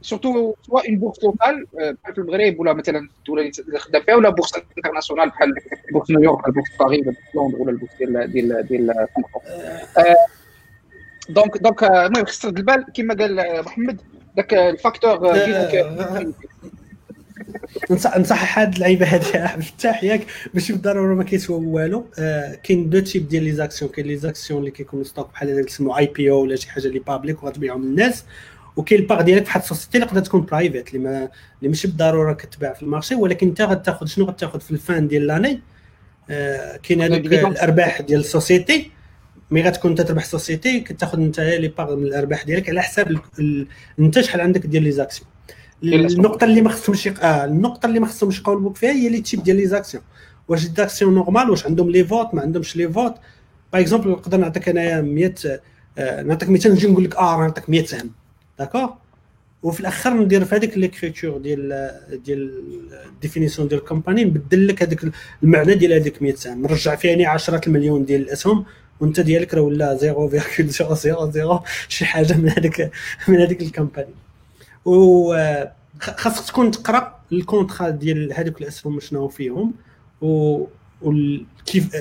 surtout 0.03 0.55
سواء 0.67 0.89
en 0.89 0.99
bourse 0.99 1.25
locale 1.25 1.67
بحال 1.75 2.15
في 2.15 2.21
المغرب 2.21 2.61
ولا 2.61 2.73
مثلا 2.73 3.09
الدولة 3.19 3.51
اللي 3.67 3.79
خدام 3.79 4.03
فيها 4.03 4.15
ولا 4.15 4.31
bourse 4.31 4.53
internationale 4.79 5.29
بحال 5.29 5.55
bourse 5.93 6.11
نيويورك 6.11 6.45
ولا 6.45 6.53
bourse 6.53 6.69
باريس 6.81 7.07
ولا 7.07 7.15
لندن 7.35 7.61
ولا 7.61 7.71
ال 7.71 7.74
bourse 7.74 7.91
ديال 7.99 8.33
ديال 8.33 8.67
ديال 8.67 9.07
donc 11.29 11.59
donc 11.59 11.83
المهم 11.83 12.25
خص 12.25 12.39
ترد 12.39 12.59
البال 12.59 12.85
كما 12.95 13.15
قال 13.15 13.65
محمد 13.65 14.01
ذاك 14.37 14.55
ال 14.55 14.65
facteur 14.65 15.37
نصح 17.91 18.19
نصح 18.19 18.59
هاد 18.59 18.75
اللعيبة 18.75 19.07
هادي 19.07 19.39
عبد 19.39 19.59
الفتاح 19.59 20.05
ياك 20.05 20.27
ماشي 20.55 20.73
بالضروره 20.73 21.15
ما 21.15 21.25
كيسوى 21.25 21.67
والو. 21.67 22.07
آه 22.19 22.55
كاين 22.55 22.91
deux 22.91 23.01
types 23.01 23.29
ديال 23.29 23.43
les 23.45 23.53
actions. 23.53 23.91
كاين 23.91 24.07
les 24.07 24.17
actions 24.17 24.61
اللي 24.61 24.71
كيكونوا 24.71 25.05
stock 25.05 25.31
بحال 25.33 25.49
اللي 25.49 25.65
كيسموا 25.65 25.99
IPO 25.99 26.43
ولا 26.43 26.57
شي 26.57 26.71
حاجة 26.71 26.87
اللي 26.87 26.99
public 26.99 27.43
وغتبيعهم 27.43 27.85
للناس 27.85 28.25
وكاين 28.77 29.01
الباغ 29.01 29.23
ديالك 29.23 29.45
في 29.45 29.49
واحد 29.49 29.61
ال 29.61 29.66
société 29.66 29.99
اللي 29.99 30.07
تقدر 30.07 30.21
تكون 30.21 30.45
private 30.45 30.89
اللي 30.89 30.99
ما 30.99 31.29
اللي 31.59 31.69
ماشي 31.69 31.89
بالضرورة 31.89 32.33
كتباع 32.33 32.73
في 32.73 32.83
ال 32.83 32.88
marché 32.88 33.15
ولكن 33.15 33.49
انت 33.49 33.63
غتاخذ 33.63 34.07
شنو؟ 34.07 34.25
غتاخذ 34.25 34.61
في 34.61 34.71
ال 34.71 34.80
fin 34.80 35.09
ديال 35.09 35.27
l'année. 35.27 35.61
آه 36.31 36.77
كاين 36.77 37.03
هذوك 37.03 37.27
الأرباح 37.27 38.01
ديال 38.01 38.21
ال 38.21 38.29
société. 38.29 38.91
mais 39.51 39.63
غتكون 39.63 39.95
تربح 39.95 40.25
société 40.25 40.81
كتاخذ 40.81 41.19
انت 41.21 41.41
لي 41.41 41.69
باغ 41.69 41.97
من 41.97 42.03
الأرباح 42.07 42.45
ديالك 42.45 42.69
على 42.69 42.83
حساب 42.83 43.21
انت 43.99 44.21
شحال 44.21 44.41
عندك 44.41 44.67
ديال 44.67 44.83
les 44.83 44.91
actions. 44.91 45.29
النقطة 45.83 46.45
اللي 46.45 46.61
ما 46.61 46.71
خصهمش 46.71 47.09
آه 47.09 47.45
النقطة 47.45 47.87
اللي 47.87 48.01
ما 48.01 48.07
خصهمش 48.07 48.39
يقاولوك 48.39 48.77
فيها 48.77 48.93
هي 48.93 49.09
les 49.09 49.21
types 49.21 49.43
ديال 49.43 49.57
les 49.57 49.67
actions. 49.67 50.05
واش 50.49 50.61
actions 50.61 51.15
normales؟ 51.15 51.51
واش 51.51 51.67
عندهم 51.67 51.91
les 51.91 52.05
votes؟ 52.05 52.35
ما 52.35 52.43
عندهمش 52.43 52.77
les 52.77 52.93
votes. 52.93 53.15
par 53.73 53.83
exemple 53.83 54.11
نقدر 54.11 54.39
نعطيك 54.39 54.69
أنايا 54.69 55.01
100 55.01 55.35
آه 55.99 56.23
نعطيك 56.23 56.49
مثال 56.51 56.73
نجي 56.73 56.89
نقول 56.89 57.05
لك 57.05 57.17
آه 57.17 57.37
نعطيك 57.39 57.71
100 57.71 57.85
سهم. 57.85 58.11
d'accord 58.61 58.95
وفي 59.63 59.81
الأخر 59.81 60.15
ندير 60.15 60.45
في 60.45 60.55
هذيك 60.55 60.79
l'écriture 60.79 61.39
ديال 61.39 61.91
ديال 62.25 62.63
ال 63.15 63.20
définition 63.20 63.69
ديال 63.69 63.81
ال 63.81 63.86
company 63.86 64.25
نبدل 64.25 64.67
لك 64.69 64.83
هذاك 64.83 65.13
المعنى 65.43 65.75
ديال 65.75 65.93
هذيك 65.93 66.23
100 66.23 66.35
سهم 66.35 66.63
نرجع 66.63 66.95
فيها 66.95 67.29
10 67.29 67.61
المليون 67.67 68.05
ديال 68.05 68.21
الأسهم 68.21 68.65
وأنت 69.01 69.21
ديالك 69.21 69.55
راه 69.55 69.63
ولا 69.63 69.99
0.000 69.99 71.89
شي 71.89 72.05
حاجة 72.05 72.37
من 72.37 72.49
هذيك 72.49 72.91
من 73.29 73.41
هذيك 73.41 73.63
ال 73.63 73.69
company 73.69 74.15
و 74.85 75.35
خاصك 76.01 76.47
تكون 76.47 76.71
تقرأ 76.71 77.21
ال 77.33 77.40
contrat 77.40 77.91
ديال 77.91 78.33
هذوك 78.33 78.61
الأسهم 78.61 79.01
شنو 79.01 79.29
فيهم 79.29 79.73
و 80.23 80.67
كيف 81.67 81.97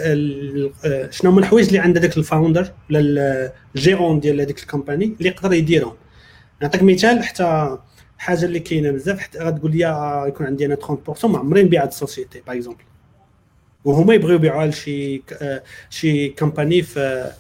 شنو 1.10 1.32
هما 1.32 1.40
الحوايج 1.40 1.68
اللي 1.68 1.80
عند 1.80 1.98
هذاك 1.98 2.18
ال 2.18 2.24
founder 2.25 2.72
ولا 2.90 3.52
ال 3.76 3.82
gérant 3.82 4.20
ديال 4.20 4.42
هذيك 4.42 4.60
ال 4.60 4.65
company 4.66 5.06
اللي 5.06 5.30
يقدر 5.30 5.54
يديرهم. 5.54 5.94
نعطيك 6.62 6.84
مثال 6.84 7.24
حتى 7.24 7.78
حاجة 8.18 8.46
اللي 8.46 8.60
كاينة 8.60 8.92
بزاف 8.92 9.20
حتى 9.20 9.40
غتقول 9.40 9.72
لي 9.72 9.86
آه، 9.86 10.28
يكون 10.28 10.46
عندي 10.46 10.66
أنا 10.66 10.76
30% 10.76 11.26
ما 11.26 11.40
عمري 11.40 11.64
نبيع 11.64 11.82
هاد 11.82 11.88
ال 11.88 11.94
société 11.95 12.42
par 12.48 12.56
exemple 12.56 12.84
وهما 13.86 14.14
يبغيو 14.14 14.36
يبيعوها 14.36 14.68
لشي 14.68 15.22
آه، 15.42 15.64
شي 15.90 16.30
company 16.30 16.82
في 16.82 17.32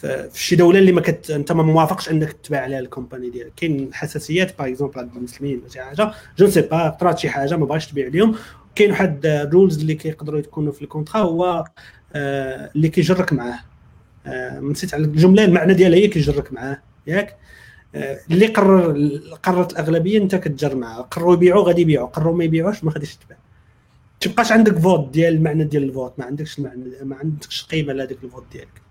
في 0.00 0.30
شي 0.34 0.56
دولة 0.56 0.78
اللي 0.78 0.92
ما 0.92 1.00
كت 1.00 1.30
أنت 1.30 1.52
ما 1.52 1.62
موافقش 1.62 2.10
أنك 2.10 2.32
تباع 2.32 2.60
عليها 2.60 2.78
ال 2.78 2.84
company 2.84 3.30
ديالك. 3.30 3.52
كاين 3.56 3.94
حساسيات 3.94 4.58
par 4.58 4.68
exemple 4.68 4.98
عند 5.00 5.16
المسلمين 5.16 5.62
شي 5.72 5.80
حاجة 5.80 6.12
je 6.38 6.50
sais 6.50 6.60
pas 6.60 6.88
طرات 6.88 7.18
شي 7.18 7.28
حاجة 7.28 7.56
ما 7.56 7.66
بغاش 7.66 7.86
تبيع 7.86 8.08
لهم 8.08 8.36
كاين 8.74 8.90
واحد 8.90 9.26
ال 9.26 9.35
rules 9.35 9.80
اللي 9.80 9.94
كيقدروا 9.94 10.40
يكونوا 10.40 10.72
في 10.72 10.82
ال 10.82 10.87
contrat 10.87 11.20
هو 11.20 11.64
آه، 12.14 12.70
اللي 12.76 12.88
كيجرك 12.88 13.32
معاه. 13.32 13.58
نسيت 14.60 14.94
على 14.94 15.04
الجملة 15.04 15.44
المعنى 15.44 15.74
ديالها 15.74 15.98
هي 15.98 16.08
كيجرك 16.08 16.52
معاه 16.52 16.82
ياك؟ 17.06 17.36
اللي 18.30 18.46
قرر 18.46 19.10
قررت 19.42 19.72
الأغلبية 19.72 20.18
أنت 20.18 20.34
كتجر 20.34 20.76
معاه. 20.76 21.02
قرروا 21.02 21.34
يبيعوا 21.34 21.64
غادي 21.64 21.82
يبيعوا 21.82 22.06
قرروا 22.06 22.36
ما 22.36 22.44
يبيعوش 22.44 22.84
ما 22.84 22.92
غاديش 22.92 23.16
تباع 23.16 23.38
تبقاش 24.20 24.52
عندك 24.52 24.78
vote 24.78 25.10
ديال 25.10 25.34
المعنى 25.34 25.64
ديال 25.64 25.82
ال 25.82 25.87
vote. 25.87 26.12
ما 26.18 26.24
عندكش 26.24 26.58
المعنى 26.58 26.84
ما 27.02 27.16
عندكش 27.16 27.66
قيمة 27.66 27.92
لهذاك 27.92 28.18
ال 28.24 28.28
vote 28.28 28.44
ديالك. 28.52 28.86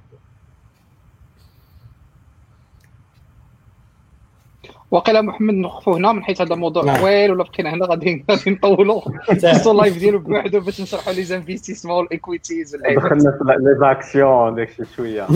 وقيلا 4.92 5.22
محمد 5.22 5.54
نوقفوا 5.54 5.98
هنا 5.98 6.12
من 6.12 6.24
حيث 6.24 6.42
هذا 6.42 6.54
الموضوع 6.54 6.84
نعم. 6.84 6.98
طويل 6.98 7.32
ولا 7.32 7.44
بقينا 7.44 7.74
هنا 7.74 7.86
غادي 7.86 8.26
غادي 8.32 8.52
نطولوا. 8.52 9.02
خصو 9.22 9.72
ال 9.72 9.77
live 9.77 9.98
ديالو 9.98 10.20
بوحدو 10.20 10.60
باش 10.60 10.82
نشرحوا 10.82 11.14
les 11.14 11.24
investissements 11.24 11.98
وال 12.00 12.15
equities 12.15 12.76
دخلنا 12.76 13.32
في 13.32 13.58
les 13.60 13.78
actions 13.80 14.56
داك 14.56 14.70
الشيء 14.70 14.86
شوية. 14.96 15.28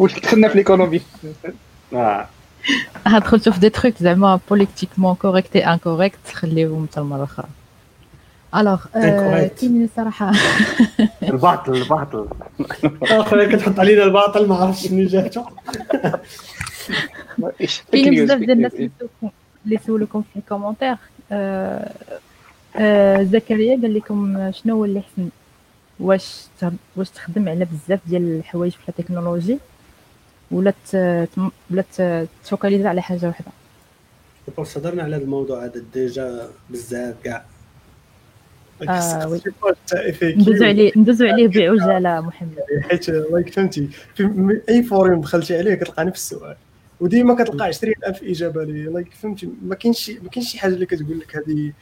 دخلنا 0.00 0.48
في 0.48 0.58
l'économie 0.58 1.00
دخلتوا 3.18 3.52
في 3.52 3.60
des 3.60 3.70
trucs 3.70 3.94
زعما 4.00 4.40
politiquement 4.48 5.14
correctes 5.14 5.56
et 5.56 5.64
incorrectes 5.64 6.28
خليهم 6.32 6.86
حتى 6.90 7.00
المره 7.00 7.16
الاخرى 7.16 7.48
alors 8.56 8.84
كاين 8.94 9.88
صراحة. 9.96 10.32
الباطل 11.22 11.74
الباطل. 11.74 12.26
اخويا 13.02 13.56
كتحط 13.56 13.80
علينا 13.80 14.04
الباطل 14.04 14.48
ما 14.48 14.56
عرفتش 14.56 14.88
شنو 14.88 15.06
جاتو. 15.06 15.42
كاين 17.92 18.24
بزاف 18.24 18.38
ديال 18.38 18.50
الناس 18.50 18.72
اللي 19.66 19.78
سولوكم 19.86 20.22
في 20.22 20.38
ال 20.38 20.43
commentaires 20.43 20.96
آه، 21.32 21.92
آه، 22.76 23.22
زكريا 23.22 23.80
قال 23.82 23.94
لكم 23.94 24.50
شنو 24.52 24.74
هو 24.74 24.84
اللي 24.84 25.00
حسن؟ 25.00 25.28
واش 26.00 26.44
واش 26.96 27.10
تخدم 27.10 27.48
على 27.48 27.64
بزاف 27.64 28.00
ديال 28.06 28.38
الحوايج 28.38 28.72
في 28.72 28.88
ال 28.88 28.93
technologies 28.93 29.58
ولا 30.50 30.72
ولا 31.70 32.26
تفوكاليزا 32.44 32.88
على 32.88 33.02
حاجة 33.02 33.26
واحدة 33.26 33.52
pense 34.56 34.78
هضرنا 34.78 35.02
على 35.02 35.16
هذا 35.16 35.22
الموضوع 35.22 35.64
هذا 35.64 35.82
déjà 35.94 36.48
بزاف 36.70 37.14
كاع. 37.24 37.44
آه 38.88 39.24
ندوزو 40.22 40.64
عليه 40.64 40.92
ندوزو 40.96 41.26
عليه 41.26 41.48
بعجالة 41.48 42.20
محمد. 42.20 42.54
حيت 42.90 43.10
like 43.10 43.54
فهمتي؟ 43.54 43.88
في 44.14 44.60
أي 44.68 44.82
forum 44.82 45.20
دخلتي 45.20 45.58
عليه 45.58 45.74
كتلقى 45.74 46.04
نفس 46.04 46.32
السؤال. 46.32 46.56
وديما 47.00 47.34
كتلقى 47.34 47.64
20000 47.64 48.22
إجابة 48.22 48.64
ليه 48.64 48.88
like 48.90 49.14
فهمتي؟ 49.14 49.48
ما 49.62 49.74
كاينش 49.74 50.10
ما 50.10 50.28
كاينش 50.28 50.52
شي 50.52 50.58
حاجة 50.58 50.74
اللي 50.74 50.86
كتقول 50.86 51.18
لك 51.18 51.36
هذه 51.36 51.72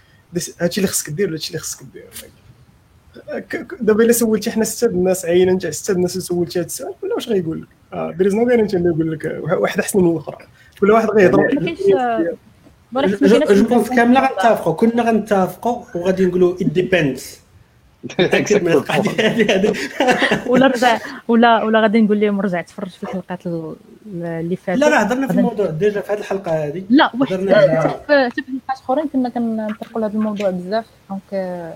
هادشي 0.61 0.81
اللي 0.81 0.89
خصك 0.89 1.11
دير 1.11 1.27
ولا 1.27 1.35
هادشي 1.35 1.49
اللي 1.49 1.59
خصك 1.59 1.83
دير. 1.93 2.05
دابا 3.81 4.05
إلا 4.05 4.13
سولتي 4.13 4.51
حنا 4.51 4.65
ستة 4.65 4.91
الناس 4.91 5.25
عينا 5.25 5.53
انت 5.53 5.67
ستة 5.67 5.93
الناس 5.93 6.19
سولتي 6.19 6.59
هذا 6.59 6.67
السؤال 6.67 6.95
كل 7.01 7.13
واش 7.13 7.29
غيقول 7.29 7.63
لك؟ 7.63 7.69
there 7.95 8.27
is 8.27 8.35
no 8.35 8.49
guarantee 8.49 8.77
اللي 8.77 8.89
يقول 8.89 9.13
لك 9.13 9.43
واحد 9.61 9.79
أحسن 9.81 10.01
من 10.01 10.11
الاخرى 10.11 10.37
كل 10.81 10.91
واحد 10.91 11.11
غيهضر 11.11 11.41
ما 11.41 11.49
كاينش 11.49 11.81
je 13.51 13.65
pense 13.65 13.91
كاملة 13.91 14.21
غنتفقوا 14.21 14.75
كنا 14.75 15.03
غنتفقوا 15.03 15.85
وغادي 15.95 16.27
نقولوا 16.27 16.55
it 16.55 16.63
depends 16.77 17.41
ولا 20.47 20.67
رجع 20.67 20.99
ولا 21.29 21.63
ولا 21.63 21.81
غادي 21.81 22.01
نقول 22.01 22.21
لهم 22.21 22.41
رجع 22.41 22.61
تفرج 22.61 22.89
في 22.89 23.03
الحلقات 23.03 23.47
اللي 23.47 24.57
فاتت. 24.57 24.81
لا 24.81 24.89
راه 24.89 24.97
هضرنا 24.97 25.27
في 25.27 25.33
الموضوع. 25.35 25.67
déjà 25.67 26.01
في 26.01 26.13
هذه 26.13 26.19
الحلقة 26.19 26.67
هذه 26.67 26.83
لا 26.91 27.11
واحد 27.21 27.35
حتى 27.35 28.43
في 28.43 28.53
حلقات 28.69 28.79
أخرين 28.85 29.09
كنا 29.09 29.29
كنطرقوا 29.29 30.01
لهذا 30.01 30.13
الموضوع 30.15 30.51
بزاف. 30.51 30.85
donc 31.11 31.73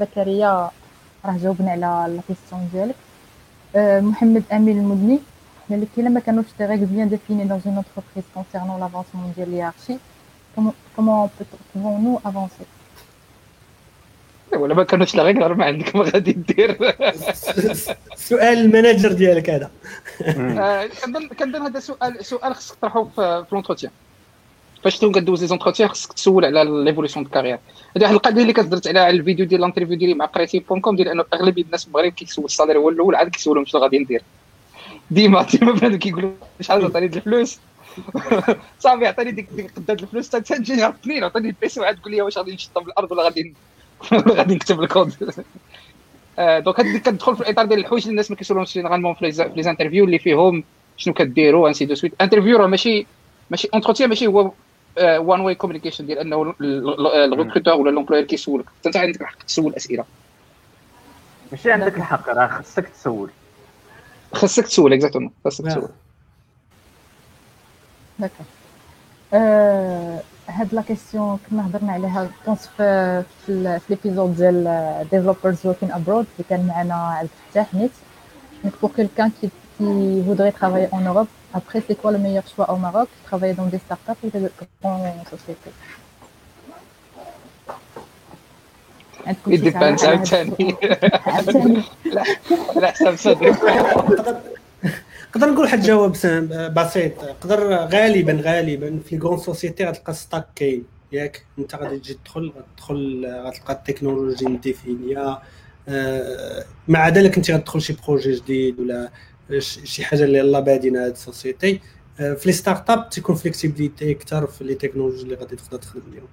زكريا 0.00 0.70
راه 1.24 1.38
جاوبنا 1.42 1.70
على 1.70 2.14
la 2.14 2.22
question 2.28 2.68
ديالك. 2.72 2.94
محمد 4.00 4.42
امين 4.52 4.78
المدني 4.78 5.18
قال 5.70 5.80
لك 5.80 5.88
الا 5.98 6.08
ما 6.08 6.20
كانوش 6.20 6.46
des 6.58 6.64
règles 6.66 6.86
bien 6.86 7.08
définies 7.08 7.44
dans 7.44 7.62
une 7.66 7.76
entreprise 7.76 8.24
concernant 8.34 8.80
l'avancement 8.80 9.32
ديال 9.36 9.48
ال 9.48 9.52
hiérarchie 9.52 9.96
comment 10.96 11.30
peut-on 11.76 12.04
nous 12.04 12.20
avancer 12.24 12.64
ولا 14.52 14.74
ما 14.74 14.84
كانوش 14.84 15.14
la 15.14 15.22
règle 15.22 15.52
ما 15.52 15.64
عندك 15.64 15.96
ما 15.96 16.02
غادي 16.02 16.32
دير 16.32 16.78
سؤال 18.16 18.58
ال 18.58 18.65
manager 18.65 19.12
ديالك 19.12 19.50
هذا 19.50 19.70
كنظن 21.04 21.28
كنظن 21.28 21.62
هذا 21.62 21.80
سؤال 21.80 22.24
سؤال 22.24 22.54
خصك 22.54 22.74
تطرحه 22.76 23.04
في 23.14 23.46
l'entretien 23.52 23.92
فاش 24.84 24.98
تكون 24.98 25.12
كدوز 25.12 25.40
les 25.40 25.46
entretiens 25.46 25.88
خصك 25.88 26.12
تسول 26.12 26.44
على 26.44 26.64
l'évolution 26.84 27.24
de 27.24 27.30
carrière 27.30 27.58
هذه 27.96 28.02
واحد 28.02 28.14
القضية 28.14 28.42
اللي 28.42 28.52
هضرت 28.52 28.88
على 28.88 29.10
الفيديو 29.10 29.46
ديال 29.46 29.60
ال 29.60 29.64
interview 29.64 29.96
ديالي 29.96 30.14
مع 30.14 30.24
قريتي 30.24 30.58
Boncom 30.58 30.96
ديال 30.96 31.08
أنه 31.08 31.24
أغلبية 31.34 31.62
الناس 31.62 31.82
في 31.82 31.88
المغرب 31.88 32.12
كيسول 32.12 32.44
ال 32.44 32.48
salaire 32.48 32.78
هو 32.78 32.88
الأول 32.88 33.14
عاد 33.14 33.28
كيسولهم 33.28 33.64
شنو 33.64 33.80
غادي 33.80 33.98
ندير. 33.98 34.22
ديما 35.10 35.42
ديما 35.42 35.72
بنادم 35.72 35.98
كيقولوا 35.98 36.32
شحال 36.60 36.84
عطاني 36.84 37.06
الفلوس. 37.06 37.60
صافي 38.78 39.06
عطاني 39.06 39.30
ديك 39.30 39.48
ديك 39.52 39.70
قداد 39.76 40.02
الفلوس 40.02 40.28
تجيني 40.28 40.82
عطني 40.82 41.24
عطاني 41.24 41.48
ال 41.48 41.59
PC 41.59 41.80
وعاد 41.80 41.96
تقول 41.96 42.12
لي 42.12 42.22
واش 42.22 42.38
غادي 42.38 42.54
نشطب 42.54 42.86
الأرض 42.88 43.12
ولا 43.12 43.22
غادي 43.22 43.54
غادي 44.38 44.54
نكتب 44.54 44.80
الكود. 44.82 45.12
donc 46.38 46.80
هذيك 46.80 47.02
كتدخل 47.02 47.36
في 47.36 47.40
الإطار 47.40 47.66
ديال 47.66 47.80
الحوايج 47.80 48.02
اللي 48.02 48.10
الناس 48.10 48.30
ما 48.30 48.36
كيسولهمش 48.36 48.74
généralement 48.74 49.14
في 49.14 49.24
les 49.56 49.62
interviews 49.62 50.04
اللي 50.04 50.18
فيهم 50.18 50.64
شنو 50.96 51.14
كديروا 51.14 51.68
ainsi 51.68 51.84
de 51.84 51.94
suite 51.94 52.14
interview 52.20 52.56
راه 52.58 52.66
ماشي 52.66 53.06
ماشي 53.50 53.68
entretien 53.74 54.08
ماشي 54.08 54.26
هو 54.26 54.52
one 55.02 55.40
way 55.40 55.54
communication 55.54 56.06
ديال 56.06 56.18
أنه 56.18 56.54
ال 56.60 56.71
recruteur 56.71 57.74
ولا 57.74 57.90
l'employeur 57.90 58.24
كيسولك 58.24 58.64
انت 58.86 58.96
عندك 58.96 59.20
الحق 59.20 59.42
تسول 59.42 59.74
أسئلة. 59.74 60.04
ماشي 61.52 61.72
عندك 61.72 61.96
الحق 61.96 62.28
راه 62.28 62.46
خصك 62.46 62.88
تسول. 62.88 63.30
خاصك 64.32 64.64
تسول 64.64 64.92
exactement 64.92 65.30
خاصك 65.44 65.64
تسول. 65.64 65.88
d'accord 68.18 68.46
هاد 70.48 70.74
la 70.74 70.82
question 70.82 71.38
كنا 71.50 71.66
هضرنا 71.66 71.92
عليها 71.92 72.30
كونس 72.44 72.66
في 72.76 73.22
في 73.46 73.80
l'épisode 73.90 74.36
ديال 74.36 75.06
developers 75.10 75.66
working 75.66 75.92
abroad 75.92 76.26
اللي 76.32 76.44
كان 76.50 76.66
معنا 76.66 76.94
عبد 76.94 77.28
الفتاح 77.46 77.74
نيت. 77.74 77.90
Pour 78.82 78.92
quelqu'un 78.98 79.28
qui, 79.36 79.46
qui 79.74 80.20
voudrait 80.28 80.54
travailler 80.60 80.88
en 80.90 81.00
Europe, 81.10 81.30
après 81.54 81.82
c'est 81.86 81.98
quoi 82.00 82.10
le 82.12 82.18
meilleur 82.18 82.46
choix 82.46 82.70
au 82.72 82.76
Maroc? 82.76 83.08
Travailler 83.24 83.54
dans 83.54 83.66
des 83.66 83.78
startups 83.78 84.20
ou 84.24 84.30
des 84.30 84.50
grandes 84.82 85.28
sociétés? 85.30 85.74
It 89.46 89.62
depends 89.62 90.04
عاوتاني 90.04 90.74
لا 92.04 92.24
لا 92.76 92.90
حسب 92.90 93.16
صدرك 93.16 93.56
نقدر 95.28 95.50
نقول 95.50 95.64
واحد 95.64 95.78
الجواب 95.78 96.12
بسيط. 96.74 97.12
نقدر 97.24 97.74
غالبا 97.74 98.42
غالبا 98.44 99.00
في 99.08 99.16
les 99.16 99.38
sociétés 99.38 99.84
غتلقى 99.84 100.14
stack 100.14 100.46
كاين. 100.56 100.84
ياك؟ 101.12 101.44
أنت 101.58 101.74
غادي 101.74 101.98
تجي 101.98 102.14
تدخل 102.14 102.52
غتدخل 102.56 103.26
غتلقى 103.46 103.72
التكنولوجي 103.72 104.46
م 104.46 104.56
définie 104.56 105.28
يا 105.28 105.38
آه، 105.88 106.64
مع 106.88 107.08
ذلك 107.08 107.36
أنت 107.36 107.50
غتدخل 107.50 107.80
شي 107.82 107.96
projet 108.06 108.32
جديد 108.32 108.80
ولا 108.80 109.10
شي 109.58 110.04
حاجة 110.04 110.24
اللي 110.24 110.38
يلاه 110.38 110.60
بادينا 110.60 111.04
هاد 111.04 111.10
ال 111.10 111.19
société 111.19 111.80
آه، 112.20 112.34
في 112.34 112.46
les 112.46 112.52
startups 112.52 113.08
تيكون 113.10 113.36
flexibilité 113.36 114.10
أكثر 114.10 114.46
في 114.46 114.64
les 114.64 114.74
technologies 114.74 115.22
اللي 115.22 115.34
غادي 115.34 115.56
تقدر 115.56 115.78
تخدم 115.78 116.02
بهم 116.12 116.28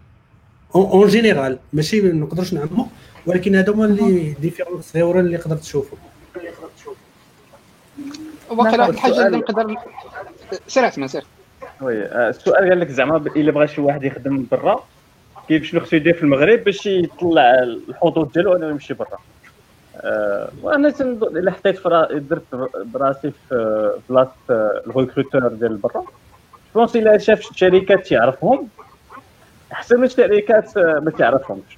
en 0.76 1.08
général 1.08 1.60
ماشي 1.74 2.02
ما 2.02 2.14
نقدرش 2.14 2.54
نعمو 2.54 2.88
ولكن 3.26 3.56
هادو 3.56 3.74
هما 3.74 3.86
ال 3.86 3.98
les 3.98 4.36
différences 4.40 4.92
صغيره 4.92 5.20
اللي 5.20 5.38
قدرت 5.38 5.60
تشوفهم 5.60 6.00
واقيلا 8.50 8.84
واحد 8.84 8.94
الحاجة 8.94 9.28
اللي 9.28 9.38
نقدر 9.38 9.76
سير 10.68 10.86
عثمان 10.86 11.08
سير. 11.08 11.24
oui 11.82 12.04
آه، 12.04 12.30
السؤال 12.30 12.70
قال 12.70 12.80
لك 12.80 12.90
زعما 12.90 13.18
إلا 13.18 13.52
بغى 13.52 13.68
شي 13.68 13.82
واحد 13.82 14.04
يخدم 14.04 14.46
برا 14.52 14.84
كيف 15.48 15.64
شنو 15.64 15.80
خصو 15.80 15.96
يدير 15.96 16.14
في 16.14 16.24
المغرب 16.24 16.64
باش 16.64 16.86
يطلع 16.86 17.64
الحظوظ 17.64 18.32
ديالو 18.32 18.56
إنه 18.56 18.70
يمشي 18.70 18.94
برا؟ 18.94 19.18
أه 20.02 20.50
وأنا 20.64 20.90
تنظن 20.90 21.38
الا 21.38 21.52
حطيت 21.52 21.88
درت 22.12 22.70
براسي 22.86 23.32
في 23.50 23.92
بلاصه 24.10 24.32
ال 24.50 24.60
recruteur 24.60 25.48
ديال 25.48 25.76
برا. 25.76 26.04
pense 26.76 26.96
الا 26.96 27.18
شاف 27.18 27.42
شركات 27.42 28.08
تيعرفهم 28.08 28.68
أحسن 29.72 29.98
من 29.98 30.04
الشركات 30.04 30.78
ما 30.78 31.12
تعرفهمش. 31.18 31.78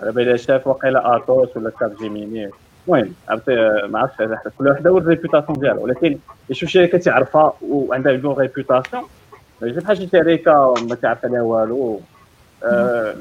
على 0.00 0.12
بالي 0.12 0.38
شاف 0.38 0.66
وقيلا 0.66 1.16
آتوس 1.16 1.56
ولا 1.56 1.70
كاب 1.70 1.96
جيميني. 1.96 2.50
المهم 2.88 3.14
عرفتي 3.28 3.54
ما 3.88 3.98
عرفتش 3.98 4.52
كل 4.58 4.68
واحد 4.68 4.86
هو 4.86 4.98
ال 4.98 5.03
réputation 5.03 5.58
ديالو 5.58 5.84
ولكن 5.84 6.18
يشوف 6.50 6.68
شركه 6.68 6.98
تعرفها 6.98 7.52
وعندها 7.62 8.12
bonne 8.12 8.34
réputation 8.34 9.02
ما 9.62 9.68
يجي 9.68 9.80
بحال 9.80 9.96
شي 9.96 10.06
شركة 10.06 10.74
ما 10.88 10.94
تعرف 10.94 11.24
عليها 11.24 11.42
والو. 11.42 12.00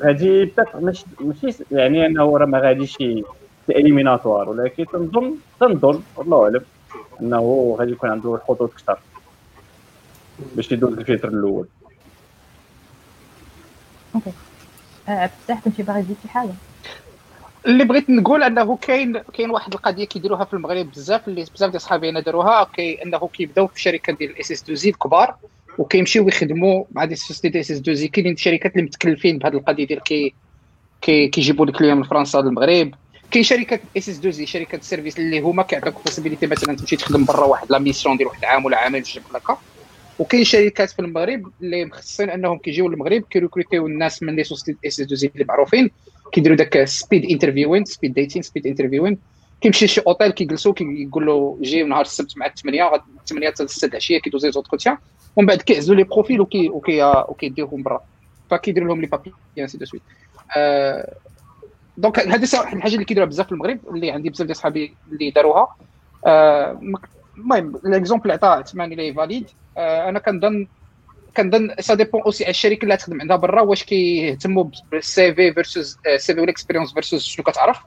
هذه 0.04 0.50
ماشي 0.76 1.06
ماشي 1.20 1.64
يعني 1.72 2.06
أنه 2.06 2.38
راه 2.38 2.46
ما 2.46 2.60
غاديش 2.60 2.98
éliminatoire 3.70 4.50
ولكن 4.50 4.86
تنظن 4.86 5.36
تنظن 5.60 6.02
والله 6.16 6.44
أعلم 6.44 6.62
أنه 7.22 7.76
غادي 7.80 7.92
يكون 7.92 8.10
عنده 8.10 8.36
الحظوظ 8.36 8.72
أكثر 8.72 9.00
باش 10.56 10.72
يدوز 10.72 10.94
الفلتر 10.94 11.28
الأول. 11.28 11.68
OK. 14.16 14.32
عبد 15.08 15.32
الفتاح 15.40 15.60
كنتي 15.64 15.84
باغي 15.84 16.02
تزيد 16.02 16.18
شي 16.24 16.30
حاجة؟ 16.30 16.54
اللي 17.66 17.84
بغيت 17.84 18.10
نقول 18.10 18.44
أنه 18.44 18.78
كاين 18.78 19.18
كاين 19.18 19.50
واحد 19.50 19.74
القضية 19.74 20.06
كيديروها 20.06 20.46
في 20.46 20.54
المغرب 20.54 20.92
بزاف 20.92 21.28
اللي 21.28 21.46
بزاف 21.56 21.70
ديال 21.70 21.82
صحابي 21.82 22.10
أنا 22.10 22.20
داروها 22.20 22.64
كي 22.64 23.04
أنه 23.04 23.28
كيبداو 23.34 23.68
في 23.68 23.82
شركات 23.82 24.18
ديال 24.18 24.32
ال 24.32 24.52
SS2I 24.52 24.90
الكبار 24.90 25.36
وكيمشيو 25.78 26.28
يخدموا 26.28 26.84
مع 26.92 27.06
des 27.06 27.16
sociétés 27.16 27.72
SS2I 27.72 28.08
كاينين 28.08 28.36
شركات 28.36 28.72
اللي 28.72 28.84
متكلفين 28.84 29.38
بهذه 29.38 29.54
القضية 29.54 29.88
ديال 29.88 30.04
كي 30.04 30.34
كي 31.02 31.28
كيجيبوا 31.28 31.66
لك 31.66 31.82
اليوم 31.82 31.98
من 31.98 32.04
فرنسا 32.04 32.38
للمغرب. 32.38 32.92
كاين 33.32 33.44
شركات 33.44 33.82
SS2I 33.98 34.46
شركات 34.46 34.82
ال 34.82 34.86
service 34.87 35.20
اللي 35.20 35.40
هما 35.40 35.64
كيعطيوك 35.64 36.04
possibilité 36.06 36.48
مثلا 36.48 36.76
تمشي 36.76 36.96
تخدم 36.96 37.26
برا 37.26 37.46
واحد 37.46 37.72
la 37.72 37.80
mission 37.80 38.18
ديال 38.18 38.28
واحد 38.28 38.46
عام 38.46 38.66
ولا 38.66 38.78
عامين 38.78 39.04
في 39.04 39.20
هكا 39.36 39.58
وكاين 40.20 40.44
شركات 40.44 40.90
في 40.90 41.00
المغرب 41.00 41.52
اللي 41.62 41.86
مخصصين 41.86 42.30
أنهم 42.30 42.58
كيجيو 42.58 42.90
للمغرب 42.90 43.24
كي 43.30 43.39
recruter 43.39 43.78
يو 43.78 43.88
الناس 43.88 44.24
من 44.24 44.36
les 44.36 44.44
sociétés 44.44 44.94
SS2I 44.94 45.32
اللي 45.36 45.46
معروفين 45.46 45.92
كيديروا 46.32 46.58
داك 46.58 46.84
speed 46.84 47.26
interviewing 47.32 47.86
speed 47.86 48.14
dating 48.14 48.42
speed 48.42 48.68
interviewing 48.68 49.18
كيمشي 49.62 49.88
شي 49.88 50.02
اوتيل 50.08 50.32
كيجلسوا 50.32 50.74
كيقول 50.74 51.26
له 51.26 51.58
جي 51.62 51.84
نهار 51.84 52.02
السبت 52.02 52.38
مع 52.38 52.48
8 52.48 52.92
8 53.28 53.50
حتى 53.50 53.68
6 53.68 53.88
العشيه 53.88 54.20
كيدوز 54.20 54.52
les 54.52 54.62
entretiens 54.62 54.98
ومن 55.36 55.48
بعد 55.48 55.62
كيعزلوا 55.62 55.98
les 55.98 56.04
profils 56.04 56.42
وكي 56.42 56.70
وكي 56.70 57.04
وكيديوهم 57.04 57.84
برا. 57.84 58.02
فكيديروا 58.52 58.88
لهم 58.88 59.02
les 59.02 59.08
papiers 59.08 59.34
ainsi 59.60 59.78
de 59.78 59.86
suite 59.86 60.04
donc 61.98 62.20
هذه 62.20 62.48
واحد 62.54 62.76
الحاجة 62.78 62.94
اللي 62.94 63.06
كيديروها 63.06 63.30
بزاف 63.30 63.46
في 63.46 63.52
المغرب 63.52 63.80
اللي 63.92 64.12
عندي 64.12 64.30
بزاف 64.30 64.48
ديال 64.48 64.58
صحابي 64.58 64.94
اللي 65.12 65.32
داروها. 65.32 65.76
آه، 66.26 66.80
المهم 67.38 67.80
l'exemple 67.84 68.24
اللي 68.24 68.34
عطاه 68.34 68.50
عثمان 68.50 68.92
اللي 68.92 69.14
valide 69.14 69.50
آه، 69.78 70.10
أنا 70.10 70.20
كنظن 70.20 70.68
كنظن 71.38 71.76
ça 71.80 71.94
dépend 71.94 72.22
aussi 72.22 72.44
على 72.44 72.52
الشركة 72.52 72.84
اللي 72.84 72.98
تخدم 72.98 73.22
عندها 73.22 73.38
برا 73.38 73.62
واش 73.62 73.84
كيهتموا 73.84 74.66
بال 74.92 75.34
CV 75.34 75.54
versus 75.54 75.98
CV 76.18 76.34
وال 76.34 76.42
expérience 76.42 76.94
versus 76.94 77.26
شنو 77.26 77.44
كتعرف. 77.44 77.80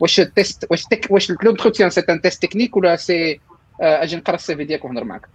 واش 0.00 0.20
ال 0.20 0.29
test 0.29 0.66
واش 0.70 0.84
تك 0.84 1.06
واش 1.10 1.30
l'entretien 1.30 1.90
c'est 1.90 2.00
un 2.00 2.20
test 2.20 2.42
technique 2.42 2.76
ولا 2.76 2.96
c'est 2.96 3.40
أجي 3.80 4.16
نقرأ 4.16 4.34
ال 4.34 4.56
CV 4.56 4.64
ديالك 4.64 4.84
ونهضر 4.84 5.04
معاك. 5.04 5.28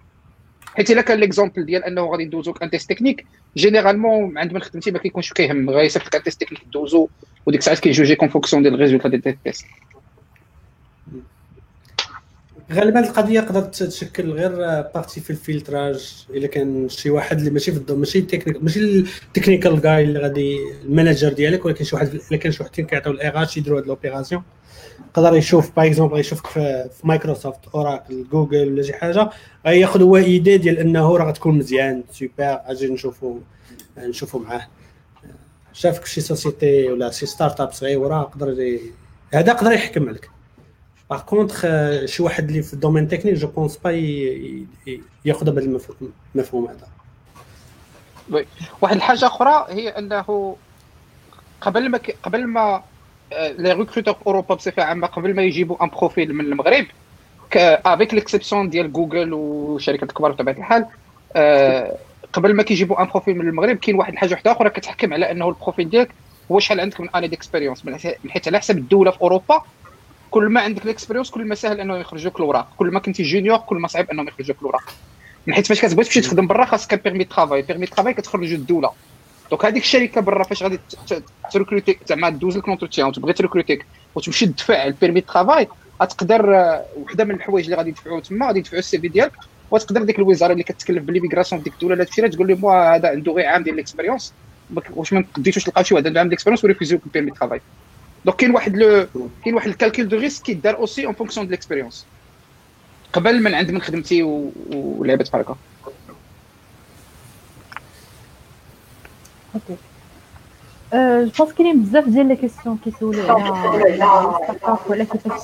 حيت 0.76 0.92
إلا 0.92 1.02
كان 1.02 1.20
l'exemple 1.20 1.66
ديال 1.66 1.84
أنه 1.84 2.06
غادي 2.06 2.26
ندوزو 2.26 2.54
un 2.64 2.70
test 2.70 2.90
technique 2.90 3.26
généralement 3.58 4.38
عند 4.38 4.54
من 4.54 4.62
خدمتي 4.62 4.92
ما 4.92 5.00
كيكونش 5.00 5.34
كيهم 5.34 5.70
غيصيفط 5.70 6.08
لك 6.08 6.16
un 6.16 6.24
test 6.24 6.42
technique 6.42 6.62
دوزو. 6.74 7.08
وديك 7.48 7.60
الساعات 7.60 7.80
كيجوجي 7.80 8.16
en 8.16 8.30
fonction 8.30 8.64
ديال 8.64 8.74
ال 8.74 8.78
résultat 8.78 9.10
ديال 9.10 9.28
ال 9.28 9.35
test 9.35 9.66
غالبا 12.72 13.00
القضية 13.00 13.40
قدرت 13.40 13.84
تشكل 13.84 14.32
غير 14.32 14.56
partie 14.82 15.22
في 15.22 15.30
ال 15.30 15.40
filtrage 15.40 16.26
إلا 16.30 16.48
كان 16.48 16.90
شي 16.90 17.10
واحد 17.10 17.38
اللي 17.38 17.50
ماشي 17.50 17.72
في 17.72 17.78
الضوء 17.78 17.98
ماشي 17.98 18.20
التكنيك 18.20 18.64
ماشي 18.64 18.80
ال 18.80 18.90
technical 18.90 19.82
guy 19.82 20.04
اللي 20.04 20.20
غادي 20.20 20.58
ال 20.84 20.90
manager 20.90 21.34
ديالك 21.34 21.66
ولكن 21.66 21.84
شي 21.84 21.96
واحد 21.96 22.20
إلا 22.32 22.38
كان 22.40 22.52
شي 22.52 22.64
واحد 22.64 22.76
كيعطيو 22.76 23.12
ال 23.12 23.44
RH 23.44 23.58
يديروا 23.58 23.80
هاد 23.80 23.88
l'opération 23.88 24.44
يقدر 25.10 25.36
يشوف 25.36 25.76
par 25.76 25.86
exemple 25.86 26.20
يشوفك 26.20 26.48
في, 26.48 26.90
مايكروسوفت 27.04 27.68
اوراكل 27.76 28.26
جوجل 28.32 28.74
ولا 28.74 28.84
شي 28.84 28.94
حاجة 28.94 29.30
غياخذ 29.66 30.02
هو 30.02 30.18
idée 30.18 30.58
ديال 30.58 30.78
إنه 30.78 31.18
راه 31.18 31.26
غتكون 31.26 31.58
مزيان 31.58 32.04
سوبر 32.12 32.32
أجي 32.40 32.88
نشوفوا 32.88 33.40
نشوفوا 33.98 34.40
معاه. 34.40 34.68
شافك 35.78 36.06
شي 36.06 36.22
société 36.22 36.92
ولا 36.92 37.12
شي 37.12 37.26
startup 37.26 37.72
صغيره 37.72 38.22
يقدر 38.22 38.48
هذا 39.34 39.52
يقدر 39.52 39.72
يحكم 39.72 40.10
عليك 40.10 40.30
par 41.10 41.22
contre 41.22 41.66
شي 42.06 42.24
واحد 42.24 42.50
اللي 42.50 42.62
في 42.62 42.74
ال 42.74 42.78
domaine 42.78 43.08
technique 43.08 43.36
je 43.36 43.48
pense 43.48 43.78
pas 43.78 43.92
ياخذ 45.26 45.52
بهذا 45.52 45.80
المفهوم 46.36 46.68
هذا. 46.68 46.88
واحد 48.82 48.96
الحاجة 48.96 49.26
أخرى 49.26 49.66
هي 49.70 49.90
أنه 49.90 50.56
قبل 51.62 51.90
ما 51.90 52.00
قبل 52.24 52.48
ما 52.48 52.84
les 53.32 53.74
recruteurs 53.74 54.16
اوروبا 54.28 54.56
بصفة 54.56 54.84
عامة 54.84 55.08
قبل 55.08 55.36
ما 55.36 55.42
يجيبوا 55.42 55.84
un 55.84 55.90
profil 55.90 56.34
من 56.34 56.46
المغرب 56.46 56.86
avec 57.56 58.14
l'exception 58.14 58.70
ديال 58.70 58.94
جوجل 58.94 59.34
والشركات 59.34 60.10
الكبار 60.10 60.32
بطبيعة 60.32 60.56
الحال 60.56 60.86
قبل 62.34 62.54
ما 62.54 62.64
كيجيبوا 62.64 63.02
un 63.02 63.08
profil 63.08 63.38
من 63.38 63.48
المغرب 63.48 63.78
كاين 63.78 63.96
واحد 63.96 64.14
الحاجة 64.14 64.32
واحدة 64.32 64.52
أخرى 64.52 64.70
كتحكم 64.70 65.14
على 65.14 65.32
أنه 65.32 65.50
ال 65.50 65.55
profil 65.55 65.90
ديالك 65.90 66.12
هو 66.52 66.60
شحال 66.60 66.80
عندك 66.80 67.02
من 67.02 67.10
années 67.16 67.28
d'expérience 67.28 67.86
من 67.86 67.98
حيث 68.30 68.48
على 68.48 68.60
حسب 68.60 68.78
الدولة 68.78 69.12
في 69.12 69.22
أوروبا 69.22 69.62
كل 70.32 70.50
ما 70.50 70.62
عندك 70.62 70.86
l'expérience 70.86 71.30
كل 71.30 71.46
ما 71.48 71.56
سهل 71.56 71.80
أنه 71.80 71.98
يخرجوك 71.98 72.36
الأوراق 72.36 72.68
كل 72.78 72.88
ما 72.88 73.00
كنتي 73.00 73.24
junior 73.24 73.58
كل 73.58 73.78
ما 73.78 73.88
صعيب 73.88 74.10
أنهم 74.12 74.28
يخرجوك 74.28 74.58
الأوراق. 74.62 74.94
من 75.48 75.54
حيث 75.54 75.68
فاش 75.68 75.82
كتبغي 75.82 76.04
تمشي 76.06 76.22
تخدم 76.22 76.48
برا 76.48 76.66
خاصك 76.66 77.04
permis 77.04 77.24
travail 77.24 77.62
permis 77.62 77.86
travail 77.86 78.14
كتخرج 78.14 78.54
الدولة 78.54 78.92
donc 79.52 79.66
هذيك 79.66 79.84
الشركة 79.84 80.22
برا 80.22 80.44
فاش 80.44 80.64
غادي 80.64 80.80
ت 81.52 81.57
recruter 81.57 82.00
زعما 82.08 82.30
دوز 82.30 82.58
لك 82.58 82.68
l'entretien 82.68 83.08
وتبغي 83.08 83.34
ت 83.34 83.39
recruter 83.39 83.80
ك 83.80 83.86
وتمشي 84.16 84.46
تدفع 84.46 84.86
ال 84.86 84.91
permis 84.91 85.22
travail 85.22 85.68
غتقدر 86.02 86.46
وحدة 86.96 87.24
من 87.24 87.36
الحوايج 87.36 87.66
اللي 87.66 87.78
غادي 87.78 87.90
يدفعوا 87.90 88.20
تما 88.20 88.48
غادي 88.48 88.60
يدفعوا 88.60 88.80
ال 88.80 89.00
CV 89.00 89.08
ديالك. 89.08 89.34
وتقدر 89.72 90.04
ديك 90.04 90.20
الوزارة 90.20 90.52
اللي 90.52 90.64
كتكلف 90.64 91.04
ب 91.04 91.08
l'immigration 91.08 91.64
ديك 91.64 91.74
الدولة 91.74 91.96
لا 91.96 92.04
تمشي 92.04 92.30
تقول 92.30 92.48
لهم 92.48 92.66
هذا 92.66 93.10
عنده 93.10 93.32
غير 93.32 93.46
عام 93.46 93.64
ديال 93.64 93.76
l'expérience 93.76 94.34
واش 94.96 95.14
ما 95.14 95.24
قديتوش 95.34 95.64
تلقاو 95.64 95.84
شي 95.84 95.94
واحد 95.94 96.08
عنده 96.08 96.20
عام 96.20 96.30
d'expérience 96.30 96.64
و 96.64 96.68
refusé 96.68 96.93
وك 96.93 97.02
ال 97.06 97.09
permis 97.09 97.32
travail 97.32 97.62
donc 98.26 98.38
كاين 98.38 98.52
واحد 98.52 98.76
لو 98.76 99.08
كاين 99.44 99.56
واحد 99.56 99.68
ال 99.68 99.73
calcul 99.73 100.08
de 100.08 100.18
risque 100.18 100.44
كيدار 100.44 100.78
aussi 100.78 101.06
en 101.06 101.14
fonction 101.14 101.46
de 101.46 101.52
l'expérience 101.52 102.06
قبل 103.14 103.44
من 103.44 103.54
عند 103.54 103.72
من 103.72 103.82
خدمتي 103.82 104.24
ولعبت 104.24 105.30
بحال 105.30 105.42
هكا. 105.42 105.56
أوكي 109.56 109.78
جو 111.38 111.46
بونس 111.46 111.54
كاينين 111.54 111.84
بزاف 111.84 112.08
ديال 112.08 112.28
لي 112.28 112.36
كيسيون 112.36 112.78
كيسولوا 112.78 113.32
على 113.32 114.58
اب 114.64 114.80
ولا 114.88 115.04
كيفاش 115.04 115.42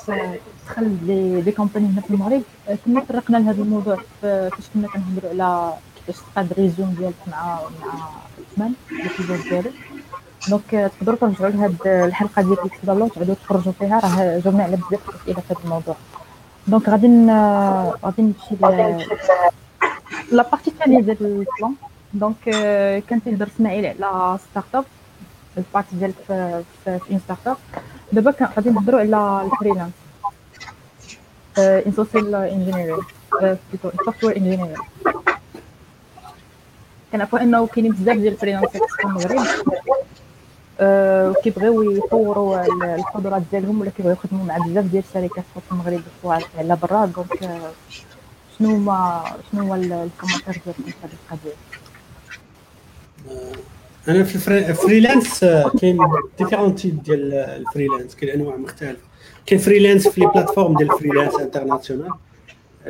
تدخل 0.65 0.97
لي 1.03 1.41
دي 1.41 1.51
كومباني 1.51 1.87
هنا 1.87 2.01
في 2.01 2.09
المغرب. 2.13 2.43
كنا 2.85 3.01
طرقنا 3.09 3.37
لهذا 3.37 3.61
الموضوع 3.61 3.97
فاش 4.21 4.67
كنا 4.73 4.87
كنهضروا 4.87 5.29
على 5.29 5.73
كيفاش 5.95 6.21
تقاد 6.33 6.53
ريزوم 6.53 6.95
ديالك 6.99 7.13
مع 7.31 7.59
مع 7.81 8.09
عثمان 8.53 8.73
الكيبورد 8.91 9.41
ديالو. 9.49 9.69
دونك 10.49 10.91
تقدروا 10.99 11.17
ترجعوا 11.17 11.49
لهاد 11.49 11.75
الحلقة 11.87 12.41
ديال 12.41 12.59
إكس 12.59 12.77
دابلو 12.83 13.07
تعودوا 13.07 13.35
تخرجوا 13.35 13.71
فيها 13.79 13.99
راه 13.99 14.39
جاوبنا 14.39 14.63
على 14.63 14.75
بزاف 14.75 15.09
الأسئلة 15.09 15.41
في 15.41 15.53
هذا 15.53 15.63
الموضوع. 15.63 15.95
donc 16.67 16.89
غادي 16.89 17.07
غادي 18.05 18.21
نمشي 18.21 18.55
la 20.31 20.43
partie 20.51 20.69
الثانية 20.71 20.99
ديال 21.01 21.17
ال 21.21 21.32
plan 21.32 21.75
donc 22.13 22.35
كان 23.09 23.23
تيهضر 23.25 23.47
اسماعيل 23.47 24.03
على 24.03 24.37
startup 24.51 24.75
ال 24.75 24.85
partie 25.57 25.95
ديالك 25.95 26.15
في, 26.27 26.63
في, 26.85 26.99
في 26.99 27.19
startup 27.19 27.57
دابا 28.13 28.33
غادي 28.55 28.69
نهضروا 28.69 28.99
على 28.99 29.49
ال 29.51 29.55
freelance 29.55 29.91
en 31.57 31.93
social 31.95 32.35
engineering 32.35 32.99
plutôt 33.41 34.03
software 34.05 34.37
engineering 34.37 34.77
كنعرفوا 37.11 37.41
أنه 37.41 37.67
كاينين 37.67 37.91
بزاف 37.91 38.17
ديال 38.17 38.33
ال 38.33 38.38
freelance 38.38 38.77
ات 38.77 38.81
في 38.81 39.05
المغرب. 39.05 39.47
وكيبغيو 40.81 41.91
يطوروا 41.91 42.65
القدرات 42.95 43.43
ديالهم 43.51 43.81
ولا 43.81 43.89
كيبغيو 43.89 44.13
يخدموا 44.13 44.45
مع 44.45 44.57
بزاف 44.57 44.85
ديال 44.85 45.03
الشركات 45.09 45.43
في 45.55 45.71
المغرب 45.71 46.01
على 46.57 46.77
برا. 46.81 47.05
دونك 47.05 47.49
شنو 48.59 48.69
هما 48.75 49.23
شنو 49.51 49.63
هو 49.63 49.75
الكومنتير 49.75 50.61
ديالكم 50.65 50.83
في 50.83 50.93
هذه 51.03 51.11
القضية؟ 51.23 51.53
أنا 54.07 54.23
في 54.23 54.35
الفريلانس 54.69 55.45
كاين 55.81 55.97
ديفيرون 56.39 56.75
تيب 56.75 57.03
ديال 57.03 57.33
الفريلانس 57.33 58.15
كاين 58.15 58.31
أنواع 58.31 58.55
مختلفة. 58.55 59.12
كاين 59.45 59.61
فريلانس 59.61 60.07
في 60.07 60.21
لي 60.21 60.27
بلاتفورم 60.27 60.77
ديال 60.77 60.91
الفريلانس 60.91 61.35
انترناسيونال 61.35 62.11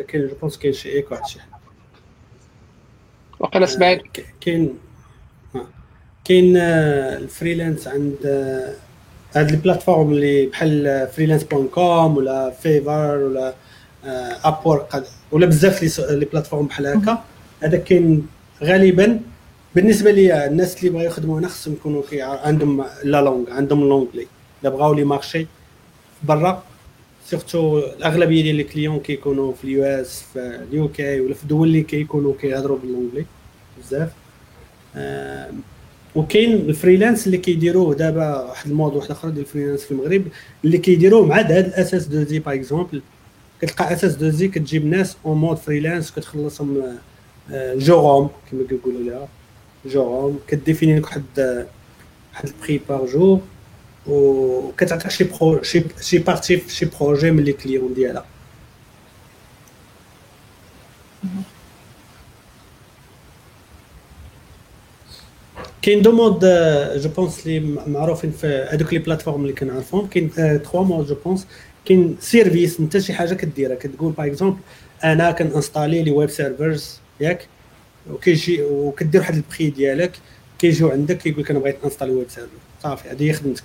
كاين 0.08 0.28
جو 0.28 0.36
بونس 0.42 0.58
كاين 0.58 0.74
شي 0.74 0.90
ايك 0.90 1.12
واحد 1.12 1.26
شي 1.26 1.40
وقيلا 3.40 3.66
سمعت 3.66 4.02
كاين 4.42 4.78
كاين 6.26 6.58
ال 6.58 6.71
freelance 6.71 7.88
عند 7.88 8.18
هاد 9.36 9.52
les 9.52 9.58
plateformes 9.58 10.12
اللي 10.12 10.46
بحال 10.46 11.08
Freelance 11.16 11.44
point 11.44 11.68
com 11.68 12.18
ولا 12.18 12.50
Fiverr 12.50 13.18
ولا 13.18 13.54
Upwork 14.44 15.04
ولا 15.32 15.46
بزاف 15.46 16.02
les 16.10 16.26
plateformes 16.26 16.66
بحال 16.66 16.88
هكا 16.88 17.24
هذا 17.64 17.78
كاين 17.78 18.28
غالبا 18.64 19.20
بالنسبة 19.76 20.12
لي 20.12 20.46
الناس 20.48 20.78
اللي 20.78 20.90
بغاو 20.90 21.06
يخدموا 21.06 21.40
هنا 21.40 21.48
خصهم 21.48 21.74
يكونوا 21.74 22.04
عندهم 22.22 22.86
la 23.04 23.22
langue 23.22 23.52
عندهم 23.52 23.90
l'anglais 23.90 24.28
الا 24.62 24.70
بغاو 24.70 24.94
les 24.94 25.04
marchés 25.04 25.48
برا. 26.24 26.64
surtout 27.26 27.80
الأغلبية 27.80 28.44
ديال 28.44 28.56
les 28.56 28.64
clients 28.64 29.00
كيكونوا 29.00 29.54
في 29.54 29.64
ال 29.64 29.84
US 29.84 30.24
في 30.34 30.40
ال 30.70 30.88
UK 30.88 31.20
ولا 31.22 31.34
في 31.34 31.44
الدول 31.44 31.68
اللي 31.68 31.82
كيكونوا 31.82 32.34
كيهضروا 32.42 32.78
ب 32.78 32.82
l'anglais 32.82 33.26
بزاف. 33.80 34.12
وكاين 36.16 36.54
الفريلانس 36.54 37.28
اللي 37.28 37.38
كيديروه 37.38 37.96
دابا 37.96 38.42
واحد 38.42 38.70
الموضوع 38.70 38.98
واحد 38.98 39.12
آخر 39.12 39.30
ديال 39.30 39.40
الفريلانس 39.40 39.84
في 39.84 39.92
المغرب 39.92 40.24
اللي 40.66 40.78
كيديروه 40.78 41.26
مع 41.26 41.40
هذا 41.40 41.60
الاساس 41.60 42.06
دو 42.06 42.24
زي 42.24 42.40
باغ 42.40 42.54
اكزومبل 42.54 43.02
كتلقى 43.62 43.94
أساس 43.94 44.16
دو 44.16 44.30
زي 44.30 44.48
كتجيب 44.48 44.86
ناس 44.86 45.18
اون 45.26 45.38
مود 45.38 45.58
فريلانس 45.58 46.12
كتخلصهم 46.12 46.98
جوروم 47.52 48.30
كما 48.52 48.64
كيقولوا 48.70 49.02
لها 49.02 49.28
جوروم 49.86 50.40
كديفيني 50.48 51.00
لك 51.00 51.04
واحد 51.04 51.24
واحد 52.34 52.50
البري 52.50 52.82
بار 52.90 53.06
جور 53.06 53.40
وكتعطيك 54.08 55.12
شي 55.12 55.24
برو 55.24 55.64
شي 55.64 55.84
شي 56.02 56.18
بارتي 56.18 56.58
في 56.58 56.74
شي 56.76 56.86
بروجي 56.86 57.32
من 57.32 57.44
لي 57.44 57.54
كليون 57.54 57.94
ديالها. 57.94 58.26
كاين 65.82 66.02
deux 66.02 66.12
modes 66.12 66.40
je 66.96 67.10
pense 67.10 67.48
لي 67.48 67.60
معروفين 67.88 68.32
في 68.32 68.68
هذوك 68.72 68.94
les 68.94 69.00
plateformes 69.00 69.42
اللي 69.42 69.54
كنعرفهم. 69.54 70.08
كاين 70.08 70.62
trois 70.64 70.84
modes 70.84 71.08
je 71.08 71.16
pense 71.26 71.48
كاين 71.86 72.18
service 72.20 72.80
انت 72.80 72.98
شي 72.98 73.14
حاجة 73.14 73.34
كديرها. 73.34 73.76
كتقول 73.76 74.12
par 74.12 74.28
exemple 74.28 74.58
أنا 75.04 75.32
كن 75.32 75.45
installer 75.45 76.04
les 76.04 76.12
web 76.12 76.30
servers 76.30 77.00
ياك 77.20 77.48
وكيجي 78.12 78.64
وكدير 78.64 79.22
واحد 79.22 79.36
البخي 79.36 79.70
ديالك 79.70 80.12
كيجيو 80.60 80.90
عندك 80.90 81.18
كيقول 81.18 81.44
لك 81.44 81.52
أنا 81.52 81.60
بغيت 81.60 81.84
installer 81.84 82.12
web 82.12 82.30
server 82.30 82.50
صافي 82.84 83.10
هذه 83.10 83.24
هي 83.24 83.34
خدمتك. 83.34 83.64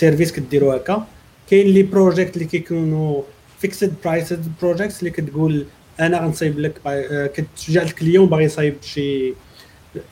service 0.00 0.32
كديرو 0.32 0.72
هكا. 0.72 1.06
كاين 1.50 1.66
les 1.66 1.82
projects 1.82 2.34
اللي 2.34 2.44
كيكونوا 2.44 3.22
fixed 3.58 3.94
priced 4.04 4.52
projects 4.62 4.98
اللي 4.98 5.10
كتقول 5.10 5.66
أنا 6.00 6.18
غنصايب 6.18 6.58
لك 6.58 6.72
كتشجع 7.34 7.82
ال 7.82 7.88
client 7.88 8.26
باغي 8.26 8.44
يصايب 8.44 8.74
شي 8.82 9.34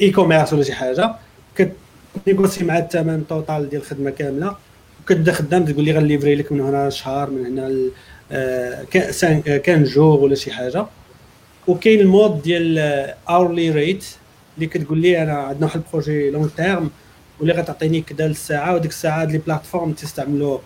e-commerce 0.00 0.52
ولا 0.52 0.62
شي 0.62 0.72
حاجة. 0.72 1.14
كت 1.56 1.78
négocier 1.78 2.64
مع 2.64 2.78
الثمن 2.78 3.26
total 3.28 3.68
ديال 3.70 3.82
الخدمة 3.82 4.10
كاملة. 4.10 4.56
كتبدا 5.06 5.32
خدام 5.32 5.64
تقول 5.64 5.84
لي 5.84 5.92
غن 5.92 6.03
livrer 6.03 6.34
لك 6.34 6.52
من 6.52 6.60
هنا 6.60 6.90
شهر 6.90 7.30
من 7.30 7.46
هنا 7.46 7.90
آه، 8.32 8.84
كان 9.58 9.84
جور 9.84 10.20
ولا 10.20 10.34
شي 10.34 10.50
حاجة. 10.52 10.86
وكاين 11.66 12.00
ال 12.00 12.09
mode 12.09 12.42
ديال 12.42 12.78
hourly 13.28 13.70
rate 13.70 14.04
اللي 14.56 14.66
كتقول 14.66 14.98
لي 14.98 15.22
أنا 15.22 15.32
عندنا 15.32 15.66
واحد 15.66 15.80
ال 15.86 15.93
projet 15.93 16.30
long 16.30 16.48
terme 16.56 16.90
واللي 17.40 17.52
غتعطيني 17.54 18.00
كذا 18.02 18.26
الساعة 18.26 18.74
وديك 18.74 18.90
الساعة 18.90 19.22
هاد 19.22 19.32
les 19.32 19.38
plateformes 19.38 19.92
تستعملوا 19.92 20.58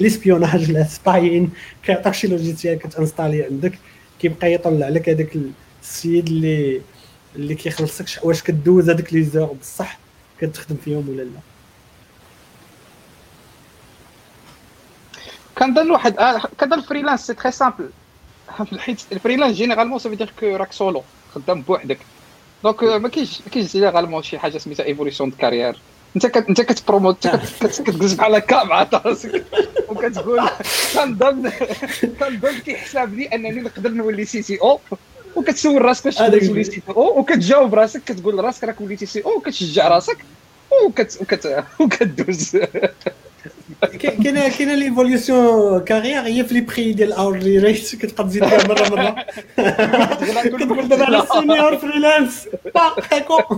l'espionnage 0.00 0.70
ولا 0.70 0.84
spying 0.84 1.52
كيعطيك 1.82 2.14
شي 2.14 2.26
logiciel 2.28 2.78
كت 2.78 2.90
installer 2.90 3.44
عندك. 3.44 3.78
كيبقى 4.18 4.52
يطلع 4.52 4.88
لك 4.88 5.08
هذاك 5.08 5.36
السيد 5.82 6.26
اللي 6.28 6.82
اللي 7.36 7.54
كيخلصك 7.54 8.24
واش 8.24 8.42
كدوز 8.42 8.90
هذيك 8.90 9.14
les 9.14 9.22
heures 9.24 9.52
بصح 9.52 10.00
كتخدم 10.40 10.76
فيهم 10.76 11.08
ولا 11.08 11.22
لا. 11.22 11.42
كنظن 15.58 15.90
واحد 15.90 16.18
آه 16.18 16.38
كنظن 16.60 16.78
ال 16.78 16.83
freelance 16.83 17.26
c'est 17.26 17.34
très 17.34 17.52
simple 17.52 17.92
حيت 18.78 19.12
الفريلانس 19.12 19.56
généralement 19.56 19.98
ça 19.98 20.04
veut 20.04 20.16
dire 20.16 20.30
que 20.40 20.56
راك 20.56 20.72
سولو 20.72 21.04
خدام 21.34 21.62
بوحدك. 21.62 22.06
donc 22.64 22.84
ما 22.84 23.08
كاينش 23.08 23.40
ما 23.40 23.52
كاينش 23.52 23.72
généralement 23.72 24.22
شي 24.22 24.38
حاجة 24.38 24.58
سميتها 24.58 24.86
évolution 24.86 25.30
de 25.30 25.36
carrière 25.36 25.76
أنت 26.16 26.26
كت... 26.26 26.48
أنت 26.48 26.60
كت 26.60 26.75
promote 26.75 27.26
كتجلس 27.60 28.12
بحال 28.12 28.34
هكا 28.34 28.64
مع 28.64 28.88
راسك. 28.92 29.44
وكتقول 29.88 30.40
كنظن 30.94 31.50
كنظن 32.20 32.58
كيحسب 32.64 33.14
لي 33.14 33.24
أنني 33.24 33.60
نقدر 33.60 33.90
نولي 33.90 34.24
C 34.24 34.42
CEO 34.42 34.80
وكتسول 35.36 35.82
راسك 35.82 36.06
واش 36.06 36.14
تقدر 36.14 36.46
تولي 36.46 36.64
CEO 36.64 37.18
وكتجاوب 37.18 37.74
راسك 37.74 38.04
كتقول 38.04 38.44
راسك 38.44 38.64
راك 38.64 38.80
وليتي 38.80 39.06
CEO 39.06 39.36
وكتشجع 39.36 39.88
راسك. 39.88 40.18
وكت 40.86 41.18
وكت 41.20 41.64
وكدوز 41.80 42.56
كاينة 44.00 44.48
كاينة 44.48 44.74
l'évolution 44.74 45.80
carrière 45.80 46.20
هي 46.20 46.44
في 46.44 46.54
les 46.54 46.60
prix 46.60 46.92
ديال 46.92 47.12
hourly 47.12 47.58
rate 47.58 47.96
كتبقى 47.96 48.24
تزيد 48.24 48.44
فيها 48.44 48.68
مره 48.68 48.88
مرة. 48.88 49.26
كتقول 50.42 50.88
دابا 50.88 51.04
على 51.04 51.26
senior 51.32 51.76
freelance 51.76 52.48
هاكو 53.12 53.56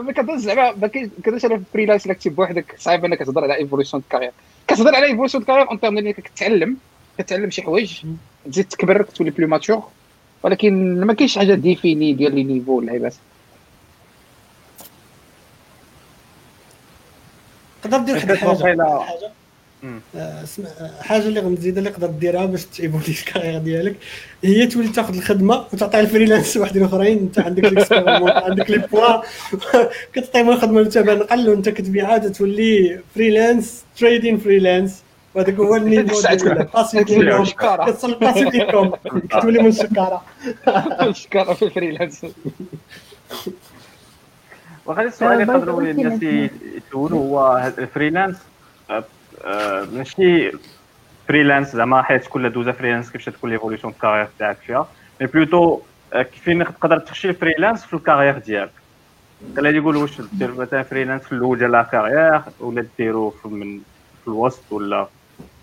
ما 0.00 0.12
كنظنش 0.16 0.40
زعما 0.40 0.72
ما 0.72 0.90
أنا 1.26 1.58
في 1.58 1.64
فريلانس 1.72 2.06
إلا 2.06 2.14
كنتي 2.14 2.28
بوحدك. 2.28 2.74
صعيب 2.78 3.04
إنك 3.04 3.18
تهضر 3.18 3.42
على 3.42 3.54
ايفوليسيون 3.56 4.02
كارير 4.10 4.30
كتهضر 4.68 4.94
على 4.94 5.06
ايفوليسيون 5.06 5.44
كارير 5.44 5.70
اون 5.70 5.80
تيرم 5.80 5.98
إنك 5.98 6.20
كتعلم 6.20 6.76
كتعلم 7.18 7.50
شي 7.50 7.62
حوايج 7.62 8.02
تزيد 8.46 8.64
تكبر 8.64 9.02
كتولي 9.02 9.30
بلو 9.30 9.46
ماتور 9.46 9.82
ولكن 10.42 11.00
ما 11.00 11.14
كاينش 11.14 11.38
حاجة 11.38 11.54
ديفيني 11.54 12.12
ديال 12.12 12.34
لي 12.34 12.44
نيفو 12.44 12.80
اللعيبات 12.80 13.14
تقدر 17.82 17.98
دير 17.98 18.14
واحد 18.14 18.30
الحاجة. 18.30 19.30
آه، 20.16 20.44
حاجة 21.00 21.22
اللي 21.22 21.40
غنزيدها 21.40 21.78
اللي 21.78 21.90
تقدر 21.90 22.06
ديرها 22.06 22.46
باش 22.46 22.64
تعيبوا 22.64 23.00
لي 23.00 23.08
الكارير 23.08 23.58
ديالك. 23.58 23.96
هي 24.44 24.66
تولي 24.66 24.88
تاخذ 24.88 25.16
الخدمة 25.16 25.64
وتعطيها 25.72 26.00
الفريلانس 26.00 26.56
واحدين 26.56 26.84
أخرين. 26.84 27.18
أنت 27.18 27.38
عندك 27.38 27.92
عندك 28.48 28.70
لي 28.70 28.78
بوا 28.78 29.22
كتعطيهم 30.14 30.50
الخدمة 30.50 30.82
بثمن 30.82 31.08
أقل 31.22 31.48
وأنت 31.48 31.68
كتبيعها 31.68 32.18
تولي 32.18 33.00
فريلانس 33.14 33.84
تريدين 33.98 34.38
فريلانس 34.38 35.02
وهذاك 35.34 35.54
هو 35.54 35.76
النيفو 35.76 36.20
ديال 36.20 37.54
كتصل 37.86 38.14
باسيف 38.14 38.48
ديالكم 38.48 38.90
كتولي 39.30 39.62
من 39.62 39.72
شكاره 39.72 40.22
شكاره 41.12 41.54
في 41.54 41.64
الفريلانس. 41.64 42.26
وغادي 44.86 45.08
السؤال 45.08 45.42
اللي 45.42 45.52
يقدروا 45.52 45.82
الناس 45.82 46.50
يسولوا 46.92 47.18
هو 47.20 47.72
الفريلانس 47.78 48.36
آه، 48.90 49.84
ماشي. 49.92 50.52
freelance 51.28 51.76
زعما 51.76 52.02
حيت 52.02 52.26
كل 52.26 52.50
دوزة 52.50 52.72
freelance 52.72 53.10
كيفاش 53.10 53.34
تكون 53.34 53.50
l'évolution 53.50 53.92
carrière 54.02 54.28
تاعك 54.38 54.56
فيها. 54.56 54.88
mais 55.20 55.26
plutôt 55.26 55.80
كيفين 56.12 56.64
تقدر 56.64 56.98
تخشي 56.98 57.28
ال 57.28 57.34
freelance 57.34 57.84
في 57.84 57.94
ال 57.94 57.99
carrière 57.99 58.38
ديالك؟ 58.38 58.70
قال 59.56 59.76
يقول 59.76 59.96
واش 59.96 60.20
دير 60.32 60.54
مثلا 60.54 60.82
freelance 60.82 61.22
في 61.22 61.32
الأول 61.32 61.58
ديال 61.58 61.74
ال 61.74 61.82
carrière 61.82 62.42
ولا 62.60 62.86
ديرو 62.98 63.30
في 63.30 63.48
من 63.48 63.80
في 64.22 64.28
الوسط 64.28 64.72
ولا؟ 64.72 65.06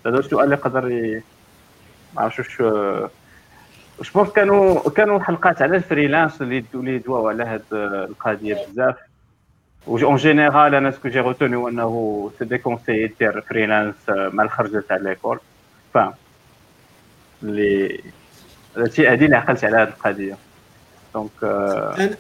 هذا 0.06 0.20
السؤال 0.20 0.44
اللي 0.46 0.56
يقدر 0.56 0.86
ما 2.16 2.22
عرفتش 2.22 2.60
واش 2.60 3.10
واش 4.00 4.12
je 4.12 4.17
pense 4.17 4.30
كانوا 4.30 4.90
كانوا 4.90 5.20
حلقات 5.20 5.62
على 5.62 5.78
ال 5.78 5.84
freelance 5.84 6.42
اللي 6.42 6.66
يدواو 6.74 7.28
على 7.30 7.44
هاد 7.44 7.64
القضية 7.74 8.66
بزاف. 8.72 8.96
en 9.88 10.16
général 10.16 10.76
أنا 10.76 10.92
ce 10.92 10.99
que 10.99 11.10
j'ai 11.10 11.20
retenu 11.20 11.56
هو 11.56 11.70
أنه 11.70 12.32
c'est 12.40 12.46
déconseillé 12.46 13.14
دير 13.20 13.42
freelance 13.42 13.96
مع 14.10 14.44
الخرجه 14.44 14.84
تاع 14.90 14.98
l'école 14.98 15.40
فاهم 15.94 16.14
اللي 17.44 18.02
هادشي 18.78 19.08
هادي 19.08 19.26
اللي 19.26 19.36
عقلت 19.36 19.64
على 19.64 19.78
هاد 19.78 19.88
القضية. 19.88 20.38
donc 21.14 21.30
أنا 21.44 22.18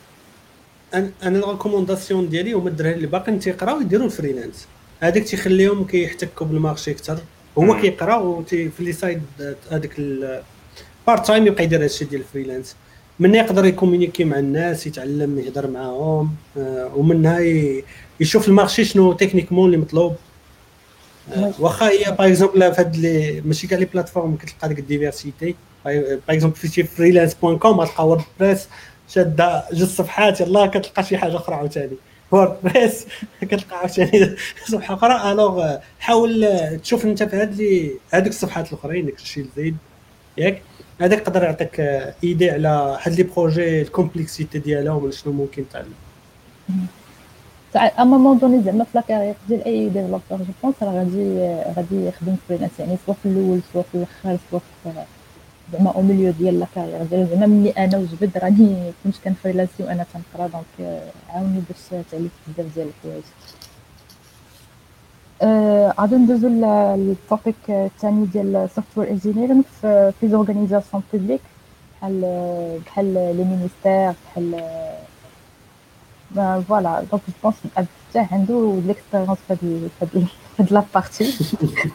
أنا 0.93 1.11
أنا 1.23 1.39
ال 1.39 1.45
recommandation 1.45 2.29
ديالي 2.29 2.53
هما 2.53 2.69
الدراري 2.69 2.95
اللي 2.95 3.07
باقيين 3.07 3.39
تيقراو 3.39 3.81
يديروا 3.81 4.05
ال 4.05 4.11
freelance. 4.11 4.67
هذاك 4.99 5.23
تيخليهم 5.23 5.85
كيحتكوا 5.85 6.47
بال 6.47 6.58
marché 6.58 6.91
أكثر. 6.91 7.17
هو 7.57 7.81
كيقرا 7.81 8.15
وفي 8.15 8.71
le 8.79 8.93
side 8.93 9.23
هذاك 9.71 9.99
ال 9.99 11.27
part-time 11.27 11.47
يبقى 11.47 11.63
يدير 11.63 11.83
هادشي 11.83 12.05
ديال 12.05 12.21
ال 12.21 12.26
freelance. 12.26 12.75
منها 13.19 13.43
يقدر 13.43 13.65
ي 13.65 13.70
communiquer 13.70 14.23
مع 14.23 14.39
الناس 14.39 14.87
يتعلم 14.87 15.39
يهضر 15.39 15.67
معاهم 15.67 16.35
آه، 16.57 16.91
ومنها 16.95 17.39
يشوف 18.19 18.47
ال 18.47 18.53
marché 18.53 18.85
شنو 18.85 19.13
techniquement 19.13 19.65
اللي 19.65 19.77
مطلوب. 19.77 20.15
آه، 21.33 21.53
واخا 21.59 21.89
هي 21.89 22.11
par 22.19 22.27
exemple 22.27 22.73
في 22.73 22.81
هاد 22.81 22.97
ماشي 23.45 23.67
كاع 23.67 23.79
les 23.79 23.85
plateformes 23.85 24.35
كتلقى 24.37 24.67
ديك 24.69 24.79
ال 24.79 24.87
diversité 24.87 25.55
par 25.85 26.17
exemple 26.29 26.55
في 26.55 26.83
freelance 26.83 27.33
point 27.33 27.57
com 27.57 27.79
غتلقى 27.81 28.07
WordPress 28.07 28.67
شادة 29.09 29.63
جوج 29.73 29.87
صفحات 29.87 30.41
يلاه 30.41 30.67
كتلقى 30.67 31.03
شي 31.03 31.17
حاجة 31.17 31.35
أخرى 31.35 31.55
عاوتاني. 31.55 31.97
WordPress 32.31 33.05
كتلقى 33.41 33.77
عاوتاني 33.79 34.35
صفحة 34.71 34.93
أخرى. 34.95 35.31
alors 35.31 35.77
حاول 35.99 36.47
تشوف 36.83 37.05
أنت 37.05 37.23
في 37.23 37.35
هاد 37.35 37.61
هذوك 38.13 38.27
الصفحات 38.27 38.67
الأخرين 38.73 39.05
داك 39.05 39.15
الشيء 39.17 39.43
الزايد 39.43 39.77
ياك؟ 40.37 40.68
هذا 41.01 41.15
يقدر 41.15 41.43
يعطيك 41.43 41.79
idée 42.23 42.51
على 42.51 42.97
هاد 43.01 43.13
les 43.13 43.23
projets 43.23 43.81
ال 43.81 43.88
complexité 43.88 44.59
ديالهم 44.59 45.03
ولا 45.03 45.11
شنو 45.11 45.33
ممكن 45.33 45.63
تعلم 45.73 45.93
اما 47.75 48.17
موضوع 48.17 48.61
زعما 48.65 48.83
في 48.83 48.89
la 48.95 49.03
carrière 49.03 49.35
ديال 49.47 49.65
اي 49.65 49.89
développeur 49.89 50.21
je 50.31 50.53
pense 50.63 50.75
راه 50.81 50.93
غادي 50.93 51.39
غادي 51.77 52.07
يخدم 52.07 52.35
freelance 52.47 52.71
يعني 52.79 52.97
سوا 53.05 53.13
في 53.23 53.29
الأول 53.29 53.59
سوا 53.73 53.81
في 53.81 53.95
الأخر 53.95 54.37
سوا 54.51 54.59
في 54.83 54.91
زعما 55.73 55.91
au 55.91 56.01
milieu 56.01 56.31
ديال 56.31 56.59
la 56.59 56.68
carrière 56.68 57.03
ديال 57.03 57.27
زعما 57.27 57.45
ملي 57.45 57.69
أنا 57.69 57.97
وجبد 57.97 58.37
راني 58.37 58.91
كنت 59.03 59.15
كن 59.23 59.33
freelancer 59.33 59.83
وأنا 59.83 60.05
تنقرا 60.13 60.47
donc 60.47 61.01
عاوني 61.29 61.61
باش 61.69 62.03
تعلمت 62.11 62.31
بزاف 62.47 62.75
ديال 62.75 62.87
الحوايج. 62.87 63.23
غادي 65.99 66.15
ندوزو 66.15 66.47
لل 66.47 66.78
topic 66.78 67.55
الثاني 67.69 68.25
ديال 68.25 68.69
software 68.75 69.09
engineering 69.09 69.63
في 69.81 70.11
les 70.19 70.27
organisations 70.27 71.03
publiques 71.13 71.41
بحال 72.01 72.21
بحال 72.85 73.13
les 73.13 73.43
ministères 73.43 74.13
بحال 74.25 74.63
voilà 76.67 77.03
donc 77.11 77.21
je 77.27 77.33
pense 77.43 77.55
الفتاح 77.77 78.33
عنده 78.33 78.81
l'expérience 78.85 79.37
في 79.47 79.87
هاد 80.01 80.27
هاد 80.59 80.73
la 80.73 80.88
partie 80.88 81.33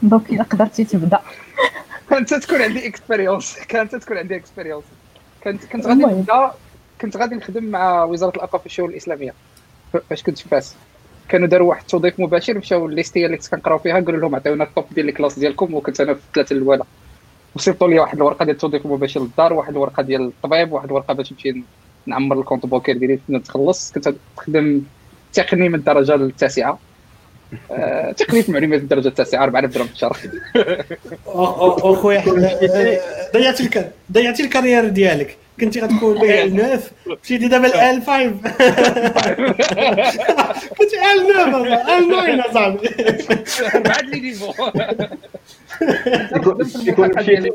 donc 0.02 0.30
الا 0.30 0.42
قدرتي 0.42 0.84
تبدا 0.84 1.20
كانت 2.10 2.34
تكون 2.34 2.62
عندي 2.62 2.86
expérience 2.86 3.58
كانت 3.68 3.94
تكون 3.94 4.18
عندي 4.18 4.36
expérience 4.36 4.84
كنت 5.44 5.64
كنت 5.64 5.86
غادي 5.86 6.04
نبدا 6.04 6.50
كنت 7.00 7.16
غادي 7.16 7.34
نخدم 7.34 7.64
مع 7.64 8.04
وزارة 8.04 8.36
الاوقاف 8.36 8.62
والشؤون 8.62 8.90
الإسلامية. 8.90 9.34
فاش 10.10 10.22
كنت 10.22 10.38
في 10.38 10.48
فاس. 10.48 10.74
كانوا 11.28 11.48
داروا 11.48 11.68
واحد 11.68 11.80
التوظيف 11.80 12.20
مباشر 12.20 12.58
مشاو 12.58 12.88
ليستيا 12.88 13.26
اللي 13.26 13.36
كنت 13.36 13.48
كنقراو 13.48 13.78
فيها 13.78 13.94
قالوا 14.00 14.20
لهم 14.20 14.34
عطيونا 14.34 14.64
ال 14.64 14.69
top 14.69 14.84
ديال 14.94 15.08
ال 15.08 15.13
classe 15.13 15.38
ديالكم 15.38 15.74
وكنت 15.74 16.00
أنا 16.00 16.14
في 16.14 16.20
ثلاثة 16.34 16.56
الاولى 16.56 16.84
وصيفطوا 17.54 17.88
لي 17.88 17.98
واحد 17.98 18.16
الورقة 18.16 18.44
ديال 18.44 18.54
التوظيف 18.56 18.86
المباشر 18.86 19.20
للدار 19.20 19.52
واحد 19.52 19.70
الورقة 19.70 20.02
ديال 20.02 20.22
الطبيب 20.22 20.72
واحد 20.72 20.86
الورقة 20.86 21.14
باش 21.14 21.32
نمشي 21.32 21.62
نعمر 22.06 22.40
ال 22.40 22.44
compte 22.44 22.66
bancaire 22.66 22.96
ديالي 22.98 23.18
نتخلص 23.30 23.92
كنت 23.92 24.14
نخدم 24.38 24.82
تقني 25.32 25.68
من 25.68 25.74
الدرجة 25.74 26.14
التاسعة. 26.14 26.78
آه، 27.70 28.12
تقنيه 28.12 28.44
معلومات 28.48 28.80
الدرجة 28.80 29.08
التاسعة 29.08 29.44
4000 29.44 29.74
درهم 29.74 29.86
في 29.86 29.92
الشهر. 29.92 30.16
أخويا 31.26 32.24
ضيعتي 33.34 33.90
ضيعتي 34.12 34.42
ال 34.42 34.47
carrière 34.47 34.88
ديالك. 34.88 35.38
كنتي 35.60 35.80
غتكون 35.80 36.16
ال 36.30 36.56
9 36.56 36.80
مشيتي 37.24 37.48
دابا 37.48 37.90
ال 37.90 38.02
5 38.02 38.10
كنتي 40.78 40.96
ال 41.12 41.26
9 41.28 41.98
ال 41.98 42.08
9 42.08 42.50
اصاحبي 42.50 42.88
بعد 43.80 44.04
les 44.04 44.20
niveaux 44.20 44.52
يكون 46.86 47.10
مشيتي 47.16 47.50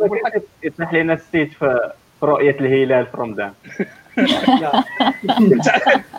يسمح 0.64 0.94
لنا 0.94 1.14
ال 1.14 1.22
site 1.22 1.54
في 1.54 1.90
رؤية 2.24 2.56
الهلال 2.60 3.06
في 3.06 3.18
رمضان 3.18 3.54
كنت 5.38 5.70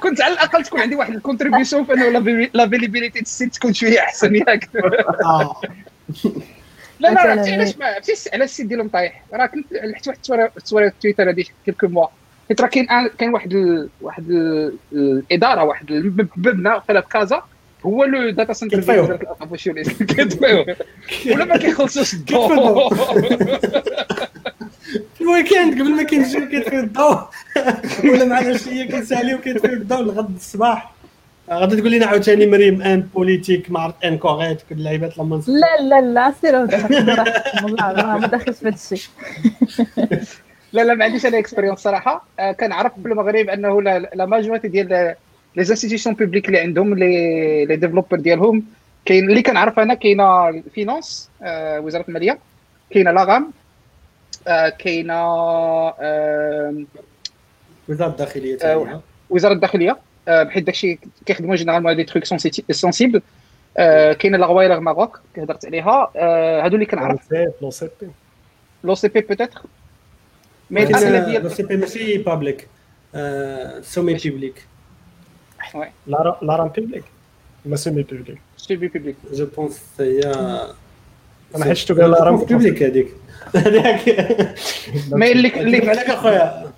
كنت 0.03 0.21
على 0.21 0.35
الأقل 0.35 0.65
تكون 0.65 0.81
عندي 0.81 0.95
واحد 0.97 1.15
ال 1.15 1.20
contribution 1.20 1.85
في 1.85 1.93
إنه 1.93 2.09
la 2.55 2.64
availability 2.64 3.21
ت 3.21 3.28
site 3.28 3.55
تكون 3.55 3.75
شوية 3.75 4.01
أحسن 4.01 4.35
ياك. 4.35 4.69
آه. 5.25 5.61
لا 7.01 7.09
لا 7.09 7.21
عرفتي 7.21 7.53
علاش 7.53 7.79
ما 7.79 7.87
عرفتي 7.87 8.31
على 8.33 8.45
ال 8.45 8.49
site 8.49 8.67
ديالهم 8.67 8.89
طايح؟ 8.89 9.23
راه 9.33 9.47
كنت 9.47 9.67
لحت 9.73 10.09
واحد 10.09 10.19
التصويره 10.19 10.53
تصويره 10.65 10.93
تويتر 11.03 11.31
هذه 11.31 11.45
quelques 11.65 11.89
mois 11.89 12.07
حيت 12.49 12.61
راه 12.61 12.69
كاين 12.69 12.87
كاين 13.19 13.33
واحد 13.33 13.53
ال... 13.53 13.89
واحد 14.01 14.31
ال... 14.31 14.75
الإدارة 14.93 15.65
واحد 15.65 15.91
المبنى 15.91 16.81
في 16.87 17.03
كازا 17.11 17.43
هو 17.87 18.05
لو 18.05 18.31
داتا 18.31 18.53
سنتر 18.53 18.79
ديال 18.81 19.19
والشؤون 19.51 19.83
كيطفيوه. 19.83 20.77
ولا 21.27 21.45
ما 21.45 21.57
كيخلصوش 21.57 22.15
الضوء. 22.15 22.95
في 25.15 25.21
الويكاند 25.21 25.75
قبل 25.81 25.91
ما 25.91 26.03
كينجيو 26.03 26.49
كيطفيو 26.49 26.81
الضوء. 26.81 27.19
ولا 28.05 28.25
مع 28.25 28.39
العشيه 28.41 28.85
كيساليو 28.85 29.39
كيطفيو 29.39 29.73
الضوء 29.73 30.03
لغد 30.03 30.35
الصباح. 30.35 31.00
غادي 31.53 31.77
تقول 31.77 31.93
لنا 31.93 32.07
عاوتاني 32.07 32.47
مريم 32.47 32.83
ان 32.83 33.01
بوليتيك 33.01 33.71
ما 33.71 33.81
عرفت 33.81 34.05
ان 34.05 34.19
كوريت 34.19 34.63
كل 34.69 34.75
اللعيبات 34.75 35.19
لما 35.19 35.37
نسمع 35.37 35.55
لا 35.55 35.83
لا 35.83 36.01
لا 36.01 36.33
سير 36.41 36.57
والله 37.65 37.93
ما 37.93 38.17
ما 38.19 38.27
داخلش 38.27 38.59
في 38.59 38.69
هذا 38.69 38.75
الشيء. 38.75 39.11
لا 40.73 40.83
لا 40.85 40.95
ما 40.95 41.05
عنديش 41.05 41.27
أنا 41.27 41.39
اكسبيريونس 41.39 41.79
صراحة. 41.79 42.27
آه، 42.41 42.53
كنعرف 42.53 42.93
في 43.03 43.09
المغرب 43.09 43.49
أنه 43.49 43.83
لا 43.83 43.99
لا 43.99 44.27
ماجوريتي 44.27 44.69
ديال 44.69 44.89
لي 44.89 45.17
institutions 45.59 46.15
publiques 46.15 46.47
اللي 46.47 46.59
عندهم 46.59 46.95
les 46.95 47.65
les 47.65 47.77
développeurs 47.77 48.17
ديالهم 48.17 48.65
كاين 49.05 49.31
اللي 49.31 49.43
كنعرف 49.43 49.79
أنا 49.79 49.95
كاينة 49.95 50.49
ال 50.49 50.58
finances 50.58 51.31
آه، 51.43 51.81
وزارة 51.81 52.05
المالية 52.09 52.39
كاينة 52.91 53.11
la 53.11 53.27
RAM 53.27 53.51
آه، 54.49 54.69
كاينة 54.69 55.25
وزارة 57.89 58.11
الداخلية 58.11 58.59
وزارة 59.31 59.53
الداخلية. 59.53 60.10
بحيث 60.43 60.65
داكشي 60.65 60.99
كيخدموا 61.27 61.57
généralement 61.57 61.97
des 61.97 62.05
trucs 62.05 62.25
sensibles 62.71 63.23
آه، 63.77 64.13
كاينة 64.13 64.39
la 64.39 64.47
Royal 64.47 64.68
Air 64.68 64.81
Maroc 64.81 65.21
هضرت 65.39 65.67
عليها. 65.67 66.11
آه، 66.17 66.65
هادو 66.65 66.75
اللي 66.75 66.87
كنعرف. 66.87 67.33
لو 67.63 67.71
سي 67.71 67.89
بي 68.01 68.09
لو 68.85 68.95
سي 68.95 69.09
بي 69.09 69.21
بوتيتر 69.21 69.63
مي 70.71 70.83
الاسئله 70.83 71.19
لو 71.19 71.25
ديال 71.25 71.51
سي 71.51 71.63
بي 71.63 71.77
ماشي 71.77 72.19
بابليك 72.19 72.69
سومي 73.83 74.15
بيبليك 74.15 74.67
لارام 76.43 76.69
بيبليك 76.69 77.05
ما 77.65 77.77
سيمي 77.77 78.03
بيبليك 78.03 78.39
سيبي 78.57 78.89
بوبليك 78.89 79.17
جو 79.33 79.47
بونس 79.57 79.81
هي 80.01 80.21
أنا 81.57 81.65
حيت 81.65 81.73
شفتو 81.73 82.01
قال 82.01 82.11
لارام 82.11 82.45
بيبليك 82.45 82.83
هذيك 82.83 83.09
هذاك 83.55 84.09
مي 85.13 85.33
اللي 85.33 85.51
كيف 85.51 85.63
اللي 85.63 85.91
عليك 85.91 86.11
اخويا 86.11 86.70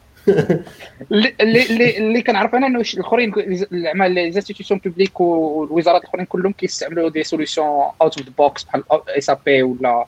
اللي 1.13 1.35
اللي 1.41 1.99
اللي 1.99 2.23
كنعرف 2.23 2.55
أنا 2.55 2.67
إنه 2.67 2.81
الأخرين 2.95 3.33
الاعمال 3.73 4.13
لي 4.13 4.27
انستيتيوشن 4.27 4.77
بوبليك 4.79 5.21
والوزارات 5.21 6.03
الأخرين 6.03 6.25
كلهم 6.25 6.53
كيستعملوا 6.53 7.09
دي 7.09 7.23
سوليوشن 7.23 7.63
اوت 7.63 8.19
اوف 8.19 8.27
ذا 8.27 8.33
بوكس 8.39 8.65
بحال 8.65 8.83
اس 8.91 9.31
ا 9.31 9.39
بي 9.47 9.63
ولا 9.63 10.07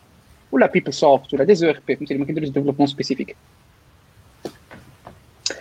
ولا 0.52 0.66
PeopleSoft 0.66 1.34
ولا 1.34 1.44
des 1.44 1.68
ERP 1.68 1.96
فهمتي 1.96 2.14
ما 2.14 2.24
كيديروش 2.24 2.48
développement 2.48 2.86
spécifique 2.86 3.36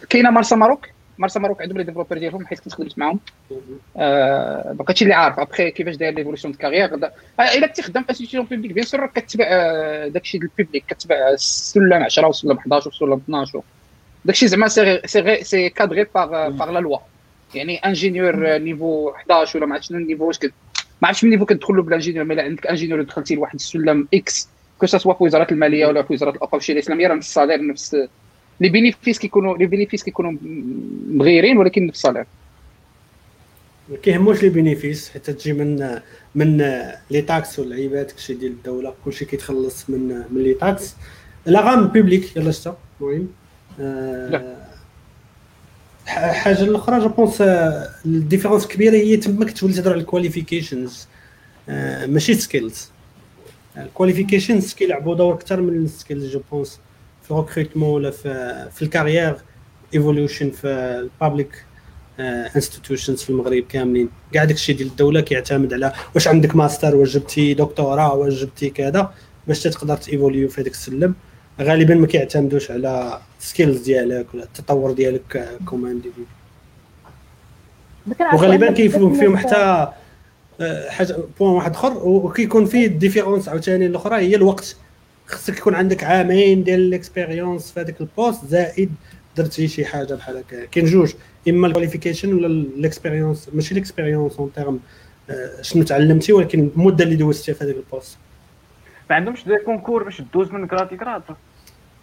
كاينة 0.09 0.29
مارسا 0.29 0.55
ماروك؟ 0.55 0.87
مارسا 1.17 1.39
ماروك 1.39 1.61
عندهم 1.61 1.77
les 1.77 1.83
développeurs 1.83 2.17
ديالهم 2.17 2.45
حيت 2.45 2.59
كنت 2.59 2.73
خدمت 2.73 2.99
معاهم. 2.99 3.19
آه 3.97 4.71
donc 4.71 4.89
هادشي 4.89 5.03
اللي 5.03 5.15
عارف. 5.15 5.39
ابخي 5.39 5.71
كيفاش 5.71 5.95
داير 5.95 6.13
l'évolution 6.13 6.53
de 6.53 6.59
carrière 6.59 6.85
إلا 7.39 7.67
كنتي 7.67 7.81
خدام 7.81 8.03
في 8.03 8.09
institution 8.09 8.47
publique 8.47 8.71
bien 8.71 8.85
sûr 8.85 9.05
كتبع 9.05 9.45
آه، 9.47 10.07
داكشي 10.07 10.37
ديال 10.37 10.51
ال 10.59 10.62
publique 10.62 10.85
كتبع 10.87 11.29
السلم 11.29 11.93
10 11.93 12.27
وسلم 12.27 12.57
11 12.57 12.87
وسلم 12.87 13.13
12 13.13 13.61
داكشي 14.25 14.47
زعما 14.47 14.67
c'est 14.67 15.01
c'est 15.05 15.43
c'est 15.43 15.69
cadré 15.69 16.03
par 16.15 16.49
par 16.49 16.71
la 16.71 16.79
loi 16.79 16.97
يعني 17.55 17.77
ingénieur 17.77 18.57
niveau 18.57 19.09
11 19.09 19.57
ولا 19.59 19.65
ما 19.65 19.73
عرفتش 19.73 19.89
شنو 19.89 19.97
ال 19.97 20.01
niveau 20.01 20.27
واش 20.27 20.39
كت- 20.39 20.53
ما 21.01 21.07
عرفتش 21.07 21.23
من 21.23 21.29
نيفو 21.29 21.45
كتدخل 21.45 21.73
له 21.75 21.83
بالانجينيور 21.83 22.25
مي 22.25 22.35
لا 22.35 22.43
عندك 22.43 22.67
انجينيور 22.67 23.01
دخلتي 23.01 23.35
لواحد 23.35 23.55
السلم 23.55 24.07
إكس 24.13 24.49
كو 24.79 24.85
سوا 24.85 25.13
في 25.13 25.23
وزارة 25.23 25.47
المالية 25.53 25.85
ولا 25.87 26.03
في 26.03 26.13
وزارة 26.13 26.29
الاوقاف 26.31 26.61
الشيء 26.61 26.75
الإسلامية 26.75 27.07
راه 27.07 27.15
نفس 27.15 27.27
الصالير 27.27 27.67
نفس 27.67 27.97
لي 28.59 28.69
بينيفيس 28.69 29.19
كيكونوا 29.19 29.57
لي 29.57 29.65
بينيفيس 29.65 30.03
كيكونوا 30.03 30.33
مغيرين 31.09 31.57
ولكن 31.57 31.87
نفس 31.87 31.97
الصالير. 31.97 32.25
ما 33.89 33.97
كيهموش 33.97 34.43
لي 34.43 34.49
بينيفيس 34.49 35.09
حتى 35.09 35.33
تجي 35.33 35.53
من 35.53 35.99
من 36.35 36.57
لي 37.11 37.21
تاكس 37.21 37.59
والعيبات 37.59 38.11
كلشي 38.11 38.33
ديال 38.33 38.51
الدولة 38.51 38.93
كلشي 39.05 39.25
كيتخلص 39.25 39.89
من 39.89 40.07
من 40.31 40.43
لي 40.43 40.53
تاكس 40.53 40.95
لا 41.45 41.61
غام 41.61 41.87
بيبليك 41.87 42.37
يلا 42.37 42.51
شتا 42.51 42.77
المهم. 43.01 43.27
آه، 43.79 44.29
لا. 44.29 44.55
ح- 46.05 46.31
حاجة 46.31 46.61
الأخرى 46.63 46.99
je 46.99 47.07
pense 47.07 47.41
ال 48.05 48.11
différence 48.11 48.67
كبيرة 48.67 48.93
هي 48.95 49.17
تماك 49.17 49.51
تولي 49.57 49.73
تهضر 49.73 49.91
على 49.91 50.01
ال 50.01 50.08
qualifications 50.08 51.07
ماشي 52.07 52.33
skills 52.33 52.89
ال 53.77 53.83
qualifications 53.83 54.73
كيلعبوا 54.73 55.15
دور 55.15 55.33
أكثر 55.33 55.61
من 55.61 55.85
ال 55.85 55.91
skills 55.91 56.25
je 56.31 56.41
pense 56.51 56.79
في 57.23 57.31
ال 57.31 57.36
recrutement 57.36 57.89
ولا 57.89 58.11
في 58.11 58.67
في 58.75 58.81
ال 58.81 58.89
career 58.89 59.35
evolution 59.93 60.49
في 60.51 60.67
ال 60.67 60.81
public 60.81 61.65
institutions 62.19 63.21
في 63.23 63.29
المغرب 63.29 63.63
كاملين. 63.69 64.09
كاع 64.33 64.43
داكشي 64.43 64.73
ديال 64.73 64.87
الدولة 64.87 65.21
كيعتمد 65.21 65.73
على 65.73 65.93
واش 66.15 66.27
عندك 66.27 66.55
ماستر 66.55 66.95
واش 66.95 67.13
جبتي 67.13 67.53
دكتوراه 67.53 68.13
واش 68.13 68.33
جبتي 68.33 68.69
كذا 68.69 69.13
باش 69.47 69.59
تقدر 69.63 69.97
ت 69.97 70.04
évoluer 70.04 70.49
في 70.49 70.61
هذاك 70.61 70.71
السلم. 70.71 71.15
غالبا 71.61 71.95
ما 71.95 72.07
كيعتمدوش 72.07 72.71
على 72.71 73.21
skills 73.39 73.81
ديالك 73.81 74.33
ولا 74.33 74.43
التطور 74.43 74.91
ديالك 74.91 75.49
comment 75.65 76.01
وغالبا 78.33 78.71
كيفهم 78.71 79.13
فيهم 79.13 79.37
حتى 79.37 79.87
آه، 80.61 80.89
حاجة 80.89 81.17
point 81.39 81.53
واحد 81.53 81.71
أخر 81.71 82.07
وكيكون 82.07 82.65
فيه 82.65 82.87
ال 82.87 82.93
différence 82.93 83.49
عاوتاني. 83.49 83.85
الأخرى 83.85 84.15
هي 84.15 84.35
الوقت. 84.35 84.75
خصك 85.27 85.57
يكون 85.57 85.75
عندك 85.75 86.03
عامين 86.03 86.63
ديال 86.63 86.79
ال 86.79 86.88
expérience 86.88 87.71
في 87.71 87.79
هذاك 87.79 88.01
ال 88.01 88.08
poste 88.08 88.45
زائد 88.45 88.91
درتي 89.37 89.67
شي 89.67 89.85
حاجة 89.85 90.13
بحال 90.13 90.37
هكا. 90.37 90.65
كاين 90.65 90.85
جوج. 90.85 91.13
إما 91.49 91.67
ال 91.67 91.72
qualification 91.72 92.33
ولا 92.33 92.47
ال 92.47 92.56
expérience 92.56 93.49
ماشي 93.53 93.71
ال 93.71 93.77
expérience 93.77 94.33
en 94.35 94.51
termes 94.55 94.79
شنو 95.61 95.83
تعلمتي 95.83 96.33
ولكن 96.33 96.69
المدة 96.75 97.03
اللي 97.03 97.15
دوزتيها 97.15 97.55
في 97.55 97.63
هذاك 97.63 97.75
ال 97.75 97.82
poste 97.82 98.17
ما 99.09 99.15
عندهمش 99.15 99.45
des 99.45 99.57
concours 99.65 100.03
باش 100.03 100.21
دوز 100.33 100.51
من 100.51 100.67
grade 100.67 100.97
à 100.97 101.01
grade 101.01 101.21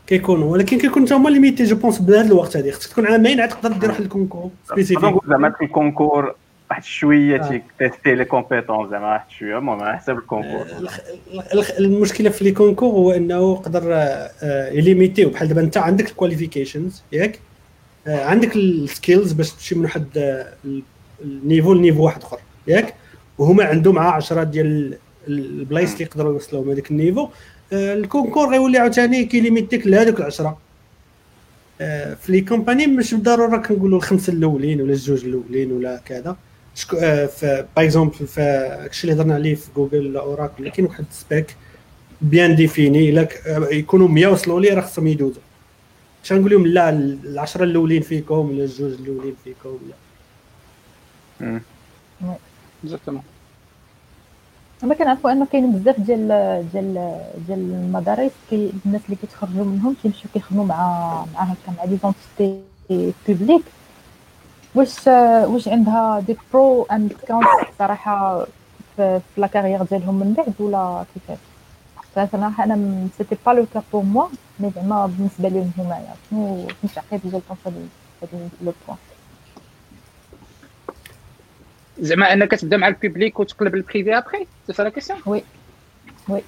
كيكونوا 0.06 0.52
ولكن 0.52 0.78
كيكون 0.78 1.04
حتى 1.06 1.14
هما 1.14 1.28
limités 1.30 1.64
je 1.64 1.76
pense 1.76 1.98
بهذا 1.98 2.26
الوقت 2.26 2.56
هذه. 2.56 2.70
خصك 2.70 2.90
تكون 2.90 3.06
عامين 3.06 3.40
عاد 3.40 3.48
تقدر 3.48 3.72
دير 3.72 3.90
واحد 3.90 4.00
ال 4.00 4.06
concours 4.06 4.50
spécifique 4.68 5.14
زعما 5.28 5.50
في 5.50 5.64
الكونكور 5.64 6.34
واحد 6.70 6.84
شوية 6.84 7.40
آه. 7.42 7.60
tester 7.78 8.14
les 8.14 8.24
compétences 8.24 8.90
زعما 8.90 9.12
واحد 9.12 9.30
شوية 9.30 9.58
المهم 9.58 9.80
على 9.80 9.98
حساب 9.98 10.18
ال 10.18 10.23
concours. 10.23 10.66
الخ- 11.54 11.70
المشكلة 11.78 12.30
في 12.30 12.44
les 12.44 12.52
concours 12.52 12.88
هو 12.88 13.10
إنه 13.12 13.52
يقدر 13.52 13.82
آه، 13.92 14.68
ي 14.72 14.78
limiter 14.78 15.18
و. 15.18 15.30
بحال 15.30 15.48
دابا 15.48 15.60
انت 15.60 15.76
عندك 15.76 16.08
ال 16.10 16.16
qualifications 16.16 17.02
ياك؟ 17.12 17.38
آه، 18.06 18.24
عندك 18.24 18.56
ال 18.56 18.67
skills 18.67 19.32
باش 19.32 19.50
تمشي 19.52 19.74
من 19.74 19.82
واحد 19.84 20.06
آه، 20.18 20.46
ال- 20.64 20.82
ال 21.24 21.31
niveau 21.31 21.74
ل 21.74 21.78
niveau 21.78 22.04
واحد 22.04 22.22
أخر 22.22 22.38
ياك؟ 22.66 22.94
وهما 23.38 23.64
عندهم 23.64 23.94
مع 23.94 24.14
10 24.14 24.42
ديال 24.42 24.66
ال- 24.66 24.98
البلايص 25.28 25.92
اللي 25.92 26.04
يقدروا 26.04 26.32
يوصلوا 26.32 26.74
هذاك 26.74 26.90
ال 26.90 26.95
niveau. 26.95 27.28
آه، 27.72 27.94
ال 27.94 28.00
concours 28.00 28.50
غيولي 28.50 28.78
عاوتاني 28.78 29.24
كي 29.24 29.36
limiter 29.36 29.80
ك 29.80 29.86
لهذوك 29.86 30.20
العشرة. 30.20 30.58
آه، 31.80 32.14
في 32.14 32.32
les 32.32 32.40
compagnies 32.40 32.86
مش 32.86 33.14
بالضرورة 33.14 33.56
كنقولوا 33.56 33.98
الخمسة 33.98 34.32
الأولين 34.32 34.80
ولا 34.82 34.92
الجوج 34.92 35.24
الأولين 35.24 35.72
ولا 35.72 36.00
كذا. 36.06 36.36
شكو 36.74 36.96
في 37.26 37.66
par 37.76 37.84
exemple 37.84 38.14
في 38.14 38.40
الشيء 38.90 39.10
اللي 39.10 39.22
هضرنا 39.22 39.34
عليه 39.34 39.54
في 39.54 39.68
جوجل 39.76 40.06
ولا 40.06 40.20
Oracle 40.20 40.68
كاين 40.68 40.86
واحد 40.86 41.04
spec 41.10 41.56
bien 42.22 42.56
défini 42.56 43.10
إلا 43.10 43.28
آه، 43.46 43.68
يكونوا 43.70 44.08
100 44.08 44.26
وصلوا 44.26 44.60
ليه 44.60 44.74
راه 44.74 44.80
خصهم 44.80 45.06
يدوزوا. 45.06 45.42
مش 46.24 46.32
نقول 46.32 46.50
لهم؟ 46.50 46.66
لا 46.66 46.88
العشرة 46.90 47.64
الأولين 47.64 48.02
فيكم 48.02 48.50
ولا 48.50 48.64
الجوج 48.64 48.92
الأولين 48.92 49.34
فيكم 49.44 49.78
ولا 51.40 51.60
exactement 52.84 53.22
ما 54.82 54.94
كنعرفوا 54.94 55.32
انه 55.32 55.46
كاين 55.46 55.72
بزاف 55.72 56.00
ديال 56.00 56.28
ديال 56.72 57.20
ديال 57.46 57.58
المدارس 57.58 58.30
كي 58.50 58.72
الناس 58.86 59.00
اللي 59.04 59.16
كيتخرجوا 59.16 59.64
منهم 59.64 59.94
كيمشيو 60.02 60.30
كيخدموا 60.34 60.64
مع 60.64 60.76
مع 61.34 61.42
هكا 61.42 61.72
مع 61.78 61.84
des 61.84 61.98
entités 62.02 63.12
publiques 63.28 63.62
واش 64.74 65.06
واش 65.52 65.68
عندها 65.68 66.20
des 66.20 66.36
pros 66.52 66.82
and 66.82 67.12
cons 67.28 67.46
صراحة 67.78 68.46
في, 68.96 69.20
la 69.36 69.46
carrière 69.46 69.82
ديالهم 69.82 70.14
من 70.14 70.32
بعد 70.32 70.54
ولا 70.58 71.04
كيفاش 71.14 71.38
صراحة 72.32 72.64
أنا 72.64 73.08
c'était 73.18 73.36
pas 73.46 73.50
le 73.50 73.66
cas 73.74 73.82
pour 73.92 74.02
moi 74.02 74.26
mais 74.60 74.70
زعما 74.76 75.06
بالنسبة 75.06 75.48
لهم 75.48 75.70
هنايا 75.78 76.14
شنو 76.30 76.68
شنو 76.68 76.90
تعقيد 76.94 77.20
ديالكم 77.24 77.54
في 77.64 77.70
هذا 78.22 78.48
le 78.62 78.72
point 78.86 78.98
زعما 82.00 82.32
انك 82.32 82.50
تبدا 82.50 82.76
مع 82.76 82.88
ال 82.88 82.95
public 82.95 83.40
وتقلب 83.40 83.74
ال 83.74 83.81
privé 83.81 84.18
après 84.18 84.72
c'est 84.72 84.82
ça 84.82 84.85
la 84.85 84.88
question 84.88 85.18
oui 85.26 85.42
oui. 86.28 86.42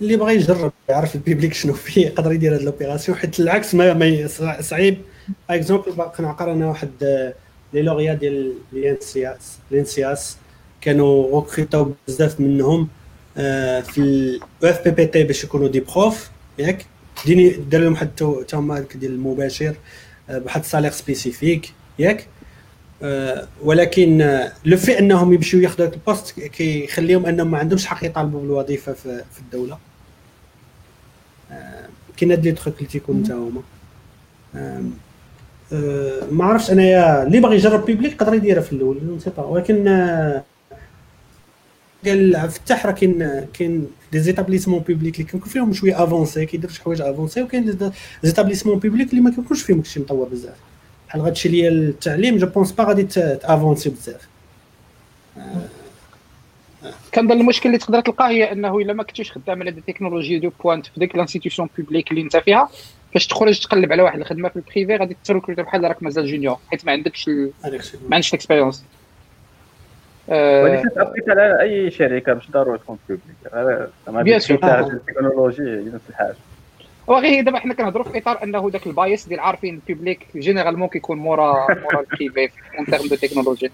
اللي 0.00 0.16
بغى 0.16 0.34
يجرب 0.34 0.72
يعرف 0.88 1.14
ال 1.14 1.20
public 1.20 1.54
شنو 1.54 1.72
فيه 1.72 2.06
يقدر 2.06 2.32
يدير 2.32 2.54
هاد 2.54 2.62
l'opération 2.62 3.18
حيت 3.18 3.40
العكس 3.40 3.74
ما, 3.74 3.94
ما 3.94 4.26
صعيب. 4.60 4.98
par 5.48 5.58
exemple 5.58 6.02
كنعقل 6.16 6.48
أنا 6.48 6.68
واحد 6.68 6.90
les 7.72 7.82
lauréats 7.82 8.14
ديال 8.14 8.54
l'ENSIAS 8.72 9.58
l'ENSIAS. 9.70 10.36
كانوا 10.80 11.40
recruté 11.40 11.85
او 11.85 11.92
بزاف 12.08 12.40
منهم 12.40 12.88
آه، 13.36 13.80
في 13.80 13.98
ال 13.98 14.70
OFPPT 14.70 15.24
باش 15.24 15.44
يكونوا 15.44 15.68
des 15.68 15.80
profs 15.80 16.30
ياك؟ 16.58 16.86
ديني 17.26 17.50
دار 17.50 17.80
لهم 17.80 17.92
واحد 17.92 18.08
تما 18.48 18.84
ديال 18.94 19.12
المباشر 19.12 19.74
آه، 20.30 20.38
بواحد 20.38 20.60
ال 20.60 20.64
salaire 20.64 20.90
spécifique 20.90 21.72
ياك؟ 21.98 22.26
آه، 23.02 23.48
ولكن 23.62 24.40
le 24.64 24.76
fait 24.76 24.98
انهم 24.98 25.32
يمشيو 25.32 25.60
ياخذوا 25.60 25.86
هذا 25.86 25.94
ال 25.94 26.02
poste 26.02 26.40
كيخليهم 26.40 27.26
انهم 27.26 27.50
ما 27.50 27.58
عندهمش 27.58 27.86
حق 27.86 28.04
يطالبوا 28.04 28.40
بالوظيفة 28.40 28.92
في, 28.92 29.22
الدولة. 29.40 29.78
كاين 32.16 32.30
هاد 32.30 32.44
les 32.44 32.52
trucs 32.52 32.76
اللي 32.76 32.88
تيكون 32.88 33.24
حتى 33.24 33.32
هما. 33.32 33.62
ما 36.30 36.44
عرفتش 36.44 36.70
أنايا 36.70 37.22
اللي 37.22 37.40
باغي 37.40 37.56
يجرب 37.56 37.86
public 37.86 38.12
يقدر 38.12 38.34
يديرها 38.34 38.62
في 38.62 38.72
الأول 38.72 39.16
نسيت. 39.16 39.38
قال 42.06 42.50
فتح 42.50 42.86
راه 42.86 42.92
كاين 42.92 43.46
كاين 43.54 43.86
des 44.12 44.18
établissements 44.20 44.78
publics 44.78 45.14
اللي 45.14 45.26
كيكون 45.26 45.40
فيهم 45.40 45.72
شوية 45.72 46.04
avancés 46.04 46.46
كيديروا 46.46 46.74
شي 46.74 46.82
حوايج 46.82 47.00
avancées 47.00 47.42
وكاين 47.42 47.64
des 47.64 47.90
établissements 48.22 48.78
publics 48.78 49.10
اللي 49.10 49.20
ما 49.20 49.30
كيكونش 49.30 49.62
فيهم 49.62 49.84
شي 49.84 50.00
مطور 50.00 50.28
بزاف. 50.28 50.56
بحال 51.08 51.20
هادشي 51.20 51.48
اللي 51.48 51.68
التعليم 51.68 52.36
je 52.36 52.46
pense 52.46 52.72
با 52.72 52.84
غادي 52.84 53.02
ت 53.02 53.13
avancer 53.13 53.90
بزاف. 53.90 54.28
كنظن 57.14 57.40
المشكل 57.40 57.68
اللي 57.68 57.78
تقدر 57.78 58.00
تلقاه 58.00 58.28
هي 58.28 58.52
إنه 58.52 58.78
إلا 58.78 58.92
ما 58.92 59.02
كنتيش 59.02 59.32
خدام 59.32 59.62
على 59.62 59.70
des 59.70 59.80
technologies 59.80 60.38
de 60.38 60.50
pointe 60.64 60.86
في 60.86 61.00
ديك 61.00 61.16
l'institution 61.16 61.68
publique 61.78 62.10
اللي 62.10 62.22
أنت 62.22 62.36
فيها 62.36 62.68
فاش 63.14 63.26
تخرج 63.26 63.60
تقلب 63.60 63.92
على 63.92 64.02
واحد 64.02 64.18
الخدمة 64.20 64.48
في 64.48 64.56
ال 64.56 64.63
privé 64.63 64.96
غادي 64.96 65.16
ت 65.24 65.28
recruté 65.28 65.60
بحال 65.60 65.84
راك 65.84 66.02
مازال 66.02 66.30
junior 66.30 66.56
حيت 66.70 66.86
ما 66.86 66.92
عندكش 66.92 67.28
ال... 67.28 67.52
ما 67.64 68.14
عندكش 68.14 68.28
ال 68.28 68.33
expérience 68.33 68.84
ولكن 70.28 70.88
ت 70.94 70.97
appliquer 70.97 71.28
على 71.28 71.60
أي 71.60 71.90
شركة 71.90 72.34
مش 72.34 72.50
ضروري 72.50 72.78
تكون 72.78 72.98
publique 73.08 74.24
bien 74.24 74.38
sûr 74.38 74.58
ال 74.80 74.87
technologie 74.87 75.62
نفس 75.62 76.04
الحاجة. 76.10 76.34
وغير 77.06 77.44
دابا 77.44 77.58
حنا 77.58 77.74
كنهضروا 77.74 78.04
في 78.04 78.18
إطار 78.18 78.42
أنه 78.42 78.70
ذاك 78.72 78.86
ال 78.86 78.94
bias 78.94 79.28
ديال 79.28 79.40
عارفين 79.40 79.80
ال 79.88 79.93
public 79.93 80.26
généralement 80.36 80.88
كيكون 80.88 81.18
مورا 81.18 81.74
مورا 81.74 82.04
ال 82.20 82.26
privé 82.26 82.54
en 82.78 82.86
termes 82.86 83.08
de 83.08 83.14
technologie 83.14 83.70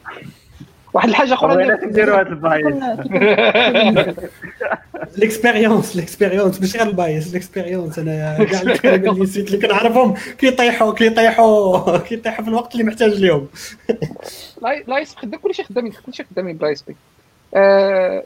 واحد 0.95 1.09
الحاجة 1.09 1.35
أخرى 1.35 1.63
اللي 1.63 1.79
نديروا 1.87 2.21
هذا 2.21 2.29
ال 2.29 2.35
bias. 2.35 2.67
l'expérience 5.17 5.97
l'expérience 5.97 6.61
ماشي 6.61 6.79
غير 6.79 6.87
ال 6.89 6.98
bias 6.98 7.33
l'expérience 7.35 7.99
أنا 7.99 8.45
كاع 8.45 8.61
اللي 8.95 9.11
اللي 9.37 9.59
كنعرفهم. 9.59 10.15
كيطيحوا 10.39 10.95
كيطيحوا 10.95 11.99
كيطيحوا 11.99 12.43
في 12.45 12.51
الوقت 12.51 12.73
اللي 12.73 12.85
محتاج 12.85 13.13
لهم 13.13 13.49
لايس 14.87 15.15
خدام 15.15 15.41
كلشي 15.41 15.65
خدامين 15.65 15.93
كلشي 16.07 16.25
خدامين 16.25 16.57
ب 16.57 16.83
l'ASP. 16.83 16.97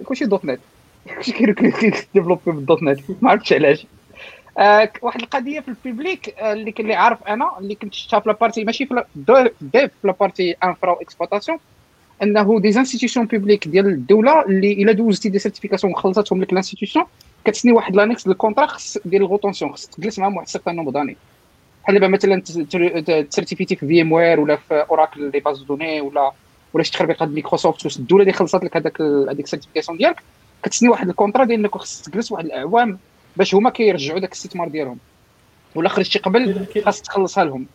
كلشي 0.05 0.25
dot 0.25 0.45
net. 0.45 0.61
كلشي 1.17 1.33
كي 1.33 1.51
développer 1.51 2.41
بال 2.47 2.61
dot 2.61 2.83
net. 2.83 3.01
ما 3.23 3.31
عرفتش 3.31 3.53
علاش. 3.53 3.87
آه 4.59 4.91
واحد 5.03 5.21
القضية 5.21 5.61
في 5.61 5.69
ال 5.69 5.78
public 5.78 6.35
آه 6.39 6.53
اللي 6.53 6.75
اللي 6.81 6.95
عارف 6.95 7.23
أنا 7.29 7.59
اللي 7.59 7.75
كنت 7.75 7.95
شفتها 7.95 8.21
في 8.21 8.29
la 8.29 8.38
partie 8.38 8.65
ماشي 8.65 8.87
في 8.87 9.05
dev 9.61 9.91
في 10.03 10.07
la 10.07 10.18
partie 10.18 10.53
infra 10.65 10.97
exploitation. 11.03 11.59
أنه 12.23 12.61
des 12.61 12.69
institutions 12.69 13.27
publiques 13.27 13.69
ديال 13.69 13.87
الدولة 13.87 14.45
اللي 14.45 14.73
إلا 14.73 14.93
دوزتي 14.93 15.29
des 15.29 15.39
certifications 15.39 15.93
وخلصتهم 15.93 16.43
لك 16.43 16.53
l'institution 16.53 17.05
كت 17.45 17.52
signer 17.52 17.73
واحد 17.73 17.97
l'annexe 17.97 18.29
لل 18.29 18.37
contrat 18.37 18.67
خص 18.67 18.99
ديال 19.05 19.23
ال 19.23 19.28
rétention 19.28 19.73
خص 19.73 19.87
تجلس 19.87 20.19
معاهم 20.19 20.37
واحد 20.37 20.49
certain 20.49 20.77
nombre 20.77 20.93
d'années 20.93 21.17
بحال 21.83 21.95
دابا 21.95 22.09
مثلا 22.09 22.41
ت 23.23 23.28
certifié 23.28 23.67
تي 23.67 23.77
في 23.77 23.87
VMware 23.87 24.41
ولا 24.41 24.57
في 24.57 24.87
Oracle 24.91 25.31
les 25.31 25.41
bases 25.41 25.63
de 25.63 25.71
données 25.71 26.01
ولا 26.01 26.33
ولا 26.75 26.85
شي 26.85 26.93
تخربيق 26.93 27.23
هاد 27.23 27.33
مايكروسوفت 27.33 27.99
الدولة 27.99 28.23
اللي 28.23 28.33
خلصت 28.33 28.65
لك 28.65 28.77
هذاك 28.77 29.01
هذيك 29.01 29.45
ال 29.45 29.49
certification 29.49 29.99
ديالك 29.99 30.23
كت 30.63 30.69
signer 30.69 30.89
واحد 30.89 31.09
ال 31.09 31.13
contrat 31.13 31.45
ديال 31.45 31.61
إنك 31.61 31.77
خص 31.77 32.03
تجلس 32.03 32.33
واحد 32.33 32.45
الأعوام 32.45 32.99
باش 33.37 33.55
هما 33.55 33.71
كيرجعوا 33.71 34.19
داك 34.19 34.33
الاستثمار 34.33 34.69
ديالهم. 34.69 34.99
ولا 35.75 35.89
خرجتي 35.89 36.19
قبل 36.19 36.67
خاص 36.85 37.03
تخلصها 37.03 37.45
لهم. 37.45 37.67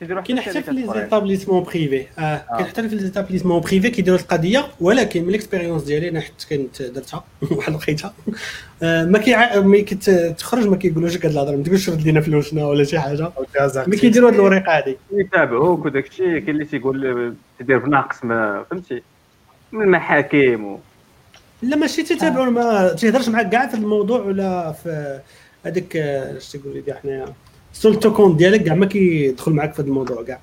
كاين 0.00 0.40
حتى 0.40 0.62
في 0.62 0.70
les 0.70 0.86
établissements 0.94 1.62
privés 1.62 2.06
آه 2.18 2.44
كاين 2.50 2.66
حتى 2.66 2.88
في 2.88 2.94
les 2.94 3.02
établissements 3.02 3.60
privés 3.60 3.90
كيديروا 3.90 4.18
القضية 4.18 4.66
ولكن 4.80 5.22
من 5.22 5.28
ال 5.28 5.33
expérience 5.33 5.82
ديالي 5.82 6.08
أنا 6.08 6.20
حتى 6.20 6.56
كنت 6.56 6.82
درتها 6.82 7.24
واحد 7.50 7.72
لقيتها 7.72 8.14
ما 8.82 9.18
كي 9.18 9.60
ملي 9.60 9.82
كتخرج 9.82 10.66
ما 10.68 10.76
كيقولوش 10.76 11.16
لك 11.16 11.26
هاد 11.26 11.32
الهضرة 11.32 11.56
ما 11.56 11.62
تقولش 11.62 11.90
رد 11.90 12.02
لينا 12.02 12.20
فلوسنا 12.20 12.66
ولا 12.66 12.84
شي 12.84 12.98
حاجة. 12.98 13.32
ملي 13.86 13.96
كيديروا 13.96 14.28
هاد 14.28 14.34
الوريقه 14.34 14.76
هادي. 14.76 14.96
يتابعوك 15.12 15.84
وداك 15.84 16.06
الشيء 16.06 16.38
كاين 16.38 16.50
اللي 16.50 16.64
تيقول 16.64 17.34
تدير 17.58 17.78
بناقص 17.78 18.24
ما 18.24 18.64
فهمتي؟ 18.70 19.02
من 19.72 19.82
المحاكم 19.82 20.64
و... 20.64 20.78
لا 21.62 21.76
ماشي 21.76 22.02
تتابعوا 22.02 22.46
ما 22.46 22.88
تيهضرش 22.88 23.28
معاك 23.28 23.50
كاع 23.50 23.66
في 23.66 23.74
الموضوع 23.74 24.20
ولا 24.20 24.72
في 24.72 25.20
هذيك 25.66 25.96
اش 25.96 26.52
تقول 26.52 26.82
لي 26.86 26.94
حنايا. 26.94 27.34
سولتو 27.78 28.12
compte 28.12 28.38
ديالك 28.38 28.62
كاع 28.64 28.74
ما 28.74 28.86
كيدخل 28.86 29.52
معاك 29.52 29.74
في 29.74 29.82
هذا 29.82 29.88
الموضوع 29.88 30.22
كاع. 30.22 30.40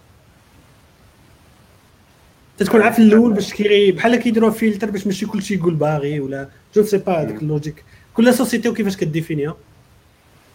تتكون 2.58 2.82
عارف 2.82 3.00
الأول 3.00 3.34
باش 3.34 3.54
كي 3.54 3.92
بحال 3.92 4.16
كيديروا 4.16 4.50
فيلتر 4.50 4.90
باش 4.90 5.08
ماشي 5.08 5.26
كلشي 5.26 5.54
يقول 5.54 5.76
باغي 5.76 6.20
ولا 6.20 6.50
je 6.76 6.84
sais 6.84 6.98
pas 6.98 7.22
هذاك 7.22 7.42
la 7.42 7.50
logique. 7.50 7.84
كل 8.14 8.34
société 8.34 8.70
وكيفاش 8.70 8.98
كت 8.98 9.09
définir 9.09 9.47
ها. 9.47 9.58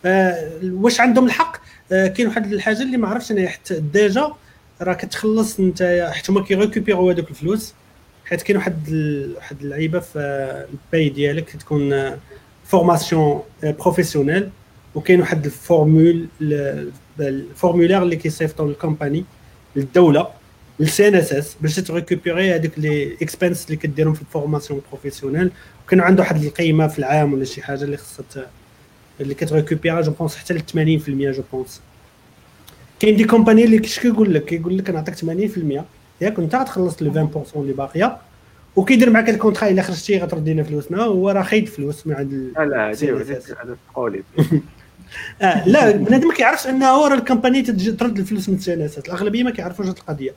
آه 0.05 0.50
واش 0.62 1.00
عندهم 1.00 1.26
الحق؟ 1.26 1.56
آه 1.92 2.06
كاين 2.06 2.28
واحد 2.28 2.52
الحاجة 2.52 2.82
اللي 2.82 2.96
ما 2.96 3.09
عرفتش 3.09 3.32
أنا 3.32 3.48
حتى 3.48 3.80
déjà 3.80 4.35
راه 4.82 4.94
كتخلص 4.94 5.59
انت 5.59 6.09
حيت 6.12 6.30
هما 6.30 6.44
كي 6.44 6.55
récupérer 6.55 7.05
و 7.05 7.10
هذوك 7.10 7.30
الفلوس. 7.30 7.74
حيت 8.24 8.42
كاين 8.42 8.56
واحد 8.56 8.90
واحد 9.36 9.62
اللعيبة 9.62 10.00
في 10.00 10.18
la 10.72 10.85
paie 10.85 11.09
ديالك 11.09 11.50
تكون 11.50 12.16
formation 12.64 13.43
professionnelle 13.62 14.51
وكاين 14.98 15.20
واحد 15.20 15.44
la 15.44 15.63
formule 15.63 16.26
الـ 17.20 17.28
formulaire 17.28 18.02
اللي 18.02 18.16
كيصيفطوا 18.16 18.68
لل 18.68 18.79
compagnie 18.79 19.24
للدولة 19.76 20.28
لل 20.80 21.09
CNSS 21.09 21.56
باش 21.60 21.76
ت 21.76 21.84
récupérer 21.84 22.55
هذوك 22.54 22.78
les 22.78 23.16
expenses 23.22 23.66
اللي 23.66 23.76
كديرهم 23.76 24.14
في 24.14 24.22
ال 24.22 24.28
formation 24.28 24.80
professionnelle 24.90 25.51
وكان 25.86 26.00
عنده 26.00 26.22
واحد 26.22 26.44
القيمة 26.44 26.86
في 26.86 26.98
العام 26.98 27.32
ولا 27.32 27.44
شي 27.44 27.62
حاجة 27.62 27.84
اللي 27.84 27.96
خصها 27.96 28.46
اللي 29.20 29.34
كت 29.35 29.45
récupérer 29.45 29.95
ا 29.95 30.01
je 30.01 30.12
pense 30.12 30.36
حتى 30.36 30.54
ل 30.54 30.60
80% 30.60 31.08
je 31.09 31.43
pense 31.52 31.80
كاين 33.00 33.16
des 33.16 33.24
compagnies 33.24 33.64
اللي 33.64 33.78
كيش 33.78 33.98
كيقول 34.00 34.34
لك؟ 34.34 34.44
كيقول 34.44 34.78
لك 34.78 34.90
نعطيك 34.90 35.14
80% 35.14 35.82
ياك 36.20 36.38
وانت 36.38 36.54
غتخلص 36.54 37.02
لي 37.02 37.28
20% 37.34 37.56
اللي 37.56 37.72
باقيه 37.72 38.16
وكيدير 38.76 39.10
معك 39.10 39.28
ال 39.30 39.35
contrat 39.35 39.68
إلا 39.68 39.82
خرجتي 39.82 40.18
غتردي 40.18 40.52
لنا 40.52 40.62
فلوسنا. 40.62 41.02
هو 41.02 41.30
راه 41.30 41.42
واخد 41.43 41.68
فلوس 41.68 42.06
من 42.06 42.14
عند 42.14 42.52
لا 42.58 42.90
هذه 42.90 43.76
قولي 43.94 44.22
آه 45.43 45.68
لا 45.68 45.90
بنادم 45.90 46.28
ما 46.28 46.35
كيعرفش 46.35 46.66
انه 46.66 47.09
راه 47.09 47.14
ال 47.14 47.19
compagnie 47.19 47.62
ترد 47.62 48.18
الفلوس 48.18 48.48
من 48.48 48.55
ال 48.55 48.65
CNSS 48.65 49.06
الأغلبية 49.06 49.43
ما 49.43 49.51
كيعرفوش 49.51 49.86
هذه 49.86 49.94
القضية. 49.94 50.32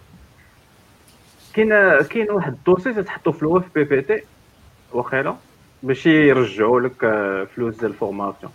كاين 1.54 1.70
كاين 2.02 2.32
واحد 2.32 2.54
ال 2.54 2.60
dossier 2.60 3.04
تحطو 3.04 3.32
في 3.32 3.44
ال 3.44 3.62
OFPPT 3.76 4.22
واخيلا 4.94 5.36
باش 5.84 6.06
يرجعوا 6.06 6.82
لك 6.82 7.04
آه، 7.04 7.48
فلوس 7.56 7.76
ديال 7.76 7.92
ال 7.92 7.97
formation. 7.97 8.52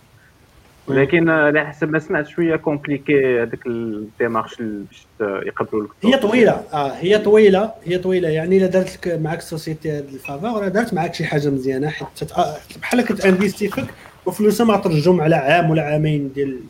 ولكن 0.87 1.29
على 1.29 1.67
حسب 1.67 1.91
ما 1.91 1.99
سمعت 1.99 2.27
شوية 2.27 2.57
compliqué 2.57 3.43
هذاك 3.43 3.67
ال 3.67 3.76
démarche 3.76 4.55
باش 4.59 5.07
يقبلوا 5.21 5.85
لك 5.85 5.91
هي 6.05 6.17
طويلة. 6.17 6.53
آه 6.73 6.93
هي 6.93 7.19
طويلة 7.19 7.73
هي 7.85 7.99
طويلة. 7.99 8.29
يعني 8.29 8.59
إلا 8.59 8.67
دارت 8.67 9.07
لك 9.07 9.21
معك 9.23 9.41
société 9.41 9.91
هاد 9.91 10.09
ال 10.13 10.21
faveur 10.21 10.69
دارت 10.69 10.95
معك 10.95 11.15
شي 11.15 11.25
حاجة 11.25 11.49
مزيانة 11.49 11.89
حيت 11.89 12.33
بحال 12.81 13.01
كت 13.01 13.14
investir 13.14 13.69
فيك 13.69 13.87
وفلوسها 14.27 14.67
ما 14.67 14.77
ترجعهم 14.77 15.21
على 15.21 15.35
عام 15.35 15.71
ولا 15.71 15.83
عامين 15.83 16.33
ديال 16.33 16.61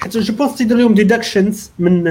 حيت 0.00 0.16
je 0.16 0.34
pense 0.36 0.58
تيدير 0.58 0.76
لهم 0.76 0.94
deductions 0.94 1.72
من 1.78 2.04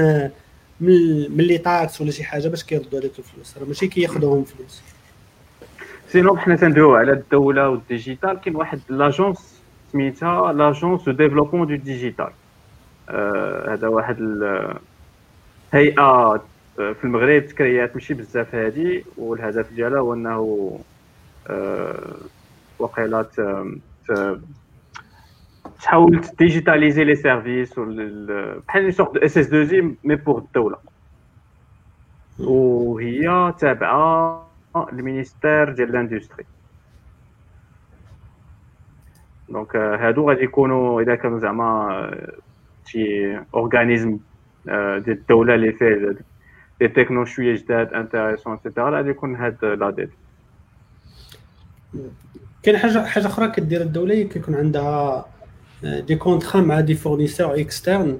من 0.80 1.30
من 1.36 1.44
les 1.44 1.58
taxes 1.58 2.00
ولا 2.00 2.10
شي 2.10 2.24
حاجة 2.24 2.48
باش 2.48 2.64
كيردوا 2.64 3.00
هذيك 3.00 3.18
الفلوس. 3.18 3.58
راه 3.58 3.64
ماشي 3.64 3.88
كياخذوهم 3.88 4.44
فلوس. 4.44 4.82
sinon 6.08 6.36
حنا 6.36 6.56
تندويو 6.56 6.94
على 6.94 7.12
الدولة 7.12 7.68
وال 7.68 7.82
digital. 7.82 8.40
كاين 8.40 8.56
واحد 8.56 8.80
l'agence 8.88 9.62
سميتها 9.92 10.52
l'agence 10.52 11.04
de 11.04 11.12
développement 11.12 11.66
du 11.66 11.74
digital 11.74 12.30
هذا 13.68 13.88
واحد 13.88 14.18
هيئة 15.72 16.42
في 16.76 17.04
المغرب 17.04 17.46
تكريات 17.46 17.94
ماشي 17.94 18.14
بزاف 18.14 18.54
هادي. 18.54 19.04
والهدف 19.16 19.72
ديالها 19.72 19.98
هو 19.98 20.14
إنه 20.14 20.78
أه 21.46 22.16
وقيلات 22.78 23.32
تحاول 25.84 26.20
digitaliser 26.38 27.04
les 27.04 27.14
services 27.16 27.78
بحال 28.68 28.94
sorte 28.94 29.14
de 29.14 29.20
SS2I 29.20 29.64
mais 29.64 29.94
pour 30.04 30.38
الدولة. 30.38 30.76
وهي 32.38 33.54
تابعة 33.58 34.46
لل 34.92 35.07
ministère 35.07 35.72
ديال 35.72 35.92
l'industrie 35.92 36.44
donc 39.48 39.76
هادو 39.76 40.28
غادي 40.28 40.44
يكونوا 40.44 41.02
إذا 41.02 41.14
كانوا 41.14 41.38
زعما 41.38 42.10
شي 42.86 43.36
organisme 43.54 44.18
ديال 44.66 45.08
الدولة 45.08 45.54
اللي 45.54 45.72
فيه 45.72 46.16
دي 46.80 46.88
تكنو 46.88 47.24
شوية 47.24 47.54
جداد 47.54 47.94
intéressantes 47.94 48.52
et 48.52 48.61
cetera 48.61 48.90
غادي 48.90 49.10
يكون 49.10 49.36
هاد 49.36 49.64
la 49.64 49.82
DDD 49.82 50.10
كاين 52.62 52.78
حاجة 52.78 53.04
حاجة 53.04 53.26
أخرى 53.26 53.50
كدير 53.50 53.80
الدولة؟ 53.80 54.14
هي 54.14 54.24
كيكون 54.24 54.54
عندها 54.54 55.26
des 55.82 56.16
contrats 56.16 56.60
مع 56.60 56.80
des 56.80 56.94
fournisseurs 56.94 57.60
externes 57.60 58.18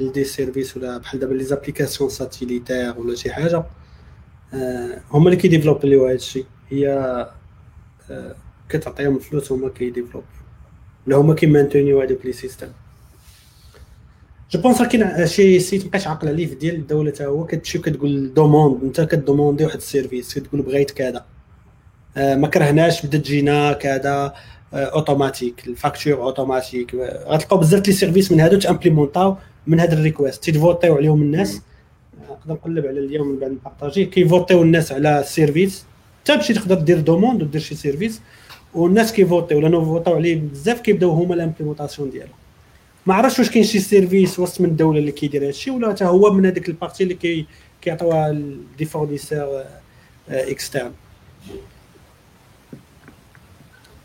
des 0.00 0.24
services 0.24 0.76
ولا 0.76 0.98
بحال 0.98 1.20
دابا 1.20 1.34
les 1.34 1.44
applications 1.44 2.10
satellitaires 2.10 2.98
ولا 2.98 3.14
شي 3.14 3.32
حاجة 3.32 3.64
هما 5.12 5.24
اللي 5.24 5.36
كي 5.36 5.47
développer 5.47 6.01
و 6.01 6.06
هذا 6.06 6.14
الشيء 6.14 6.46
هي 6.70 7.26
كتعطيهم 8.68 9.16
الفلوس 9.16 9.52
هما 9.52 9.68
كي 9.68 9.77
développer 9.77 10.23
و 10.23 10.28
ولا 11.06 11.16
هما 11.16 11.34
كي 11.34 11.45
maintenir 11.45 11.94
و 11.94 12.00
هذوك 12.02 12.26
les 12.26 12.32
systèmes 12.32 12.68
je 14.50 14.60
pense 14.60 14.82
كاين 14.82 15.26
شي 15.26 15.60
site 15.60 15.84
مابقيتش 15.84 16.06
عاقل 16.06 16.28
عليه 16.28 16.46
في 16.46 16.54
ديال 16.54 16.74
الدولة 16.74 17.12
حتى 17.12 17.26
هو 17.26 17.46
كتمشي 17.46 17.78
كتقول 17.78 18.34
demande 18.34 18.82
انت 18.82 19.00
كت 19.00 19.13
demander 19.13 19.64
واحد 19.64 19.76
ال 19.76 19.83
service 19.83 20.34
كتقول 20.38 20.62
بغيت 20.62 20.90
كذا 20.90 21.24
ما 22.16 22.48
كرهناش 22.48 23.06
بدا 23.06 23.18
تجينا 23.18 23.72
كذا 23.72 24.34
automatique 24.74 25.66
ال 25.66 25.72
facture 25.72 26.14
automatique 26.14 26.94
غتلقاو 27.26 27.58
بزاف 27.58 27.86
les 27.86 27.92
services 27.92 28.32
من 28.32 28.40
هادو 28.40 28.58
ت 28.58 28.64
implémenter 28.64 29.30
او 29.30 29.36
من 29.66 29.80
هاد 29.80 29.92
ال 29.92 29.98
request. 29.98 30.44
تي 30.44 30.57
voter 30.57 30.89
و 30.89 30.96
عليهم 30.96 31.22
الناس. 31.22 31.60
نقدر 32.30 32.54
نقلب 32.54 32.86
على 32.86 33.00
اليوم 33.00 33.28
من 33.28 33.38
بعد 33.38 33.50
ن 33.50 33.56
partager 33.56 34.04
كي 34.04 34.18
voter 34.18 34.55
و 34.55 34.62
الناس 34.62 34.92
على 34.92 35.20
ال 35.20 35.27
service. 35.27 35.84
تمشي 36.24 36.54
تقدر 36.54 36.74
دير 36.74 37.00
demande 37.00 37.42
ودير 37.42 37.60
شي 37.60 37.74
service 37.74 38.20
والناس 38.74 39.12
كي 39.12 39.23
voter 39.23 39.49
و. 39.49 39.60
لأنه 39.60 39.84
voter 39.84 40.09
او 40.09 40.14
عليه 40.14 40.40
بزاف 40.40 40.80
كيبداو 40.80 41.10
هما 41.10 41.34
ال 41.34 41.39
implémentation 41.39 42.10
ديالو. 42.10 42.32
ما 43.06 43.14
عرفتش 43.14 43.38
واش 43.38 43.50
كاين 43.50 43.64
شي 43.64 43.78
service 43.78 44.38
وسط 44.38 44.60
من 44.60 44.68
الدولة 44.68 44.98
اللي 44.98 45.12
كيدير 45.12 45.46
هادشي 45.46 45.70
ولا 45.70 45.90
حتى 45.90 46.04
هو 46.04 46.32
من 46.32 46.46
هذيك 46.46 46.68
ال 46.68 46.73
partie 46.73 47.02
اللي 47.02 47.14
كي 47.14 47.46
كيعطيوها 47.82 48.42
des 48.78 48.84
fournisseurs 48.84 49.64
externes 50.28 50.92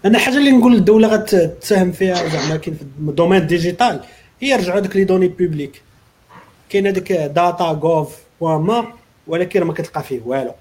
أنا 0.06 0.20
حاجة 0.20 0.38
اللي 0.38 0.52
نقول 0.52 0.76
الدولة 0.76 1.08
غتساهم 1.08 1.92
فيها 1.92 2.30
زعما 2.30 2.58
كاين 2.58 2.76
في 2.76 2.82
ال 2.82 2.90
domaine 2.90 3.48
digital 3.48 4.00
هي 4.40 4.56
رجعوا 4.56 4.80
ديك 4.80 4.96
les 4.96 5.04
données 5.04 5.28
publiques. 5.28 5.82
كاين 6.70 6.88
هذيك 6.88 7.12
data 7.12 7.64
gov 7.64 8.18
ma 8.42 8.94
ولكن 9.28 9.64
ما 9.64 9.74
كتلقى 9.74 10.04
فيه 10.04 10.22
والو. 10.26 10.54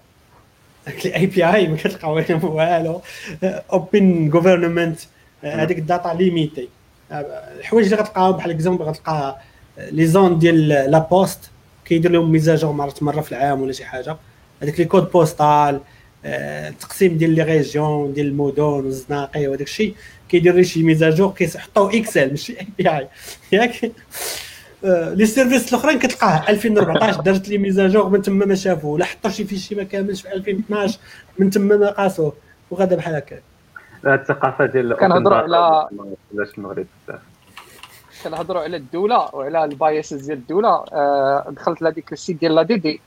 ال 0.89 1.27
API 1.27 1.69
ما 1.69 1.77
كتلقى 1.77 2.13
والو. 2.43 3.01
open 3.73 4.29
government 4.29 5.01
هذيك 5.43 5.79
ال 5.79 5.85
data 5.85 6.09
limitée 6.09 6.69
الحوايج 7.13 7.85
اللي 7.85 7.97
غتلقاهم 7.97 8.37
بحال 8.37 8.51
exemple 8.51 8.85
غتلقى 8.85 9.39
les 9.79 10.07
zones 10.07 10.39
ديال 10.39 10.69
la 10.69 10.99
poste 10.99 11.51
كيدير 11.85 12.11
لهم 12.11 12.33
mise 12.33 12.51
à 12.51 12.55
jour 12.55 12.73
مره 12.73 12.95
مرة 13.01 13.21
في 13.21 13.33
العام 13.33 13.63
ولا 13.63 13.73
شي 13.73 13.85
حاجة. 13.85 14.17
هذيك 14.63 14.81
les 14.81 14.85
codes 14.85 15.11
postaux 15.11 15.81
التقسيم 16.25 17.17
ديال 17.17 17.31
les 17.31 17.43
régions 17.43 18.13
ديال 18.13 18.27
المدن 18.27 18.63
والزناقي 18.63 19.47
وهذاك 19.47 19.67
الشيء. 19.67 19.95
كيدير 20.29 20.55
لي 20.55 20.65
شي 20.65 20.83
mise 20.83 21.04
à 21.04 21.10
jour 21.10 21.31
كيحطوا 21.31 21.99
Excel 21.99 22.31
ماشي 22.31 22.61
API 22.61 23.09
ياك؟ 23.53 23.93
les 25.15 25.27
services 25.27 25.69
الأخرين 25.75 25.99
كتلقاه 25.99 26.49
2014 26.51 27.21
درت 27.21 27.49
les 27.49 27.59
mises 27.59 27.84
à 27.84 27.89
jour 27.89 28.09
من 28.09 28.23
تما 28.23 28.47
ما 28.47 28.55
شافوه. 28.55 28.91
ولا 28.91 29.05
حطوا 29.05 29.31
شي 29.31 29.45
fichier 29.45 29.75
ما 29.75 29.83
كاملش 29.83 30.23
في 30.23 30.33
2012 30.33 30.99
من 31.39 31.51
تما 31.51 31.77
ما 31.77 31.91
قاسوه. 31.91 32.33
وغدا 32.71 32.97
بحال 32.97 33.15
هكا. 33.15 33.41
الثقافة 34.07 34.67
ديال 34.67 34.97
كنهضروا 34.97 35.37
على 35.37 35.57
علاش 36.35 36.59
المغرب 36.59 36.87
بزاف 37.09 37.21
كنهضروا 38.25 38.63
على 38.63 38.77
الدولة 38.77 39.35
وعلى 39.35 39.65
ال 39.65 39.74
basics 39.74 40.27
ديال 40.27 40.39
الدولة. 40.39 40.69
آه، 40.69 41.47
دخلت 41.51 41.83
لهذيك 41.83 42.13
ال 42.13 42.19
site 42.19 42.41
ديال 42.41 42.55
l'ADD 42.55 43.01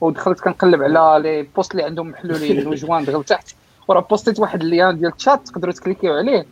ودخلت 0.00 0.40
كنقلب 0.40 0.82
على 0.82 1.22
les 1.22 1.42
postes 1.56 1.72
اللي 1.72 1.82
عندهم 1.82 2.08
محلولين 2.08 2.66
وجوان 2.68 3.04
دغيا 3.04 3.22
تحت. 3.22 3.54
وراه 3.88 4.00
posté 4.00 4.32
ت 4.32 4.38
واحد 4.40 4.62
ال 4.62 4.69
lien 4.69 4.98
ديال 4.98 5.12
الشات 5.14 5.48
تقدروا 5.48 5.72
ت 5.72 5.77
cliquer 5.77 6.09
و 6.09 6.14
عليه. 6.14 6.46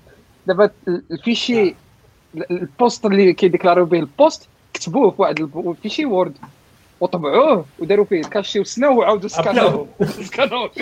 دابا 0.46 0.70
ال 0.88 0.99
fichier 0.99 1.74
ال 2.50 2.60
poste 2.60 3.06
اللي 3.06 3.32
كي 3.32 3.42
déclarer 3.42 3.80
و 3.80 3.84
به 3.84 3.98
ال 3.98 4.07
poste 4.07 4.48
كتبوه 4.74 5.10
في 5.10 5.22
واحد 5.22 5.40
ال 5.56 5.62
fichier 5.62 6.04
Word. 6.04 6.34
وطبعوه 7.00 7.64
وداروا 7.78 8.04
فيه 8.04 8.22
cachet 8.22 8.60
وسناو 8.60 8.98
وعاودوا 8.98 9.28
scan 9.28 9.88
اوه. 10.26 10.40
scan 10.40 10.57
اوه. 10.57 10.70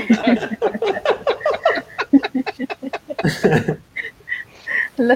لا 4.99 5.15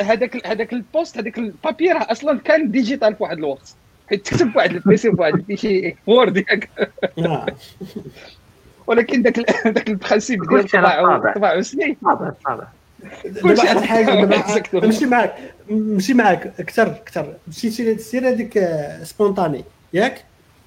هذاك 0.00 0.46
هذاك 0.46 0.72
ال 0.72 0.80
poste 0.80 1.18
هذاك 1.18 1.38
ال 1.38 1.49
papier 1.49 2.12
أصلا 2.12 2.38
كان 2.38 2.70
digital 2.70 3.14
في 3.14 3.22
واحد 3.22 3.38
الوقت. 3.38 3.74
حيت 4.08 4.26
تكتب 4.26 4.56
واحد 4.56 4.70
ال 4.70 4.83
PC 4.83 5.10
في 5.10 5.20
واحد 5.20 5.34
ال 5.34 5.42
fichier 5.42 5.96
Word 6.06 6.36
ياك. 6.36 6.70
ولكن 8.86 9.22
ذاك 9.22 9.38
ذاك 9.66 9.88
ال 9.88 9.95
principe 9.95 10.48
ديال 10.48 10.60
الطباعه 10.60 11.28
الطباعه 11.28 11.58
وسنين 11.58 11.96
كلشي 13.42 13.68
على 13.68 13.82
حاجة 13.82 14.24
نمشي 14.74 15.06
معاك 15.06 15.34
نمشي 15.70 16.14
معاك. 16.14 16.52
أكثر 16.60 16.86
أكثر. 16.86 17.34
مشيتي 17.48 17.98
سير 17.98 18.28
هذيك 18.28 18.68
spontanée 19.02 19.64
ياك؟ 19.92 20.24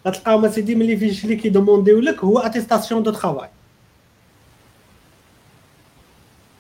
غتلقاهم 0.08 0.50
سيدي 0.50 0.76
م 0.76 0.81
les 0.81 0.98
fiches 0.98 1.24
اللي 1.24 1.36
كي 1.36 1.47
demander 1.47 1.94
و 1.94 2.00
لك 2.00 2.24
هو 2.24 2.40
attestation 2.40 3.04
de 3.04 3.12
travail 3.12 3.50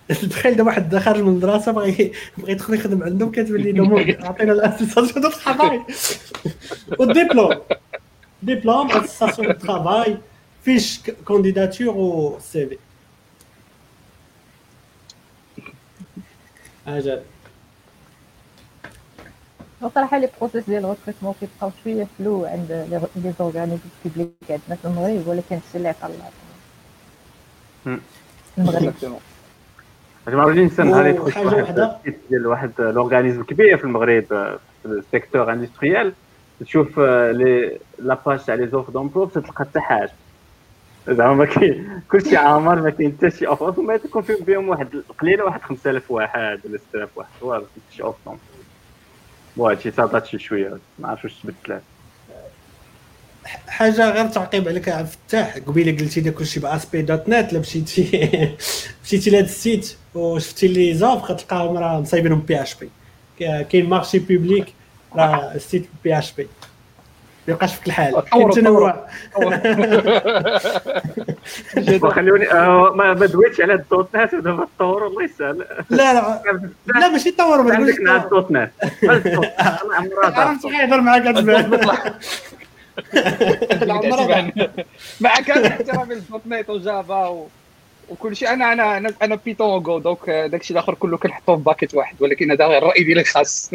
تخيل 0.32 0.56
دابا 0.56 0.70
واحد 0.70 0.98
خارج 0.98 1.22
من 1.22 1.28
المدرسة 1.28 1.72
بغى 1.72 2.12
بغى 2.38 2.52
يدخل 2.52 2.74
يخدم 2.74 3.04
عندهم 3.04 3.32
كاتب 3.32 3.56
les 3.56 3.72
demandes 3.72 4.18
عطينا 4.26 4.54
ال 4.54 4.59
attestation 4.59 5.22
de 5.22 5.30
travail 5.46 5.82
وال 7.00 7.12
diplôme 7.12 7.56
diplôme 8.44 8.92
attestation 8.92 9.48
de 9.48 9.54
travail 9.54 10.18
fiche 10.64 11.02
candidature 11.26 11.98
و 11.98 12.40
CV. 12.40 12.78
أجل 16.88 17.22
صراحة 19.96 20.18
les 20.18 20.30
process 20.40 20.66
ديال 20.66 20.86
ال 20.86 20.90
recrutement 20.90 21.34
كيبقاو 21.40 21.72
شوية 21.84 22.08
flou 22.18 22.46
عند 22.46 23.02
les 23.16 23.34
organismes 23.40 23.82
publics 24.06 24.32
عندنا 24.50 24.76
في 24.76 24.86
المغرب 24.86 25.28
ولكن 25.28 25.56
هادشي 25.56 25.78
اللي 25.78 25.90
عطا 25.90 26.10
المغرب 28.58 28.94
ما 30.36 30.42
عرفتش 30.42 30.58
الانسان 30.58 30.92
نهار 30.92 31.08
يدخل 31.08 31.32
في 31.32 31.40
واحد 31.40 31.94
ديال 32.30 32.48
واحد 32.48 32.72
l'organisme 32.80 33.44
كبير 33.44 33.78
في 33.78 33.84
المغرب 33.84 34.24
في 34.24 34.86
ال 34.86 34.94
secteur 34.94 35.52
industriel. 35.54 36.14
تشوف 36.60 37.00
la 37.00 37.78
page 38.00 38.40
تاع 38.46 38.56
les 38.56 38.68
offres 38.68 38.92
d'emploi 38.92 39.26
تلقى 39.26 39.54
حتى 39.56 39.80
حاجة. 39.80 40.12
زعما 41.08 41.34
ما 41.34 41.46
كاين 41.46 42.02
كلشي 42.12 42.38
عامر 42.38 42.82
ما 42.82 42.90
كاين 42.90 43.16
حتى 43.18 43.30
شي 43.30 43.48
offre 43.48 43.82
ما 43.82 43.98
تكون 43.98 44.22
فيهم 44.22 44.38
بهم 44.40 44.70
واحد 44.70 45.04
قليلة 45.20 45.44
واحد 45.44 45.62
5000 45.62 46.12
واحد 46.12 46.60
ولا 46.66 46.78
6000 46.78 47.10
واحد. 47.16 47.30
والو 47.42 47.66
شي 47.92 48.04
offre 48.04 48.36
وهادشي 49.58 49.92
صادات 49.92 50.26
شي 50.26 50.40
شوية 50.40 50.78
ما 51.00 51.08
عرفتش 51.08 51.24
واش 51.24 51.42
تبدلات 51.42 51.82
حاجة 53.68 54.10
غير 54.12 54.28
تعقيب 54.28 54.68
عليك 54.68 54.88
يا 54.88 54.94
عبد 54.94 55.08
الفتاح. 55.08 55.58
قبيلة 55.58 55.92
قلتي 55.92 56.22
لي 56.22 56.32
كلشي 56.32 56.60
ب 56.60 56.70
ASP 56.70 57.02
dot 57.02 57.30
net 57.30 57.54
لا 57.54 57.60
مشيتي 57.60 58.04
مشيتي 59.06 59.30
لهذا 59.30 59.46
ال 59.46 59.56
site 59.56 59.96
وشفتي 60.16 60.68
les 60.68 60.94
offres 60.94 61.32
كتلقاهم 61.32 61.78
راه 61.78 62.00
مصايبينهم 62.02 62.40
PHP. 62.40 62.90
كاين 63.40 63.90
marché 63.90 64.20
public 64.20 64.74
راه 65.16 65.52
ال 65.56 65.62
site 65.62 65.90
PHP. 66.04 66.48
ما 67.48 67.54
يبقاش 67.54 67.76
فيك 67.76 67.88
الحال. 67.88 68.22
كاين 68.32 68.50
تنوع 68.50 69.08
خلوني 72.12 72.46
ما 72.96 73.26
دويتش 73.26 73.62
على 73.62 73.74
ال 73.74 73.84
dot 73.84 74.16
net 74.16 74.34
ودابا 74.34 74.68
تطور 74.78 75.08
الله 75.08 75.24
يسهل. 75.24 75.66
لا 75.90 76.14
لا 76.14 76.42
لا 76.88 77.10
ماشي 77.10 77.32
تطور 77.32 77.62
ما 77.62 77.76
عندك 77.76 78.00
مع 78.02 78.16
ال 78.24 78.31
dot 78.31 78.52
net. 78.52 78.72
عرفت 80.24 80.66
غيهضر 80.66 81.02
معاك 81.02 81.22
هاد 81.28 81.50
مع 85.22 85.36
كامل 85.36 85.66
احترامي 85.66 86.16
لل 86.16 86.26
dot 86.26 86.42
net 86.48 86.70
و 86.70 86.85
Java 86.85 87.48
وكل 88.10 88.36
شيء. 88.36 88.54
أنا 88.54 88.74
أنا 88.74 88.98
أنا 88.98 89.14
أنا 89.22 89.40
Python 89.46 89.70
و 89.70 89.80
Go 89.80 90.00
donc 90.00 90.30
داكشي 90.30 90.74
الآخر 90.74 90.94
كله 90.94 91.18
كنحطوه 91.18 91.58
في 91.58 91.64
paquet 91.64 91.96
واحد 91.96 92.16
ولكن 92.20 92.52
هذا 92.52 92.66
غير 92.66 92.78
الراي 92.78 93.04
ديالي 93.04 93.22
الخاص. 93.22 93.72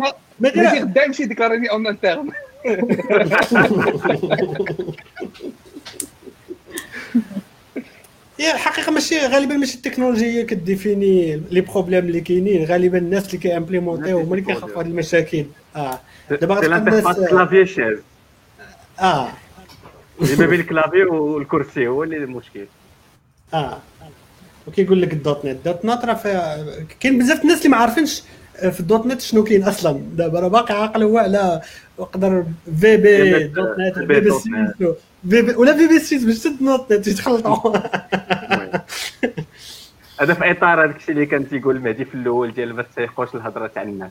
بعدين 0.40 0.66
غدا 0.66 1.04
يمشي 1.04 1.24
déclarer 1.24 1.61
ني 1.61 1.70
en 1.70 1.86
interne 1.86 2.28
هي 8.40 8.52
الحقيقة 8.52 8.92
ماشي 8.92 9.18
غالبا 9.18 9.54
ماشي 9.56 9.74
التكنولوجيا 9.76 10.26
هي 10.28 10.44
ك 10.44 10.56
définit 10.56 11.36
les 11.50 11.60
problèmes 11.60 12.04
اللي 12.04 12.20
كاينين. 12.20 12.64
غالبا 12.64 12.98
الناس 12.98 13.26
اللي 13.26 13.38
كي 13.38 13.51
implément 13.51 14.08
يو 14.08 14.20
هما 14.20 14.34
اللي 14.34 14.46
كيخافوا 14.46 14.80
هاد 14.82 14.86
المشاكل. 14.86 15.44
آه. 15.76 16.00
دابا 16.30 16.76
الناس 16.76 17.04
آه. 19.00 19.28
ما 20.38 20.46
بين 20.46 20.60
الكلافي 20.60 21.02
والكرسي 21.04 21.86
هو 21.88 22.02
اللي 22.04 22.16
المشكل. 22.16 22.66
آه. 23.54 23.78
وكيقول 24.66 25.02
لك 25.02 25.12
الدوت 25.12 25.44
نت. 25.44 25.56
الدوت 25.66 25.84
نت 25.84 26.04
راه 26.04 26.14
فيها- 26.14 26.64
كاين 27.00 27.18
بزاف 27.18 27.42
الناس 27.42 27.58
اللي 27.58 27.68
ما 27.68 27.76
عارفينش 27.76 28.22
في 28.60 28.80
الدوت 28.80 29.06
نت 29.06 29.20
شنو 29.20 29.44
كاين 29.44 29.62
أصلا. 29.62 30.00
دابا 30.12 30.40
راه 30.40 30.48
باقي 30.48 30.82
عاقل 30.82 31.02
هو 31.02 31.18
على 31.18 31.60
يقدر 31.98 32.44
في 32.80 32.96
بي 32.96 33.42
دوت 33.44 33.76
نت 33.78 33.98
في 33.98 34.20
بي 34.20 34.30
سي 34.30 34.50
بي 35.24 35.54
ولا 35.54 35.76
في 35.76 35.88
بي 35.88 35.98
سي 35.98 36.26
باش 36.26 36.38
تد 36.38 36.58
دوت 36.58 36.92
نت 36.92 37.06
يتخلطوا 37.06 37.76
هذا 40.20 40.34
في 40.34 40.50
إطار 40.50 40.84
هذاك 40.84 40.96
الشيء 40.96 41.14
اللي 41.14 41.26
كان 41.26 41.48
تيقول 41.48 41.76
المهدي 41.76 42.04
في 42.04 42.14
الأول 42.14 42.54
ديال 42.54 42.74
ما 42.76 42.82
تسيقوش 42.82 43.34
الهضرة 43.34 43.66
تاع 43.66 43.82
الناس. 43.82 44.10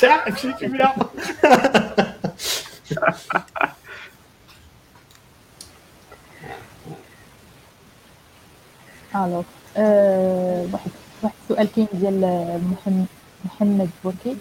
تاع 0.00 0.28
كيمياء 0.28 0.96
الوغ 9.14 9.42
آه، 9.76 10.66
واحد 10.72 10.90
واحد 11.22 11.34
السؤال 11.42 11.68
كاين 11.72 11.88
ديال 11.92 12.20
محمد 12.70 13.06
محمد 13.44 13.90
بوركي 14.04 14.36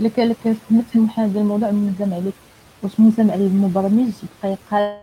لك 0.00 0.18
لك 0.18 0.36
فهمت 0.42 0.84
من 0.96 1.08
هذا 1.16 1.40
الموضوع 1.40 1.70
ملزم 1.70 2.14
عليك 2.14 2.34
واش 2.82 3.00
ملزم 3.00 3.30
على 3.30 3.46
المبرمج 3.46 4.12
يبقى 4.22 4.56
يقاد 4.72 4.98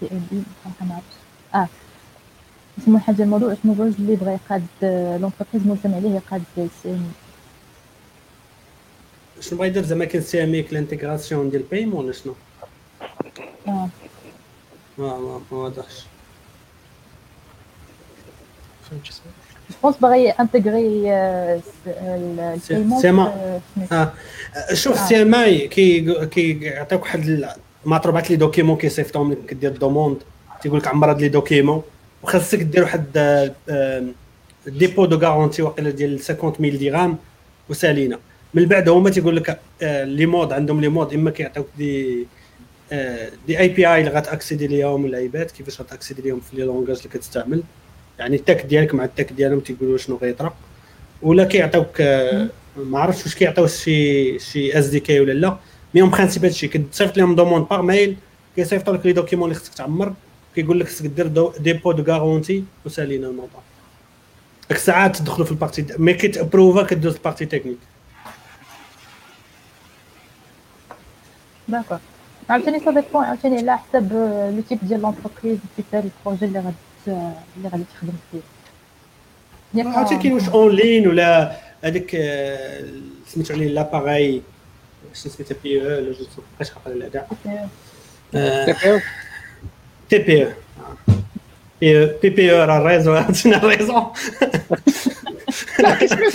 سي 0.00 0.08
ام 0.12 0.26
بي 0.30 0.42
صراحة 0.64 0.84
ما 0.86 0.94
عرفتش. 0.94 1.14
آه. 1.54 1.68
اسمو 2.78 2.98
حاجة 2.98 3.22
الموضوع 3.22 3.48
واش 3.48 3.58
المبرمج 3.64 3.94
اللي 3.98 4.16
بغى 4.16 4.32
يقاد 4.32 4.66
l'entreprise 5.20 5.66
ملزم 5.66 5.94
عليه 5.94 6.10
يقاد 6.16 6.42
CMI. 6.82 7.12
شنو 9.40 9.58
بغا 9.58 9.66
يدير 9.66 9.82
زعما 9.82 10.04
كان 10.04 10.22
سي 10.22 10.44
إم 10.44 10.54
اي 10.54 10.60
الانتيغراسيون 10.60 11.50
ديال 11.50 11.62
البايمون 11.62 12.04
ولا 12.04 12.12
شنو؟ 12.12 12.34
آه. 13.68 13.88
ما 14.98 15.18
ما 15.18 15.40
ما 15.52 15.58
واضحش. 15.58 16.04
فهمت 18.90 19.10
بونس 19.82 19.96
باغي 19.96 20.34
ال 20.38 20.52
paiement 20.52 21.60
CMI. 23.00 23.60
شوف. 24.72 24.98
CMI 24.98 25.68
كي 25.68 26.26
كيعطيوك 26.26 27.02
واحد 27.02 27.48
مطلوبات 27.84 28.30
les 28.30 28.36
documents 28.36 28.76
كيصيفطهم 28.76 29.32
لك 29.32 29.38
كدير 29.48 29.70
demande 29.70 30.16
تيقول 30.62 30.78
لك 30.78 30.88
عمر 30.88 31.10
هاد 31.10 31.20
les 31.20 31.28
documents 31.28 31.82
وخاصك 32.22 32.58
دير 32.58 32.82
واحد 32.82 33.04
dépôt 34.66 35.04
de 35.04 35.16
garantie 35.16 35.62
واقيلا 35.62 35.90
ديال 35.90 36.20
50000 36.20 36.80
درهم 36.80 37.16
وسالينا 37.68 38.18
من 38.54 38.64
بعد 38.64 38.88
هما 38.88 39.10
تيقول 39.10 39.36
لك 39.36 39.58
les 39.82 40.26
modes 40.26 40.52
عندهم 40.52 40.80
les 40.80 40.88
modes 40.88 41.14
اما 41.14 41.30
كيعطيوك 41.30 41.66
des 41.78 42.26
des 43.46 43.58
API 43.58 44.00
اللي 44.00 44.10
غات 44.10 44.22
accéder 44.22 44.66
ليهم 44.66 45.06
اللعيبات 45.06 45.50
كيفاش 45.50 45.80
غات 45.80 45.89
accéder 45.89 46.22
ليهم 46.22 46.40
في 46.40 46.56
les 46.56 46.62
langages 46.62 46.96
اللي 46.96 47.08
كتستعمل 47.08 47.62
يعني 48.20 48.36
ال 48.36 48.41
stack 48.41 48.66
ديالك 48.66 48.94
مع 48.94 49.04
ال 49.04 49.09
stack 49.09 49.32
ديالهم 49.32 49.60
تيقولوا 49.60 49.98
شنو 49.98 50.16
غيطرا. 50.22 50.54
ولا 51.22 51.44
كيعطيوك 51.44 52.00
آه، 52.00 52.48
ما 52.76 52.98
عرفتش 52.98 53.24
واش 53.24 53.34
كيعطيو 53.34 53.66
شي 53.66 54.38
شي 54.38 54.78
SDK 54.78 55.20
ولا 55.20 55.32
لا. 55.32 55.56
mais 55.94 56.02
en 56.02 56.10
principe 56.10 56.44
هادشي 56.44 56.68
كتصيفط 56.68 57.16
لهم 57.16 57.34
demande 57.34 57.68
par 57.68 57.82
mail 57.82 58.16
كيصيفطوا 58.56 58.94
لك 58.94 59.06
les 59.06 59.12
documents 59.12 59.44
اللي 59.50 59.60
خصك 59.60 59.74
تعمر 59.74 60.14
كيقول 60.54 60.80
لك 60.80 60.86
خصك 60.88 61.06
دير 61.06 61.26
dépôt 61.58 61.92
de 61.92 62.12
garantie 62.12 62.64
وسالينا 62.86 63.26
الموضوع. 63.26 63.60
ديك 64.68 64.78
الساعات 64.78 65.16
تدخلوا 65.16 65.46
في 65.46 65.52
ال 65.52 65.57
partie 65.57 65.86
ملي 65.98 66.14
كيت 66.14 66.32
approuva 66.32 66.82
كدوز 66.82 67.14
ال 67.14 67.19
partie 67.19 67.46
technique 67.46 67.78
d'accord 71.68 71.98
عاوتاني 72.50 72.80
ça 72.80 72.90
dépend 72.90 73.24
عاوتاني 73.24 73.58
على 73.58 73.78
حسب 73.78 74.12
le 74.56 74.62
type 74.68 74.78
ديال 74.82 75.00
l'entreprise 75.02 75.58
type 75.76 75.84
ديال 75.92 76.10
ال 76.20 76.23
projet 76.23 76.44
اللي 76.44 76.58
غادي 76.58 76.76
اللي 77.08 77.68
غادي 77.72 77.84
تخدم 77.94 78.12
فيه. 78.32 78.40
ياك 79.74 79.86
عرفتي 79.86 80.16
كاين 80.16 80.32
واش 80.32 80.48
en 80.48 80.72
ligne 80.76 81.08
ولا 81.08 81.56
هذيك 81.84 82.10
آه، 82.14 82.84
سميتو 83.28 83.54
عليه 83.54 83.68
لاباغاي 83.68 84.42
شنو 85.14 85.32
سميتها 85.32 85.56
بي 85.64 85.80
أو 85.82 85.86
ولا 85.86 86.12
جو 86.12 86.26
بقيتش 86.58 86.72
عاقل 86.76 87.02
على 87.02 87.10
كاع. 87.10 87.26
تي 90.08 90.18
بي 90.18 90.44
أو 90.46 90.52
بي 92.22 92.28
بي 92.30 92.52
أو 92.52 92.64
راه 92.64 92.78
الريزو 92.78 93.12
عرفتينا 93.16 93.56
الريزو؟ 93.56 94.02
لا 95.80 95.94
كيسميو 95.94 96.30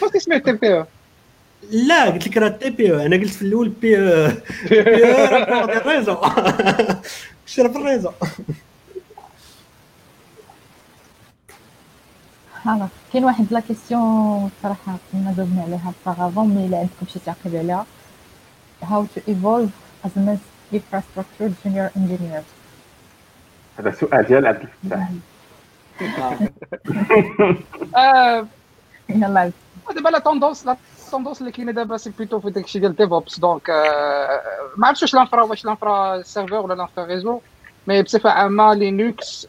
جو 0.00 0.08
كيسميو 0.10 0.38
تي 0.38 0.52
بي 0.52 0.72
أو 0.78 0.86
لا 1.70 2.04
قلت 2.10 2.28
لك 2.28 2.36
راه 2.36 2.48
تي 2.48 2.70
بي 2.70 2.92
أو 2.94 2.98
أنا 3.00 3.16
قلت 3.16 3.30
في 3.34 3.42
الأول 3.42 3.68
بي 3.68 3.98
أو 3.98 4.02
بي 4.70 5.04
أو 5.04 5.24
راه 5.24 5.64
الريزو. 5.76 6.16
شرب 7.46 7.76
الريزو؟ 7.76 8.10
خلاص 12.66 12.90
كاين 13.12 13.24
واحد 13.24 13.46
لا 13.50 13.60
question 13.60 14.50
صراحة 14.62 14.96
كنا 15.12 15.34
جاوبنا 15.36 15.62
عليها 15.62 15.92
auparavant 16.06 16.48
mais 16.48 16.66
إلا 16.66 16.78
عندكم 16.78 17.06
شي 17.06 17.18
تعقيب 17.18 17.56
عليها. 17.56 17.86
How 18.82 19.06
to 19.14 19.20
evolve 19.30 19.72
as 20.04 20.16
an 20.16 20.38
infrastructure 20.72 21.50
junior 21.64 21.90
engineer. 21.96 22.42
هذا 23.78 23.90
سؤال 23.90 24.26
ديال 24.26 24.46
عبد 24.46 24.68
الفتاح. 24.84 25.10
آه، 27.96 28.46
يلا 29.08 29.52
دابا 29.94 30.08
la 30.08 30.18
tendance 30.18 30.66
la 30.66 30.76
tendance 31.10 31.40
اللي 31.40 31.52
كاينة 31.52 31.72
دابا 31.72 31.96
c'est 31.96 32.10
plutôt 32.10 32.40
في 32.40 32.50
داكشي 32.50 32.78
ديال 32.78 32.96
DevOps 32.96 33.40
donc 33.40 33.70
آه، 33.70 34.40
ما 34.76 34.86
عرفتش 34.86 35.02
واش 35.02 35.14
l'infra 35.14 35.42
واش 35.42 35.64
l'infra 35.64 36.22
serveur 36.22 36.58
ولا 36.58 36.74
l'infra 36.74 37.04
réseau 37.04 37.40
mais 37.86 38.02
بصفة 38.02 38.30
عامة 38.30 38.74
Linux 38.74 39.48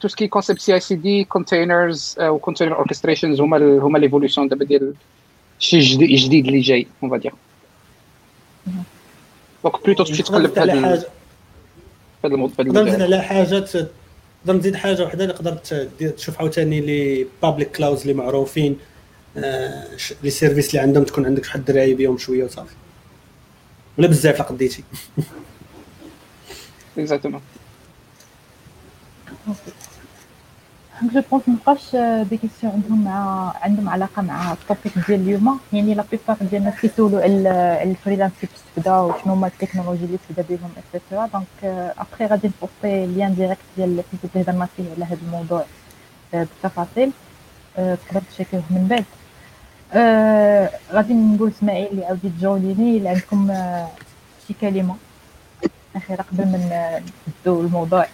tout 0.00 0.08
ce 0.08 0.28
qui 0.28 0.60
concept 0.60 0.74
CI 0.74 0.80
CD 0.80 0.94
containers 0.94 1.24
و 1.24 2.16
container 2.20 2.76
orchestrations 2.76 3.40
هما 3.40 3.56
ال- 3.56 3.80
هما 3.80 3.98
l'évolution 3.98 4.48
دابا 4.48 4.64
ديال 4.64 4.94
الشيء 5.60 5.80
الجديد 5.80 6.10
الجديد 6.10 6.46
اللي 6.46 6.60
جاي 6.60 6.86
on 7.02 7.10
va 7.10 7.17
dire 7.17 7.32
donc 9.64 9.84
plutôt 9.84 10.04
تمشي 10.04 10.22
تقلب 10.22 10.52
في 10.52 10.60
على 10.60 10.72
هذا 10.72 11.04
هذا 12.24 12.34
الموضوع 12.34 12.54
هذا 12.60 12.68
نقدر 12.68 12.82
نزيد 12.84 13.02
على 13.02 13.22
حاجة 13.22 13.58
نقدر 13.58 14.58
نزيد 14.58 14.74
حاجة 14.74 15.02
وحدة 15.04 15.24
اللي 15.24 15.34
قدرت 15.34 15.74
تشوف 16.16 16.38
عاوتاني 16.38 16.80
les 16.80 17.26
public 17.42 17.70
clouds 17.76 18.00
اللي 18.00 18.12
معروفين 18.14 18.78
آه، 19.36 19.84
les 20.22 20.30
services 20.30 20.70
اللي 20.70 20.80
عندهم 20.80 21.04
تكون 21.04 21.26
عندك 21.26 21.44
شحال 21.44 21.60
الدرايه 21.60 21.94
بهم 21.96 22.18
شوية 22.18 22.44
وصافي. 22.44 22.74
ولا 23.98 24.06
بزاف 24.08 24.38
لا 24.38 24.44
قديتي. 24.44 24.84
exactement 26.98 27.40
je 31.02 31.22
pense 31.30 31.42
مابقاش 31.48 31.96
des 32.30 32.36
questions 32.36 32.72
عندهم 32.72 33.04
مع 33.04 33.52
عندهم 33.62 33.88
علاقه 33.88 34.22
مع 34.22 34.52
ال 34.52 34.59
topic 34.59 34.92
ديال 35.08 35.20
اليوم 35.20 35.60
يعني 35.72 35.94
la 35.94 36.04
plupart 36.10 36.36
ديال 36.40 36.60
الناس 36.62 36.80
كيسولوا 36.80 37.22
على 37.22 37.82
ال 37.82 37.87
freelance 37.87 38.32
كيفاش 38.40 38.58
تبدا 38.76 38.96
وشنو 38.96 39.32
هما 39.32 39.46
les 39.46 39.58
technologies 39.58 40.04
اللي 40.04 40.18
تبدا 40.28 40.44
بهم 40.50 40.70
et 40.78 40.90
cetera 40.90 41.26
donc 41.26 41.92
après 41.98 42.26
غادي 42.26 42.48
نposti 42.48 43.06
lien 43.06 43.34
direct 43.34 43.60
ديال 43.76 43.98
الحيت 43.98 44.20
اللي 44.34 44.44
هضرنا 44.44 44.68
فيه 44.76 44.84
على 44.96 45.04
هذا 45.04 45.18
الموضوع 45.26 45.64
بالتفاصيل 46.32 47.10
تقدر 47.76 48.22
تchecki 48.32 48.58
ه 48.58 48.62
من 48.70 48.86
بعد 48.90 49.04
غادي 50.92 51.14
نقول 51.14 51.48
اسماعيل 51.58 51.86
اللي 51.92 52.04
عاودي 52.06 52.28
تجاوبيني 52.38 52.96
الا 52.96 53.10
عندكم 53.10 53.54
شي 54.48 54.54
كلمه 54.60 54.94
اخيره 55.96 56.22
قبل 56.22 56.44
ما 56.46 57.00
نبداو 57.28 57.60
الموضوع 57.60 58.06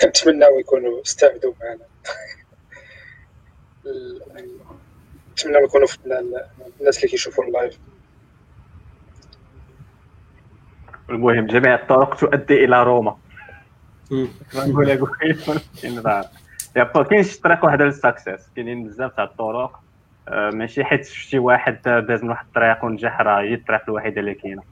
كنتمناو 0.00 0.58
يكونوا 0.58 1.02
استافدوا 1.02 1.52
معنا. 1.60 1.84
نتمناو 5.32 5.64
يكونوا 5.64 5.86
الناس 6.80 6.96
اللي 6.96 7.08
كيشوفوا 7.08 7.44
ال 7.44 7.50
live. 7.50 7.78
المهم 11.10 11.46
جميع 11.46 11.74
الطرق 11.74 12.16
تؤدي 12.16 12.64
إلى 12.64 12.82
روما. 12.82 13.16
نقول 14.54 14.88
لك 14.88 15.00
كاين 15.20 15.98
يبقى 16.76 17.04
كاين 17.04 17.22
شي 17.22 17.40
طريق 17.40 17.64
واحدة 17.64 17.84
لل 17.84 18.00
succès 18.00 18.48
كاينين 18.56 18.84
بزاف 18.84 19.16
تاع 19.16 19.24
الطرق. 19.24 19.80
آه، 20.28 20.50
ماشي 20.50 20.84
حيت 20.84 21.06
شفتي 21.06 21.38
واحد 21.38 21.82
داز 21.82 22.22
من 22.22 22.30
واحد 22.30 22.46
الطريق 22.46 22.84
ونجح 22.84 23.20
راه 23.20 23.40
هي 23.40 23.54
الطريق 23.54 23.82
الوحيده 23.88 24.20
اللي 24.20 24.34
كاينة. 24.34 24.62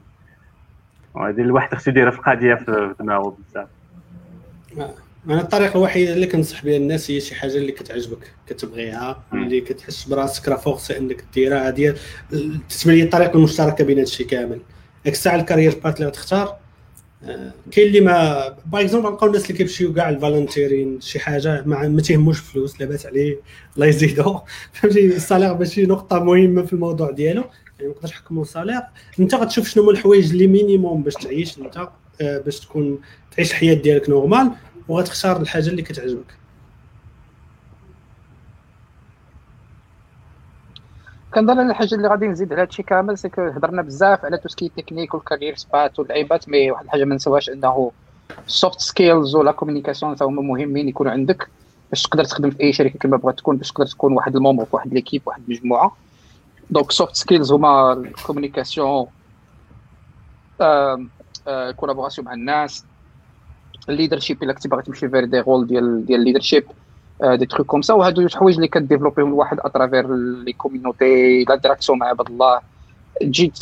وهذه 1.13 1.41
الواحد 1.41 1.75
خصو 1.75 1.91
يديرها 1.91 2.11
في 2.11 2.17
القضية 2.17 2.55
في 2.55 2.65
في 2.65 2.95
دماغه 2.99 3.37
بزاف. 3.49 3.67
أنا 5.29 5.41
الطريقة 5.41 5.77
الوحيده 5.77 6.13
اللي 6.13 6.27
كنصح 6.27 6.65
بها 6.65 6.77
الناس 6.77 7.11
هي 7.11 7.19
شي 7.19 7.35
حاجة 7.35 7.55
اللي 7.55 7.71
كتعجبك 7.71 8.33
كتبغيها. 8.47 9.23
اللي 9.33 9.61
كتحس 9.61 10.03
براسك 10.03 10.49
راه 10.49 10.57
forcé 10.57 10.97
انك 10.97 11.23
ديرها 11.33 11.67
هذه 11.67 11.95
تتبان 12.69 12.95
لي 12.95 13.03
الطريقة 13.03 13.35
المشتركة 13.35 13.83
بين 13.83 13.99
هادشي 13.99 14.23
كامل. 14.23 14.59
ديك 15.05 15.13
الساعة 15.13 15.35
ال 15.35 15.41
career 15.41 15.79
path 15.83 15.95
اللي 15.95 16.07
غتختار 16.07 16.57
آه، 17.23 17.53
كاين 17.71 17.87
اللي 17.87 18.01
ما 18.01 18.49
باغ 18.65 18.81
exemple 18.81 19.09
نلقاو 19.09 19.27
الناس 19.27 19.45
اللي 19.45 19.57
كيمشيو 19.57 19.93
كاع 19.93 20.09
ال 20.09 20.16
volunteering 20.16 21.01
شي 21.01 21.19
حاجة 21.19 21.63
ما, 21.65 21.87
ما 21.87 22.01
تيهموش 22.01 22.39
فلوس 22.39 22.81
لاباس 22.81 23.05
عليه 23.05 23.39
الله 23.75 23.87
يزيدو. 23.87 24.39
فهمتي؟ 24.73 25.15
ال 25.15 25.20
salaire 25.20 25.57
ماشي 25.57 25.85
نقطة 25.85 26.23
مهمة 26.23 26.61
في 26.61 26.73
الموضوع 26.73 27.11
ديالو. 27.11 27.43
يعني 27.79 27.89
ما 27.89 27.95
نقدرش 27.95 28.11
نحكموا 28.11 28.41
ال 28.41 28.46
salaire 28.46 28.81
أنت 29.19 29.35
غتشوف 29.35 29.67
شنو 29.67 29.83
هما 29.83 29.91
الحوايج 29.91 30.31
اللي 30.31 30.47
minimum 30.47 31.03
باش 31.03 31.13
تعيش 31.13 31.57
أنت؟ 31.57 31.89
باش 32.21 32.59
تكون 32.59 32.99
تعيش 33.31 33.51
الحياة 33.51 33.73
ديالك 33.73 34.09
normal 34.09 34.51
وغتختار 34.87 35.41
الحاجة 35.41 35.69
اللي 35.69 35.81
كتعجبك. 35.81 36.39
كنظن 41.33 41.69
الحاجة 41.69 41.95
اللي 41.95 42.07
غادي 42.07 42.27
نزيد 42.27 42.53
على 42.53 42.61
هادشي 42.61 42.83
كامل 42.83 43.17
c'est 43.17 43.29
هضرنا 43.37 43.81
بزاف 43.81 44.25
على 44.25 44.37
tout 44.37 44.51
ce 44.51 44.58
qui 44.58 44.69
est 44.77 44.86
technique 44.86 45.13
و 45.13 45.18
ال 45.18 45.24
career 45.24 45.55
paths 45.55 45.99
واللعيبات 45.99 46.49
mais 46.49 46.71
واحد 46.71 46.85
الحاجة 46.85 47.03
ما 47.03 47.15
نسواش 47.15 47.49
أنه 47.49 47.91
ال 48.47 48.53
soft 48.53 48.79
skills 48.79 49.35
و 49.35 49.40
la 49.40 49.51
communication 49.51 50.15
تا 50.15 50.25
هما 50.25 50.41
مهمين 50.41 50.89
يكونوا 50.89 51.11
عندك 51.11 51.47
باش 51.89 52.03
تقدر 52.03 52.23
تخدم 52.23 52.49
في 52.49 52.63
أي 52.63 52.73
شركة 52.73 52.99
كما 52.99 53.17
بغات 53.17 53.37
تكون 53.37 53.57
باش 53.57 53.71
تقدر 53.71 53.85
تكون 53.85 54.13
واحد 54.13 54.35
ال 54.35 54.39
membre 54.39 54.65
في 54.65 54.75
واحد 54.75 54.93
l'équipe 54.93 55.21
واحد 55.25 55.41
المجموعة. 55.47 55.97
donc 56.69 56.91
soft 56.91 57.15
skills 57.15 57.51
هما 57.51 57.93
ال 57.93 58.01
communication 58.01 59.07
collaboration 61.75 62.27
مع 62.27 62.33
الناس. 62.33 62.85
ال 63.89 63.94
leadership 63.94 64.43
إلا 64.43 64.53
كنتي 64.53 64.67
باغي 64.69 64.83
تمشي 64.83 65.09
vers 65.09 65.25
des 65.25 65.39
rôles 65.39 65.67
ديال 65.67 66.05
ديال 66.05 66.19
ال 66.19 66.23
leadership 66.23 66.63
دي 67.23 67.45
تروك 67.45 67.67
كوم 67.67 67.81
سا 67.81 67.93
وهادو 67.93 68.21
جوج 68.21 68.35
حوايج 68.35 68.55
اللي 68.55 68.67
كديفلوبيهم 68.67 69.27
الواحد 69.27 69.57
اترافير 69.59 70.15
لي 70.15 70.53
كوميونيتي 70.53 71.43
لانتراكسيون 71.43 71.99
مع 71.99 72.07
عباد 72.07 72.29
الله. 72.29 72.61
تجي 73.21 73.53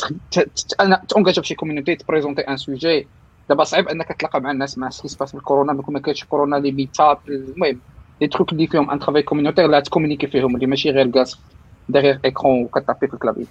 تونجاج 1.08 1.40
في 1.40 1.46
شي 1.46 1.54
كوميونيتي 1.54 1.96
تبريزونتي 1.96 2.42
ان 2.42 2.56
سوجي 2.56 3.10
دابا 3.48 3.64
صعيب 3.64 3.88
أنك 3.88 4.12
تلاقى 4.12 4.40
مع 4.40 4.50
الناس 4.50 4.78
مع 4.78 4.90
سكي 4.90 5.08
سباس 5.08 5.34
الكورونا 5.34 5.72
ما 5.72 6.00
كانش 6.00 6.24
كورونا 6.24 6.56
لي 6.56 6.72
ميتاب 6.72 7.18
المهم 7.28 7.82
لي 8.20 8.28
تروك 8.28 8.52
اللي 8.52 8.66
فيهم 8.66 8.90
ان 8.90 8.98
ترافاي 8.98 9.22
كوميونيتير 9.22 9.66
لا 9.66 9.80
تكومونيكي 9.80 10.26
فيهم 10.26 10.54
اللي 10.56 10.66
ماشي 10.66 10.90
غير 10.90 11.06
جالس 11.06 11.44
ديغيغ 11.88 12.18
ايكرون 12.24 12.64
وكتابي 12.64 13.06
في 13.08 13.14
الكلافي 13.14 13.46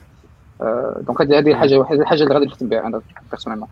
دونك 1.01 1.21
هذه 1.21 1.39
الحاجة 1.51 1.77
واحدة 1.77 2.01
الحاجة 2.01 2.23
اللي 2.23 2.33
غادي 2.33 2.45
نخدم 2.45 2.69
بها 2.69 2.87
أنا 2.87 3.01
بيرسونيلمون 3.31 3.69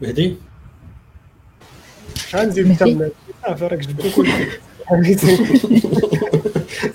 مهدي؟ 0.00 0.36
غنزيد 2.34 2.68
نكمل 2.68 3.12
صافي 3.46 3.66
راك 3.66 3.78
جبت 3.78 4.14
كل 4.16 4.26
شيء 4.26 4.48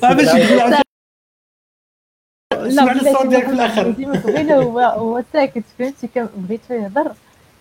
باش 0.02 0.27
لا 2.52 2.91
الصوت 2.91 3.27
ديالك 3.27 3.45
في 3.45 3.52
الآخر. 3.52 3.91
ديما 3.91 4.14
بغينا 4.19 4.56
هو 4.56 4.80
هو 4.80 5.23
ساكت 5.34 5.64
فهمتي؟ 5.80 6.10
بغيت 6.38 6.69
يهضر؟ 6.69 7.11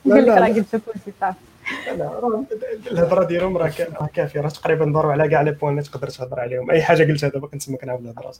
لا، 0.04 0.14
قال 0.14 0.22
لك 0.22 0.28
لا، 0.28 0.34
راه 0.34 0.48
لا. 0.48 0.54
قلت 0.54 0.76
كلشي 0.76 1.12
صافي. 1.20 1.38
لا، 1.98 2.44
الهضرة 2.90 3.24
ديالهم 3.24 3.56
راه 3.56 3.68
كا- 3.68 3.88
راه 4.00 4.06
كافية. 4.14 4.40
راه 4.40 4.48
تقريبا 4.48 4.84
ضربوا 4.84 5.12
على 5.12 5.28
كاع 5.28 5.42
les 5.42 5.50
points 5.52 5.72
اللي 5.72 5.82
تقدر 5.82 6.08
تهضر 6.08 6.40
عليهم. 6.40 6.70
أي 6.70 6.82
حاجة 6.82 7.04
قلتها 7.12 7.28
دابا 7.28 7.46
كنتسمى 7.46 7.76
كنعاود 7.76 8.02
الهضرة 8.02 8.34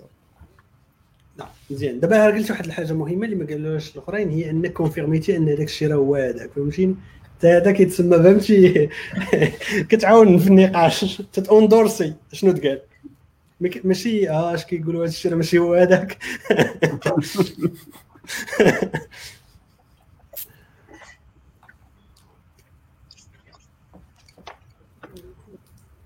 صافي 1.39 1.49
نعم 1.49 1.49
مزيان. 1.71 2.01
دابا 2.01 2.27
قلت 2.27 2.51
واحد 2.51 2.65
الحاجة 2.65 2.93
مهمة 2.93 3.25
اللي 3.25 3.37
ما 3.37 3.47
قالوهاش 3.47 3.93
الأخرين 3.97 4.31
هي 4.31 4.51
انك 4.51 4.73
confirmiti 4.73 5.37
أن 5.37 5.49
هذاك 5.49 5.67
الشيء 5.67 5.89
راه 5.89 5.97
هو 5.97 6.15
هذاك 6.15 6.51
فهمتيني 6.53 6.97
حتى 7.25 7.49
هذا 7.49 7.73
كيتسمى 7.73 8.17
فهمتي؟ 8.17 8.89
كتعاون 9.91 10.39
في 10.39 10.49
النقاش 10.49 11.23
تتوندورسي 11.33 12.15
شنو 12.33 12.53
تقال؟ 12.53 12.81
ماشي 13.85 14.31
آه 14.31 14.55
اش 14.55 14.65
كيقولوا 14.65 15.01
هذا 15.01 15.11
الشيء 15.11 15.35
ماشي 15.35 15.59
هو 15.59 15.75
هذاك؟ 15.75 16.19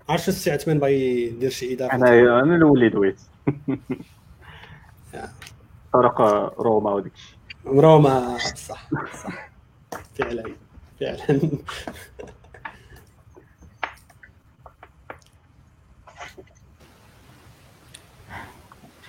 عرفت 0.09 0.29
السي 0.29 0.51
عثمان 0.51 0.79
باغي 0.79 1.23
يدير 1.27 1.49
شي 1.49 1.73
إضافة؟ 1.73 1.95
أنا 1.95 2.41
أنا 2.43 2.55
الأول 2.55 2.77
اللي 2.77 2.89
دويت 2.89 3.19
طرق 5.93 6.21
روما 6.61 6.91
وديك 6.91 7.13
روما 7.65 8.37
صح 8.37 8.89
صح. 9.23 9.49
فعلا 10.19 10.43
فعلا. 10.99 11.39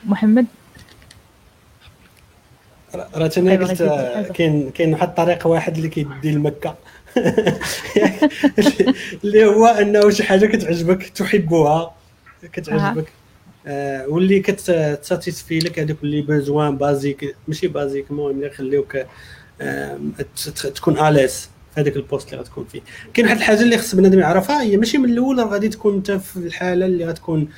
محمد؟ 0.05 0.47
راه 2.95 3.31
أنا 3.37 3.51
أيوة، 3.51 3.67
قلت 3.69 3.81
آه،. 3.81 4.23
كاين 4.23 4.71
كاين 4.71 4.93
واحد 4.93 5.09
الطريقة 5.09 5.49
واحد 5.49 5.77
اللي 5.77 5.89
كيدي 5.89 6.31
لمكة. 6.33 6.75
اللي 9.25 9.45
هو 9.45 9.67
أنه 9.67 10.11
شي 10.11 10.23
حاجة 10.25 10.47
كتعجبك 10.47 11.09
تحبها 11.09 11.95
كتعجبك. 12.53 13.13
آه 13.67 14.07
واللي 14.09 14.41
كتsatisfait 14.41 15.59
لك 15.59 15.79
هذوك 15.79 15.97
les 16.03 16.23
besoins 16.23 16.77
basiques 16.77 17.37
ماشي 17.49 17.69
basiques 17.69 18.11
المهم 18.11 18.31
اللي 18.31 18.47
يخليوك 18.47 18.97
آه 19.61 19.99
تكون 20.75 20.99
à 20.99 21.06
l'aise 21.06 21.49
في 21.75 21.81
هذاك 21.81 21.97
ال 21.97 22.02
poste 22.02 22.29
اللي 22.33 22.43
غتكون 22.43 22.65
فيه. 22.65 22.81
كاين 23.15 23.27
واحد 23.27 23.39
الحاجة 23.39 23.63
اللي 23.63 23.79
خص 23.79 23.95
بنادم 23.95 24.19
يعرفها 24.19 24.63
هي 24.63 24.77
ماشي 24.77 24.99
من 24.99 25.11
الأول 25.11 25.41
غادي 25.41 25.69
تكون 25.69 25.95
انت 25.95 26.11
في 26.11 26.37
الحالة 26.37 26.87
اللي 26.87 27.05
غتكون 27.05 27.49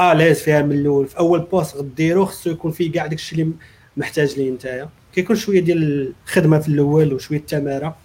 à 0.00 0.06
l'aise 0.06 0.42
فيها 0.42 0.62
من 0.62 0.72
الأول. 0.72 1.06
في 1.06 1.18
أول 1.18 1.40
poste 1.40 1.76
غديرو 1.76 2.24
خصو 2.24 2.50
يكون 2.50 2.72
فيه 2.72 2.92
كاع 2.92 3.06
داكشي 3.06 3.34
اللي 3.34 3.52
محتاج 3.96 4.38
ليه 4.38 4.50
نتايا. 4.50 4.88
كيكون 5.14 5.36
شوية 5.36 5.60
ديال 5.60 6.12
الخدمة 6.26 6.58
في 6.58 6.68
الأول 6.68 7.12
وشوية 7.14 7.38
التمارة. 7.38 7.96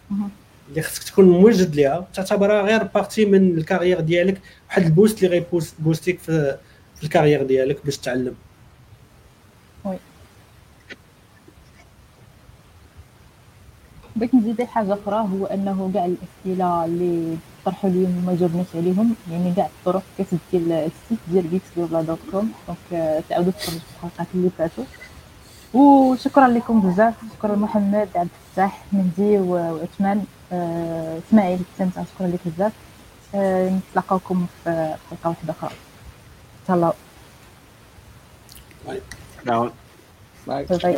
اللي 0.69 0.81
خصك 0.81 1.03
تكون 1.03 1.26
موجد 1.30 1.76
ليها 1.76 2.07
تعتبرها 2.13 2.61
غير 2.61 2.84
partie 2.84 3.26
من 3.26 3.57
ال 3.57 3.62
carrière 3.62 3.99
ديالك. 3.99 4.41
واحد 4.67 4.85
ال 4.85 4.92
poste 4.92 5.23
اللي 5.23 5.43
غي 5.53 5.68
boostik 5.68 6.19
في 6.19 6.57
في 6.95 7.03
ال 7.03 7.08
carrière 7.08 7.43
ديالك 7.43 7.85
باش 7.85 7.97
تعلم. 7.97 8.35
بغيت 14.15 14.35
نزيد 14.35 14.63
حاجة 14.63 14.93
أخرى 14.93 15.15
هو 15.15 15.45
أنه 15.45 15.91
كاع 15.93 16.05
الأسئلة 16.05 16.85
اللي 16.85 17.38
طرحوا 17.65 17.89
اليوم 17.89 18.17
وما 18.17 18.38
جاوبناش 18.39 18.65
عليهم 18.76 19.15
يعني 19.31 19.53
كاع 19.55 19.65
الطرق 19.65 20.03
كتدي 20.19 20.39
ال 20.53 20.67
site 20.67 21.19
ديال 21.27 21.47
بيكس 21.47 21.65
دوبلا 21.77 22.01
dot 22.01 22.19
com 22.31 22.51
donc 22.67 23.23
تعاودوا 23.30 23.51
تفرجوا 23.51 23.80
في 23.80 23.85
الحلقات 24.05 24.27
اللي 24.35 24.49
فاتوا. 24.57 24.84
وشكرا 25.73 26.47
لكم 26.47 26.81
بزاف 26.81 27.13
شكرا 27.38 27.55
محمد 27.55 28.09
عبد 28.15 28.30
الفتاح 28.49 28.84
مهدي 28.93 29.38
وعثمان 29.38 30.26
آه، 30.51 31.19
إسماعيل 31.27 31.59
انت 31.81 31.93
شكرا 31.93 32.27
لك 32.27 32.39
بزاف. 32.45 32.73
آه، 33.35 33.69
نتلاقاوكم 33.69 34.45
في 34.63 34.95
حلقة 35.09 35.30
واحدة 35.30 35.53
أخرى. 35.53 35.72
تهلاو 36.67 36.93
نعم 39.45 39.71
باي 40.47 40.65
باي 40.83 40.95